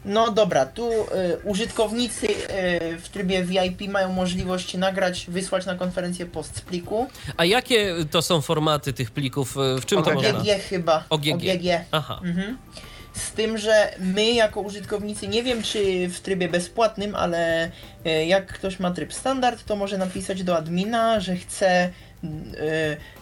No 0.06 0.32
dobra, 0.32 0.66
tu 0.66 0.92
y, 0.92 0.96
użytkownicy 1.44 2.28
y, 2.28 2.98
w 2.98 3.10
trybie 3.10 3.44
VIP 3.44 3.82
mają 3.90 4.14
możliwość 4.14 4.74
nagrać, 4.74 5.26
wysłać 5.30 5.66
na 5.66 5.76
konferencję 5.76 6.26
post 6.26 6.58
z 6.58 6.62
pliku. 6.62 7.08
A 7.38 7.46
jakie 7.46 7.96
to 8.12 8.22
są 8.22 8.42
formaty 8.42 8.94
tych 8.94 9.12
plików? 9.12 9.56
yy, 9.56 9.82
W 9.82 9.86
czym 9.86 10.04
to 10.04 10.14
można? 10.14 10.30
OGG 10.40 10.48
chyba. 10.70 11.04
OGG. 11.10 11.28
OGG. 11.34 11.66
Aha. 11.92 12.22
Mhm. 12.24 12.58
Z 13.14 13.32
tym, 13.32 13.58
że 13.58 13.92
my 14.00 14.32
jako 14.32 14.62
użytkownicy, 14.62 15.28
nie 15.28 15.44
wiem 15.44 15.64
czy 15.64 16.10
w 16.10 16.20
trybie 16.20 16.50
bezpłatnym, 16.50 17.16
ale 17.16 17.72
e, 18.06 18.26
jak 18.26 18.46
ktoś 18.54 18.80
ma 18.80 18.92
tryb 18.92 19.14
standard, 19.14 19.66
to 19.66 19.76
może 19.76 19.98
napisać 19.98 20.44
do 20.44 20.58
admina, 20.58 21.20
że 21.20 21.36
chce 21.36 21.90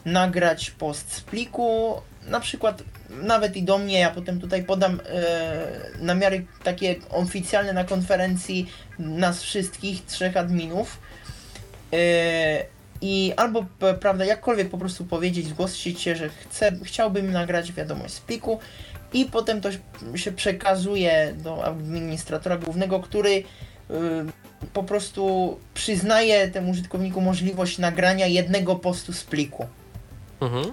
nagrać 0.05 0.71
post 0.71 1.13
z 1.13 1.21
pliku, 1.21 2.01
na 2.27 2.39
przykład 2.39 2.83
nawet 3.21 3.57
i 3.57 3.63
do 3.63 3.77
mnie, 3.77 3.99
ja 3.99 4.11
potem 4.11 4.39
tutaj 4.39 4.63
podam 4.63 4.99
e, 5.05 5.65
namiary 5.99 6.45
takie 6.63 6.95
oficjalne 7.09 7.73
na 7.73 7.83
konferencji 7.83 8.71
nas 8.99 9.43
wszystkich, 9.43 10.05
trzech 10.05 10.37
adminów. 10.37 10.97
E, 11.93 12.65
I 13.01 13.33
albo, 13.37 13.65
prawda, 13.99 14.25
jakkolwiek 14.25 14.69
po 14.69 14.77
prostu 14.77 15.05
powiedzieć, 15.05 15.47
zgłosić 15.47 16.01
się, 16.01 16.15
że 16.15 16.29
chcę, 16.29 16.71
chciałbym 16.83 17.31
nagrać 17.31 17.73
wiadomość 17.73 18.13
z 18.13 18.19
pliku 18.19 18.59
i 19.13 19.25
potem 19.25 19.61
to 19.61 19.69
się 20.15 20.31
przekazuje 20.31 21.33
do 21.37 21.65
administratora 21.65 22.57
głównego, 22.57 22.99
który 22.99 23.31
y, 23.31 23.43
po 24.73 24.83
prostu 24.83 25.57
przyznaje 25.73 26.47
temu 26.47 26.71
użytkowniku 26.71 27.21
możliwość 27.21 27.77
nagrania 27.77 28.27
jednego 28.27 28.75
postu 28.75 29.13
z 29.13 29.23
pliku. 29.23 29.65
Mhm. 30.41 30.65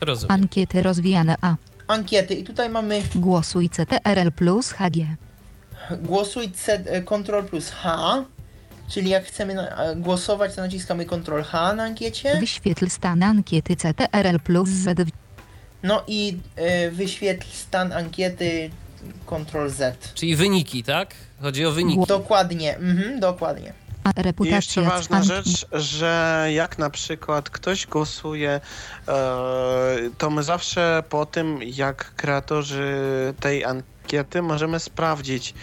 Rozumiem. 0.00 0.32
Ankiety 0.40 0.82
rozwijane 0.82 1.36
A. 1.40 1.54
Ankiety 1.88 2.34
i 2.34 2.44
tutaj 2.44 2.68
mamy 2.70 3.02
Głosuj 3.14 3.70
CTRL 3.70 4.32
plus 4.36 4.70
HG. 4.72 4.96
głosuj 6.02 6.50
C, 6.50 6.72
e, 6.72 7.02
Ctrl 7.02 7.42
plus 7.42 7.70
H, 7.70 8.24
czyli 8.88 9.10
jak 9.10 9.24
chcemy 9.24 9.54
na, 9.54 9.84
e, 9.84 9.96
głosować, 9.96 10.54
to 10.54 10.60
naciskamy 10.60 11.06
Ctrl 11.06 11.42
H 11.42 11.74
na 11.74 11.82
ankiecie. 11.82 12.36
Wyświetl 12.40 12.88
stan 12.88 13.22
ankiety 13.22 13.76
CTRL 13.76 14.40
plus 14.44 14.68
Z. 14.68 15.10
No 15.82 16.02
i 16.06 16.38
e, 16.56 16.90
wyświetl 16.90 17.46
stan 17.52 17.92
ankiety 17.92 18.70
Ctrl 19.26 19.68
Z. 19.68 20.14
Czyli 20.14 20.36
wyniki, 20.36 20.84
tak? 20.84 21.14
Chodzi 21.42 21.66
o 21.66 21.72
wyniki. 21.72 22.06
Dokładnie, 22.06 22.76
mhm, 22.76 23.20
dokładnie. 23.20 23.72
A 24.04 24.10
I 24.10 24.22
reputacja. 24.22 24.56
jeszcze 24.56 24.82
ważna 24.82 25.22
rzecz, 25.22 25.66
że 25.72 26.46
jak 26.52 26.78
na 26.78 26.90
przykład 26.90 27.50
ktoś 27.50 27.86
głosuje, 27.86 28.60
e, 29.08 29.10
to 30.18 30.30
my 30.30 30.42
zawsze 30.42 31.02
po 31.08 31.26
tym, 31.26 31.58
jak 31.62 32.14
kreatorzy 32.14 32.94
tej 33.40 33.64
ankiety, 33.64 34.42
możemy 34.42 34.80
sprawdzić, 34.80 35.54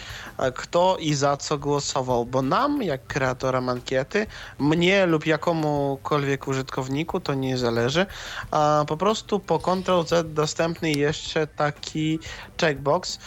kto 0.54 0.96
i 1.00 1.14
za 1.14 1.36
co 1.36 1.58
głosował, 1.58 2.24
bo 2.24 2.42
nam, 2.42 2.82
jak 2.82 3.06
kreatorom 3.06 3.68
ankiety, 3.68 4.26
mnie 4.58 5.06
lub 5.06 5.26
jakomukolwiek 5.26 6.48
użytkowniku, 6.48 7.20
to 7.20 7.34
nie 7.34 7.58
zależy, 7.58 8.06
a 8.50 8.84
po 8.88 8.96
prostu 8.96 9.40
po 9.40 9.58
Ctrl-Z 9.58 10.32
dostępny 10.32 10.92
jeszcze 10.92 11.46
taki 11.46 12.18
checkbox, 12.60 13.18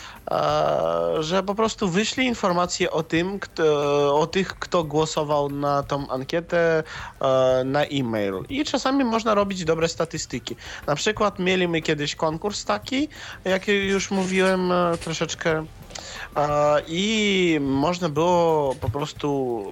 że 1.20 1.44
po 1.44 1.56
prostu 1.56 1.90
wyślij 1.90 2.28
informacje 2.28 2.92
o 2.92 3.04
tym, 3.04 3.40
kto, 3.40 3.64
o 4.20 4.28
tych, 4.28 4.60
kto 4.60 4.84
głosował 4.84 5.50
na 5.50 5.84
tą 5.84 6.10
ankietę 6.10 6.84
na 7.66 7.84
e-mail. 7.84 8.34
I 8.50 8.66
czasami 8.66 9.04
można 9.04 9.34
robić 9.34 9.66
dobre 9.66 9.88
statystyki. 9.88 10.56
Na 10.88 10.96
przykład 10.96 11.40
mieliśmy 11.40 11.82
kiedyś 11.82 12.16
konkurs 12.16 12.66
taki, 12.66 13.10
jak 13.46 13.68
już 13.68 14.12
mówiłem 14.12 14.72
e, 14.72 14.98
troszeczkę 14.98 15.66
i 16.88 17.58
można 17.62 18.10
było 18.10 18.76
po 18.76 18.90
prostu 18.90 19.66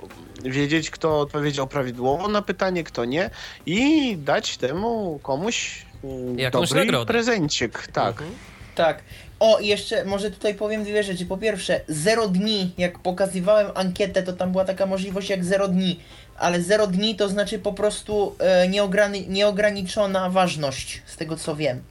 wiedzieć, 0.43 0.89
kto 0.89 1.19
odpowiedział 1.19 1.67
prawidłowo 1.67 2.27
na 2.27 2.41
pytanie, 2.41 2.83
kto 2.83 3.05
nie 3.05 3.29
i 3.65 4.17
dać 4.17 4.57
temu 4.57 5.19
komuś 5.23 5.85
mm, 6.03 6.39
Jakąś 6.39 6.69
dobry 6.69 6.85
nagrodę. 6.85 7.05
prezencik. 7.05 7.87
Tak. 7.87 8.09
Mhm. 8.09 8.31
Tak. 8.75 9.03
O, 9.39 9.59
i 9.59 9.67
jeszcze 9.67 10.05
może 10.05 10.31
tutaj 10.31 10.55
powiem 10.55 10.83
dwie 10.83 11.03
rzeczy. 11.03 11.25
Po 11.25 11.37
pierwsze, 11.37 11.81
0 11.87 12.27
dni, 12.27 12.71
jak 12.77 12.99
pokazywałem 12.99 13.71
ankietę, 13.75 14.23
to 14.23 14.33
tam 14.33 14.51
była 14.51 14.65
taka 14.65 14.85
możliwość 14.85 15.29
jak 15.29 15.45
0 15.45 15.67
dni, 15.67 15.99
ale 16.37 16.61
0 16.61 16.87
dni 16.87 17.15
to 17.15 17.29
znaczy 17.29 17.59
po 17.59 17.73
prostu 17.73 18.35
e, 18.39 18.67
nieograni 18.67 19.27
nieograniczona 19.27 20.29
ważność, 20.29 21.01
z 21.05 21.17
tego 21.17 21.37
co 21.37 21.55
wiem. 21.55 21.81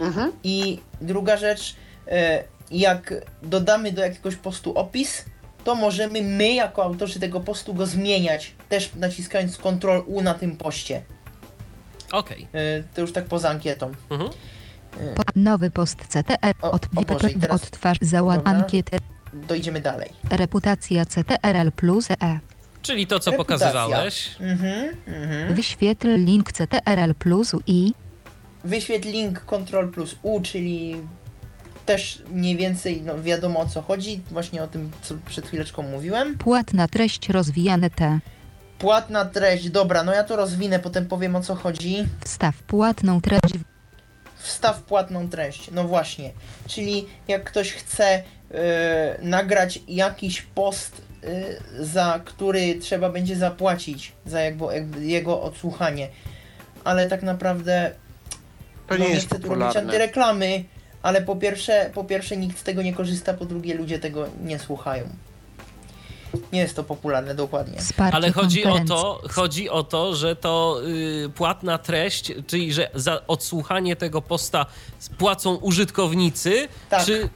Mhm. 0.00 0.32
I 0.44 0.80
druga 1.00 1.36
rzecz, 1.36 1.74
e, 2.06 2.44
jak 2.70 3.14
dodamy 3.42 3.92
do 3.92 4.02
jakiegoś 4.02 4.36
postu 4.36 4.74
opis, 4.78 5.24
to 5.64 5.74
możemy 5.74 6.22
my, 6.22 6.52
jako 6.54 6.84
autorzy 6.84 7.20
tego 7.20 7.40
postu, 7.40 7.74
go 7.74 7.86
zmieniać, 7.86 8.54
też 8.68 8.90
naciskając 8.94 9.56
Ctrl 9.58 10.00
U 10.06 10.22
na 10.22 10.34
tym 10.34 10.56
poście. 10.56 11.02
Okej. 12.12 12.48
E, 12.54 12.82
to 12.94 13.00
już 13.00 13.12
tak 13.12 13.24
poza 13.24 13.50
ankietą. 13.50 13.92
Mhm. 14.10 14.30
Po, 15.14 15.22
nowy 15.36 15.70
post 15.70 15.98
CTR. 16.08 16.54
Od, 16.62 16.86
o 16.96 17.02
Boże, 17.02 17.28
teraz- 17.40 17.62
odtwarz 17.62 17.98
załad 18.00 18.36
Dobra. 18.38 18.52
ankiety. 18.52 18.98
Dojdziemy 19.32 19.80
dalej. 19.80 20.10
Reputacja 20.30 21.06
CTRL 21.06 21.72
plus 21.76 22.10
E. 22.10 22.40
Czyli 22.82 23.06
to, 23.06 23.20
co 23.20 23.30
Reputacja. 23.30 23.66
pokazywałeś. 23.66 24.36
Mhm, 24.40 24.96
mhm. 25.06 25.54
Wyświetl 25.54 26.14
link 26.24 26.52
CTRL 26.52 27.14
plus 27.18 27.52
i 27.66 27.92
Wyświetl 28.64 29.08
link 29.08 29.40
Ctrl 29.40 29.88
plus 29.88 30.16
U, 30.22 30.40
czyli 30.40 30.96
też 31.88 32.22
mniej 32.30 32.56
więcej 32.56 33.02
no, 33.02 33.22
wiadomo 33.22 33.60
o 33.60 33.66
co 33.66 33.82
chodzi. 33.82 34.20
Właśnie 34.30 34.62
o 34.62 34.66
tym, 34.66 34.90
co 35.02 35.14
przed 35.26 35.46
chwileczką 35.46 35.82
mówiłem. 35.82 36.38
płatna 36.38 36.88
treść 36.88 37.28
rozwijane 37.28 37.90
T. 37.90 38.18
Płatna 38.78 39.24
treść, 39.24 39.70
dobra, 39.70 40.04
no 40.04 40.12
ja 40.12 40.24
to 40.24 40.36
rozwinę, 40.36 40.78
potem 40.78 41.06
powiem 41.06 41.36
o 41.36 41.42
co 41.42 41.54
chodzi. 41.54 42.06
Wstaw 42.24 42.62
płatną 42.62 43.20
treść 43.20 43.54
Wstaw 44.36 44.82
płatną 44.82 45.28
treść, 45.28 45.70
no 45.70 45.84
właśnie. 45.84 46.30
Czyli 46.66 47.06
jak 47.28 47.44
ktoś 47.44 47.72
chce 47.72 48.04
e, 48.04 48.22
nagrać 49.22 49.80
jakiś 49.88 50.42
post, 50.42 51.02
e, 51.24 51.84
za 51.84 52.20
który 52.24 52.74
trzeba 52.74 53.10
będzie 53.10 53.36
zapłacić 53.36 54.12
za 54.26 54.40
jakby, 54.40 54.64
jakby 54.64 55.04
jego 55.04 55.42
odsłuchanie. 55.42 56.08
Ale 56.84 57.08
tak 57.08 57.22
naprawdę 57.22 57.90
To 58.86 58.94
no, 58.94 59.04
nie 59.04 59.10
jest 59.10 59.26
chcę 59.26 59.38
tu 59.38 59.54
robić 59.54 59.76
antyreklamy, 59.76 60.64
ale 61.08 61.22
po 61.22 61.36
pierwsze, 61.36 61.90
po 61.94 62.04
pierwsze 62.04 62.36
nikt 62.36 62.58
z 62.58 62.62
tego 62.62 62.82
nie 62.82 62.92
korzysta, 62.94 63.34
po 63.34 63.44
drugie 63.44 63.74
ludzie 63.74 63.98
tego 63.98 64.26
nie 64.44 64.58
słuchają. 64.58 65.04
Nie 66.52 66.60
jest 66.60 66.76
to 66.76 66.84
popularne, 66.84 67.34
dokładnie. 67.34 67.78
wsparcie 67.78 68.16
Ale 68.16 68.32
chodzi 68.32 68.64
o 68.64 68.80
to, 68.88 69.22
chodzi 69.30 69.70
o 69.70 69.82
to, 69.82 70.14
że 70.16 70.36
to 70.36 70.80
y, 71.26 71.28
płatna 71.34 71.78
treść, 71.78 72.32
czyli 72.46 72.72
że 72.72 72.90
za 72.94 73.26
odsłuchanie 73.26 73.96
tego 73.96 74.22
posta 74.22 74.66
płacą 75.18 75.54
użytkownicy, 75.54 76.68
Tak. 76.90 77.04
czy... 77.04 77.28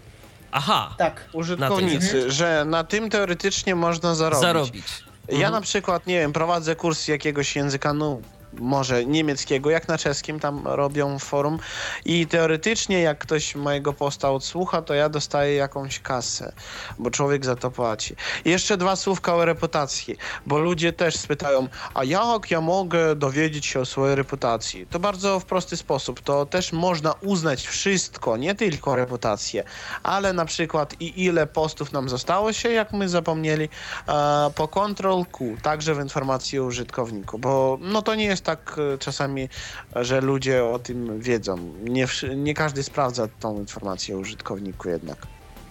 Aha, 0.52 0.94
Tak. 0.98 1.28
Użytkownicy, 1.32 2.30
że 2.30 2.64
na 2.66 2.84
tym 2.84 3.10
teoretycznie 3.10 3.74
można 3.74 4.14
zarobić. 4.14 4.42
zarobić. 4.42 4.86
Ja 5.28 5.34
Mhm. 5.34 5.52
na 5.52 5.60
przykład, 5.60 6.06
nie 6.06 6.18
wiem, 6.18 6.32
prowadzę 6.32 6.76
kurs 6.76 7.08
jakiegoś 7.08 7.56
języka, 7.56 7.92
no 7.92 8.20
może 8.58 9.06
niemieckiego, 9.06 9.70
jak 9.70 9.88
na 9.88 9.98
czeskim 9.98 10.40
tam 10.40 10.62
robią 10.64 11.18
forum 11.18 11.58
i 12.04 12.26
teoretycznie 12.26 13.00
jak 13.00 13.18
ktoś 13.18 13.54
mojego 13.54 13.92
posta 13.92 14.30
odsłucha, 14.30 14.82
to 14.82 14.94
ja 14.94 15.08
dostaję 15.08 15.54
jakąś 15.54 16.00
kasę, 16.00 16.52
bo 16.98 17.10
człowiek 17.10 17.44
za 17.44 17.56
to 17.56 17.70
płaci. 17.70 18.16
Jeszcze 18.44 18.76
dwa 18.76 18.96
słówka 18.96 19.34
o 19.34 19.44
reputacji, 19.44 20.16
bo 20.46 20.58
ludzie 20.58 20.92
też 20.92 21.16
spytają, 21.16 21.68
a 21.94 22.04
jak 22.04 22.50
ja 22.50 22.60
mogę 22.60 23.16
dowiedzieć 23.16 23.66
się 23.66 23.80
o 23.80 23.86
swojej 23.86 24.16
reputacji? 24.16 24.86
To 24.90 25.00
bardzo 25.00 25.40
w 25.40 25.44
prosty 25.44 25.76
sposób, 25.76 26.20
to 26.20 26.46
też 26.46 26.72
można 26.72 27.14
uznać 27.20 27.66
wszystko, 27.66 28.36
nie 28.36 28.54
tylko 28.54 28.96
reputację, 28.96 29.64
ale 30.02 30.32
na 30.32 30.44
przykład 30.44 30.94
i 31.00 31.24
ile 31.24 31.46
postów 31.46 31.92
nam 31.92 32.08
zostało 32.08 32.52
się, 32.52 32.70
jak 32.70 32.92
my 32.92 33.08
zapomnieli, 33.08 33.68
e, 34.08 34.50
po 34.54 34.68
Ctrl 34.68 35.24
Q, 35.32 35.56
także 35.62 35.94
w 35.94 36.00
informacji 36.00 36.58
o 36.58 36.64
użytkowniku, 36.64 37.38
bo 37.38 37.78
no 37.80 38.02
to 38.02 38.14
nie 38.14 38.24
jest 38.24 38.41
tak 38.43 38.77
e, 38.94 38.98
czasami, 38.98 39.48
że 39.97 40.20
ludzie 40.20 40.64
o 40.64 40.78
tym 40.78 41.20
wiedzą. 41.20 41.56
Nie, 41.85 42.06
nie 42.36 42.55
każdy 42.55 42.82
sprawdza 42.82 43.28
tą 43.40 43.59
informację 43.59 44.16
o 44.16 44.19
użytkowniku 44.19 44.89
jednak. 44.89 45.16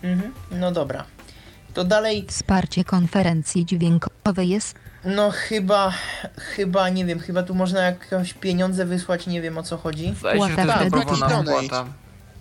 Mhm. 0.04 0.34
No 0.52 0.72
dobra. 0.72 1.04
To 1.74 1.84
dalej, 1.84 2.26
Wsparcie 2.30 2.84
konferencji 2.84 3.66
dźwiękowej 3.66 4.50
jest 4.50 4.76
no 5.06 5.32
chyba, 5.32 5.92
chyba, 6.38 6.90
nie 6.90 7.06
wiem, 7.06 7.20
chyba 7.20 7.44
tu 7.44 7.56
można 7.56 7.82
jakieś 7.82 8.34
pieniądze 8.34 8.86
wysłać, 8.86 9.28
nie 9.28 9.42
wiem 9.42 9.58
o 9.58 9.64
co 9.64 9.78
chodzi. 9.78 10.06
Się, 10.08 10.14
że 10.16 10.22
to 10.22 10.34
jest 10.34 10.56
Płata 10.56 10.84
dobrowolna 10.84 11.28
kredytowa. 11.28 11.62
wpłata. 11.62 11.86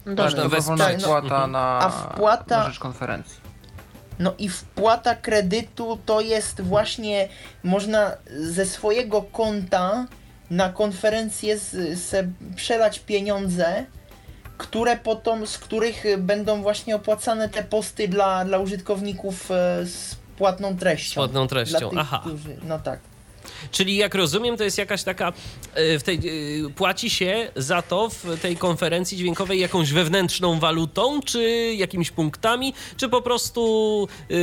Dobrowolna 0.07 0.49
wesprzeć. 0.49 1.03
wpłata 1.03 1.47
na, 1.47 1.79
A 1.79 1.91
wpłata- 1.91 2.59
na 2.59 2.71
rzecz 2.71 2.79
konferencji. 2.79 3.41
No 4.19 4.35
i 4.39 4.49
wpłata 4.49 5.15
kredytu 5.15 5.99
to 6.07 6.21
jest 6.21 6.61
właśnie, 6.61 7.29
można 7.65 8.11
ze 8.41 8.67
swojego 8.67 9.23
konta 9.23 10.07
na 10.51 10.73
konferencję 10.73 11.59
z, 11.59 12.01
se 12.01 12.29
przelać 12.57 12.99
pieniądze, 12.99 13.85
które 14.59 14.97
potem, 14.97 15.47
z 15.47 15.59
których 15.59 16.05
będą 16.19 16.63
właśnie 16.63 16.97
opłacane 16.97 17.49
te 17.49 17.65
posty 17.65 18.09
dla, 18.09 18.45
dla 18.45 18.59
użytkowników 18.59 19.51
e, 19.51 19.87
z 19.87 20.17
płatną 20.37 20.77
treścią. 20.77 21.13
Z 21.13 21.15
płatną 21.15 21.47
treścią, 21.47 21.91
tych, 21.91 21.99
aha. 21.99 22.23
Którzy, 22.27 22.57
no 22.63 22.79
tak. 22.79 23.01
Czyli 23.71 23.97
jak 23.97 24.15
rozumiem, 24.15 24.57
to 24.57 24.65
jest 24.65 24.79
jakaś 24.79 25.03
taka, 25.03 25.33
e, 25.75 25.99
w 25.99 26.03
tej, 26.03 26.17
e, 26.17 26.71
płaci 26.71 27.11
się 27.11 27.51
za 27.57 27.83
to 27.83 28.09
w 28.09 28.41
tej 28.41 28.57
konferencji 28.57 29.19
dźwiękowej 29.19 29.61
jakąś 29.61 29.93
wewnętrzną 29.93 30.59
walutą, 30.61 31.21
czy 31.23 31.75
jakimiś 31.77 32.11
punktami, 32.11 32.75
czy 32.97 33.09
po 33.09 33.23
prostu 33.23 34.09
e, 34.31 34.35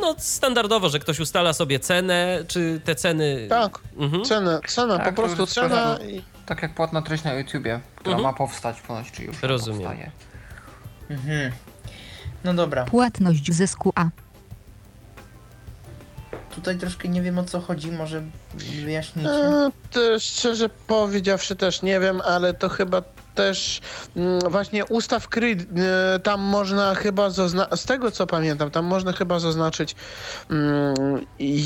no, 0.00 0.14
standardowo, 0.18 0.88
że 0.88 0.98
ktoś 0.98 1.20
ustala 1.20 1.52
sobie 1.52 1.78
cenę, 1.80 2.44
czy 2.48 2.80
te 2.84 2.94
ceny... 2.94 3.46
Tak, 3.48 3.78
Mhm. 3.98 4.24
cena, 4.24 4.60
cena 4.68 4.98
Tak, 4.98 5.14
po 5.14 5.22
prostu 5.22 5.46
cena 5.46 5.98
i 6.08 6.22
Tak 6.46 6.62
jak 6.62 6.74
płatna 6.74 7.02
treść 7.02 7.24
na 7.24 7.34
YouTubie, 7.34 7.80
która 7.96 8.16
Mhm. 8.16 8.32
ma 8.32 8.38
powstać 8.38 8.80
ponoć, 8.80 9.10
czy 9.12 9.22
już 9.24 9.42
Rozumiem. 9.42 9.80
powstaje. 9.80 10.10
Mhm. 11.10 11.52
No 12.44 12.54
dobra, 12.54 12.84
płatność 12.84 13.52
zysku 13.52 13.92
A. 13.94 14.08
tutaj 16.56 16.76
troszkę 16.76 17.08
nie 17.08 17.22
wiem 17.22 17.38
o 17.38 17.44
co 17.44 17.60
chodzi, 17.60 17.92
może 17.92 18.22
wyjaśnicie. 18.84 19.30
E, 19.30 19.70
to 19.90 20.00
szczerze 20.18 20.68
powiedziawszy 20.86 21.56
też 21.56 21.82
nie 21.82 22.00
wiem, 22.00 22.20
ale 22.20 22.54
to 22.54 22.68
chyba 22.68 23.02
też 23.36 23.80
mm, 24.16 24.40
właśnie 24.40 24.84
ustaw 24.84 25.28
CRID, 25.28 25.62
e, 25.62 26.18
tam 26.18 26.40
można 26.40 26.94
chyba 26.94 27.30
zaznaczyć, 27.30 27.80
z 27.80 27.84
tego 27.84 28.10
co 28.10 28.26
pamiętam, 28.26 28.70
tam 28.70 28.84
można 28.84 29.12
chyba 29.12 29.38
zaznaczyć 29.38 29.96
mm, 30.50 30.94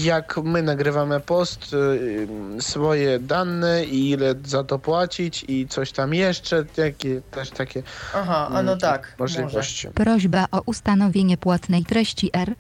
jak 0.05 0.37
my 0.45 0.62
nagrywamy 0.62 1.21
post, 1.21 1.73
y, 1.73 2.29
swoje 2.61 3.19
dane 3.19 3.85
i 3.85 4.11
ile 4.11 4.35
za 4.45 4.65
to 4.65 4.79
płacić 4.79 5.45
i 5.49 5.67
coś 5.69 5.93
tam 5.93 6.15
jeszcze, 6.15 6.65
takie, 6.65 7.21
też 7.31 7.51
takie 7.51 7.83
Aha, 8.15 8.47
a 8.49 8.62
no 8.62 8.73
mm, 8.73 8.79
tak, 8.79 9.15
może. 9.19 9.43
możliwości. 9.43 9.89
Prośba 9.89 10.47
o 10.53 10.62
ustanowienie 10.67 11.37
płatnej 11.37 11.85
treści 11.85 12.31
R. 12.33 12.55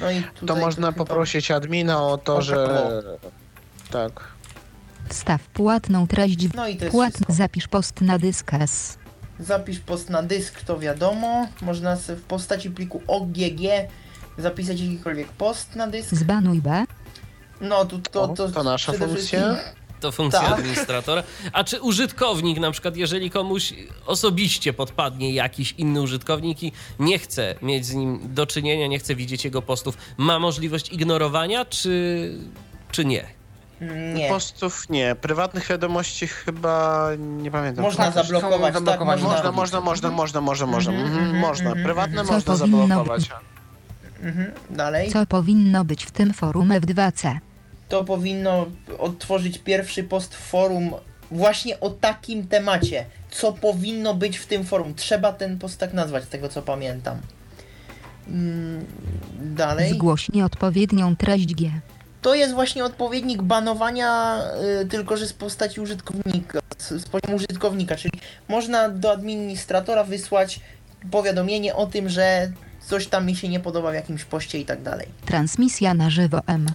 No 0.00 0.10
i 0.10 0.22
To 0.46 0.56
można 0.56 0.86
chyba- 0.92 1.04
poprosić 1.04 1.50
admina 1.50 2.02
o 2.02 2.18
to, 2.18 2.36
O 2.36 2.42
że 2.42 3.02
tak. 3.90 4.24
Wstaw 5.08 5.42
płatną 5.48 6.06
treść 6.06 6.54
No 6.54 6.68
i 6.68 6.76
to 6.76 6.84
jest 6.84 6.92
płat. 6.94 7.12
wszystko. 7.12 7.32
Zapisz 7.32 7.68
post 7.68 8.00
na 8.00 8.18
dyskas. 8.18 8.98
Zapisz 9.40 9.78
post 9.80 10.10
na 10.10 10.22
dysk, 10.22 10.62
to 10.62 10.78
wiadomo. 10.78 11.48
Można 11.62 11.96
sobie 11.96 12.18
w 12.18 12.22
postaci 12.22 12.70
pliku 12.70 13.02
OGG 13.06 13.60
zapisać 14.38 14.80
jakikolwiek 14.80 15.28
post 15.28 15.76
na 15.76 15.86
dysk. 15.86 16.14
Zbanuj 16.14 16.60
B. 16.62 16.84
No 17.60 17.84
to, 17.84 17.98
to, 17.98 18.22
O, 18.22 18.28
to, 18.28 18.48
to 18.48 18.62
nasza 18.62 18.92
funkcja. 18.92 19.16
wszystkim- 19.16 19.77
To 20.00 20.12
funkcja 20.12 20.40
Tak. 20.40 20.52
administratora. 20.58 21.22
A 21.52 21.64
czy 21.64 21.80
użytkownik, 21.80 22.58
na 22.58 22.70
przykład, 22.70 22.96
jeżeli 22.96 23.30
komuś 23.30 23.74
osobiście 24.06 24.72
podpadnie 24.72 25.32
jakiś 25.32 25.74
inny 25.78 26.02
użytkownik 26.02 26.62
i 26.62 26.72
nie 26.98 27.18
chce 27.18 27.54
mieć 27.62 27.86
z 27.86 27.94
nim 27.94 28.20
do 28.34 28.46
czynienia, 28.46 28.86
nie 28.86 28.98
chce 28.98 29.14
widzieć 29.14 29.44
jego 29.44 29.62
postów, 29.62 29.96
ma 30.16 30.38
możliwość 30.38 30.92
ignorowania, 30.92 31.64
czy, 31.64 32.34
czy 32.90 33.04
nie? 33.04 33.24
Nie. 34.14 34.28
Postów 34.28 34.88
nie, 34.90 35.16
prywatnych 35.20 35.66
wiadomości 35.68 36.26
chyba 36.26 37.08
nie 37.18 37.50
pamiętam. 37.50 37.84
Można 37.84 38.04
Tak, 38.04 38.14
zablokować, 38.14 38.74
są 38.74 38.84
tak, 38.84 39.00
można. 39.00 39.28
Można, 39.28 39.52
można, 39.52 39.80
można, 39.80 40.10
można, 40.10 40.40
można, 40.40 40.66
można. 40.66 40.92
Mhm, 40.92 41.08
Mhm, 41.08 41.24
mhm, 41.24 41.40
można. 41.40 41.68
mhm, 41.68 41.84
Prywatne 41.84 42.20
mhm. 42.20 42.36
można 42.36 42.56
zablokować. 42.56 43.30
Mhm. 44.22 44.52
Dalej. 44.70 45.12
Co 45.12 45.26
powinno 45.26 45.84
być 45.84 46.04
w 46.04 46.10
tym 46.10 46.32
forum 46.34 46.68
F2C? 46.68 47.38
To 47.88 48.04
powinno 48.04 48.66
odtworzyć 48.98 49.58
pierwszy 49.58 50.04
post 50.04 50.34
w 50.34 50.38
forum 50.38 50.90
właśnie 51.30 51.80
o 51.80 51.90
takim 51.90 52.46
temacie. 52.46 53.04
Co 53.30 53.52
powinno 53.52 54.14
być 54.14 54.38
w 54.38 54.46
tym 54.46 54.64
forum? 54.64 54.94
Trzeba 54.94 55.32
ten 55.32 55.58
post 55.58 55.78
tak 55.78 55.92
nazwać, 55.92 56.24
z 56.24 56.28
tego 56.28 56.48
co 56.48 56.62
pamiętam. 56.62 57.18
Mm, 58.28 58.84
Dalej. 59.40 59.94
Zgłoś 59.94 60.28
nieodpowiednią 60.32 61.16
treść 61.16 61.54
G. 61.54 61.70
To 62.22 62.34
jest 62.34 62.54
właśnie 62.54 62.84
odpowiednik 62.84 63.42
banowania, 63.42 64.40
y, 64.82 64.86
tylko 64.86 65.16
że 65.16 65.26
z 65.26 65.32
postaci 65.32 65.80
użytkownika, 65.80 66.60
z, 66.78 66.88
z 66.88 67.08
poziomu 67.08 67.36
użytkownika, 67.36 67.96
czyli 67.96 68.20
można 68.48 68.88
do 68.88 69.12
administratora 69.12 70.04
wysłać 70.04 70.60
powiadomienie 71.10 71.74
o 71.74 71.86
tym, 71.86 72.08
że 72.08 72.52
coś 72.86 73.06
tam 73.06 73.26
mi 73.26 73.36
się 73.36 73.48
nie 73.48 73.60
podoba 73.60 73.90
w 73.90 73.94
jakimś 73.94 74.24
poście 74.24 74.58
i 74.58 74.64
tak 74.64 74.82
dalej. 74.82 75.08
Transmisja 75.26 75.94
na 75.94 76.10
żywo 76.10 76.40
M. 76.46 76.66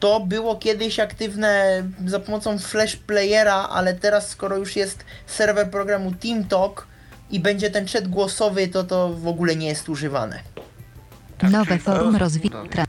To 0.00 0.20
było 0.20 0.56
kiedyś 0.56 1.00
aktywne 1.00 1.82
za 2.06 2.20
pomocą 2.20 2.58
Flash 2.58 2.96
Playera, 2.96 3.68
ale 3.68 3.94
teraz 3.94 4.28
skoro 4.28 4.56
już 4.56 4.76
jest 4.76 5.04
serwer 5.26 5.70
programu 5.70 6.12
TeamTalk 6.12 6.86
i 7.30 7.40
będzie 7.40 7.70
ten 7.70 7.86
chat 7.88 8.08
głosowy, 8.08 8.68
to 8.68 8.84
to 8.84 9.08
w 9.08 9.28
ogóle 9.28 9.56
nie 9.56 9.68
jest 9.68 9.88
używane. 9.88 10.40
Nowe 11.42 11.66
czyli 11.66 11.80
forum 11.80 12.12
to- 12.12 12.18
rozwi... 12.18 12.50
dobra. 12.50 12.70
Tra... 12.70 12.84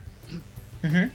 Mhm. 0.83 1.09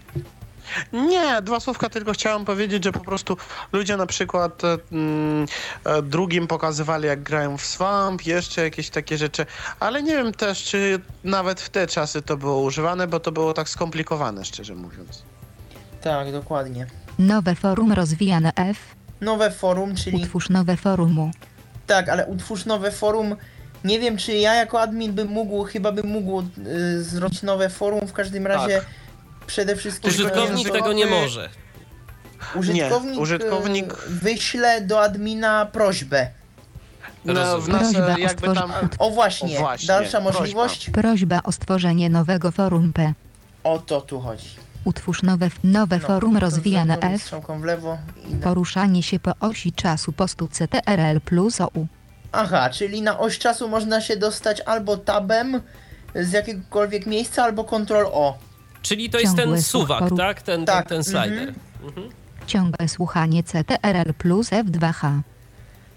Nie, 0.93 1.43
dwa 1.43 1.61
słówka 1.61 1.89
tylko 1.89 2.13
chciałem 2.13 2.45
powiedzieć, 2.45 2.85
że 2.85 2.93
po 2.93 3.01
prostu 3.01 3.37
ludzie 3.73 3.97
na 3.97 4.07
przykład 4.07 4.65
e, 4.65 4.79
mm, 4.93 5.47
e, 5.85 6.03
drugim 6.03 6.47
pokazywali 6.47 7.07
jak 7.07 7.23
grają 7.23 7.57
w 7.57 7.65
Swamp, 7.65 8.27
jeszcze 8.27 8.63
jakieś 8.63 8.91
takie 8.91 9.19
rzeczy, 9.19 9.47
ale 9.81 10.03
nie 10.03 10.13
wiem 10.13 10.33
też, 10.33 10.65
czy 10.65 11.01
nawet 11.25 11.61
w 11.61 11.71
te 11.71 11.87
czasy 11.87 12.23
to 12.23 12.37
było 12.37 12.63
używane, 12.63 13.07
bo 13.07 13.21
to 13.21 13.33
było 13.33 13.53
tak 13.53 13.69
skomplikowane, 13.69 14.45
szczerze 14.45 14.75
mówiąc. 14.75 15.23
Tak, 16.03 16.33
dokładnie. 16.33 16.87
Nowe 17.19 17.55
forum 17.55 17.93
rozwijane 17.93 18.53
F. 18.57 18.77
Nowe 19.21 19.51
forum, 19.51 19.95
czyli 19.97 20.17
Utwórz 20.23 20.49
nowe 20.49 20.77
forumu. 20.77 21.31
Tak, 21.87 22.09
ale 22.09 22.27
utwórz 22.27 22.67
nowe 22.67 22.91
forum. 22.91 23.37
Nie 23.85 23.99
wiem, 24.01 24.17
czy 24.17 24.33
ja 24.35 24.55
jako 24.55 24.81
admin 24.81 25.13
bym 25.13 25.29
mógł, 25.29 25.65
chyba 25.65 25.93
bym 25.93 26.07
mógł 26.07 26.41
y, 26.67 27.03
zrobić 27.05 27.43
nowe 27.43 27.69
forum. 27.71 28.01
W 28.07 28.13
każdym 28.13 28.47
razie 28.47 28.81
przede 29.47 29.77
wszystkim. 29.77 30.11
Użytkownik 30.11 30.69
e, 30.69 30.71
tego 30.71 30.93
nie 30.93 31.07
może. 31.07 31.49
Użytkownik, 32.55 33.15
Nie, 33.15 33.21
użytkownik- 33.21 33.93
e, 33.93 33.97
wyśle 34.09 34.81
do 34.81 35.03
admina 35.03 35.67
prośbę. 35.67 36.31
No, 37.25 37.61
w 37.61 37.69
nas 37.69 37.81
Prośba 37.93 38.09
e, 38.09 38.15
o 38.15 38.19
jakby 38.19 38.47
stworzy- 38.49 38.55
tam... 38.61 38.73
O 38.99 39.11
właśnie, 39.11 39.57
O 39.59 39.61
właśnie, 39.61 39.87
dalsza 39.87 40.21
prośba. 40.21 40.39
możliwość. 40.41 40.91
Prośba 40.91 41.41
o 41.45 41.53
stworzenie 41.53 42.11
nowego 42.11 42.51
forum 42.51 42.93
P. 42.93 43.13
O 43.65 43.79
to 43.79 44.01
tu 44.01 44.21
chodzi. 44.21 44.49
Utwórz 44.85 45.23
nowe, 45.23 45.51
nowe 45.65 45.99
No, 45.99 46.07
forum 46.07 46.37
rozwijane 46.37 46.99
F. 47.01 47.31
W 47.61 47.65
lewo. 47.65 47.99
i 48.31 48.35
na- 48.35 48.43
Poruszanie 48.45 49.03
się 49.03 49.21
po 49.21 49.33
osi 49.41 49.73
czasu 49.73 50.13
postu 50.13 50.49
CTRL 50.49 51.21
plus 51.25 51.61
OU. 51.61 51.87
Aha, 52.33 52.71
czyli 52.71 53.03
na 53.03 53.19
oś 53.19 53.39
czasu 53.39 53.69
można 53.69 54.01
się 54.01 54.17
dostać 54.17 54.61
albo 54.61 54.97
tabem 54.97 55.61
z 56.15 56.33
jakiegokolwiek 56.33 57.07
miejsca, 57.07 57.45
albo 57.45 57.65
Ctrl 57.65 58.07
O. 58.13 58.39
Czyli 58.83 59.11
to 59.11 59.19
jest 59.19 59.37
ten 59.37 59.45
Ciągły 59.45 59.63
suwak, 59.63 60.03
poru- 60.05 60.17
tak? 60.17 60.43
Ten, 60.43 60.57
ten, 60.57 60.67
Tak, 60.67 60.89
ten 60.89 61.05
slider. 61.05 61.49
mhm. 61.49 61.55
Mhm. 61.83 62.09
Ciągłe 62.47 62.89
słuchanie 62.89 63.43
CTRL 63.43 64.15
plus 64.19 64.51
F2H. 64.51 65.21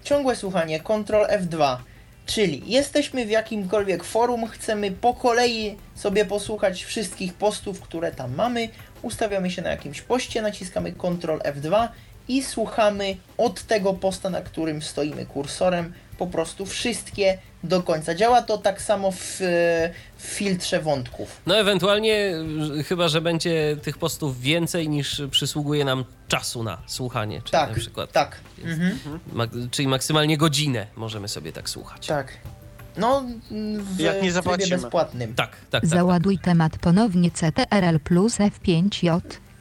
Ciągłe 0.04 0.36
słuchanie, 0.36 0.80
Ctrl 0.80 1.24
F2. 1.26 1.76
Czyli 2.26 2.62
jesteśmy 2.66 3.26
w 3.26 3.30
jakimkolwiek 3.30 4.04
forum, 4.04 4.46
chcemy 4.46 4.90
po 4.90 5.14
kolei 5.14 5.76
sobie 5.94 6.24
posłuchać 6.24 6.84
wszystkich 6.84 7.34
postów, 7.34 7.80
które 7.80 8.12
tam 8.12 8.34
mamy. 8.34 8.68
Ustawiamy 9.02 9.50
się 9.50 9.62
na 9.62 9.70
jakimś 9.70 10.02
poście, 10.02 10.42
naciskamy 10.42 10.92
Ctrl 10.92 11.38
F2 11.38 11.88
i 12.28 12.42
słuchamy 12.42 13.16
od 13.38 13.62
tego 13.62 13.94
posta, 13.94 14.30
na 14.30 14.40
którym 14.40 14.82
stoimy 14.82 15.26
kursorem, 15.26 15.92
po 16.18 16.26
prostu 16.26 16.66
wszystkie 16.66 17.38
do 17.64 17.82
końca. 17.82 18.14
Działa 18.14 18.42
to 18.42 18.58
tak 18.58 18.82
samo 18.82 19.12
w, 19.12 19.40
filtrze 20.24 20.80
wątków. 20.80 21.40
No 21.46 21.56
ewentualnie, 21.58 22.34
y, 22.78 22.84
chyba 22.84 23.08
że 23.08 23.20
będzie 23.20 23.76
tych 23.82 23.98
postów 23.98 24.40
więcej 24.40 24.88
niż 24.88 25.22
przysługuje 25.30 25.84
nam 25.84 26.04
czasu 26.28 26.62
na 26.62 26.78
słuchanie, 26.86 27.38
czyli 27.38 27.52
Tak, 27.52 27.68
na 27.70 27.76
przykład, 27.76 28.12
tak. 28.12 28.40
Mhm. 28.64 28.98
ma, 29.32 29.46
czyli 29.70 29.88
maksymalnie 29.88 30.38
godzinę 30.38 30.86
możemy 30.96 31.28
sobie 31.28 31.52
tak 31.52 31.68
słuchać. 31.68 32.06
Tak. 32.06 32.32
No, 32.96 33.24
w 33.78 34.00
Jak 34.00 34.22
nie 34.22 34.32
zapłacimy. 34.32 34.76
bezpłatnym. 34.78 35.34
Tak, 35.34 35.50
tak, 35.70 35.80
tak. 35.82 35.86
Załaduj 35.90 36.38
temat 36.38 36.78
ponownie 36.78 37.30
CTRL 37.30 38.00
plus 38.04 38.36
F5J. 38.38 39.20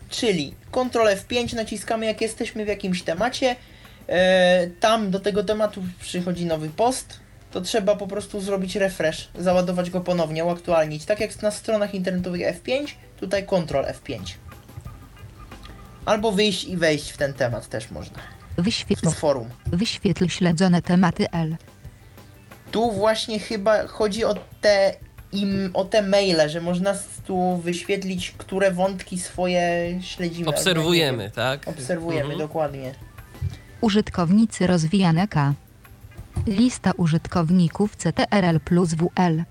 Czyli 0.09 0.53
Ctrl 0.71 1.07
F5 1.07 1.55
naciskamy 1.55 2.05
jak 2.05 2.21
jesteśmy 2.21 2.65
w 2.65 2.67
jakimś 2.67 3.01
temacie. 3.03 3.55
E, 4.07 4.67
tam 4.79 5.11
do 5.11 5.19
tego 5.19 5.43
tematu 5.43 5.83
przychodzi 6.01 6.45
nowy 6.45 6.69
post. 6.69 7.19
To 7.53 7.61
trzeba 7.61 7.95
po 7.95 8.07
prostu 8.07 8.41
zrobić 8.41 8.75
refresh, 8.75 9.29
załadować 9.39 9.89
go 9.89 10.01
ponownie, 10.01 10.45
uaktualnić. 10.45 11.05
Tak 11.05 11.19
jak 11.19 11.41
na 11.41 11.51
stronach 11.51 11.93
internetowych 11.95 12.41
F5, 12.41 12.87
tutaj 13.19 13.45
Ctrl 13.47 13.77
F5. 13.85 14.19
Albo 16.05 16.31
wyjść 16.31 16.63
i 16.65 16.77
wejść 16.77 17.09
w 17.11 17.17
ten 17.17 17.33
temat 17.33 17.69
też 17.69 17.91
można. 17.91 18.17
Wyświetl, 18.57 19.01
To 19.01 19.11
forum. 19.11 19.49
wyświetl 19.67 20.27
śledzone 20.27 20.81
tematy 20.81 21.25
L. 21.31 21.55
Tu 22.71 22.91
właśnie 22.91 23.39
chyba 23.39 23.87
chodzi 23.87 24.25
o 24.25 24.35
te, 24.61 24.95
im, 25.31 25.69
o 25.73 25.85
te 25.85 26.01
maile, 26.01 26.49
że 26.49 26.61
można 26.61 26.95
tu 27.25 27.57
wyświetlić, 27.57 28.31
które 28.37 28.71
wątki 28.71 29.19
swoje 29.19 29.99
śledzimy. 30.01 30.49
Obserwujemy, 30.49 31.31
tak? 31.35 31.67
Obserwujemy, 31.67 32.21
Mhm. 32.21 32.39
dokładnie. 32.39 32.93
Użytkownicy 33.81 34.67
rozwijane 34.67 35.27
K. 35.27 35.53
Lista 36.47 36.91
użytkowników 36.97 37.95
CTRL 37.95 38.59
plus 38.65 38.93
WL. 38.93 39.43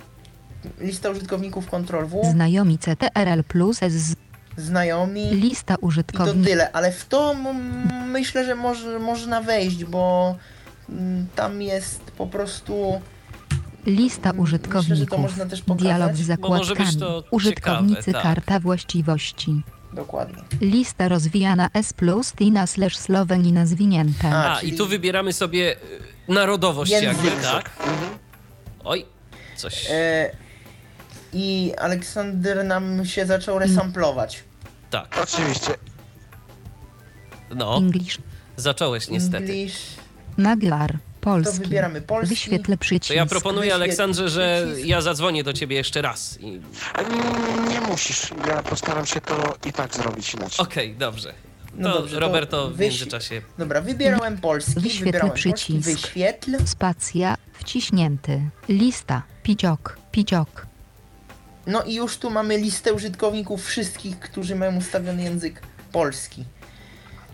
Lista 0.80 1.10
użytkowników 1.10 1.66
Ctrl 1.66 2.06
W, 2.06 2.24
Znajomi 2.30 2.78
CTRL 2.78 3.42
plus 3.48 3.82
S. 3.82 4.16
znajomi 4.56 5.30
Lista 5.30 5.74
i 5.74 5.76
to 5.76 5.82
użytkowników. 5.86 6.44
tyle, 6.46 6.72
ale 6.72 6.92
w 6.92 7.06
to 7.06 7.32
m- 7.32 7.88
myślę, 8.10 8.44
że 8.44 8.54
może, 8.54 8.98
można 8.98 9.42
wejść, 9.42 9.84
bo 9.84 10.36
mm, 10.88 11.26
tam 11.36 11.62
jest 11.62 12.00
po 12.00 12.26
prostu 12.26 13.00
Lista 13.86 14.28
Myślę, 14.32 14.32
że 14.32 14.34
to 14.34 14.42
użytkowników. 14.42 15.18
można 15.18 15.46
też 15.46 15.62
pokazać, 15.62 15.82
Dialog 15.82 16.16
z 16.16 16.40
bo 16.40 16.48
może 16.48 16.74
być 16.74 16.86
zakładkami. 16.86 17.00
to 17.22 17.24
Użytkownicy 17.30 18.04
ciekawe, 18.04 18.12
tak. 18.12 18.22
karta 18.22 18.60
właściwości. 18.60 19.62
dokładnie. 19.92 20.42
Lista 20.60 21.08
rozwijana 21.08 21.68
S 21.74 21.92
plus 21.92 22.32
Tina 22.32 22.66
slash 22.66 22.96
Slowenina 22.96 23.66
zwinięte. 23.66 24.28
A, 24.34 24.52
A, 24.56 24.60
czyli- 24.60 24.74
i 24.74 24.78
tu 24.78 24.86
wybieramy 24.88 25.32
sobie 25.32 25.72
y, 25.72 25.76
narodowość 26.32 26.92
Język. 26.92 27.24
jakby, 27.24 27.42
tak? 27.42 27.70
Oj, 28.84 29.06
coś. 29.56 29.86
E, 29.90 30.30
I 31.32 31.72
Aleksander 31.78 32.64
nam 32.64 33.06
się 33.06 33.26
zaczął 33.26 33.58
resamplować. 33.58 34.44
Tak, 34.90 35.18
Oczywiście. 35.22 35.74
no, 37.54 37.76
English. 37.76 38.18
zacząłeś 38.56 39.08
niestety. 39.08 39.36
English, 39.52 39.76
Magyar. 40.38 40.92
to 40.92 40.98
Polski. 41.20 41.58
wybieramy 41.58 42.00
polski. 42.02 42.28
Wyświetlę 42.34 42.76
przycisk. 42.76 43.08
To 43.08 43.14
ja 43.14 43.26
proponuję, 43.26 43.60
Wyświetl 43.62 43.82
Aleksandrze, 43.82 44.28
że 44.28 44.62
przycisk. 44.66 44.88
ja 44.88 45.00
zadzwonię 45.00 45.44
do 45.44 45.52
ciebie 45.52 45.76
jeszcze 45.76 46.02
raz. 46.02 46.38
i- 46.40 46.46
Mm, 46.98 47.68
Nie 47.68 47.80
musisz. 47.80 48.30
Ja 48.48 48.62
postaram 48.62 49.06
się 49.06 49.20
to 49.20 49.54
i 49.66 49.72
tak 49.72 49.94
zrobić 49.94 50.34
inaczej. 50.34 50.66
Okej, 50.66 50.94
dobrze. 50.94 51.34
To 51.72 51.78
No 51.78 51.92
dobrze, 51.94 52.14
to 52.14 52.20
Roberto 52.20 52.70
w 52.70 52.78
międzyczasie. 52.78 53.42
Dobra, 53.58 53.80
wybierałem 53.80 54.38
polski, 54.38 54.80
Wyświetl 54.80 55.04
wybierałem 55.04 55.30
polski, 55.30 55.52
przycisk. 55.54 55.84
wyświetl. 55.84 56.66
Spacja. 56.66 57.34
Wciśnięty. 57.52 58.42
Lista. 58.68 59.22
Piciok. 59.42 59.98
Piciok. 60.12 60.66
No 61.66 61.82
i 61.82 61.94
już 61.94 62.16
tu 62.16 62.30
mamy 62.30 62.58
listę 62.58 62.92
użytkowników 62.92 63.64
wszystkich, 63.66 64.18
którzy 64.20 64.56
mają 64.56 64.76
ustawiony 64.76 65.22
język 65.22 65.62
polski. 65.92 66.44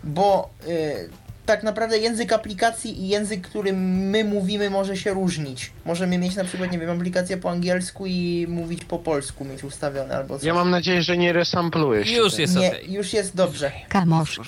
Bo 0.05 0.51
y, 0.69 1.11
tak 1.49 1.63
naprawdę 1.63 1.99
język 1.99 2.33
aplikacji 2.33 3.03
i 3.03 3.09
język, 3.09 3.41
którym 3.49 3.77
my 4.11 4.25
mówimy, 4.25 4.71
może 4.71 4.97
się 4.97 5.11
różnić. 5.11 5.71
Możemy 5.85 6.19
mieć 6.19 6.37
na 6.37 6.45
przykład, 6.45 6.73
nie 6.73 6.79
wiem, 6.79 6.91
aplikację 6.91 7.37
po 7.37 7.51
angielsku 7.51 8.07
i 8.07 8.47
mówić 8.49 8.85
po 8.85 8.99
polsku, 8.99 9.45
mieć 9.45 9.65
ustawione 9.65 10.17
albo 10.17 10.39
coś. 10.39 10.47
Ja 10.47 10.55
mam 10.55 10.71
nadzieję, 10.71 11.03
że 11.03 11.17
nie 11.17 11.33
resamplujesz. 11.33 12.11
Już 12.11 12.39
jest 12.39 12.57
Nie, 12.57 12.69
okej. 12.69 12.93
już 12.93 13.13
jest 13.13 13.37
dobrze. 13.37 13.73
Kamosz. 13.89 14.41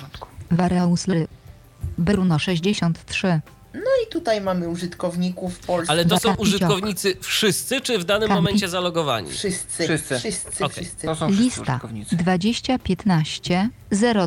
Wareusly. 0.50 1.26
Bruno 1.98 2.38
63. 2.38 3.40
No 3.74 3.80
i 4.06 4.12
tutaj 4.12 4.40
mamy 4.40 4.68
użytkowników 4.68 5.58
polskich. 5.58 5.90
Ale 5.90 6.04
to 6.04 6.18
są 6.18 6.34
użytkownicy 6.34 7.16
wszyscy, 7.20 7.80
czy 7.80 7.98
w 7.98 8.04
danym 8.04 8.28
Kampi- 8.28 8.34
momencie 8.34 8.68
zalogowani? 8.68 9.30
Wszyscy, 9.30 9.84
Wszyscy. 9.84 10.18
wszyscy, 10.18 10.64
Okej. 10.64 10.84
wszyscy. 10.84 11.06
To 11.06 11.14
są 11.14 11.26
wszyscy 11.28 11.44
Lista. 11.44 11.62
użytkownicy. 11.62 12.16
20 12.16 12.78
15 12.78 13.68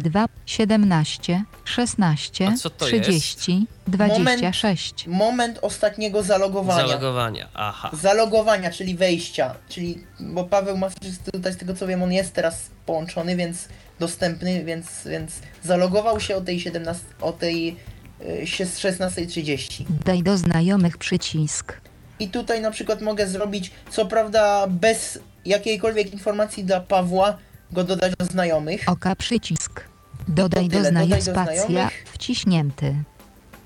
02 0.03 0.25
17 0.45 1.43
16 1.65 2.47
A 2.47 2.57
co 2.57 2.69
to 2.69 2.85
30 2.85 3.67
26. 3.87 5.07
Moment 5.07 5.59
ostatniego 5.61 6.23
zalogowania. 6.23 6.87
Zalogowania, 6.87 7.49
aha. 7.53 7.89
Zalogowania, 8.01 8.71
czyli 8.71 8.95
wejścia, 8.95 9.55
czyli, 9.69 10.03
bo 10.19 10.43
Paweł 10.43 10.77
ma 10.77 10.89
wszyscy 10.89 11.31
tutaj 11.31 11.53
z 11.53 11.57
tego 11.57 11.73
co 11.73 11.87
wiem, 11.87 12.03
on 12.03 12.11
jest 12.11 12.33
teraz 12.33 12.61
połączony, 12.85 13.35
więc 13.35 13.67
dostępny, 13.99 14.63
więc, 14.63 14.85
więc 15.05 15.31
zalogował 15.63 16.19
się 16.19 16.35
o 16.35 16.41
tej 16.41 16.59
17, 16.59 17.03
o 17.21 17.31
tej 17.31 17.75
y, 18.23 18.47
sie- 18.47 18.65
16.30. 18.65 19.85
Daj 20.05 20.23
do 20.23 20.37
znajomych 20.37 20.97
przycisk. 20.97 21.81
I 22.19 22.27
tutaj 22.29 22.61
na 22.61 22.71
przykład 22.71 23.01
mogę 23.01 23.27
zrobić, 23.27 23.71
co 23.89 24.05
prawda 24.05 24.67
bez 24.67 25.19
jakiejkolwiek 25.45 26.13
informacji 26.13 26.63
dla 26.63 26.79
Pawła, 26.81 27.37
go 27.71 27.83
dodać 27.83 28.13
do 28.19 28.25
znajomych. 28.25 28.89
Oka 28.89 29.15
przycisk. 29.15 29.81
Dodaj 30.27 30.67
do 30.69 30.83
znajomych 30.83 31.23
do 31.23 31.31
spacja. 31.31 31.65
znajomych. 31.67 32.05
Wciśnięty. 32.13 32.95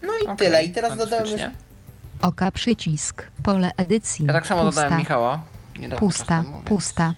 No 0.01 0.13
i 0.23 0.27
Okej, 0.27 0.37
tyle. 0.37 0.63
I 0.63 0.69
teraz 0.69 0.97
dodałem 0.97 1.27
już. 1.27 1.41
Oka 2.21 2.51
przycisk. 2.51 3.23
Pole 3.43 3.71
edycji. 3.77 4.25
Ja 4.25 4.33
tak 4.33 4.47
samo 4.47 4.65
pusta. 4.65 4.81
dodałem 4.81 4.99
Michała. 4.99 5.43
niedawno 5.79 5.99
Pusta. 6.07 6.43
Pusta. 6.65 7.13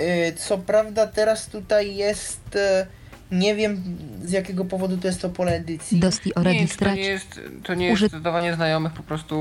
Y, 0.00 0.34
Co 0.36 0.58
prawda 0.58 1.06
teraz 1.06 1.46
tutaj 1.46 1.96
jest, 1.96 2.56
y, 2.56 2.86
nie 3.30 3.54
wiem 3.54 3.82
z 4.24 4.32
jakiego 4.32 4.64
powodu 4.64 4.96
to 4.96 5.06
jest 5.08 5.22
to 5.22 5.28
pole 5.28 5.52
edycji. 5.56 6.00
Dosti 6.00 6.34
o 6.34 6.42
Nie, 6.42 6.44
czy 6.44 6.44
to 6.44 6.50
nie 6.50 6.54
rejestracji. 6.58 7.02
jest, 7.04 7.40
to 7.64 7.74
nie 7.74 7.86
jest 7.86 8.02
Uży- 8.02 8.10
dodawanie 8.10 8.54
znajomych 8.54 8.92
po 8.92 9.02
prostu 9.02 9.36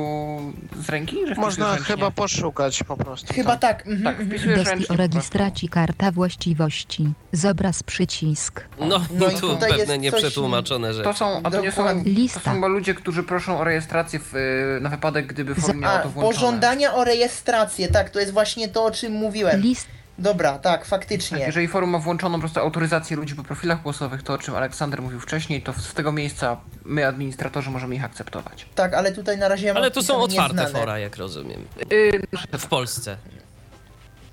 z 0.86 0.90
ręki? 0.90 1.18
Że 1.28 1.36
Można 1.36 1.76
chyba 1.76 2.12
poszukać 2.12 2.84
po 2.84 2.98
prostu. 2.98 3.34
Chyba 3.34 3.58
tak. 3.58 3.62
tak. 3.78 3.88
mhm, 3.88 4.04
Tak, 4.04 4.12
mhm. 4.22 4.30
wpisujesz 4.30 4.58
Dosti 4.60 4.72
ręcznie 4.76 4.96
o 4.96 4.98
rejestracji 4.98 5.70
karta 5.70 6.12
właściwości. 6.12 7.14
Zobraz 7.32 7.84
przycisk. 7.84 8.62
No, 8.80 9.02
No 9.20 9.28
i 9.28 9.34
tu 9.34 9.40
tutaj 9.50 9.60
pewne 9.60 9.76
jest 9.78 9.88
coś- 9.88 10.00
nieprzetłumaczone 10.02 10.94
rzeczy. 10.94 11.04
To 11.10 11.14
są, 11.14 11.42
a 11.44 11.52
to 11.52 11.62
nie 11.62 11.72
są, 11.72 11.78
Dokładnie. 11.78 12.04
to 12.04 12.10
Lista. 12.20 12.40
są 12.40 12.54
chyba 12.54 12.68
ludzie, 12.68 12.94
którzy 12.94 13.24
proszą 13.24 13.60
o 13.60 13.64
rejestrację 13.64 14.20
w, 14.20 14.36
y, 14.36 14.82
na 14.82 14.90
wypadek, 14.90 15.26
gdyby 15.28 15.52
A, 15.52 16.00
to 16.00 16.10
włączone. 16.10 16.34
pożądania 16.34 16.94
o 16.94 17.04
rejestrację, 17.04 17.88
tak, 17.88 18.10
to 18.10 18.20
jest 18.20 18.34
właśnie 18.34 18.68
to, 18.68 18.86
o 18.86 18.92
czym 18.92 19.14
mówiłem. 19.14 19.62
List. 19.62 19.88
Dobra, 20.20 20.52
tak, 20.52 20.62
Tak, 20.62 20.86
faktycznie. 20.86 21.40
jeżeli 21.40 21.68
forum 21.68 21.90
ma 21.90 22.00
włączoną 22.00 22.36
po 22.36 22.40
prostu 22.40 22.60
autoryzację 22.60 23.18
ludzi 23.18 23.36
po 23.36 23.44
profilach 23.44 23.82
głosowych, 23.82 24.24
to 24.24 24.34
o 24.34 24.38
czym 24.38 24.56
Aleksander 24.56 25.02
mówił 25.02 25.20
wcześniej, 25.20 25.62
to 25.62 25.74
z 25.74 25.94
tego 25.94 26.12
miejsca 26.12 26.58
my, 26.86 27.08
administratorzy, 27.08 27.70
możemy 27.72 27.96
ich 27.96 28.04
akceptować. 28.04 28.66
Tak, 28.76 28.94
ale 28.94 29.12
tutaj 29.12 29.38
na 29.38 29.48
razie 29.48 29.68
ja 29.68 29.74
mam 29.74 29.84
Ale 29.84 29.92
to 29.92 30.04
są 30.04 30.18
otwarte 30.18 30.56
nieznane. 30.64 30.80
fora, 30.80 31.00
jak 31.00 31.18
rozumiem. 31.18 31.66
Yy, 31.92 32.60
W 32.60 32.66
Polsce. 32.68 33.18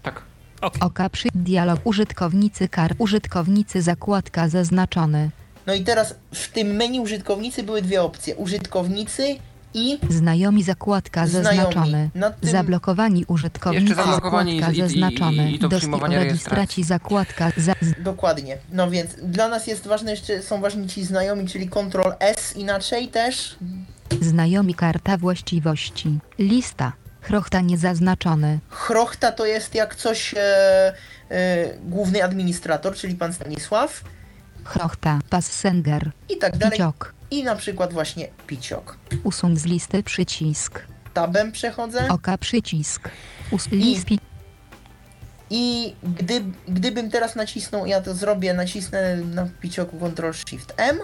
tak. 0.03 0.23
Oka 0.81 1.09
przy 1.11 1.29
dialog 1.35 1.81
użytkownicy 1.85 2.69
kar 2.69 2.95
użytkownicy 2.99 3.83
zakładka 3.83 4.49
zaznaczony. 4.49 5.31
No 5.67 5.75
i 5.75 5.85
teraz 5.85 6.15
w 6.35 6.49
tym 6.49 6.69
menu 6.69 7.01
użytkownicy 7.01 7.63
były 7.63 7.83
dwie 7.83 8.03
opcje. 8.03 8.37
Użytkownicy 8.37 9.37
i 9.74 9.99
Znajomi 10.11 10.62
zakładka 10.62 11.27
Znajomi. 11.27 11.57
zaznaczony. 11.57 12.11
Nad 12.15 12.40
tym- 12.40 12.51
Zablokowani 12.51 13.24
użytkownicy 13.28 13.85
Jeszcze 13.89 14.03
zablokowani 14.05 14.61
zakładka 14.61 14.73
i- 14.73 14.77
i- 14.77 14.78
i- 14.78 14.89
zaznaczony. 14.89 15.51
i 15.53 15.65
o 15.65 16.07
rejestracji 16.09 16.85
zakładka 16.85 17.53
za, 17.57 17.74
dokładnie. 17.99 18.57
No 18.73 18.90
więc 18.90 19.11
dla 19.23 19.49
nas 19.49 19.66
jest 19.66 19.86
ważne 19.86 20.11
jeszcze, 20.11 20.43
są 20.43 20.61
ważni 20.61 20.89
ci 20.89 21.05
znajomi, 21.05 21.49
czyli 21.49 21.69
Ctrl 21.69 22.12
S 22.19 22.57
inaczej 22.57 23.09
też. 23.09 23.57
znajomi 24.20 24.74
karta 24.74 25.16
właściwości. 25.19 26.19
Lista. 26.39 26.93
Chrochta 27.20 27.61
niezaznaczony. 27.61 28.59
Chrochta 28.69 29.32
to 29.32 29.47
jest 29.47 29.74
jak 29.74 29.94
coś 29.94 30.35
e, 30.35 30.39
e, 31.31 31.69
główny 31.85 32.24
administrator, 32.24 32.94
czyli 32.94 33.15
pan 33.15 33.32
Stanisław 33.32 34.05
Chrochta. 34.65 35.19
Passenger. 35.31 36.11
i 36.28 36.36
tak 36.36 36.57
dalej. 36.57 36.73
Piciok. 36.78 37.15
I 37.33 37.45
na 37.45 37.57
przykład 37.57 37.93
właśnie 37.93 38.29
Piciok. 38.47 38.99
Usuń 39.25 39.57
z 39.57 39.65
listy 39.65 40.03
przycisk. 40.03 40.83
Tabem 41.15 41.53
przechodzę 41.53 42.09
Oka 42.09 42.39
przycisk. 42.39 43.09
Us 43.51 43.69
list 43.71 44.07
pi- 44.07 44.19
I 45.51 45.95
gdy, 46.03 46.43
gdybym 46.69 47.11
teraz 47.11 47.37
nacisnął, 47.37 47.87
ja 47.87 48.01
to 48.01 48.15
zrobię, 48.15 48.55
nacisnę 48.55 49.17
na 49.17 49.47
picioku 49.61 49.99
Ctrl 49.99 50.33
Shift 50.33 50.75
M. 50.77 50.99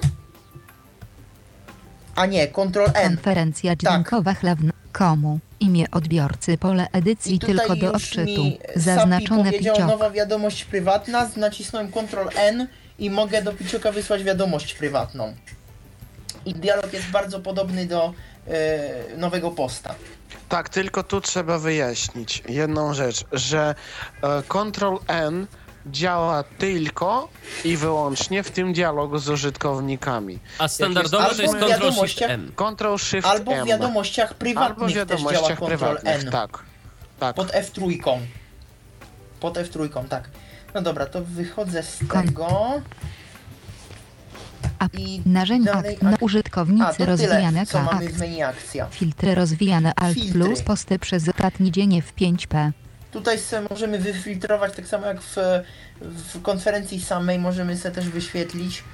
A 2.15 2.27
nie, 2.27 2.49
Ctrl 2.49 2.85
N. 2.95 3.17
Konferencja 3.17 3.77
dźwiękowa 3.77 4.35
chlewna. 4.35 4.73
Komu? 4.93 5.39
Imię 5.61 5.91
odbiorcy, 5.91 6.59
pole 6.59 6.87
edycji 6.93 7.35
I 7.35 7.39
tylko 7.39 7.77
do 7.77 7.93
odczytu. 7.93 8.43
Zaznaczone 8.77 9.53
piciok. 9.53 9.79
nowa 9.79 10.11
wiadomość 10.11 10.65
prywatna, 10.65 11.31
nacisnąłem 11.37 11.93
Ctrl 11.93 12.29
N 12.37 12.69
i 12.99 13.11
mogę 13.11 13.43
do 13.43 13.53
picioka 13.53 13.93
wysłać 13.93 14.25
wiadomość 14.25 14.75
prywatną. 14.75 15.35
I 16.49 16.55
dialog 16.55 16.93
jest 16.93 17.11
bardzo 17.11 17.41
podobny 17.41 17.87
do 17.87 18.13
e, 18.49 19.17
nowego 19.17 19.51
posta. 19.51 19.95
Tak, 20.49 20.69
tylko 20.69 21.03
tu 21.03 21.21
trzeba 21.21 21.59
wyjaśnić 21.59 22.43
jedną 22.49 22.95
rzecz, 22.95 23.25
że 23.33 23.75
e, 24.23 24.43
Ctrl 24.43 24.95
N 25.09 25.47
działa 25.87 26.43
tylko 26.43 27.29
i 27.65 27.77
wyłącznie 27.77 28.43
w 28.43 28.51
tym 28.51 28.73
dialogu 28.73 29.19
z 29.19 29.29
użytkownikami. 29.29 30.39
A 30.59 30.69
standardowo 30.69 31.25
to 31.35 31.43
jest 31.43 31.55
w 31.55 31.59
Ctrl 31.59 31.67
Shift 31.69 31.81
wiadomościach- 31.81 32.31
M. 32.31 32.53
Ctrl 32.57 32.97
Shift 32.97 33.27
Albo 33.29 33.53
w 33.65 33.67
wiadomościach 33.67 34.27
Albo 34.29 34.35
w 34.35 34.39
prywatnych 34.39 34.89
też 34.89 34.95
działa 34.95 35.07
wiadomościach 35.07 35.57
Ctrl 35.59 35.67
prywatnych, 35.67 36.25
N. 36.25 36.31
tak. 36.31 36.59
Tak. 37.21 37.37
Pod 37.37 37.53
F3. 37.53 38.19
Pod 39.41 39.55
F3, 39.57 40.09
tak. 40.09 40.29
No 40.75 40.83
dobra, 40.83 41.07
to 41.07 41.25
wychodzę 41.25 41.83
z 41.83 41.99
Kon- 42.09 42.27
tego. 42.27 42.49
A 44.79 44.89
I 44.99 45.23
narzędzia 45.27 45.83
A, 46.03 46.17
użytkownicy 46.21 46.99
to 46.99 47.07
rozwijane 47.07 47.67
tyle, 47.67 47.67
co 47.67 47.83
mamy 47.83 48.09
w 48.09 48.19
menu 48.19 48.43
akcja. 48.43 48.87
Filtry 48.87 49.35
rozwijane 49.35 49.93
Alt 49.97 50.15
Filtry. 50.15 50.41
plus 50.41 50.63
posty 50.63 50.99
przez 50.99 51.29
ostatni 51.29 51.73
dzień 51.73 52.03
w 52.03 52.15
5P. 52.15 52.71
Tutaj 53.13 53.39
możemy 53.71 53.99
wyfiltrować, 53.99 54.77
tak 54.77 54.87
samo 54.87 55.07
jak 55.07 55.21
w, 55.21 55.37
w 56.01 56.43
konferencji 56.43 57.01
samej 57.01 57.39
możemy 57.39 57.77
sobie 57.77 57.95
też 57.95 58.09
wyświetlić 58.09 58.85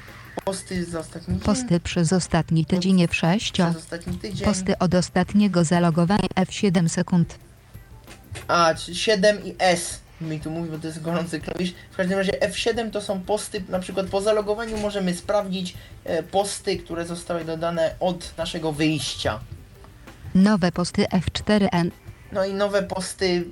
posty 0.45 0.85
z 0.85 0.95
ostatni 0.95 1.35
dzień, 1.35 1.45
Posty 1.45 1.81
przez 1.81 2.12
ostatni 2.12 2.66
tydzień 2.66 3.09
w 3.09 3.15
6. 3.15 3.53
przez 3.53 3.77
ostatni 3.77 4.19
tydzień. 4.19 4.47
Posty 4.47 4.78
od 4.78 4.95
ostatniego 4.95 5.65
zalogowania 5.65 6.28
F7 6.36 6.89
sekund. 6.89 7.39
A, 8.49 8.74
czy 8.74 8.95
7 8.95 9.45
i 9.45 9.55
S 9.59 10.03
mi 10.24 10.40
tu 10.40 10.51
mówi, 10.51 10.70
bo 10.70 10.78
to 10.78 10.86
jest 10.86 11.02
gorący 11.02 11.40
klawisz. 11.40 11.74
W 11.90 11.96
każdym 11.96 12.18
razie 12.18 12.32
F7 12.32 12.90
to 12.90 13.01
są 13.01 13.20
posty, 13.20 13.64
na 13.68 13.78
przykład 13.78 14.06
po 14.06 14.20
zalogowaniu 14.20 14.78
możemy 14.78 15.14
sprawdzić 15.14 15.74
e, 16.05 16.22
posty, 16.22 16.76
które 16.76 17.06
zostały 17.06 17.44
dodane 17.44 17.94
od 18.01 18.38
naszego 18.38 18.72
wyjścia. 18.72 19.40
Nowe 20.34 20.72
posty 20.72 21.05
F4N. 21.05 21.90
No 22.32 22.44
i 22.44 22.55
nowe 22.55 22.82
posty. 22.82 23.44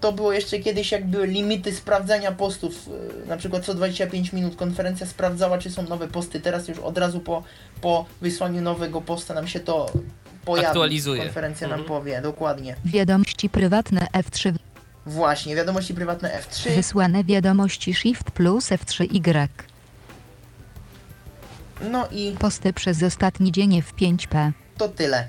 To 0.00 0.12
było 0.12 0.32
jeszcze 0.32 0.58
kiedyś, 0.58 0.92
jak 0.92 1.06
były 1.06 1.26
limity 1.26 1.74
sprawdzania 1.74 2.32
postów. 2.32 2.88
e, 3.24 3.28
Na 3.28 3.36
przykład 3.36 3.64
co 3.64 3.74
25 3.74 4.32
minut 4.32 4.56
konferencja 4.56 5.06
sprawdzała, 5.06 5.58
czy 5.58 5.70
są 5.70 5.82
nowe 5.82 6.08
posty. 6.08 6.40
Teraz 6.40 6.68
już 6.68 6.78
od 6.78 6.98
razu 6.98 7.20
po, 7.20 7.42
po 7.80 8.04
wysłaniu 8.20 8.62
nowego 8.62 9.00
posta 9.00 9.34
nam 9.34 9.48
się 9.48 9.60
to 9.60 9.90
pojawi. 10.44 10.66
Aktualizuje. 10.66 11.22
Konferencja 11.22 11.68
nam 11.68 11.80
Mhm. 11.80 11.98
powie, 11.98 12.20
dokładnie. 12.22 12.76
Wiadomości 12.84 13.48
prywatne 13.48 14.06
F3. 14.12 14.54
Właśnie, 15.06 15.56
wiadomości 15.56 15.94
prywatne 15.94 16.40
F3. 16.40 16.74
Wysłane 16.76 17.24
wiadomości 17.24 17.94
Shift 17.94 18.30
plus 18.30 18.68
F3Y. 18.70 19.48
No 21.90 22.08
i 22.12 22.36
Posty 22.38 22.72
przez 22.72 23.02
ostatni 23.02 23.52
dzień 23.52 23.82
w 23.82 23.94
5P. 23.94 24.52
to 24.78 24.88
tyle. 24.88 25.28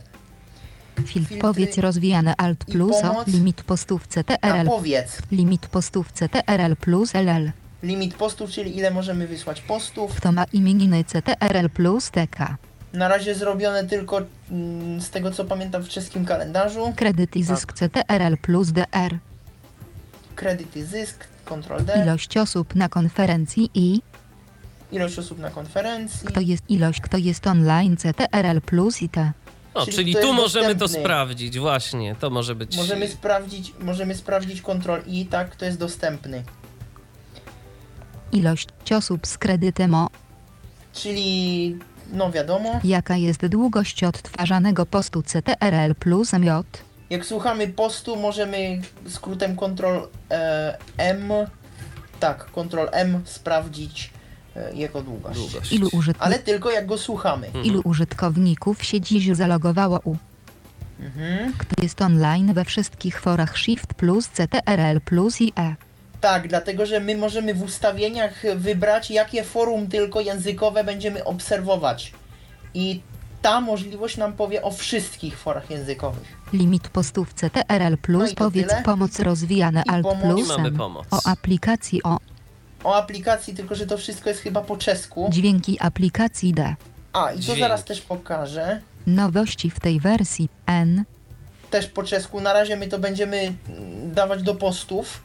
Filtr 0.96 1.12
Filtry 1.12 1.38
powiedz 1.38 1.78
rozwijane 1.78 2.34
Alt 2.38 2.70
i 2.70 2.72
plus 2.72 2.96
o 2.98 3.02
pomoc. 3.02 3.28
limit 3.28 3.64
postów 3.64 4.04
A 4.04 4.08
CTRL. 4.14 4.68
powiedz, 4.68 5.18
Limit 5.32 5.68
postów 5.68 6.12
CTRL 6.12 6.76
plus 6.82 7.14
LL. 7.16 7.52
limit 7.84 8.14
postów, 8.16 8.50
czyli 8.52 8.78
ile 8.78 8.92
możemy 8.92 9.28
wysłać 9.28 9.62
postów. 9.62 10.16
Kto 10.16 10.32
ma 10.32 10.44
imieniny 10.54 11.04
CTRL 11.04 11.70
plus 11.70 12.12
TK. 12.12 12.56
Na 12.94 13.08
razie 13.08 13.36
zrobione 13.36 13.84
tylko 13.86 14.22
mm, 14.52 15.02
z 15.02 15.10
tego 15.10 15.32
co 15.32 15.46
pamiętam 15.46 15.84
w 15.84 15.90
czeskim 15.90 16.26
kalendarzu. 16.26 16.94
Kredyt 16.96 17.36
i 17.36 17.44
zysk 17.44 17.74
CTRL 17.74 18.38
plus 18.42 18.72
DR. 18.72 19.18
Kredyt 20.38 20.76
i 20.76 20.84
zysk, 20.84 21.28
Ctrl 21.46 21.84
D. 21.86 22.02
Ilość 22.04 22.38
osób 22.38 22.76
na 22.76 22.90
konferencji 22.90 23.70
i 23.74 24.02
Ilość 24.92 25.20
osób 25.20 25.40
na 25.40 25.50
konferencji. 25.50 26.28
kto 26.28 26.42
jest 26.42 26.64
ilość 26.70 27.02
kto 27.02 27.18
jest 27.18 27.48
online 27.48 27.98
CTRL 27.98 28.62
plus 28.66 29.02
i 29.02 29.10
T. 29.10 29.32
O, 29.74 29.86
Czyli 29.86 29.96
czyli 29.98 30.14
to 30.14 30.22
tu 30.22 30.34
możemy 30.34 30.68
to 30.68 30.76
dostępny. 30.76 31.04
sprawdzić, 31.04 31.60
właśnie. 31.60 32.16
To 32.16 32.30
może 32.30 32.56
być. 32.56 32.78
Możemy 32.78 33.08
sprawdzić, 33.08 33.74
możemy 33.80 34.16
sprawdzić 34.16 34.62
Ctrl 34.62 35.02
I, 35.08 35.26
tak, 35.26 35.56
to 35.56 35.66
jest 35.66 35.78
dostępny. 35.78 36.44
Ilość 38.32 38.68
osób 38.98 39.28
z 39.28 39.38
kredytem 39.38 39.94
o 39.96 40.08
Czyli, 40.94 41.78
no 42.14 42.32
wiadomo, 42.32 42.80
jaka 42.84 43.16
jest 43.16 43.46
długość 43.48 44.04
odtwarzanego 44.04 44.86
postu 44.86 45.24
CTRL 45.24 45.96
plus 46.00 46.34
MJ. 46.34 46.50
Jak 47.10 47.26
słuchamy 47.26 47.68
postu, 47.68 48.16
możemy 48.16 48.82
skrótem 49.08 49.58
Ctrl 49.58 50.00
e, 50.32 50.78
M, 50.98 51.32
tak, 52.20 52.46
Ctrl 52.52 52.88
M 52.92 53.22
sprawdzić 53.26 54.12
e, 54.56 54.76
jego 54.76 55.02
długość. 55.02 55.40
Długość. 55.40 55.72
Ilu, 55.72 55.90
użytk... 55.94 56.18
Ale 56.22 56.40
tylko 56.40 56.72
jak 56.72 56.86
go 56.86 56.98
słuchamy. 56.98 57.48
Ilu 57.64 57.82
użytkowników 57.84 58.84
się 58.84 59.02
dziś 59.02 59.36
zalogowało 59.36 60.00
u 60.04 60.16
Mhm. 61.00 61.54
kto 61.58 61.82
jest 61.84 62.02
online 62.02 62.54
we 62.54 62.66
wszystkich 62.66 63.22
forach 63.22 63.58
Shift 63.58 63.94
plus 63.94 64.28
CTRL 64.28 65.02
plus 65.06 65.42
i 65.42 65.54
E. 65.56 65.76
Tak, 66.22 66.48
dlatego 66.48 66.86
że 66.86 67.00
my 67.00 67.18
możemy 67.18 67.54
w 67.54 67.64
ustawieniach 67.64 68.44
wybrać, 68.56 69.12
jakie 69.12 69.44
forum 69.44 69.88
tylko 69.88 70.22
językowe 70.22 70.84
będziemy 70.84 71.24
obserwować. 71.24 72.14
I 72.74 73.02
ta 73.42 73.62
możliwość 73.62 74.18
nam 74.18 74.34
powie 74.34 74.62
o 74.62 74.72
wszystkich 74.72 75.38
forach 75.38 75.70
językowych. 75.70 76.38
Limit 76.54 76.88
postów 76.90 77.34
CTRL 77.34 77.98
plus 78.02 78.30
No 78.30 78.36
powiedz 78.36 78.68
tyle. 78.70 78.82
pomoc 78.84 79.20
rozwijane 79.20 79.84
I 79.86 79.90
Alt 79.90 80.04
pomoc. 80.04 80.24
I 80.40 80.44
plus 80.44 80.48
mamy 80.48 80.68
M. 80.70 80.78
pomoc. 80.78 81.08
O 81.12 81.20
aplikacji 81.26 82.04
o 82.04 82.18
O 82.84 82.96
aplikacji, 82.96 83.56
tylko 83.56 83.76
że 83.76 83.86
to 83.88 83.98
wszystko 83.98 84.30
jest 84.30 84.42
chyba 84.42 84.62
po 84.62 84.78
czesku. 84.78 85.30
dźwięki 85.32 85.78
aplikacji 85.82 86.54
D. 86.54 86.76
A, 87.14 87.32
i 87.32 87.36
to 87.36 87.42
Dźwięk. 87.42 87.60
zaraz 87.60 87.84
też 87.84 88.02
pokażę. 88.02 88.82
Nowości 89.08 89.70
w 89.70 89.80
tej 89.80 90.00
wersji 90.00 90.50
N. 90.66 91.04
Też 91.70 91.88
po 91.88 92.04
czesku. 92.04 92.42
Na 92.42 92.54
razie 92.54 92.76
my 92.76 92.88
to 92.88 93.00
będziemy 93.00 93.38
mm, 93.38 94.14
dawać 94.14 94.44
do 94.44 94.56
postów. 94.56 95.22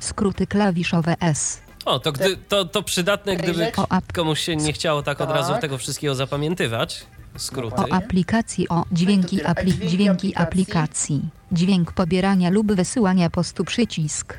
Skróty 0.00 0.46
klawiszowe 0.46 1.14
S. 1.20 1.60
O, 1.84 1.98
to, 1.98 2.12
gdy, 2.12 2.36
to, 2.36 2.64
to 2.64 2.82
przydatne, 2.82 3.36
gdyby 3.36 3.72
komuś 4.14 4.40
się 4.40 4.56
nie 4.56 4.72
chciało 4.72 5.02
tak 5.02 5.20
od 5.20 5.30
razu 5.30 5.52
Tak. 5.52 5.60
tego 5.60 5.78
wszystkiego 5.78 6.14
zapamiętywać. 6.14 7.06
Skróty. 7.36 7.76
o 7.82 7.92
aplikacji 7.92 8.68
o 8.68 8.84
dźwięki, 8.92 9.44
apli 9.44 9.72
dźwięki 9.88 10.34
aplikacji? 10.36 10.36
aplikacji. 10.36 11.20
Dźwięk 11.52 11.92
pobierania 11.92 12.50
lub 12.50 12.72
wysyłania 12.72 13.30
postu 13.30 13.64
przycisk. 13.64 14.38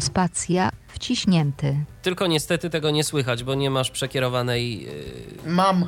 Spacja 0.00 0.70
wciśnięty. 0.88 1.76
Tylko 2.02 2.26
niestety 2.26 2.70
tego 2.70 2.90
nie 2.90 3.04
słychać, 3.04 3.44
bo 3.44 3.54
nie 3.54 3.70
masz 3.70 3.90
przekierowanej. 3.90 4.82
Yy, 4.82 4.92
Mam. 5.46 5.86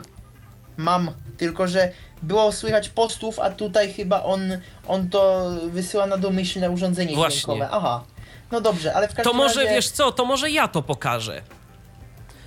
Mam. 0.76 1.10
Tylko, 1.36 1.66
że 1.68 1.92
było 2.22 2.52
słychać 2.52 2.88
postów, 2.88 3.38
a 3.38 3.50
tutaj 3.50 3.92
chyba 3.92 4.22
on, 4.22 4.40
on 4.88 5.08
to 5.10 5.50
wysyła 5.70 6.06
na 6.06 6.16
domyślne 6.16 6.70
urządzenie 6.70 7.14
Właśnie. 7.14 7.40
dźwiękowe. 7.40 7.68
Aha. 7.72 8.04
No 8.52 8.60
dobrze, 8.60 8.94
ale 8.94 9.08
w 9.08 9.14
każdym 9.14 9.32
To 9.32 9.38
może 9.38 9.60
razie... 9.60 9.74
wiesz 9.74 9.90
co, 9.90 10.12
to 10.12 10.24
może 10.24 10.50
ja 10.50 10.68
to 10.68 10.82
pokażę. 10.82 11.42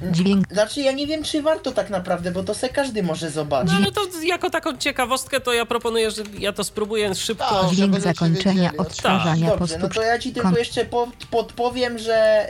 Dźwięk 0.01 0.53
Znaczy 0.53 0.81
ja 0.81 0.91
nie 0.91 1.07
wiem, 1.07 1.23
czy 1.23 1.41
warto 1.41 1.71
tak 1.71 1.89
naprawdę, 1.89 2.31
bo 2.31 2.43
to 2.43 2.53
se 2.53 2.69
każdy 2.69 3.03
może 3.03 3.31
zobaczyć. 3.31 3.71
No 3.71 3.77
ale 3.77 3.91
to 3.91 4.01
jako 4.23 4.49
taką 4.49 4.77
ciekawostkę 4.77 5.39
to 5.39 5.53
ja 5.53 5.65
proponuję, 5.65 6.11
że 6.11 6.23
ja 6.39 6.53
to 6.53 6.63
spróbuję 6.63 7.15
szybko. 7.15 7.61
Tak. 7.61 7.71
dźwięk 7.71 7.99
zakończenia 7.99 8.71
odtwarzania 8.77 9.47
Dobrze, 9.49 9.59
postu 9.59 9.79
no 9.79 9.89
to 9.89 10.01
ja 10.01 10.19
ci 10.19 10.31
tylko 10.33 10.57
jeszcze 10.57 10.85
po, 10.85 11.07
podpowiem, 11.31 11.97
że 11.99 12.49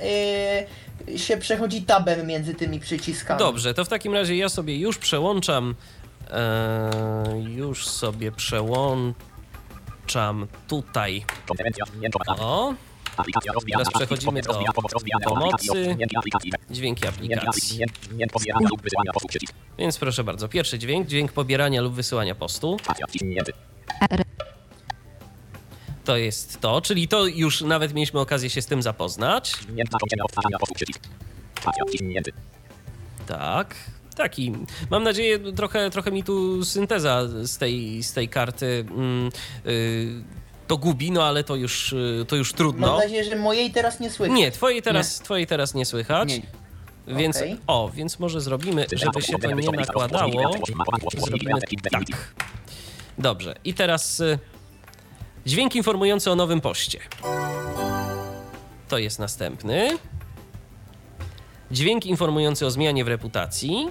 yy, 1.08 1.20
się 1.20 1.38
przechodzi 1.38 1.82
tabem 1.82 2.28
między 2.28 2.54
tymi 2.54 2.80
przyciskami. 2.80 3.40
Dobrze, 3.40 3.74
to 3.74 3.86
w 3.86 3.88
takim 3.90 4.14
razie 4.14 4.38
ja 4.38 4.50
sobie 4.50 4.78
już 4.78 4.98
przełączam. 4.98 5.76
E, 6.32 7.42
już 7.56 7.88
sobie 7.88 8.32
przełączam 8.32 9.16
tutaj. 10.68 11.26
O. 12.28 12.74
Teraz 13.72 13.88
przechodzimy 13.94 14.42
do 14.42 14.54
pomocy. 15.24 15.96
dźwięki 16.72 17.08
aplikacji. 17.08 17.80
Więc 19.78 19.98
proszę 19.98 20.24
bardzo, 20.24 20.48
pierwszy 20.50 20.80
dźwięk, 20.80 21.08
dźwięk 21.08 21.32
pobierania 21.32 21.82
lub 21.82 21.94
wysyłania 21.94 22.36
postu. 22.36 22.78
To 26.06 26.18
jest 26.18 26.62
to, 26.62 26.82
czyli 26.82 27.08
to 27.08 27.26
już 27.28 27.62
nawet 27.62 27.94
mieliśmy 27.94 28.20
okazję 28.20 28.50
się 28.50 28.62
z 28.62 28.66
tym 28.66 28.82
zapoznać. 28.82 29.54
Tak. 33.28 33.76
Taki. 34.16 34.54
Mam 34.90 35.04
nadzieję, 35.04 35.40
trochę, 35.40 35.90
trochę 35.90 36.12
mi 36.12 36.24
tu 36.24 36.66
synteza 36.66 37.28
z 37.44 37.58
tej, 37.58 38.04
z 38.04 38.14
tej 38.14 38.30
karty 38.30 38.86
mm, 38.90 39.30
y, 39.68 40.24
to 40.68 40.78
gubi, 40.78 41.12
no 41.12 41.24
ale 41.24 41.44
to 41.44 41.56
już, 41.56 41.94
y, 41.94 42.26
to 42.28 42.36
już 42.36 42.52
Mam 42.52 42.58
trudno. 42.58 42.98
nadzieję, 42.98 43.24
że 43.24 43.36
mojej 43.36 43.72
teraz 43.72 44.00
nie 44.00 44.10
słychać. 44.10 44.38
Nie, 44.38 44.52
twojej 44.52 44.82
teraz, 44.82 45.20
twojej 45.20 45.48
teraz 45.48 45.74
nie 45.74 45.86
słychać. 45.86 46.30
Nie. 46.30 46.42
Więc, 47.16 47.38
Okej. 47.38 47.58
o, 47.68 47.90
więc 47.94 48.20
może 48.20 48.42
zrobimy, 48.42 48.86
żeby 48.92 49.22
się 49.22 49.38
to 49.40 49.52
nie 49.52 49.72
nakładało. 49.72 50.52
Zrobimy 51.18 51.62
tak. 51.92 52.04
Dobrze. 53.18 53.56
I 53.64 53.74
teraz 53.74 54.20
y, 54.20 54.40
dźwięk 55.46 55.76
informujący 55.76 56.32
o 56.32 56.36
nowym 56.36 56.62
poście. 56.62 57.00
To 58.88 58.98
jest 58.98 59.20
następny. 59.20 59.98
Dźwięk 61.72 62.06
informujący 62.06 62.66
o 62.66 62.72
zmianie 62.72 63.06
w 63.06 63.08
reputacji. 63.08 63.90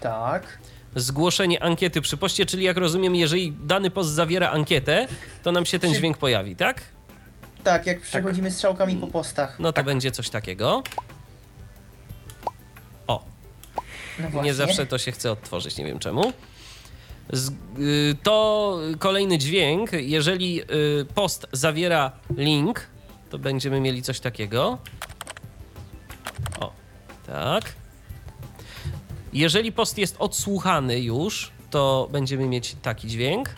Tak. 0.00 0.58
Zgłoszenie 0.96 1.62
ankiety 1.62 2.00
przy 2.00 2.16
poście, 2.16 2.46
czyli 2.46 2.64
jak 2.64 2.76
rozumiem, 2.76 3.14
jeżeli 3.14 3.52
dany 3.52 3.90
post 3.90 4.10
zawiera 4.10 4.50
ankietę, 4.50 5.08
to 5.42 5.52
nam 5.52 5.66
się 5.66 5.78
ten 5.78 5.90
Czy- 5.92 5.96
dźwięk 5.96 6.18
pojawi, 6.18 6.56
tak? 6.56 6.82
Tak, 7.64 7.86
jak 7.86 8.00
przechodzimy 8.00 8.50
strzałkami 8.50 8.96
po 8.96 9.06
postach. 9.06 9.58
No 9.58 9.72
to 9.72 9.84
będzie 9.84 10.10
coś 10.10 10.30
takiego. 10.30 10.82
O, 13.06 13.24
No. 14.34 14.42
Nie 14.42 14.54
zawsze 14.54 14.86
to 14.86 14.98
się 14.98 15.12
chce 15.12 15.32
odtworzyć, 15.32 15.76
nie 15.76 15.84
wiem 15.84 15.98
czemu. 15.98 16.32
Z, 17.32 17.50
y, 17.50 17.52
to 18.22 18.78
kolejny 18.98 19.38
dźwięk. 19.38 19.90
Jeżeli 19.92 20.62
y, 20.62 20.66
post 21.14 21.46
zawiera 21.52 22.12
link, 22.36 22.86
to 23.30 23.38
będziemy 23.38 23.80
mieli 23.80 24.02
coś 24.02 24.20
takiego. 24.20 24.78
O, 26.60 26.72
tak. 27.26 27.64
Jeżeli 29.36 29.72
post 29.72 29.98
jest 29.98 30.16
odsłuchany 30.18 31.00
już, 31.00 31.50
to 31.70 32.08
będziemy 32.12 32.48
mieć 32.48 32.76
taki 32.82 33.08
dźwięk. 33.08 33.54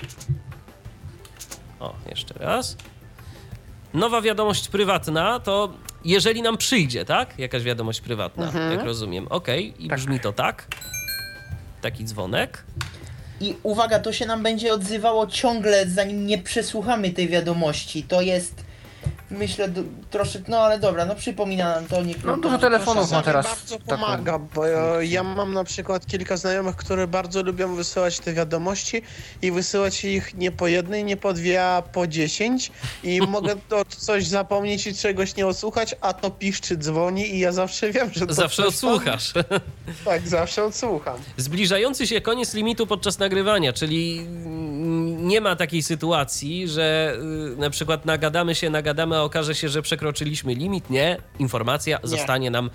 O, 1.81 1.95
jeszcze 2.11 2.35
raz. 2.35 2.77
Nowa 3.95 4.23
wiadomość 4.23 4.69
prywatna 4.69 5.41
to 5.41 5.73
jeżeli 6.05 6.43
nam 6.43 6.57
przyjdzie, 6.57 7.05
tak? 7.05 7.39
Jakaś 7.39 7.63
wiadomość 7.63 8.01
prywatna, 8.01 8.53
jak 8.71 8.85
rozumiem. 8.85 9.27
Okej, 9.31 9.85
i 9.85 9.89
Tak. 9.89 9.99
brzmi 9.99 10.21
to 10.21 10.33
tak. 10.33 10.67
Taki 11.83 12.05
dzwonek. 12.05 12.65
I 13.41 13.55
uwaga, 13.63 13.99
to 13.99 14.13
się 14.13 14.27
nam 14.27 14.43
będzie 14.43 14.73
odzywało 14.73 15.27
ciągle, 15.27 15.89
zanim 15.89 16.27
nie 16.27 16.39
przesłuchamy 16.39 17.11
tej 17.11 17.29
wiadomości. 17.29 18.03
To 18.03 18.21
jest, 18.21 18.65
myślę, 19.31 19.69
do, 19.69 19.81
troszeczkę, 20.11 20.51
no 20.51 20.59
ale 20.59 20.79
dobra, 20.79 21.05
no 21.07 21.15
przypomina 21.15 21.75
nam 21.75 21.87
to. 21.87 22.03
Nie, 22.03 22.15
No 22.25 22.37
dużo 22.37 22.59
telefonów 22.59 23.11
ma 23.11 23.23
teraz. 23.23 23.47
bardzo 23.47 23.79
taką 23.79 24.03
pomaga, 24.03 24.39
bo 24.39 24.67
ja, 24.67 25.03
ja 25.03 25.23
mam 25.23 25.55
na 25.55 25.65
przykład 25.65 26.07
kilka 26.07 26.37
znajomych, 26.37 26.77
które 26.77 27.07
bardzo 27.07 27.43
lubią 27.43 27.75
wysyłać 27.75 28.19
te 28.21 28.33
wiadomości 28.33 29.03
i 29.43 29.53
wysyłać 29.53 30.05
ich 30.05 30.35
nie 30.35 30.53
po 30.53 30.67
jednej, 30.69 31.05
nie 31.05 31.17
po 31.17 31.33
dwie, 31.33 31.65
a 31.65 31.83
po 31.83 32.07
dziesięć 32.07 32.73
i 33.05 33.21
mogę 33.29 33.55
to 33.69 33.85
coś 33.85 34.27
zapomnieć 34.27 34.87
i 34.87 34.95
czegoś 34.95 35.37
nie 35.37 35.47
odsłuchać, 35.47 35.95
a 36.01 36.13
to 36.13 36.31
piszczy 36.31 36.77
dzwoni 36.77 37.35
i 37.35 37.39
ja 37.39 37.53
zawsze 37.53 37.93
wiem, 37.93 38.11
że 38.13 38.27
to 38.27 38.35
Zawsze 38.35 38.63
tam- 38.63 38.69
odsłuchasz. 38.69 39.33
Tak, 40.05 40.29
zawsze 40.29 40.65
odsłucham. 40.65 41.17
Zbliżający 41.37 42.07
się 42.07 42.21
koniec 42.21 42.55
limitu 42.55 42.87
podczas 42.87 43.19
nagrywania, 43.19 43.73
czyli 43.73 44.19
mm, 44.19 45.29
nie 45.29 45.41
ma 45.41 45.57
takiej 45.57 45.83
sytuacji, 45.83 46.69
że 46.69 47.17
y, 47.55 47.57
na 47.57 47.71
przykład 47.71 48.07
nagadamy 48.07 48.55
się, 48.55 48.71
nagadamy, 48.71 49.18
okaże 49.23 49.55
się, 49.55 49.69
że 49.69 49.83
przekroczyliśmy 49.83 50.55
limit. 50.55 50.91
Nie, 50.91 51.17
informacja 51.39 51.99
zostanie 52.03 52.51
nam 52.51 52.71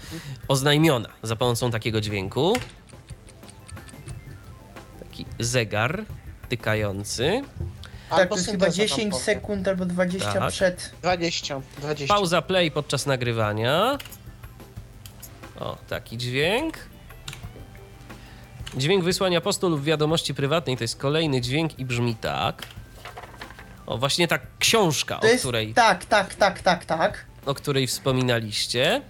oznajmiona 0.48 1.10
za 1.24 1.36
pomocą 1.36 1.72
takiego 1.72 2.02
dźwięku. 2.02 2.54
Taki 5.00 5.26
zegar 5.40 6.06
tykający. 6.50 7.42
Tak, 8.10 8.30
to 8.30 8.36
jest 8.36 8.52
chyba 8.52 8.66
synteza 8.66 8.88
tam 8.88 8.88
10 8.98 9.12
powie. 9.12 9.24
sekund 9.24 9.68
albo 9.68 9.86
20 9.86 10.34
Tak. 10.34 10.52
przed. 10.52 10.94
20, 11.02 11.62
20. 11.78 12.16
Pauza 12.16 12.42
play 12.42 12.72
podczas 12.72 13.06
nagrywania. 13.06 13.98
O, 15.60 15.78
taki 15.90 16.18
dźwięk. 16.18 16.78
Dźwięk 18.78 19.04
wysłania 19.04 19.42
postu 19.42 19.70
lub 19.70 19.84
wiadomości 19.84 20.34
prywatnej 20.34 20.78
to 20.78 20.84
jest 20.84 20.98
kolejny 20.98 21.42
dźwięk 21.42 21.80
i 21.80 21.86
brzmi 21.86 22.16
tak. 22.16 22.64
O, 23.86 23.98
właśnie 23.98 24.28
ta 24.28 24.40
książka, 24.60 25.16
To 25.18 25.28
o 25.28 25.30
jest, 25.30 25.44
której, 25.44 25.74
tak, 25.74 26.06
tak, 26.06 26.36
tak, 26.36 26.62
tak, 26.62 26.86
tak. 26.86 27.26
o 27.46 27.54
której 27.54 27.88
wspominaliście. 27.88 29.02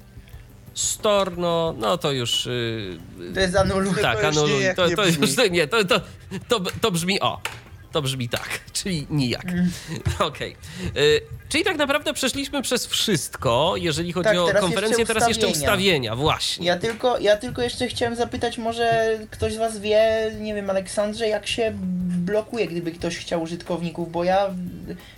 Storno, 0.74 1.74
no 1.78 1.98
to 1.98 2.12
już. 2.12 2.45
Yy, 2.45 3.34
To 3.34 3.40
jest 3.40 3.56
anuluj. 3.56 3.94
tak, 4.02 4.18
już 4.18 4.26
anuluj. 4.26 4.64
To, 4.76 4.88
nie 4.88 4.95
to 4.95 5.06
już 5.06 5.36
to, 5.36 5.48
nie, 5.52 5.68
to, 5.68 5.86
to, 5.86 6.02
to, 6.48 6.60
to 6.82 6.91
brzmi 6.91 7.22
o. 7.22 7.41
To 7.94 8.02
brzmi 8.02 8.30
tak, 8.30 8.60
czyli 8.74 9.07
nijak. 9.10 9.45
Mm. 9.45 9.72
Okej. 10.20 10.56
Y, 10.98 11.22
Czyli 11.49 11.64
tak 11.64 11.78
naprawdę 11.78 12.14
przeszliśmy 12.14 12.61
przez 12.61 12.88
wszystko, 12.88 13.74
jeżeli 13.78 14.14
chodzi 14.14 14.24
Tak, 14.30 14.38
o 14.38 14.48
teraz 14.48 14.61
konferencję, 14.61 14.99
jeszcze 14.99 15.14
teraz 15.14 15.30
jeszcze 15.30 15.48
ustawienia. 15.48 16.15
właśnie. 16.15 16.65
Ja 16.68 16.78
tylko, 16.78 17.20
ja 17.20 17.38
tylko 17.38 17.61
jeszcze 17.61 17.88
chciałem 17.88 18.15
zapytać, 18.15 18.57
może 18.57 19.18
ktoś 19.32 19.53
z 19.53 19.57
Was 19.57 19.80
wie, 19.80 20.32
nie 20.40 20.53
wiem, 20.56 20.70
Aleksandrze, 20.70 21.28
jak 21.28 21.48
się 21.48 21.72
blokuje, 22.26 22.68
gdyby 22.68 22.91
ktoś 22.91 23.18
chciał 23.18 23.41
użytkowników, 23.41 24.11
bo 24.11 24.24
ja 24.24 24.49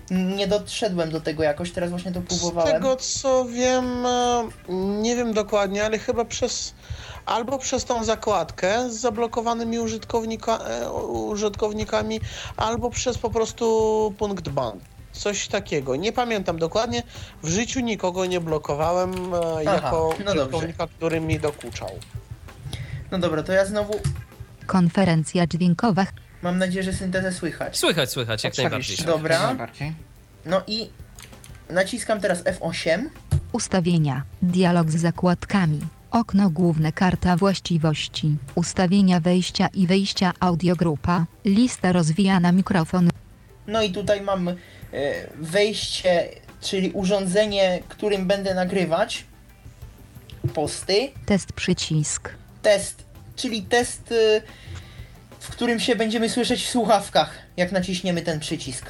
nie 0.09 0.47
doszedłem 0.47 1.11
do 1.11 1.21
tego 1.21 1.43
jakoś, 1.43 1.71
teraz 1.71 1.89
właśnie 1.89 2.11
to 2.11 2.21
Z 2.21 2.23
próbowałem. 2.25 2.73
tego 2.73 2.95
co 2.95 3.45
wiem, 3.45 4.05
e, 4.05 4.49
nie 5.01 5.15
wiem 5.15 5.33
dokładnie, 5.33 5.85
ale 5.85 5.99
chyba 5.99 6.25
przez 6.25 6.73
albo 7.25 7.59
przez 7.59 7.85
tą 7.85 8.03
zakładkę 8.03 8.89
z 8.89 8.93
zablokowanymi 8.99 9.79
użytkownika, 9.79 10.57
e, 10.57 10.91
użytkownikami, 10.91 12.19
albo 12.57 12.89
przez 12.89 13.17
po 13.17 13.29
prostu 13.29 14.13
punkt 14.17 14.49
ban. 14.49 14.79
Coś 15.11 15.47
takiego. 15.47 15.95
Nie 15.95 16.11
pamiętam 16.11 16.59
dokładnie. 16.59 17.03
W 17.43 17.49
życiu 17.49 17.79
nikogo 17.79 18.25
nie 18.25 18.39
blokowałem 18.41 19.33
e, 19.33 19.63
jako 19.63 20.09
no 20.19 20.25
dobrze. 20.25 20.41
użytkownika, 20.41 20.87
który 20.87 21.21
mi 21.21 21.39
dokuczał. 21.39 21.89
No 23.11 23.19
dobra, 23.19 23.43
to 23.43 23.53
ja 23.53 23.65
znowu 23.65 23.99
Konferencja 24.65 25.47
dźwiękowa. 25.47 26.05
mam 26.41 26.57
nadzieję, 26.57 26.83
że 26.83 26.93
syntezę 26.93 27.31
słychać. 27.31 27.77
Słychać, 27.77 28.09
słychać, 28.11 28.43
jak 28.43 28.57
najbardziej. 28.57 28.97
Dobra. 29.05 29.55
No 30.45 30.61
i 30.67 30.89
naciskam 31.69 32.21
teraz 32.21 32.43
F8. 32.43 33.03
Ustawienia. 33.51 34.23
Dialog 34.41 34.91
z 34.91 34.95
zakładkami. 34.95 35.81
Okno 36.15 36.49
główne 36.49 36.91
karta 36.91 37.35
właściwości. 37.35 38.35
Ustawienia 38.55 39.19
wejścia 39.19 39.67
i 39.73 39.87
wyjścia 39.87 40.33
audiogrupa. 40.39 41.25
Lista 41.45 41.91
rozwijana 41.91 42.51
mikrofon. 42.51 43.09
No 43.67 43.83
i 43.83 43.91
tutaj 43.91 44.21
mam 44.21 44.47
e, 44.47 44.55
wejście, 45.35 46.29
czyli 46.61 46.91
urządzenie, 46.91 47.79
którym 47.87 48.27
będę 48.27 48.53
nagrywać 48.55 49.25
posty. 50.53 51.11
Test 51.25 51.53
przycisk. 51.53 52.29
Test, 52.61 53.03
czyli 53.35 53.61
test, 53.63 54.11
e, 54.11 54.41
w 55.39 55.49
którym 55.49 55.79
się 55.79 55.95
będziemy 55.95 56.29
słyszeć 56.29 56.63
w 56.63 56.69
słuchawkach, 56.69 57.37
jak 57.57 57.71
naciśniemy 57.71 58.21
ten 58.21 58.39
przycisk. 58.39 58.85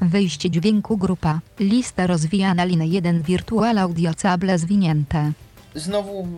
Wyjście 0.00 0.50
dźwięku 0.50 0.96
grupa. 0.96 1.40
Lista 1.60 2.06
rozwijana 2.06 2.64
linę 2.64 2.86
1 2.86 3.22
Virtual 3.22 3.78
Audio 3.78 4.14
Cable 4.14 4.58
zwinięte. 4.58 5.32
Znowu 5.74 6.28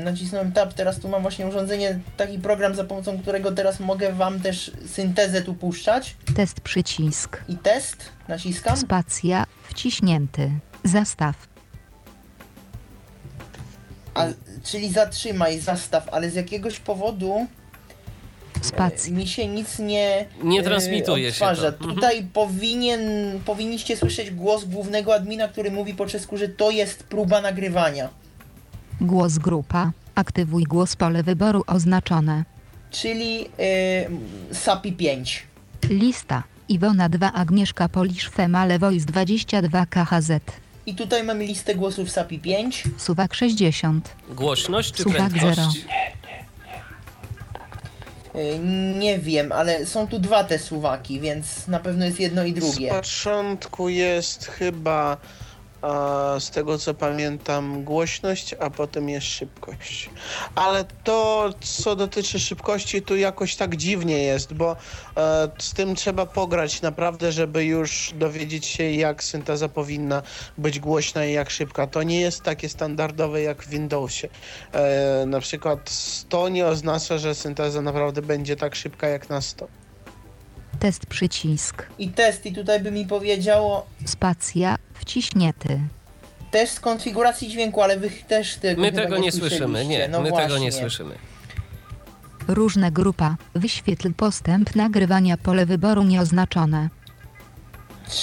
e, 0.00 0.04
nacisnąłem 0.04 0.52
tab, 0.52 0.74
teraz 0.74 0.98
tu 1.00 1.08
mam 1.08 1.22
właśnie 1.22 1.46
urządzenie, 1.46 1.98
taki 2.16 2.38
program, 2.38 2.74
za 2.74 2.84
pomocą 2.84 3.18
którego 3.18 3.52
teraz 3.52 3.80
mogę 3.80 4.12
wam 4.12 4.40
też 4.40 4.72
syntezę 4.86 5.42
tu 5.42 5.54
puszczać. 5.54 6.16
Test 6.36 6.60
przycisk. 6.60 7.44
I 7.48 7.56
test, 7.56 7.96
naciskam. 8.28 8.76
Spacja. 8.76 9.46
Wciśnięty. 9.62 10.50
Zastaw. 10.84 11.48
A, 14.14 14.26
czyli 14.64 14.92
zatrzymaj, 14.92 15.60
zastaw, 15.60 16.08
ale 16.08 16.30
z 16.30 16.34
jakiegoś 16.34 16.80
powodu 16.80 17.46
spacji. 18.66 19.12
Mi 19.12 19.26
się 19.26 19.48
nic 19.48 19.78
nie. 19.78 20.26
Nie 20.42 20.60
e, 20.60 20.62
transmituje 20.62 21.28
odtwarza. 21.28 21.66
się. 21.66 21.72
To. 21.72 21.78
Mhm. 21.78 21.94
Tutaj 21.94 22.16
mhm. 22.16 22.32
powinien, 22.32 23.00
powinniście 23.44 23.96
słyszeć 23.96 24.30
głos 24.30 24.64
głównego 24.64 25.14
admina, 25.14 25.48
który 25.48 25.70
mówi 25.70 25.94
po 25.94 26.06
czesku, 26.06 26.36
że 26.36 26.48
to 26.48 26.70
jest 26.70 27.02
próba 27.04 27.40
nagrywania. 27.40 28.08
Głos 29.00 29.38
grupa. 29.38 29.92
Aktywuj 30.14 30.64
głos 30.64 30.96
pole 30.96 31.22
wyboru 31.22 31.64
oznaczone. 31.66 32.44
Czyli 32.90 33.38
yy, 33.40 34.54
SAPI 34.54 34.92
5. 34.92 35.46
Lista. 35.90 36.42
Iwona 36.68 37.08
2 37.08 37.32
Agnieszka 37.32 37.88
Polisz 37.88 38.28
Female 38.28 38.78
Voice 38.78 39.06
22 39.06 39.86
KHZ. 39.86 40.30
I 40.86 40.94
tutaj 40.94 41.24
mamy 41.24 41.44
listę 41.46 41.74
głosów 41.74 42.10
SAPI 42.10 42.38
5. 42.38 42.84
Suwak 42.96 43.34
60. 43.34 44.16
Głośność 44.30 44.92
czy 44.92 45.02
Suwak 45.02 45.16
prędkość? 45.16 45.56
0 45.56 45.72
nie 48.98 49.18
wiem, 49.18 49.52
ale 49.52 49.86
są 49.86 50.06
tu 50.08 50.18
dwa 50.18 50.44
te 50.44 50.58
suwaki, 50.58 51.20
więc 51.20 51.66
na 51.68 51.80
pewno 51.80 52.04
jest 52.04 52.20
jedno 52.20 52.44
i 52.44 52.50
Z 52.52 52.54
drugie. 52.54 52.90
początku 52.90 53.88
jest 53.88 54.46
chyba 54.46 55.16
a 55.82 56.36
z 56.38 56.50
tego 56.50 56.78
co 56.78 56.94
pamiętam 56.94 57.84
głośność, 57.84 58.54
a 58.60 58.70
potem 58.70 59.08
jest 59.08 59.26
szybkość. 59.26 60.10
Ale 60.54 60.84
to 61.04 61.50
co 61.60 61.96
dotyczy 61.96 62.40
szybkości 62.40 63.02
tu 63.02 63.16
jakoś 63.16 63.56
tak 63.56 63.76
dziwnie 63.76 64.22
jest, 64.22 64.54
bo 64.54 64.76
e, 65.16 65.50
z 65.58 65.72
tym 65.72 65.94
trzeba 65.94 66.26
pograć 66.26 66.82
naprawdę, 66.82 67.32
żeby 67.32 67.64
już 67.64 68.14
dowiedzieć 68.18 68.66
się 68.66 68.90
jak 68.90 69.24
synteza 69.24 69.68
powinna 69.68 70.22
być 70.58 70.80
głośna 70.80 71.24
i 71.24 71.32
jak 71.32 71.50
szybka. 71.50 71.86
To 71.86 72.02
nie 72.02 72.20
jest 72.20 72.42
takie 72.42 72.68
standardowe 72.68 73.42
jak 73.42 73.62
w 73.62 73.68
Windowsie. 73.68 74.28
E, 74.72 75.24
na 75.26 75.40
przykład 75.40 75.90
100 75.90 76.48
nie 76.48 76.66
oznacza, 76.66 77.18
że 77.18 77.34
synteza 77.34 77.82
naprawdę 77.82 78.22
będzie 78.22 78.56
tak 78.56 78.74
szybka 78.74 79.08
jak 79.08 79.28
na 79.28 79.40
100. 79.40 79.79
Test 80.80 81.06
przycisk. 81.06 81.86
I 81.98 82.08
test, 82.08 82.46
i 82.46 82.52
tutaj 82.52 82.80
by 82.80 82.90
mi 82.90 83.06
powiedziało 83.06 83.86
Spacja 84.04 84.76
wciśnięty. 84.94 85.80
test 86.50 86.80
konfiguracji 86.80 87.48
dźwięku, 87.48 87.82
ale 87.82 87.96
wy 87.96 88.10
też 88.28 88.56
tego 88.56 88.82
My 88.82 88.92
tego 88.92 89.18
nie 89.18 89.32
słyszymy, 89.32 89.86
nie, 89.86 90.08
no 90.08 90.20
my 90.20 90.30
właśnie. 90.30 90.48
tego 90.48 90.58
nie 90.58 90.72
słyszymy. 90.72 91.14
Różne 92.48 92.92
grupa. 92.92 93.36
Wyświetl 93.54 94.12
postęp 94.12 94.76
nagrywania 94.76 95.36
pole 95.36 95.66
wyboru 95.66 96.02
nieoznaczone. 96.02 96.88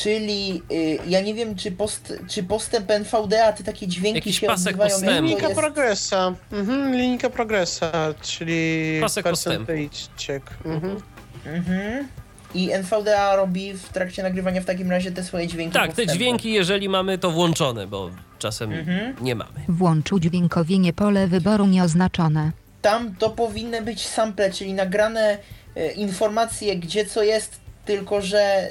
Czyli 0.04 0.62
y, 0.72 1.00
ja 1.08 1.22
nie 1.22 1.34
wiem, 1.34 1.56
czy, 1.56 1.72
post, 1.72 2.14
czy 2.30 2.44
postęp 2.44 2.92
NVDA, 2.92 3.54
te 3.54 3.64
takie 3.64 3.88
dźwięki 3.88 4.18
Jakiś 4.18 4.40
się 4.40 4.48
pasek 4.48 4.68
odbywają, 4.68 4.92
postępu. 4.92 5.22
Linijka 5.22 5.48
jest... 5.48 5.60
progresa. 5.60 6.34
Mhm, 6.52 6.94
linijka 6.94 7.30
progresa, 7.30 7.92
czyli 8.22 8.98
Pasek 9.02 9.30
postępu. 9.30 9.72
Mhm. 10.66 11.02
Mhm. 11.46 12.08
I 12.58 12.72
NVDA 12.72 13.36
robi 13.36 13.74
w 13.74 13.90
trakcie 13.90 14.24
nagrywania 14.24 14.62
w 14.62 14.66
takim 14.66 14.92
razie 14.92 15.12
te 15.12 15.24
swoje 15.24 15.48
dźwięki 15.48 15.74
Tak, 15.74 15.94
te 15.94 16.08
dźwięki, 16.08 16.52
jeżeli 16.54 16.90
mamy 16.90 17.18
to 17.18 17.32
włączone, 17.32 17.88
bo 17.88 18.10
czasem 18.40 18.74
Mhm. 18.74 19.16
nie 19.22 19.36
mamy. 19.36 19.60
Włącz 19.70 20.12
udźwiękowienie 20.12 20.94
pole 20.94 21.28
wyboru 21.28 21.66
nieoznaczone. 21.68 22.52
Tam 22.82 23.16
to 23.16 23.30
powinny 23.30 23.82
być 23.82 24.08
sample, 24.08 24.52
czyli 24.52 24.74
nagrane 24.74 25.38
e, 25.76 25.92
informacje, 25.92 26.78
gdzie 26.78 27.06
co 27.06 27.24
jest, 27.24 27.60
tylko 27.86 28.22
że 28.22 28.68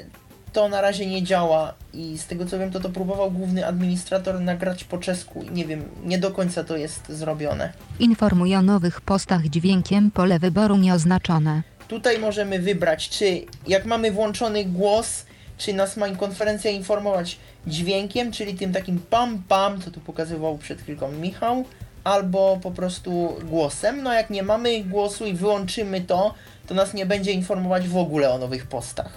to 0.53 0.69
na 0.69 0.81
razie 0.81 1.05
nie 1.05 1.23
działa 1.23 1.73
i 1.93 2.17
z 2.17 2.25
tego 2.25 2.45
co 2.45 2.59
wiem, 2.59 2.71
to 2.71 2.79
to 2.79 2.89
próbował 2.89 3.31
główny 3.31 3.67
administrator 3.67 4.39
nagrać 4.41 4.83
po 4.83 4.97
czesku 4.97 5.43
i 5.43 5.51
nie 5.51 5.65
wiem, 5.65 5.83
nie 6.05 6.17
do 6.19 6.31
końca 6.31 6.63
to 6.63 6.77
jest 6.77 7.09
zrobione. 7.09 7.73
Informuj 7.99 8.55
o 8.55 8.61
nowych 8.61 9.01
postach 9.01 9.47
dźwiękiem 9.47 10.11
pole 10.11 10.39
wyboru 10.39 10.77
nieoznaczone. 10.77 11.61
Tutaj 11.87 12.19
możemy 12.19 12.59
wybrać, 12.59 13.09
czy 13.09 13.41
jak 13.67 13.85
mamy 13.85 14.11
włączony 14.11 14.65
głos, 14.65 15.25
czy 15.57 15.73
nas 15.73 15.97
ma 15.97 16.09
konferencja 16.09 16.71
informować 16.71 17.37
dźwiękiem, 17.67 18.31
czyli 18.31 18.53
tym 18.55 18.73
takim 18.73 18.99
pam 18.99 19.43
pam, 19.47 19.81
co 19.81 19.91
tu 19.91 19.99
pokazywał 19.99 20.57
przed 20.57 20.81
chwilką 20.81 21.11
Michał, 21.11 21.65
albo 22.03 22.59
po 22.63 22.71
prostu 22.71 23.35
głosem. 23.43 24.03
No 24.03 24.13
jak 24.13 24.29
nie 24.29 24.43
mamy 24.43 24.83
głosu 24.83 25.25
i 25.25 25.33
wyłączymy 25.33 26.01
to, 26.01 26.33
to 26.67 26.73
nas 26.75 26.93
nie 26.93 27.05
będzie 27.05 27.31
informować 27.31 27.87
w 27.87 27.97
ogóle 27.97 28.33
o 28.33 28.37
nowych 28.37 28.67
postach. 28.67 29.09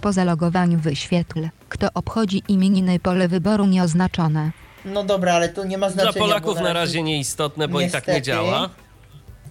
Po 0.00 0.12
zalogowaniu 0.12 0.78
wyświetl. 0.78 1.48
Kto 1.68 1.88
obchodzi 1.94 2.42
imieniny 2.48 3.00
pole 3.00 3.28
wyboru 3.28 3.66
nieoznaczone. 3.66 4.50
No 4.84 5.04
dobra, 5.04 5.34
ale 5.34 5.48
to 5.48 5.64
nie 5.64 5.78
ma 5.78 5.90
Dla 5.90 6.02
znaczenia. 6.04 6.26
Polaków 6.26 6.54
bo 6.54 6.60
na 6.64 6.72
razie 6.72 7.02
nieistotne, 7.02 7.68
bo 7.68 7.80
i 7.80 7.90
tak 7.90 8.06
nie 8.06 8.14
Niestety. 8.14 8.22
działa. 8.26 8.70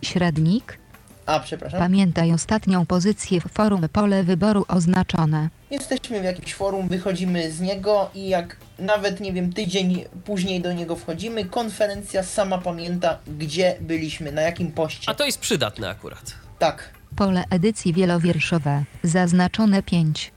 Średnik. 0.02 0.80
A, 1.27 1.39
przepraszam. 1.39 1.79
Pamiętaj 1.79 2.33
ostatnią 2.33 2.85
pozycję 2.85 3.41
w 3.41 3.47
forum 3.53 3.89
pole 3.93 4.23
wyboru 4.23 4.65
oznaczone. 4.67 5.49
Jesteśmy 5.71 6.21
w 6.21 6.23
jakimś 6.23 6.53
forum, 6.53 6.87
wychodzimy 6.87 7.51
z 7.51 7.61
niego 7.61 8.09
i 8.15 8.29
jak 8.29 8.57
nawet, 8.79 9.19
nie 9.19 9.33
wiem, 9.33 9.53
tydzień 9.53 10.05
później 10.25 10.61
do 10.61 10.73
niego 10.73 10.95
wchodzimy, 10.95 11.45
konferencja 11.45 12.23
sama 12.23 12.57
pamięta, 12.57 13.17
gdzie 13.37 13.75
byliśmy, 13.81 14.31
na 14.31 14.41
jakim 14.41 14.71
poście. 14.71 15.11
A 15.11 15.13
to 15.13 15.25
jest 15.25 15.39
przydatne 15.39 15.89
akurat. 15.89 16.33
Tak. 16.59 16.89
Pole 17.15 17.43
edycji 17.49 17.93
wielowierszowe. 17.93 18.83
Zaznaczone 19.03 19.83
5. 19.83 20.31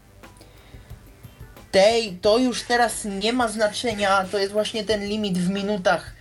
Tej, 1.71 2.13
to 2.13 2.39
już 2.39 2.63
teraz 2.63 3.05
nie 3.05 3.33
ma 3.33 3.49
znaczenia, 3.49 4.25
to 4.25 4.39
jest 4.39 4.53
właśnie 4.53 4.85
ten 4.85 5.05
limit 5.05 5.39
w 5.39 5.51
minutach. 5.51 6.20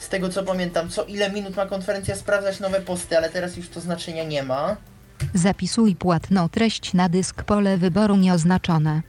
Z 0.00 0.08
tego 0.08 0.28
co 0.28 0.42
pamiętam, 0.42 0.88
co 0.88 1.04
ile 1.04 1.30
minut 1.30 1.56
ma 1.56 1.66
konferencja 1.66 2.16
sprawdzać 2.16 2.60
nowe 2.60 2.80
posty, 2.80 3.16
ale 3.16 3.30
teraz 3.30 3.56
już 3.56 3.68
to 3.68 3.80
znaczenia 3.80 4.24
nie 4.24 4.42
ma. 4.42 4.76
Zapisuj 5.34 5.96
płatną 5.96 6.48
treść 6.48 6.94
na 6.94 7.08
dysk 7.08 7.42
pole 7.42 7.76
wyboru 7.78 8.16
nieoznaczone. 8.16 9.02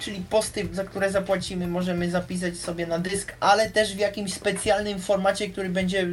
Czyli 0.00 0.20
posty, 0.30 0.68
za 0.72 0.84
które 0.84 1.10
zapłacimy, 1.12 1.66
możemy 1.66 2.10
zapisać 2.10 2.56
sobie 2.56 2.86
na 2.86 2.98
dysk, 2.98 3.32
ale 3.40 3.70
też 3.70 3.94
w 3.94 3.98
jakimś 3.98 4.34
specjalnym 4.34 5.00
formacie, 5.00 5.48
który 5.48 5.68
będzie 5.68 6.08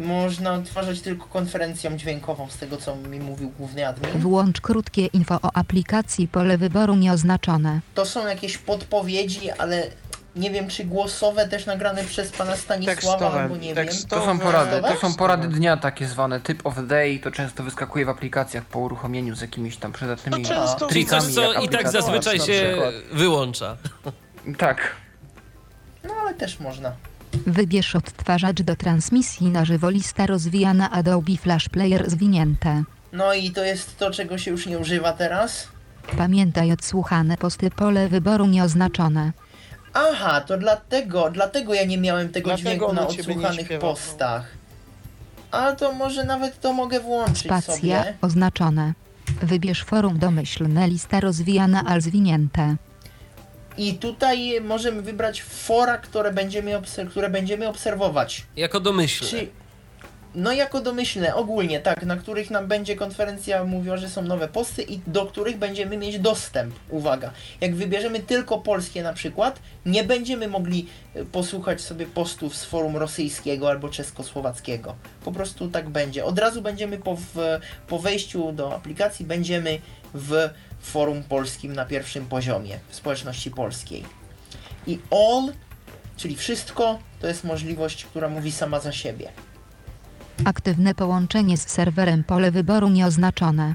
można 0.00 0.52
odtwarzać 0.52 1.00
tylko 1.00 1.26
konferencją 1.26 1.96
dźwiękową, 1.96 2.48
z 2.50 2.56
tego 2.58 2.76
co 2.76 2.96
mi 2.96 3.20
mówił 3.20 3.50
główny 3.58 3.88
admin. 3.88 4.20
Włącz 4.20 4.60
krótkie 4.60 5.06
info 5.06 5.38
o 5.42 5.50
aplikacji 5.56 6.28
pole 6.28 6.58
wyboru 6.58 6.96
nieoznaczone. 6.96 7.80
To 7.94 8.06
są 8.06 8.26
jakieś 8.26 8.58
podpowiedzi, 8.58 9.50
ale 9.50 9.86
nie 10.36 10.50
wiem 10.50 10.68
czy 10.68 10.84
głosowe 10.84 11.48
też 11.48 11.66
nagrane 11.66 12.04
przez 12.04 12.32
pana 12.32 12.56
Stanisława, 12.56 13.00
Tekstowe, 13.00 13.40
albo 13.40 13.56
nie 13.56 13.74
tekstowe. 13.74 14.20
To 14.20 14.26
są 14.26 14.38
porady, 14.38 14.82
to 14.82 14.96
są 14.96 15.14
porady 15.14 15.48
dnia 15.48 15.76
takie 15.76 16.06
zwane, 16.06 16.40
typ 16.40 16.66
of 16.66 16.86
day, 16.86 17.18
to 17.18 17.30
często 17.30 17.62
wyskakuje 17.62 18.06
w 18.06 18.08
aplikacjach 18.08 18.64
po 18.64 18.78
uruchomieniu 18.78 19.36
z 19.36 19.40
jakimiś 19.40 19.76
tam 19.76 19.92
przydatnymi 19.92 20.44
coś, 20.44 20.88
trikami, 20.88 21.32
co 21.32 21.60
i 21.60 21.68
tak 21.68 21.88
zazwyczaj 21.90 22.40
się 22.40 22.76
wyłącza. 23.12 23.76
Tak. 24.58 24.96
No 26.04 26.14
ale 26.14 26.34
też 26.34 26.60
można. 26.60 26.92
Wybierz 27.46 27.96
odtwarzacz 27.96 28.62
do 28.62 28.76
transmisji 28.76 29.48
na 29.48 29.64
żywo 29.64 29.90
lista 29.90 30.26
rozwijana 30.26 30.90
Adobe 30.90 31.36
Flash 31.36 31.68
Player 31.68 32.10
zwinięte. 32.10 32.82
No 33.12 33.34
i 33.34 33.50
to 33.50 33.64
jest 33.64 33.98
to, 33.98 34.10
czego 34.10 34.38
się 34.38 34.50
już 34.50 34.66
nie 34.66 34.78
używa 34.78 35.12
teraz. 35.12 35.68
Pamiętaj 36.18 36.72
odsłuchane 36.72 37.36
posty 37.36 37.70
pole 37.70 38.08
wyboru 38.08 38.46
nieoznaczone. 38.46 39.32
Aha, 39.94 40.40
to 40.40 40.56
dlatego, 40.58 41.30
dlatego 41.30 41.74
ja 41.74 41.84
nie 41.84 41.98
miałem 41.98 42.28
tego 42.28 42.48
Dlatego 42.48 42.68
dźwięku 42.70 42.92
na 42.92 43.06
odsłuchanych 43.06 43.70
no. 43.70 43.78
postach. 43.78 44.46
A 45.50 45.72
to 45.72 45.92
może 45.92 46.24
nawet 46.24 46.60
to 46.60 46.72
mogę 46.72 47.00
włączyć 47.00 47.38
Spacja 47.44 47.74
sobie. 47.76 48.14
oznaczone. 48.20 48.92
Wybierz 49.42 49.84
forum 49.84 50.18
domyślne 50.18 50.88
lista 50.88 51.20
rozwijana 51.20 51.84
al 51.86 52.00
zwinięte. 52.00 52.76
I 53.78 53.94
tutaj 53.94 54.60
możemy 54.60 55.02
wybrać 55.02 55.42
fora, 55.42 55.98
które 55.98 56.32
będziemy, 56.32 56.70
obser- 56.72 57.08
które 57.10 57.30
będziemy 57.30 57.68
obserwować. 57.68 58.46
Jako 58.56 58.80
domyślne. 58.80 59.28
Czy, 59.30 59.48
no 60.34 60.52
jako 60.52 60.80
domyślne, 60.80 61.34
ogólnie, 61.34 61.80
tak, 61.80 62.02
na 62.02 62.16
których 62.16 62.50
nam 62.50 62.66
będzie 62.66 62.96
konferencja 62.96 63.64
mówiła, 63.64 63.96
że 63.96 64.08
są 64.08 64.22
nowe 64.22 64.48
posty 64.48 64.82
i 64.82 65.00
do 65.06 65.26
których 65.26 65.58
będziemy 65.58 65.96
mieć 65.96 66.18
dostęp. 66.18 66.74
Uwaga, 66.88 67.30
jak 67.60 67.74
wybierzemy 67.74 68.20
tylko 68.20 68.58
polskie 68.58 69.02
na 69.02 69.12
przykład, 69.12 69.60
nie 69.86 70.04
będziemy 70.04 70.48
mogli 70.48 70.86
e, 71.14 71.24
posłuchać 71.24 71.80
sobie 71.80 72.06
postów 72.06 72.56
z 72.56 72.64
forum 72.64 72.96
rosyjskiego 72.96 73.68
albo 73.68 73.88
czeskosłowackiego. 73.88 74.94
Po 75.24 75.32
prostu 75.32 75.68
tak 75.68 75.88
będzie. 75.88 76.24
Od 76.24 76.38
razu 76.38 76.62
będziemy 76.62 76.98
po, 76.98 77.16
w, 77.16 77.34
po 77.88 77.98
wejściu 77.98 78.52
do 78.52 78.74
aplikacji, 78.74 79.26
będziemy 79.26 79.78
w 80.14 80.50
forum 80.80 81.22
polskim 81.22 81.72
na 81.72 81.84
pierwszym 81.84 82.26
poziomie, 82.26 82.78
w 82.88 82.94
społeczności 82.94 83.50
polskiej. 83.50 84.04
I 84.86 84.98
all, 85.10 85.52
czyli 86.16 86.36
wszystko, 86.36 86.98
to 87.20 87.26
jest 87.26 87.44
możliwość, 87.44 88.04
która 88.04 88.28
mówi 88.28 88.52
sama 88.52 88.80
za 88.80 88.92
siebie. 88.92 89.28
Aktywne 90.44 90.94
połączenie 90.94 91.56
z 91.56 91.68
serwerem 91.68 92.24
pole 92.24 92.50
wyboru 92.50 92.88
nieoznaczone. 92.88 93.74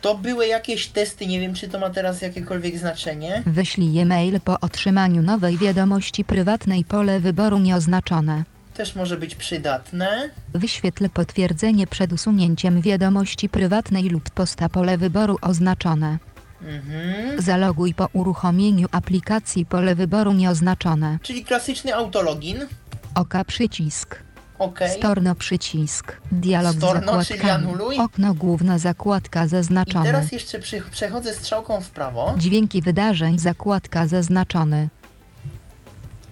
To 0.00 0.14
były 0.18 0.46
jakieś 0.46 0.86
testy, 0.86 1.26
nie 1.26 1.40
wiem 1.40 1.54
czy 1.54 1.68
to 1.68 1.78
ma 1.78 1.90
teraz 1.90 2.22
jakiekolwiek 2.22 2.78
znaczenie. 2.78 3.42
Wyślij 3.46 4.00
e-mail 4.00 4.40
po 4.40 4.60
otrzymaniu 4.60 5.22
nowej 5.22 5.58
wiadomości 5.58 6.24
prywatnej 6.24 6.84
pole 6.84 7.20
wyboru 7.20 7.58
nieoznaczone. 7.58 8.44
Też 8.74 8.96
może 8.96 9.16
być 9.16 9.34
przydatne. 9.34 10.30
Wyświetl 10.54 11.08
potwierdzenie 11.08 11.86
przed 11.86 12.12
usunięciem 12.12 12.80
wiadomości 12.80 13.48
prywatnej 13.48 14.08
lub 14.08 14.30
posta 14.30 14.68
pole 14.68 14.98
wyboru 14.98 15.36
oznaczone. 15.42 16.18
Mhm. 16.62 17.42
Zaloguj 17.42 17.94
po 17.94 18.08
uruchomieniu 18.12 18.88
aplikacji 18.92 19.66
pole 19.66 19.94
wyboru 19.94 20.32
nieoznaczone. 20.32 21.18
Czyli 21.22 21.44
klasyczny 21.44 21.94
autologin. 21.94 22.66
Oka 23.14 23.44
przycisk. 23.44 24.29
Ok. 24.60 24.80
Storno 24.98 25.34
przycisk. 25.34 26.16
Dialog 26.32 26.76
Storno, 26.76 27.24
czyli 27.24 27.50
anuluj. 27.50 27.98
Okno 27.98 28.34
główna 28.34 28.78
zakładka 28.78 29.44
I 29.44 29.48
zaznaczone. 29.48 30.04
teraz 30.04 30.32
jeszcze 30.32 30.58
przy, 30.58 30.82
przechodzę 30.90 31.34
strzałką 31.34 31.80
w 31.80 31.90
prawo, 31.90 32.34
Dźwięki 32.38 32.82
wydarzeń 32.82 33.38
zakładka 33.38 34.06
zaznaczony. 34.06 34.88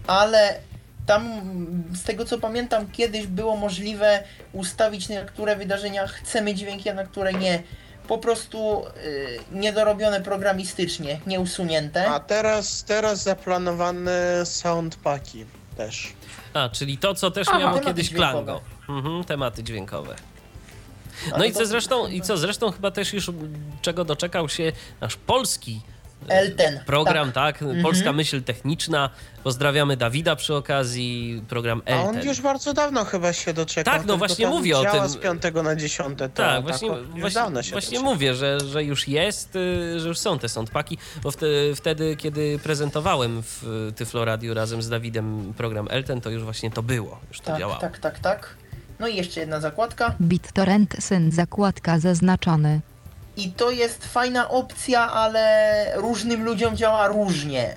ale 0.07 0.59
tam 1.07 1.29
z 1.95 2.03
tego 2.03 2.25
co 2.25 2.39
pamiętam 2.39 2.87
kiedyś 2.93 3.27
było 3.27 3.57
możliwe 3.57 4.23
ustawić 4.53 5.09
na 5.09 5.21
które 5.25 5.57
wydarzenia 5.57 6.07
chcemy 6.07 6.55
dźwięki, 6.55 6.91
a 6.91 6.95
na 6.95 7.05
które 7.05 7.33
nie. 7.33 7.63
Po 8.09 8.19
prostu 8.19 8.83
y, 9.05 9.39
niedorobione 9.53 10.21
programistycznie, 10.21 11.21
nieusunięte. 11.27 12.11
A 12.11 12.21
teraz, 12.21 12.85
teraz 12.85 13.23
zaplanowane 13.23 14.47
soundpacki. 14.47 15.45
też. 15.77 16.13
A, 16.55 16.69
czyli 16.69 16.99
to, 16.99 17.15
co 17.15 17.31
też 17.31 17.49
Aha, 17.49 17.59
miało 17.59 17.81
kiedyś 17.81 18.09
dźwiękowe. 18.09 18.33
Klango. 18.33 18.61
Mhm, 18.89 19.25
tematy 19.25 19.63
dźwiękowe. 19.63 20.17
No 21.29 21.35
Ale 21.37 21.49
i 21.49 21.53
co 21.53 21.67
zresztą, 21.67 22.07
i 22.07 22.21
co 22.21 22.37
zresztą 22.37 22.71
chyba 22.73 22.91
też 22.91 23.13
już 23.13 23.31
czego 23.83 24.05
doczekał 24.05 24.49
się 24.49 24.73
nasz 25.01 25.17
polski 25.17 25.81
Elten. 26.29 26.81
program, 26.87 27.33
tak. 27.33 27.59
tak? 27.59 27.69
Polska 27.83 28.13
myśl 28.13 28.43
techniczna. 28.43 29.11
Pozdrawiamy 29.45 29.97
Dawida 29.97 30.37
przy 30.37 30.55
okazji, 30.55 31.43
program 31.49 31.83
A 31.87 31.95
on 32.03 32.09
Elten. 32.09 32.29
już 32.29 32.41
bardzo 32.41 32.73
dawno 32.75 33.05
chyba 33.05 33.33
się 33.33 33.55
doczekał. 33.55 33.95
Tak, 33.95 34.07
no 34.07 34.17
właśnie 34.17 34.45
tam 34.45 34.55
mówię 34.55 34.79
o 34.79 34.85
tym. 34.85 35.09
z 35.09 35.17
5 35.17 35.43
na 35.65 35.77
10. 35.77 36.19
To, 36.19 36.29
Tak, 36.29 36.63
właśnie, 36.63 36.91
tak, 36.91 36.99
właśnie, 37.21 37.41
dawno 37.41 37.63
się 37.63 37.73
właśnie 37.73 38.01
mówię, 38.01 38.35
że, 38.35 38.61
że 38.61 38.85
już 38.85 39.09
jest, 39.09 39.57
y, 39.57 40.01
że 40.01 40.09
już 40.09 40.19
są 40.19 40.39
te 40.39 40.49
soundpaki, 40.49 40.99
bo 41.23 41.31
wtedy, 41.31 41.73
wtedy 41.77 42.17
kiedy 42.17 42.59
prezentowałem 42.63 43.43
w 43.43 43.93
Tyflo 43.97 44.25
Radio 44.25 44.55
razem 44.55 44.83
z 44.83 44.89
Dawidem 44.89 45.55
program 45.57 45.87
Elten, 45.91 46.21
to 46.21 46.31
już 46.31 46.43
właśnie 46.45 46.71
to 46.71 46.83
było, 46.83 47.21
już 47.29 47.41
to 47.41 47.47
Tak, 47.47 47.59
działało. 47.59 47.81
tak, 47.81 47.99
tak, 47.99 48.19
tak. 48.19 48.55
No 49.01 49.09
i 49.09 49.17
jeszcze 49.17 49.41
jedna 49.41 49.61
zakładka. 49.61 50.15
BitTorrent 50.21 50.97
syn 51.01 51.31
zakładka 51.33 51.99
zaznaczony. 51.99 52.81
I 53.39 53.51
to 53.53 53.71
jest 53.71 54.07
fajna 54.07 54.49
opcja, 54.49 55.13
ale 55.13 55.85
różnym 55.97 56.45
ludziom 56.45 56.77
działa 56.77 57.07
różnie. 57.09 57.77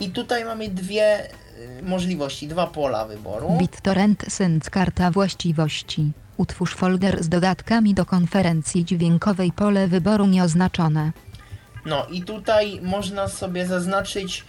I 0.00 0.10
tutaj 0.10 0.44
mamy 0.44 0.68
dwie 0.68 1.24
y, 1.24 1.82
możliwości, 1.82 2.48
dwa 2.48 2.66
pola 2.66 3.04
wyboru. 3.04 3.56
BitTorrent 3.58 4.24
syn 4.28 4.60
karta 4.70 5.10
właściwości. 5.10 6.12
Utwórz 6.36 6.74
folder 6.74 7.24
z 7.24 7.28
dodatkami 7.28 7.94
do 7.94 8.06
konferencji 8.06 8.84
dźwiękowej 8.84 9.52
pole 9.52 9.88
wyboru 9.88 10.26
nieoznaczone. 10.26 11.12
No 11.86 12.06
i 12.06 12.22
tutaj 12.22 12.80
można 12.82 13.28
sobie 13.28 13.66
zaznaczyć, 13.66 14.44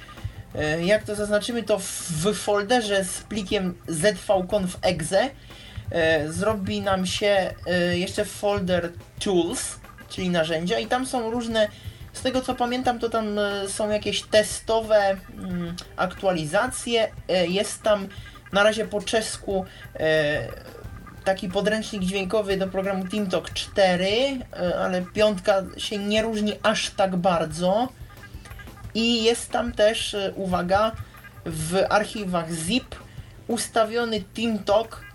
e, 0.56 0.86
jak 0.86 1.04
to 1.04 1.16
zaznaczymy, 1.16 1.64
to 1.64 1.80
w- 1.80 2.34
folderze 2.36 3.06
z 3.06 3.18
plikiem 3.22 3.74
zvconf.exe 3.88 5.30
e, 5.92 6.32
zrobi 6.32 6.82
nam 6.82 7.06
się 7.06 7.54
jeszcze 7.92 8.26
folder 8.26 8.92
tools, 9.20 9.76
czyli 10.10 10.30
narzędzia 10.30 10.80
i 10.80 10.88
tam 10.88 11.06
są 11.06 11.32
różne, 11.32 11.68
z 12.14 12.22
tego 12.22 12.42
co 12.42 12.56
pamiętam 12.56 13.00
to 13.00 13.10
tam 13.10 13.40
e, 13.40 13.68
są 13.68 13.90
jakieś 13.90 14.24
testowe 14.24 15.18
mm, 15.38 15.76
aktualizacje, 15.96 17.12
e, 17.28 17.48
jest 17.48 17.84
tam 17.84 18.08
na 18.54 18.64
razie 18.64 18.86
po 18.86 19.02
czesku 19.02 19.66
e, 19.96 20.48
taki 21.24 21.50
podręcznik 21.50 22.04
dźwiękowy 22.04 22.58
do 22.58 22.68
programu 22.68 23.08
TeamTalk 23.08 23.54
4, 23.54 24.08
e, 24.08 24.80
ale 24.80 25.02
piątka 25.02 25.64
się 25.78 25.98
nie 25.98 26.22
różni 26.22 26.54
aż 26.64 26.90
tak 26.90 27.16
bardzo. 27.16 27.90
I 28.94 29.24
jest 29.24 29.52
tam 29.52 29.72
też, 29.72 30.16
uwaga, 30.36 30.92
w 31.46 31.84
archiwach 31.90 32.52
zip 32.52 32.96
ustawiony 33.48 34.24
TeamTalk, 34.34 35.06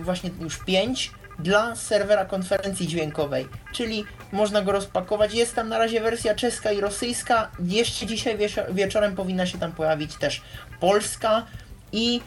właśnie 0.00 0.30
już 0.40 0.58
5, 0.58 1.10
dla 1.38 1.76
serwera 1.76 2.24
konferencji 2.24 2.86
dźwiękowej. 2.86 3.48
Czyli 3.72 4.04
można 4.32 4.62
go 4.62 4.72
rozpakować. 4.72 5.34
Jest 5.34 5.54
tam 5.54 5.68
na 5.68 5.78
razie 5.78 6.00
wersja 6.00 6.34
czeska 6.34 6.72
i 6.72 6.80
rosyjska. 6.80 7.50
Jeszcze 7.64 8.06
dzisiaj 8.06 8.38
wieczorem 8.70 9.16
powinna 9.16 9.46
się 9.46 9.58
tam 9.58 9.72
pojawić 9.72 10.16
też 10.16 10.42
polska 10.80 11.46
i 11.92 12.20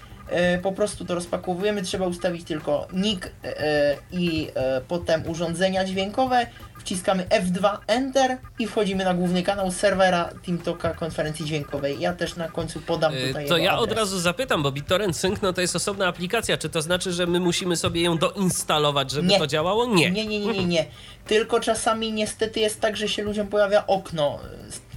po 0.61 0.71
prostu 0.71 1.05
to 1.05 1.15
rozpakowujemy. 1.15 1.81
Trzeba 1.81 2.07
ustawić 2.07 2.43
tylko 2.47 2.87
nick 2.93 3.31
e, 3.43 3.97
i 4.11 4.47
e, 4.55 4.81
potem 4.87 5.27
urządzenia 5.29 5.85
dźwiękowe. 5.85 6.47
Wciskamy 6.79 7.23
F2 7.25 7.77
Enter 7.87 8.37
i 8.59 8.67
wchodzimy 8.67 9.05
na 9.05 9.13
główny 9.13 9.43
kanał 9.43 9.71
serwera 9.71 10.29
TeamTalka 10.45 10.89
konferencji 10.93 11.45
dźwiękowej. 11.45 11.99
Ja 11.99 12.13
też 12.13 12.35
na 12.35 12.47
końcu 12.47 12.79
podam 12.81 13.13
tutaj 13.27 13.47
To 13.47 13.57
ja 13.57 13.77
od 13.77 13.83
adres. 13.83 13.97
razu 13.99 14.19
zapytam, 14.19 14.63
bo 14.63 14.71
BitTorrent 14.71 15.17
Sync 15.17 15.41
no 15.41 15.53
to 15.53 15.61
jest 15.61 15.75
osobna 15.75 16.07
aplikacja. 16.07 16.57
Czy 16.57 16.69
to 16.69 16.81
znaczy, 16.81 17.11
że 17.13 17.27
my 17.27 17.39
musimy 17.39 17.75
sobie 17.75 18.01
ją 18.01 18.17
doinstalować, 18.17 19.11
żeby 19.11 19.27
Nie. 19.27 19.39
to 19.39 19.47
działało? 19.47 19.85
Nie. 19.85 20.11
Nie, 20.11 20.25
nie, 20.27 20.39
nie, 20.39 20.53
nie, 20.53 20.65
nie. 20.65 20.85
Tylko 21.27 21.59
czasami 21.59 22.13
niestety 22.13 22.59
jest 22.59 22.81
tak, 22.81 22.97
że 22.97 23.07
się 23.07 23.23
ludziom 23.23 23.47
pojawia 23.47 23.87
okno 23.87 24.39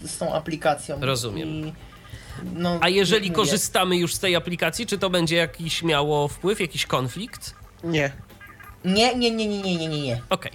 z, 0.03 0.11
z 0.11 0.19
tą 0.19 0.33
aplikacją. 0.35 0.99
Rozumiem. 1.01 1.49
I, 1.49 1.73
no, 2.55 2.78
A 2.81 2.89
jeżeli 2.89 3.28
mówię, 3.31 3.36
korzystamy 3.36 3.97
już 3.97 4.14
z 4.14 4.18
tej 4.18 4.36
aplikacji, 4.36 4.86
czy 4.86 4.98
to 4.98 5.10
będzie 5.10 5.36
jakiś 5.36 5.82
miało 5.82 6.28
wpływ, 6.28 6.60
jakiś 6.60 6.86
konflikt? 6.86 7.55
Nie. 7.85 8.12
Nie, 8.85 9.14
nie, 9.14 9.31
nie, 9.31 9.47
nie, 9.48 9.62
nie, 9.62 9.77
nie, 9.77 9.89
nie, 9.89 10.02
nie. 10.02 10.20
Okej. 10.31 10.52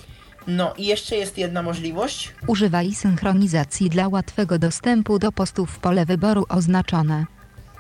No 0.48 0.74
i 0.78 0.86
jeszcze 0.86 1.16
jest 1.16 1.38
jedna 1.38 1.62
możliwość. 1.62 2.32
Używaj 2.48 2.94
synchronizacji 2.94 3.90
dla 3.90 4.08
łatwego 4.08 4.60
dostępu 4.60 5.20
do 5.20 5.32
postów 5.32 5.80
pole 5.80 6.06
wyboru 6.06 6.46
oznaczone. 6.50 7.26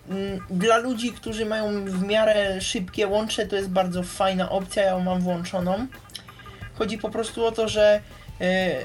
Mm, 0.09 0.39
Dla 0.49 0.77
ludzi, 0.77 1.11
którzy 1.11 1.45
mają 1.45 1.85
w 1.85 2.03
miarę 2.03 2.61
szybkie 2.61 3.07
łącze, 3.07 3.45
to 3.47 3.55
jest 3.55 3.69
bardzo 3.69 4.03
fajna 4.03 4.49
opcja, 4.49 4.83
ja 4.83 4.89
ją 4.89 4.99
mam 4.99 5.21
włączoną. 5.21 5.87
Chodzi 6.73 6.97
po 6.97 7.09
prostu 7.09 7.45
o 7.45 7.51
to, 7.51 7.67
że 7.67 8.01
e, 8.41 8.75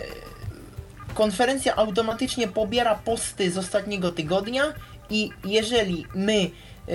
konferencja 1.15 1.77
automatycznie 1.77 2.49
pobiera 2.49 2.95
posty 2.95 3.51
z 3.51 3.59
ostatniego 3.59 4.13
tygodnia 4.13 4.63
i 5.11 5.31
jeżeli 5.45 6.07
my 6.15 6.41
e, 6.43 6.93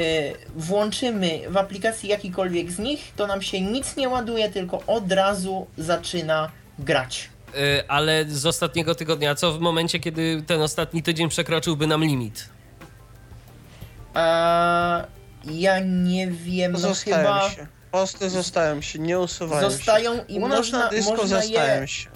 włączymy 0.56 1.40
w 1.50 1.58
aplikacji 1.58 2.10
jakikolwiek 2.10 2.72
z 2.72 2.80
nich, 2.80 3.12
to 3.16 3.28
nam 3.28 3.42
się 3.42 3.62
nic 3.62 3.96
nie 3.98 4.10
ładuje, 4.10 4.50
tylko 4.50 4.84
od 4.88 5.12
razu 5.12 5.68
zaczyna 5.78 6.52
grać. 6.80 7.30
Y, 7.56 7.84
Ale 7.88 8.26
z 8.26 8.46
ostatniego 8.46 8.96
tygodnia, 8.96 9.36
co 9.36 9.52
w 9.54 9.60
momencie, 9.60 10.00
kiedy 10.00 10.44
ten 10.48 10.62
ostatni 10.62 11.04
tydzień 11.04 11.30
przekroczyłby 11.30 11.88
nam 11.88 12.04
limit? 12.04 12.50
A 14.14 15.04
ja 15.46 15.80
nie 15.80 16.28
wiem, 16.28 16.72
no 16.72 16.80
Zostałem 16.80 17.26
chyba 17.26 17.50
się. 17.50 17.68
Posty 17.92 18.30
zostałem 18.30 18.82
się, 18.82 19.00
nie 19.00 19.20
usuwają 19.20 19.70
zostają 19.70 20.16
się. 20.16 20.22
i 20.28 20.40
U 20.40 20.48
nas 20.48 20.58
można, 20.58 20.80
na 20.80 20.90
dysku 20.90 21.16
można 21.16 21.44
je 21.44 21.88
się. 21.88 22.10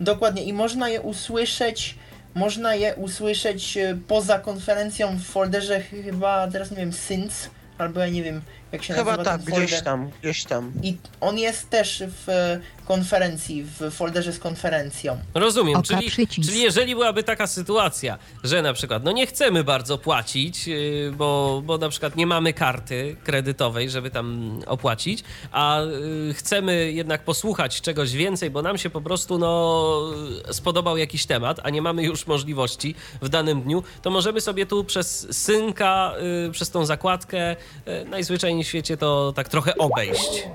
Dokładnie 0.00 0.44
i 0.44 0.52
można 0.52 0.88
je 0.88 1.00
usłyszeć, 1.00 1.94
można 2.34 2.74
je 2.74 2.94
usłyszeć 2.94 3.76
e, 3.76 3.98
poza 4.08 4.38
konferencją 4.38 5.16
w 5.16 5.22
folderze 5.22 5.80
chyba, 5.80 6.48
teraz 6.52 6.70
nie 6.70 6.76
wiem, 6.76 6.92
Sync, 6.92 7.50
albo 7.78 8.00
ja 8.00 8.08
nie 8.08 8.22
wiem 8.22 8.42
jak 8.72 8.82
się 8.82 8.94
Chyba 8.94 9.10
nazywa 9.10 9.24
tak, 9.24 9.40
ten 9.42 9.50
folder. 9.50 9.68
gdzieś 9.68 9.82
tam, 9.82 10.10
gdzieś 10.22 10.44
tam. 10.44 10.72
I 10.82 10.96
on 11.20 11.38
jest 11.38 11.70
też 11.70 12.02
w 12.24 12.28
e, 12.28 12.60
konferencji, 12.84 13.64
w 13.64 13.90
folderze 13.90 14.32
z 14.32 14.38
konferencją. 14.38 15.18
Rozumiem, 15.34 15.76
Oka 15.76 15.88
czyli, 15.88 16.10
przycisk. 16.10 16.48
czyli 16.48 16.62
jeżeli 16.62 16.94
byłaby 16.94 17.22
taka 17.22 17.46
sytuacja, 17.46 18.18
że 18.44 18.62
na 18.62 18.72
przykład 18.72 19.04
no 19.04 19.12
nie 19.12 19.26
chcemy 19.26 19.64
bardzo 19.64 19.98
płacić, 19.98 20.66
yy, 20.66 21.12
bo, 21.16 21.62
bo 21.64 21.78
na 21.78 21.88
przykład 21.88 22.16
nie 22.16 22.26
mamy 22.26 22.52
karty 22.52 23.16
kredytowej, 23.24 23.90
żeby 23.90 24.10
tam 24.10 24.58
opłacić, 24.66 25.24
a 25.52 25.80
yy, 26.26 26.34
chcemy 26.34 26.92
jednak 26.92 27.24
posłuchać 27.24 27.80
czegoś 27.80 28.12
więcej, 28.12 28.50
bo 28.50 28.62
nam 28.62 28.78
się 28.78 28.90
po 28.90 29.00
prostu 29.00 29.38
no, 29.38 30.00
spodobał 30.50 30.96
jakiś 30.96 31.26
temat, 31.26 31.60
a 31.62 31.70
nie 31.70 31.82
mamy 31.82 32.02
już 32.04 32.26
możliwości 32.26 32.94
w 33.22 33.28
danym 33.28 33.62
dniu, 33.62 33.82
to 34.02 34.10
możemy 34.10 34.40
sobie 34.40 34.66
tu 34.66 34.84
przez 34.84 35.26
synka, 35.30 36.12
yy, 36.44 36.50
przez 36.50 36.70
tą 36.70 36.86
zakładkę 36.86 37.56
najzwyczajniej 38.06 38.61
w 38.64 38.68
świecie 38.68 38.96
to 38.96 39.32
tak 39.36 39.48
trochę 39.48 39.76
obejść. 39.76 40.48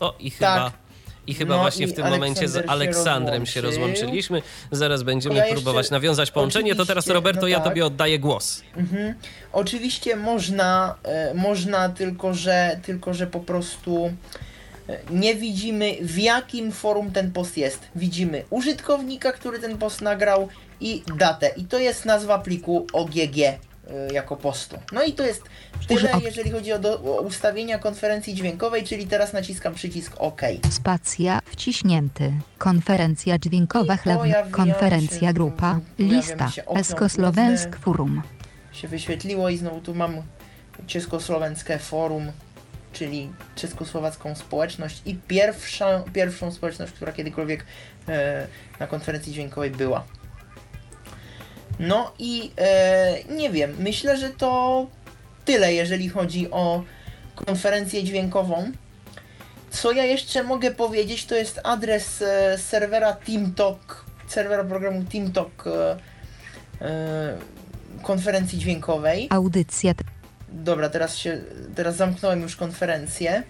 O 0.00 0.14
i 0.20 0.30
chyba... 0.30 0.56
Tak. 0.56 0.72
I 1.26 1.34
chyba 1.34 1.54
No 1.54 1.60
właśnie 1.60 1.86
i 1.86 1.88
w 1.88 1.94
tym 1.94 2.10
momencie 2.10 2.48
z 2.48 2.56
Aleksander 2.56 2.64
się 2.66 2.70
Aleksandrem 2.72 3.46
się 3.46 3.60
rozłączył. 3.60 3.90
rozłączyliśmy. 3.90 4.42
Zaraz 4.70 5.02
będziemy 5.02 5.34
Ja 5.34 5.44
próbować 5.52 5.90
nawiązać 5.90 6.30
połączenie. 6.30 6.74
To 6.74 6.86
teraz, 6.86 7.06
Roberto, 7.06 7.40
no 7.40 7.48
ja 7.48 7.56
tak. 7.60 7.64
tobie 7.68 7.86
oddaję 7.86 8.18
głos. 8.18 8.62
Mhm. 8.76 9.14
Oczywiście 9.52 10.16
można, 10.16 10.94
e, 11.02 11.34
można 11.34 11.88
tylko 11.88 12.34
że, 12.34 12.80
tylko, 12.82 13.14
że 13.14 13.26
po 13.26 13.40
prostu 13.40 14.12
e, 14.88 14.98
nie 15.10 15.34
widzimy 15.34 15.96
w 16.00 16.18
jakim 16.18 16.72
forum 16.72 17.10
ten 17.10 17.32
post 17.32 17.56
jest. 17.56 17.80
Widzimy 17.96 18.44
użytkownika, 18.50 19.32
który 19.32 19.58
ten 19.58 19.78
post 19.78 20.00
nagrał 20.00 20.48
i 20.80 21.02
datę. 21.18 21.50
I 21.56 21.64
to 21.64 21.78
jest 21.78 22.04
nazwa 22.04 22.38
pliku 22.38 22.86
OGG 22.92 23.36
jako 24.12 24.36
postu. 24.36 24.76
No 24.92 25.02
i 25.02 25.12
to 25.12 25.26
jest 25.26 25.42
tyle, 25.88 26.10
jeżeli 26.24 26.50
chodzi 26.50 26.72
o, 26.72 26.78
do, 26.78 27.00
o 27.00 27.20
ustawienia 27.20 27.78
konferencji 27.78 28.34
dźwiękowej, 28.34 28.84
czyli 28.84 29.06
teraz 29.06 29.32
naciskam 29.32 29.74
przycisk 29.74 30.12
OK. 30.18 30.40
Spacja 30.70 31.40
wciśnięty. 31.44 32.32
Konferencja 32.58 33.38
dźwiękowa 33.38 33.96
pojawiają 34.04 34.50
Konferencja 34.50 35.28
się- 35.28 35.34
grupa. 35.34 35.80
Lista. 35.98 36.50
Eskoslowensk 36.74 37.76
forum. 37.76 38.22
się 38.72 38.88
wyświetliło 38.88 39.48
i 39.48 39.56
znowu 39.56 39.80
tu 39.80 39.94
mam 39.94 40.22
Českosłowenskie 40.86 41.78
Forum, 41.78 42.32
czyli 42.92 43.30
czeskosłowacką 43.56 44.34
społeczność 44.34 45.02
i 45.06 45.14
pierwsza, 45.14 46.04
pierwszą 46.12 46.52
społeczność, 46.52 46.92
która 46.92 47.12
kiedykolwiek 47.12 47.64
e, 48.08 48.46
na 48.80 48.86
konferencji 48.86 49.32
dźwiękowej 49.32 49.70
była. 49.70 50.04
No 51.80 52.12
i 52.18 52.50
e, 52.58 53.18
nie 53.30 53.50
wiem, 53.50 53.76
myślę, 53.78 54.16
że 54.16 54.30
to 54.30 54.86
tyle, 55.44 55.74
jeżeli 55.74 56.08
chodzi 56.08 56.50
o 56.50 56.82
konferencję 57.34 58.04
dźwiękową. 58.04 58.72
Co 59.70 59.92
ja 59.92 60.04
jeszcze 60.04 60.42
mogę 60.42 60.70
powiedzieć, 60.70 61.26
to 61.26 61.34
jest 61.34 61.60
adres 61.64 62.22
e, 62.22 62.58
serwera 62.58 63.12
TeamTalk, 63.12 64.04
serwera 64.28 64.64
programu 64.64 65.04
TeamTalk 65.12 65.64
e, 65.66 65.96
e, 66.86 67.38
konferencji 68.02 68.58
dźwiękowej. 68.58 69.26
Audycja. 69.30 69.94
dobra, 70.48 70.88
teraz 70.88 71.16
się, 71.16 71.40
teraz 71.74 71.96
zamknąłem 71.96 72.42
już 72.42 72.56
konferencję. 72.56 73.42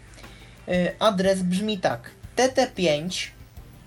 Y, 0.68 0.98
Adres 0.98 1.42
brzmi 1.42 1.78
tak: 1.78 2.10
tt5. 2.36 3.26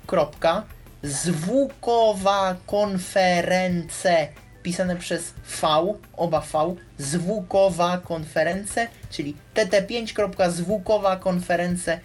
Kropka, 0.08 0.64
zwukowa 1.04 2.56
konference 2.66 4.28
pisane 4.64 4.96
przez 4.96 5.34
V, 5.62 5.94
oba 6.18 6.42
V, 6.42 6.76
zwukowa 6.98 7.98
konference, 7.98 8.88
czyli 9.10 9.36
tt5.zwukowa 9.56 11.16
konference.cz. 11.16 12.04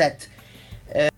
E, 0.00 1.08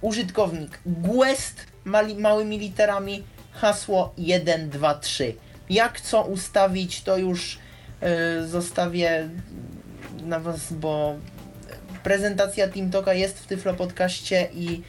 użytkownik 0.00 0.80
Guest 0.86 1.66
mali, 1.84 2.14
małymi 2.14 2.58
literami, 2.58 3.24
hasło 3.52 4.12
123. 4.16 5.34
Jak 5.70 6.00
co 6.00 6.22
ustawić, 6.22 7.02
to 7.02 7.16
już 7.16 7.58
e, 8.00 8.42
zostawię 8.46 9.28
na 10.22 10.40
Was, 10.40 10.72
bo 10.72 11.16
prezentacja 12.02 12.68
TeamTalka 12.68 13.14
jest 13.14 13.38
w 13.38 13.46
Tyflo 13.46 13.74
Podcaście 13.74 14.48
i 14.54 14.82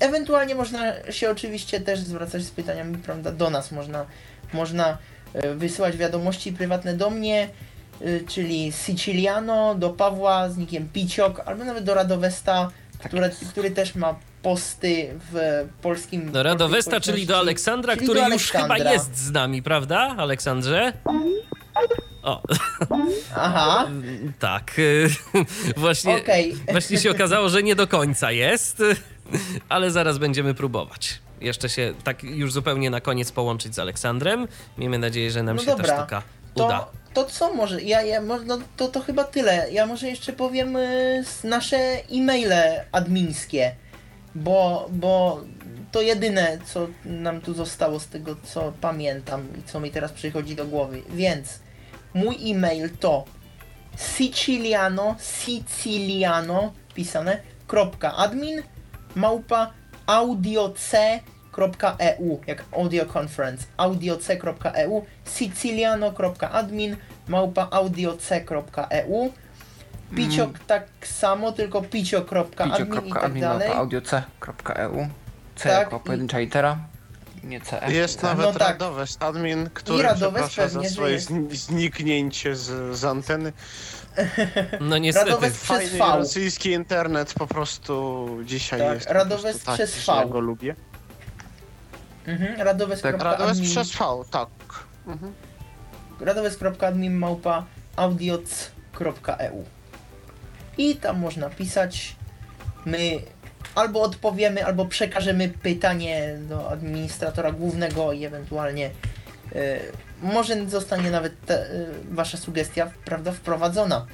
ewentualnie 0.00 0.54
można 0.54 1.12
się 1.12 1.30
oczywiście 1.30 1.80
też 1.80 2.00
zwracać 2.00 2.42
z 2.42 2.50
pytaniami, 2.50 2.98
prawda, 2.98 3.32
do 3.32 3.50
nas. 3.50 3.72
Można, 3.72 4.06
można 4.52 4.98
e, 5.34 5.54
wysyłać 5.54 5.96
wiadomości 5.96 6.52
prywatne 6.52 6.94
do 6.94 7.10
mnie, 7.10 7.48
e, 8.00 8.20
czyli 8.20 8.72
Siciliano, 8.72 9.74
do 9.74 9.90
Pawła 9.90 10.48
z 10.48 10.56
nikiem 10.56 10.88
Piciok, 10.88 11.42
albo 11.46 11.64
nawet 11.64 11.84
do 11.84 11.94
Radowesta, 11.94 12.70
które, 13.04 13.30
który 13.50 13.70
też 13.70 13.94
ma 13.94 14.14
posty 14.42 15.14
w 15.32 15.64
polskim... 15.82 16.32
Do 16.32 16.42
Radowesta, 16.42 17.00
czyli 17.00 17.26
do. 17.26 17.38
Aleksandra, 17.38 17.94
Czyli 17.94 18.06
który 18.06 18.20
do 18.20 18.28
już 18.28 18.50
chyba 18.50 18.64
Aleksandra. 18.64 18.92
jest 18.92 19.16
z 19.16 19.30
nami, 19.30 19.62
prawda, 19.62 20.14
Aleksandrze? 20.18 20.92
O, 22.22 22.42
Aha, 23.36 23.88
tak. 24.38 24.72
Właśnie, 25.76 26.16
Okej. 26.16 26.56
właśnie 26.72 26.98
się 26.98 27.10
okazało, 27.10 27.48
że 27.48 27.62
nie 27.62 27.74
do 27.76 27.86
końca 27.86 28.32
jest, 28.32 28.82
ale 29.68 29.90
zaraz 29.90 30.18
będziemy 30.18 30.54
próbować. 30.54 31.18
Jeszcze 31.40 31.68
się 31.68 31.94
tak 32.04 32.24
już 32.24 32.52
zupełnie 32.52 32.90
na 32.90 33.00
koniec 33.00 33.32
połączyć 33.32 33.74
z 33.74 33.78
Aleksandrem. 33.78 34.48
Miejmy 34.78 34.98
nadzieję, 34.98 35.30
że 35.30 35.42
nam 35.42 35.56
No 35.56 35.62
się 35.62 35.68
ta 35.70 35.76
dobra, 35.76 35.96
sztuka 35.98 36.22
uda. 36.54 36.78
to, 36.78 36.90
to 37.24 37.30
co 37.30 37.54
może? 37.54 37.82
Ja, 37.82 38.02
ja 38.02 38.20
no, 38.20 38.58
to, 38.76 38.88
to 38.88 39.00
chyba 39.00 39.24
tyle. 39.24 39.66
Ja 39.72 39.86
może 39.86 40.08
jeszcze 40.08 40.32
powiem 40.32 40.76
y, 40.76 41.24
nasze 41.44 41.76
e-maile 42.12 42.80
admińskie, 42.92 43.74
bo, 44.34 44.88
bo 44.92 45.40
to 45.92 46.00
jedyne, 46.00 46.58
co 46.64 46.88
nam 47.04 47.40
tu 47.40 47.54
zostało 47.54 48.00
z 48.00 48.06
tego, 48.06 48.36
co 48.42 48.72
pamiętam 48.80 49.48
i 49.58 49.62
co 49.62 49.80
mi 49.80 49.90
teraz 49.90 50.12
przychodzi 50.12 50.56
do 50.56 50.66
głowy. 50.66 51.02
Więc 51.08 51.60
mój 52.14 52.50
e-mail 52.50 52.90
to 53.00 53.24
siciliano, 53.96 55.16
siciliano, 55.18 56.72
pisane, 56.94 57.40
kropka 57.66 58.16
admin, 58.16 58.62
małpa 59.14 59.70
audioc.eu, 60.06 61.20
jak 62.46 62.64
audio 62.72 63.06
conference, 63.18 63.66
audioc.eu, 63.76 65.04
siciliano.admin, 65.24 66.96
małpa 67.28 67.68
audioc.eu, 67.70 69.32
piciok 70.16 70.58
tak 70.58 70.86
samo, 71.02 71.52
tylko 71.52 71.82
picio.admin 71.82 73.06
i 73.06 73.12
tak 73.12 73.40
dalej. 73.40 73.70
audio.c.eu 73.72 75.19
Tak, 75.68 75.78
jako 75.78 75.96
i- 75.96 76.00
pojedyncza 76.00 76.38
litera. 76.38 76.78
Nie 77.44 77.60
CE. 77.60 77.92
Jest 77.92 78.20
C. 78.20 78.26
nawet 78.26 78.46
No 78.46 78.52
tak. 78.52 78.68
Radowest 78.68 79.22
admin, 79.22 79.70
który 79.74 80.02
Radowest 80.02 80.48
przeprasza 80.48 80.68
za 80.68 80.74
pewnie, 80.74 80.88
że 80.88 80.94
swoje 80.94 81.12
jest. 81.12 81.30
zni- 81.30 81.54
zniknięcie 81.56 82.56
z, 82.56 82.96
z 82.98 83.04
anteny. 83.04 83.52
No 84.80 84.98
niestety. 84.98 85.30
Radowest 85.30 85.56
przez 85.56 85.68
Fajny 85.68 85.98
V. 85.98 86.18
rosyjski 86.18 86.70
internet 86.72 87.34
po 87.34 87.46
prostu 87.46 88.26
dzisiaj 88.44 88.80
Tak, 88.80 88.94
jest 88.94 89.06
po 89.06 89.12
Radowest 89.12 89.42
prostu 89.42 89.66
taki, 89.66 89.76
przez 89.76 90.04
że 90.04 90.12
Ja 90.12 90.24
V. 90.24 90.30
go 90.30 90.40
lubię. 90.40 90.76
Mhm, 92.26 92.60
radowest.admin. 92.60 93.20
Radowest 93.22 93.60
przez 93.62 93.92
V, 93.92 94.04
tak. 94.30 94.48
Mhm. 95.06 95.32
radowes.admin 96.20 97.14
małpa 97.14 97.64
audioc.eu 97.96 99.64
i 100.78 100.96
tam 100.96 101.18
można 101.18 101.50
pisać 101.50 102.16
my 102.86 103.18
albo 103.74 104.02
odpowiemy, 104.02 104.64
albo 104.66 104.86
przekażemy 104.86 105.48
pytanie 105.62 106.36
do 106.48 106.70
administratora 106.70 107.52
głównego 107.52 108.12
i 108.12 108.24
ewentualnie 108.24 108.86
y, 108.86 108.90
może 110.22 110.68
zostanie 110.68 111.10
nawet 111.10 111.46
te, 111.46 111.70
y, 111.70 111.86
wasza 112.10 112.38
sugestia 112.38 112.90
prawda, 113.04 113.32
wprowadzona. 113.32 114.06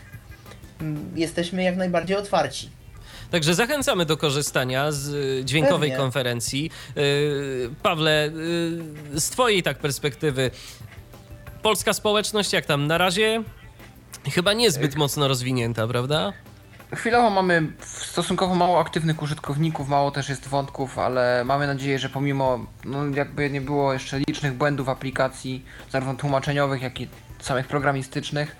Mm, 0.80 1.10
Jesteśmy 1.14 1.62
jak 1.62 1.76
najbardziej 1.76 2.16
otwarci. 2.16 2.70
Także 3.30 3.54
zachęcamy 3.54 4.04
do 4.06 4.16
korzystania 4.16 4.92
z 4.92 5.08
y, 5.08 5.44
dźwiękowej 5.44 5.90
Pewnie. 5.90 5.96
konferencji. 6.04 6.70
Y, 6.96 7.70
Pawle, 7.82 8.28
y, 9.14 9.20
z 9.20 9.30
Twojej 9.30 9.62
tak 9.62 9.78
perspektywy, 9.78 10.50
polska 11.62 11.92
społeczność 11.92 12.52
jak 12.52 12.66
tam 12.66 12.86
na 12.86 12.98
razie? 12.98 13.42
Chyba 14.34 14.52
niezbyt 14.52 14.96
mocno 14.96 15.28
rozwinięta, 15.28 15.86
prawda? 15.86 16.32
Chwilowo 16.94 17.30
mamy 17.30 17.62
stosunkowo 17.80 18.54
mało 18.54 18.80
aktywnych 18.80 19.22
użytkowników, 19.22 19.88
mało 19.88 20.10
też 20.10 20.28
jest 20.28 20.48
wątków, 20.48 20.98
ale 20.98 21.42
mamy 21.44 21.66
nadzieję, 21.66 21.98
że 21.98 22.08
pomimo, 22.08 22.66
no 22.84 23.06
jakby 23.06 23.50
nie 23.50 23.60
było 23.60 23.92
jeszcze 23.92 24.18
licznych 24.18 24.54
błędów 24.54 24.88
aplikacji, 24.88 25.64
zarówno 25.90 26.14
tłumaczeniowych, 26.14 26.82
jak 26.82 27.00
i 27.00 27.08
samych 27.38 27.66
programistycznych, 27.66 28.56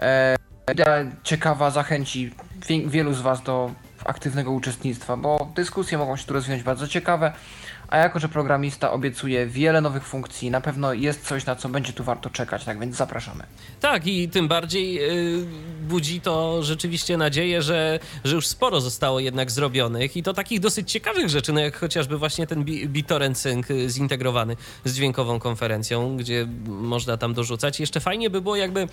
e, 0.00 0.36
idea 0.72 1.04
ciekawa 1.22 1.70
zachęci 1.70 2.34
wie, 2.68 2.88
wielu 2.88 3.14
z 3.14 3.20
Was 3.20 3.42
do 3.42 3.70
aktywnego 4.04 4.52
uczestnictwa, 4.52 5.16
bo 5.16 5.52
dyskusje 5.54 5.98
mogą 5.98 6.16
się 6.16 6.26
tu 6.26 6.34
rozwinąć 6.34 6.62
bardzo 6.62 6.88
ciekawe, 6.88 7.32
a 7.88 7.98
jako, 7.98 8.18
że 8.18 8.28
programista 8.28 8.92
obiecuje 8.92 9.46
wiele 9.46 9.80
nowych 9.80 10.04
funkcji, 10.04 10.50
na 10.50 10.60
pewno 10.60 10.92
jest 10.92 11.26
coś, 11.26 11.46
na 11.46 11.56
co 11.56 11.68
będzie 11.68 11.92
tu 11.92 12.04
warto 12.04 12.30
czekać, 12.30 12.64
tak 12.64 12.80
więc 12.80 12.96
zapraszamy. 12.96 13.44
Tak, 13.80 14.06
i 14.06 14.28
tym 14.28 14.48
bardziej 14.48 15.10
y, 15.40 15.46
budzi 15.82 16.20
to 16.20 16.62
rzeczywiście 16.62 17.16
nadzieję, 17.16 17.62
że, 17.62 17.98
że 18.24 18.34
już 18.34 18.46
sporo 18.46 18.80
zostało 18.80 19.20
jednak 19.20 19.50
zrobionych 19.50 20.16
i 20.16 20.22
to 20.22 20.32
takich 20.32 20.60
dosyć 20.60 20.92
ciekawych 20.92 21.28
rzeczy, 21.28 21.52
no 21.52 21.60
jak 21.60 21.76
chociażby 21.76 22.18
właśnie 22.18 22.46
ten 22.46 22.64
Bi- 22.64 22.88
BitTorrent 22.88 23.38
Sync 23.38 23.70
y, 23.70 23.90
zintegrowany 23.90 24.56
z 24.84 24.94
dźwiękową 24.94 25.38
konferencją, 25.38 26.16
gdzie 26.16 26.46
można 26.66 27.16
tam 27.16 27.34
dorzucać. 27.34 27.80
Jeszcze 27.80 28.00
fajnie 28.00 28.30
by 28.30 28.40
było, 28.40 28.56
jakby 28.56 28.80
y, 28.80 28.86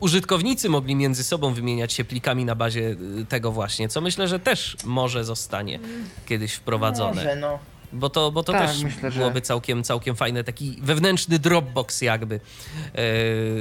użytkownicy 0.00 0.68
mogli 0.68 0.94
między 0.94 1.24
sobą 1.24 1.54
wymieniać 1.54 1.92
się 1.92 2.04
plikami 2.04 2.44
na 2.44 2.54
bazie 2.54 2.80
y, 3.20 3.26
tego 3.28 3.52
właśnie, 3.52 3.88
co 3.88 4.00
myślę, 4.00 4.28
że 4.28 4.38
też 4.38 4.76
może 4.84 5.24
zostanie 5.24 5.78
kiedyś 6.26 6.54
wprowadzone. 6.54 7.14
Może 7.14 7.36
no. 7.36 7.58
Bo 7.92 8.10
to, 8.10 8.30
bo 8.32 8.42
to 8.42 8.52
Tak, 8.52 8.66
też 8.70 8.82
myślę, 8.82 9.10
że- 9.10 9.18
byłoby 9.18 9.40
całkiem, 9.40 9.82
całkiem 9.84 10.16
fajne, 10.16 10.44
taki 10.44 10.76
wewnętrzny 10.82 11.38
Dropbox 11.38 12.02
jakby, 12.02 12.34
e, 12.34 13.00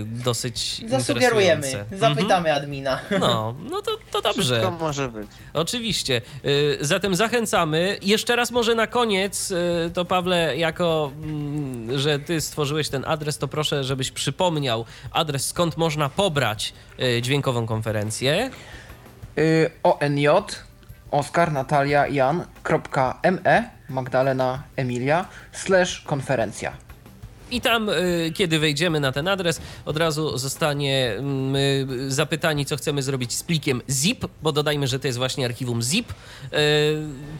dosyć 0.06 0.82
Zasugerujemy, 0.90 1.86
zapytamy 1.92 2.54
admina. 2.54 3.00
Mhm. 3.02 3.22
No, 3.22 3.56
no 3.70 3.82
to, 3.82 3.92
to 4.12 4.22
dobrze. 4.22 4.42
Wszystko 4.44 4.72
może 4.72 5.10
być. 5.10 5.28
Oczywiście. 5.54 6.22
Y, 6.46 6.78
Zatem 6.82 7.16
zachęcamy. 7.16 7.98
Jeszcze 8.02 8.36
raz 8.36 8.52
może 8.52 8.76
na 8.76 8.88
koniec, 8.88 9.52
y, 9.52 9.92
to 9.94 10.06
Pawle, 10.06 10.58
jako 10.58 11.12
mm, 11.24 12.00
że 12.00 12.20
ty 12.20 12.42
stworzyłeś 12.42 12.90
ten 12.90 13.04
adres, 13.08 13.38
to 13.38 13.48
proszę, 13.48 13.84
żebyś 13.84 14.12
przypomniał 14.12 14.86
adres, 15.12 15.48
skąd 15.48 15.78
można 15.78 16.10
pobrać 16.10 16.74
dźwiękową 17.22 17.66
konferencję. 17.68 18.52
Y, 19.38 19.72
ONJ 19.84 20.28
Oskar 21.12 21.52
Natalia 21.52 22.08
Jan.me 22.08 23.70
Magdalena 23.90 24.64
Emilia 24.76 25.26
slash 25.52 26.02
konferencja. 26.02 26.74
I 27.52 27.62
tam, 27.62 27.90
y, 27.90 28.32
kiedy 28.36 28.60
wejdziemy 28.60 29.00
na 29.00 29.12
ten 29.12 29.28
adres, 29.28 29.62
od 29.86 29.98
razu 29.98 30.38
zostanie 30.38 31.14
mm, 31.18 31.56
y, 31.56 32.12
zapytani, 32.12 32.66
co 32.66 32.78
chcemy 32.78 33.04
zrobić 33.04 33.34
z 33.34 33.44
plikiem 33.44 33.82
zip, 33.90 34.26
bo 34.42 34.52
dodajmy, 34.52 34.88
że 34.88 35.00
to 35.00 35.08
jest 35.08 35.18
właśnie 35.18 35.46
archiwum 35.46 35.82
zip. 35.82 36.12
Y, 36.12 36.16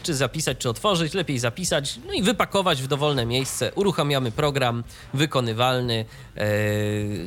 Czy 0.02 0.14
zapisać, 0.14 0.58
czy 0.58 0.68
otworzyć, 0.68 1.14
lepiej 1.14 1.38
zapisać, 1.38 1.98
no 2.06 2.12
i 2.12 2.22
wypakować 2.22 2.82
w 2.82 2.86
dowolne 2.86 3.26
miejsce. 3.26 3.72
Uruchamiamy 3.74 4.32
program 4.32 4.84
wykonywalny, 5.14 6.04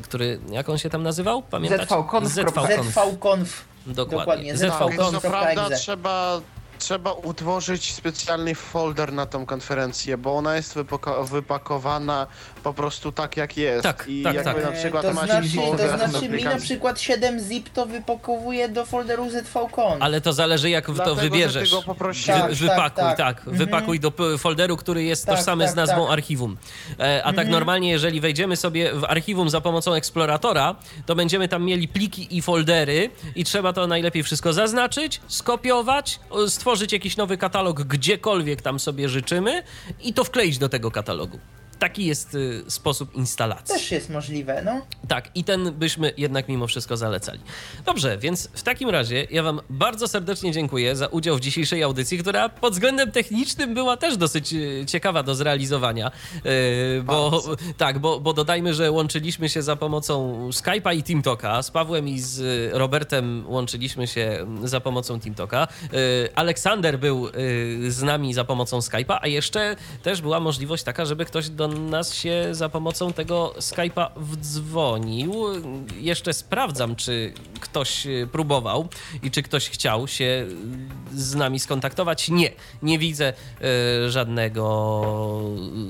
który, 0.03 0.39
jak 0.51 0.69
on 0.69 0.77
się 0.77 0.89
tam 0.89 1.03
nazywał? 1.03 1.41
Pamiętacie? 1.41 1.85
ZVconf. 1.85 2.27
ZVconf. 2.27 2.93
ZVconf. 2.93 3.72
Dokładnie. 3.85 4.53
Dokładnie, 4.53 4.57
ZVconf. 4.57 5.11
Co 5.11 5.22
prawda 5.22 5.69
trzeba 5.69 6.41
trzeba 6.84 7.11
utworzyć 7.11 7.93
specjalny 7.93 8.55
folder 8.55 9.14
na 9.14 9.26
tą 9.26 9.45
konferencję, 9.45 10.18
bo 10.18 10.35
ona 10.35 10.55
jest 10.55 10.76
wypaka- 10.76 11.27
wypakowana 11.27 12.27
po 12.64 12.73
prostu 12.73 13.11
tak 13.11 13.38
jak 13.38 13.57
jest. 13.57 13.84
Tak, 13.84 14.05
I 14.07 14.23
tak, 14.23 14.35
jakby 14.35 14.53
tak. 14.53 14.64
na 14.64 14.72
przykład 14.72 15.01
to 15.03 15.14
macie 15.14 15.27
znaczy, 15.27 15.49
folder 15.49 15.91
to 15.91 15.97
na 15.97 16.07
znaczy 16.07 16.30
mi 16.30 16.43
na 16.43 16.55
przykład 16.55 16.97
7-zip 16.97 17.69
to 17.69 17.85
wypakowuje 17.85 18.69
do 18.69 18.85
folderu 18.85 19.30
ZVCon. 19.30 20.03
Ale 20.03 20.22
to 20.22 20.34
zależy, 20.34 20.69
jak 20.69 20.85
to 20.85 20.93
Dlatego, 20.93 21.15
że 21.15 21.22
wybierzesz. 21.22 21.69
ty 21.69 21.76
go 21.76 21.81
poprosiłeś. 21.81 22.41
Tak, 22.41 22.49
Wy, 22.49 22.55
wypakuj, 22.55 23.03
tak. 23.03 23.18
tak. 23.18 23.38
Mhm. 23.38 23.57
Wypakuj 23.57 23.99
do 23.99 24.11
folderu, 24.38 24.77
który 24.77 25.03
jest 25.03 25.26
Tak, 25.26 25.35
tożsamy 25.38 25.64
tak, 25.64 25.73
z 25.73 25.76
nazwą 25.76 25.93
tak. 25.93 26.01
Mhm. 26.01 26.14
archiwum. 26.19 26.57
E, 26.99 27.23
a 27.23 27.34
tak 27.34 27.47
normalnie, 27.47 27.89
jeżeli 27.91 28.22
wejdziemy 28.22 28.55
sobie 28.55 28.93
w 28.93 29.03
archiwum 29.03 29.49
za 29.49 29.61
pomocą 29.61 29.93
eksploratora, 29.93 30.76
to 31.05 31.15
będziemy 31.15 31.47
tam 31.47 31.64
mieli 31.64 31.88
pliki 31.88 32.38
i 32.38 32.41
foldery 32.41 33.10
i 33.35 33.43
trzeba 33.43 33.73
to 33.73 33.88
najlepiej 33.88 34.23
wszystko 34.23 34.53
zaznaczyć, 34.53 35.22
skopiować, 35.27 36.19
o, 36.30 36.49
stworzyć 36.73 36.93
jakiś 36.93 37.17
nowy 37.17 37.37
katalog 37.37 37.83
gdziekolwiek 37.83 38.61
tam 38.61 38.79
sobie 38.79 39.09
życzymy 39.09 39.63
i 40.03 40.13
to 40.13 40.23
wkleić 40.23 40.57
do 40.57 40.69
tego 40.69 40.91
katalogu. 40.91 41.39
Taki 41.84 42.05
jest 42.05 42.35
y, 42.35 42.64
sposób 42.68 43.15
instalacji. 43.15 43.76
Też 43.76 43.91
jest 43.91 44.10
możliwe, 44.10 44.61
no. 44.65 44.81
Tak, 45.07 45.30
i 45.35 45.43
ten 45.43 45.72
byśmy 45.73 46.14
jednak 46.18 46.47
mimo 46.49 46.68
wszystko 46.68 46.97
zalecali. 46.97 47.39
Dobrze, 47.85 48.18
więc 48.18 48.49
w 48.53 48.64
takim 48.64 48.89
razie 48.89 49.27
ja 49.31 49.43
Wam 49.43 49.61
bardzo 49.69 50.07
serdecznie 50.07 50.51
dziękuję 50.51 50.95
za 50.95 51.07
udział 51.07 51.35
w 51.38 51.39
dzisiejszej 51.39 51.84
audycji, 51.84 52.18
która 52.18 52.49
pod 52.49 52.73
względem 52.73 53.11
technicznym 53.11 53.73
była 53.73 53.97
też 53.97 54.18
dosyć 54.18 54.53
e, 54.53 54.85
ciekawa 54.85 55.23
do 55.23 55.35
zrealizowania. 55.35 56.11
E, 56.45 57.01
Bo 57.01 57.43
tak, 57.77 57.99
bo, 57.99 58.19
bo 58.19 58.34
dodajmy, 58.34 58.73
że 58.73 58.91
łączyliśmy 58.91 59.49
się 59.49 59.61
za 59.61 59.76
pomocą 59.76 60.49
Skype'a 60.49 60.95
i 60.97 61.03
TeamTalka. 61.03 61.64
Z 61.64 61.72
Pawłem 61.72 62.07
i 62.07 62.19
z 62.19 62.41
Robertem 62.73 63.43
łączyliśmy 63.47 64.07
się 64.07 64.45
za 64.64 64.80
pomocą 64.80 65.19
TeamTalka. 65.19 65.68
E, 65.84 66.38
Aleksander 66.38 66.99
był 66.99 67.27
z 67.88 68.01
nami 68.03 68.34
za 68.34 68.43
pomocą 68.43 68.80
Skype'a, 68.80 69.18
a 69.22 69.27
jeszcze 69.27 69.76
też 70.03 70.22
była 70.22 70.39
możliwość 70.39 70.84
taka, 70.84 71.05
żeby 71.05 71.26
ktoś 71.26 71.49
do 71.49 71.72
nas 71.79 72.13
się 72.13 72.47
za 72.51 72.69
pomocą 72.69 73.13
tego 73.13 73.53
Skype'a 73.57 74.09
wdzwonił. 74.15 75.45
Jeszcze 75.97 76.33
sprawdzam, 76.33 76.95
czy 76.95 77.33
ktoś 77.59 78.07
e, 78.07 78.27
próbował 78.31 78.87
i 79.23 79.31
czy 79.31 79.43
ktoś 79.43 79.69
chciał 79.69 80.07
się 80.07 80.25
e, 80.25 81.17
z 81.17 81.35
nami 81.35 81.59
skontaktować. 81.59 82.29
Nie, 82.29 82.51
nie 82.81 82.99
widzę 82.99 83.33
e, 83.33 84.09
żadnego 84.09 84.73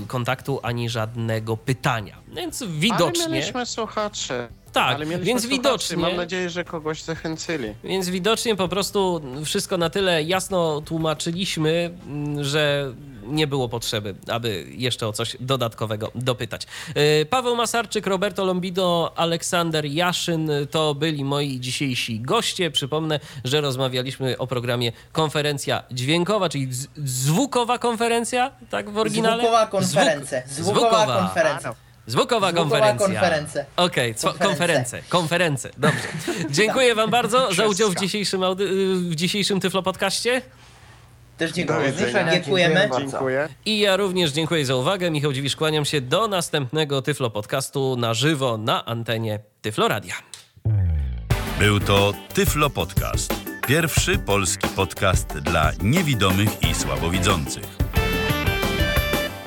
kontaktu 0.08 0.60
ani 0.64 0.90
żadnego 0.90 1.58
pytania. 1.58 2.18
Więc 2.36 2.64
widocznie. 2.64 3.24
Ale 3.24 3.34
mieliśmy 3.34 3.66
słuchaczy. 3.66 4.48
Tak, 4.74 4.96
Ale 4.96 5.06
więc 5.06 5.46
widocznie- 5.46 5.98
Mam 5.98 6.16
nadzieję, 6.16 6.50
że 6.50 6.64
kogoś 6.64 7.02
zachęcili. 7.04 7.74
Więc 7.84 8.10
widocznie 8.10 8.56
po 8.56 8.68
prostu 8.68 9.22
wszystko 9.46 9.78
na 9.78 9.90
tyle 9.90 10.24
jasno 10.24 10.82
tłumaczyliśmy, 10.82 11.92
mm, 12.08 12.44
że 12.44 12.94
nie 13.28 13.48
było 13.48 13.70
potrzeby, 13.70 14.16
aby 14.28 14.66
jeszcze 14.70 15.08
o 15.08 15.14
coś 15.14 15.38
dodatkowego 15.40 16.12
dopytać. 16.16 16.68
Yy, 16.96 17.26
Paweł 17.26 17.56
Masarczyk, 17.56 18.08
Roberto 18.08 18.46
Lombido, 18.46 19.14
Aleksander 19.16 19.86
Jaszyn 19.86 20.50
to 20.72 20.96
byli 20.96 21.24
moi 21.26 21.60
dzisiejsi 21.60 22.20
goście. 22.20 22.72
Przypomnę, 22.72 23.20
że 23.44 23.62
rozmawialiśmy 23.62 24.38
o 24.38 24.48
programie 24.48 24.92
konferencja 25.12 25.84
dźwiękowa, 25.92 26.50
czyli 26.50 26.68
zwukowa 27.06 27.78
konferencja, 27.78 28.52
tak 28.70 28.90
w 28.90 28.98
oryginale? 28.98 29.38
Zwukowa 29.44 29.68
konferencja. 29.68 30.42
Zwuk- 30.42 30.64
Zwukowa 30.64 31.06
konferencja. 31.20 31.76
Zwukowa 32.08 32.48
Zwukowa 32.48 32.52
konferencja. 32.70 33.08
konferencja. 33.08 33.66
Okej, 33.76 34.16
co- 34.16 34.34
Konferencje. 34.34 35.02
konferencje, 35.10 35.70
dobrze. 35.78 36.00
Dziękuję 36.50 36.96
wam 36.96 37.10
bardzo 37.10 37.54
za 37.54 37.68
udział 37.68 37.90
w 37.92 37.96
dzisiejszym, 37.96 38.42
w 39.10 39.16
dzisiejszym 39.16 39.60
Tyflo 39.60 39.84
Podcaście. 39.84 40.42
Też 41.38 41.52
dziękuję. 41.52 41.94
Dziękujemy. 42.32 42.90
Dziękuję. 43.00 43.50
I 43.66 43.80
ja 43.80 43.98
również 43.98 44.32
dziękuję 44.32 44.66
za 44.66 44.76
uwagę. 44.76 45.12
Michał 45.12 45.34
Dziwisz, 45.34 45.56
kłaniam 45.56 45.86
się 45.86 46.02
do 46.02 46.28
następnego 46.28 47.02
Tyflo 47.02 47.30
Podcastu 47.30 47.96
na 47.98 48.14
żywo 48.14 48.58
na 48.58 48.86
antenie 48.86 49.40
Tyflo 49.62 49.88
Radia. 49.88 50.16
Był 51.60 51.80
to 51.80 52.14
Tyflo 52.34 52.70
Podcast. 52.70 53.34
Pierwszy 53.68 54.20
polski 54.20 54.68
podcast 54.68 55.28
dla 55.28 55.72
niewidomych 55.82 56.50
i 56.64 56.76
słabowidzących. 56.76 57.83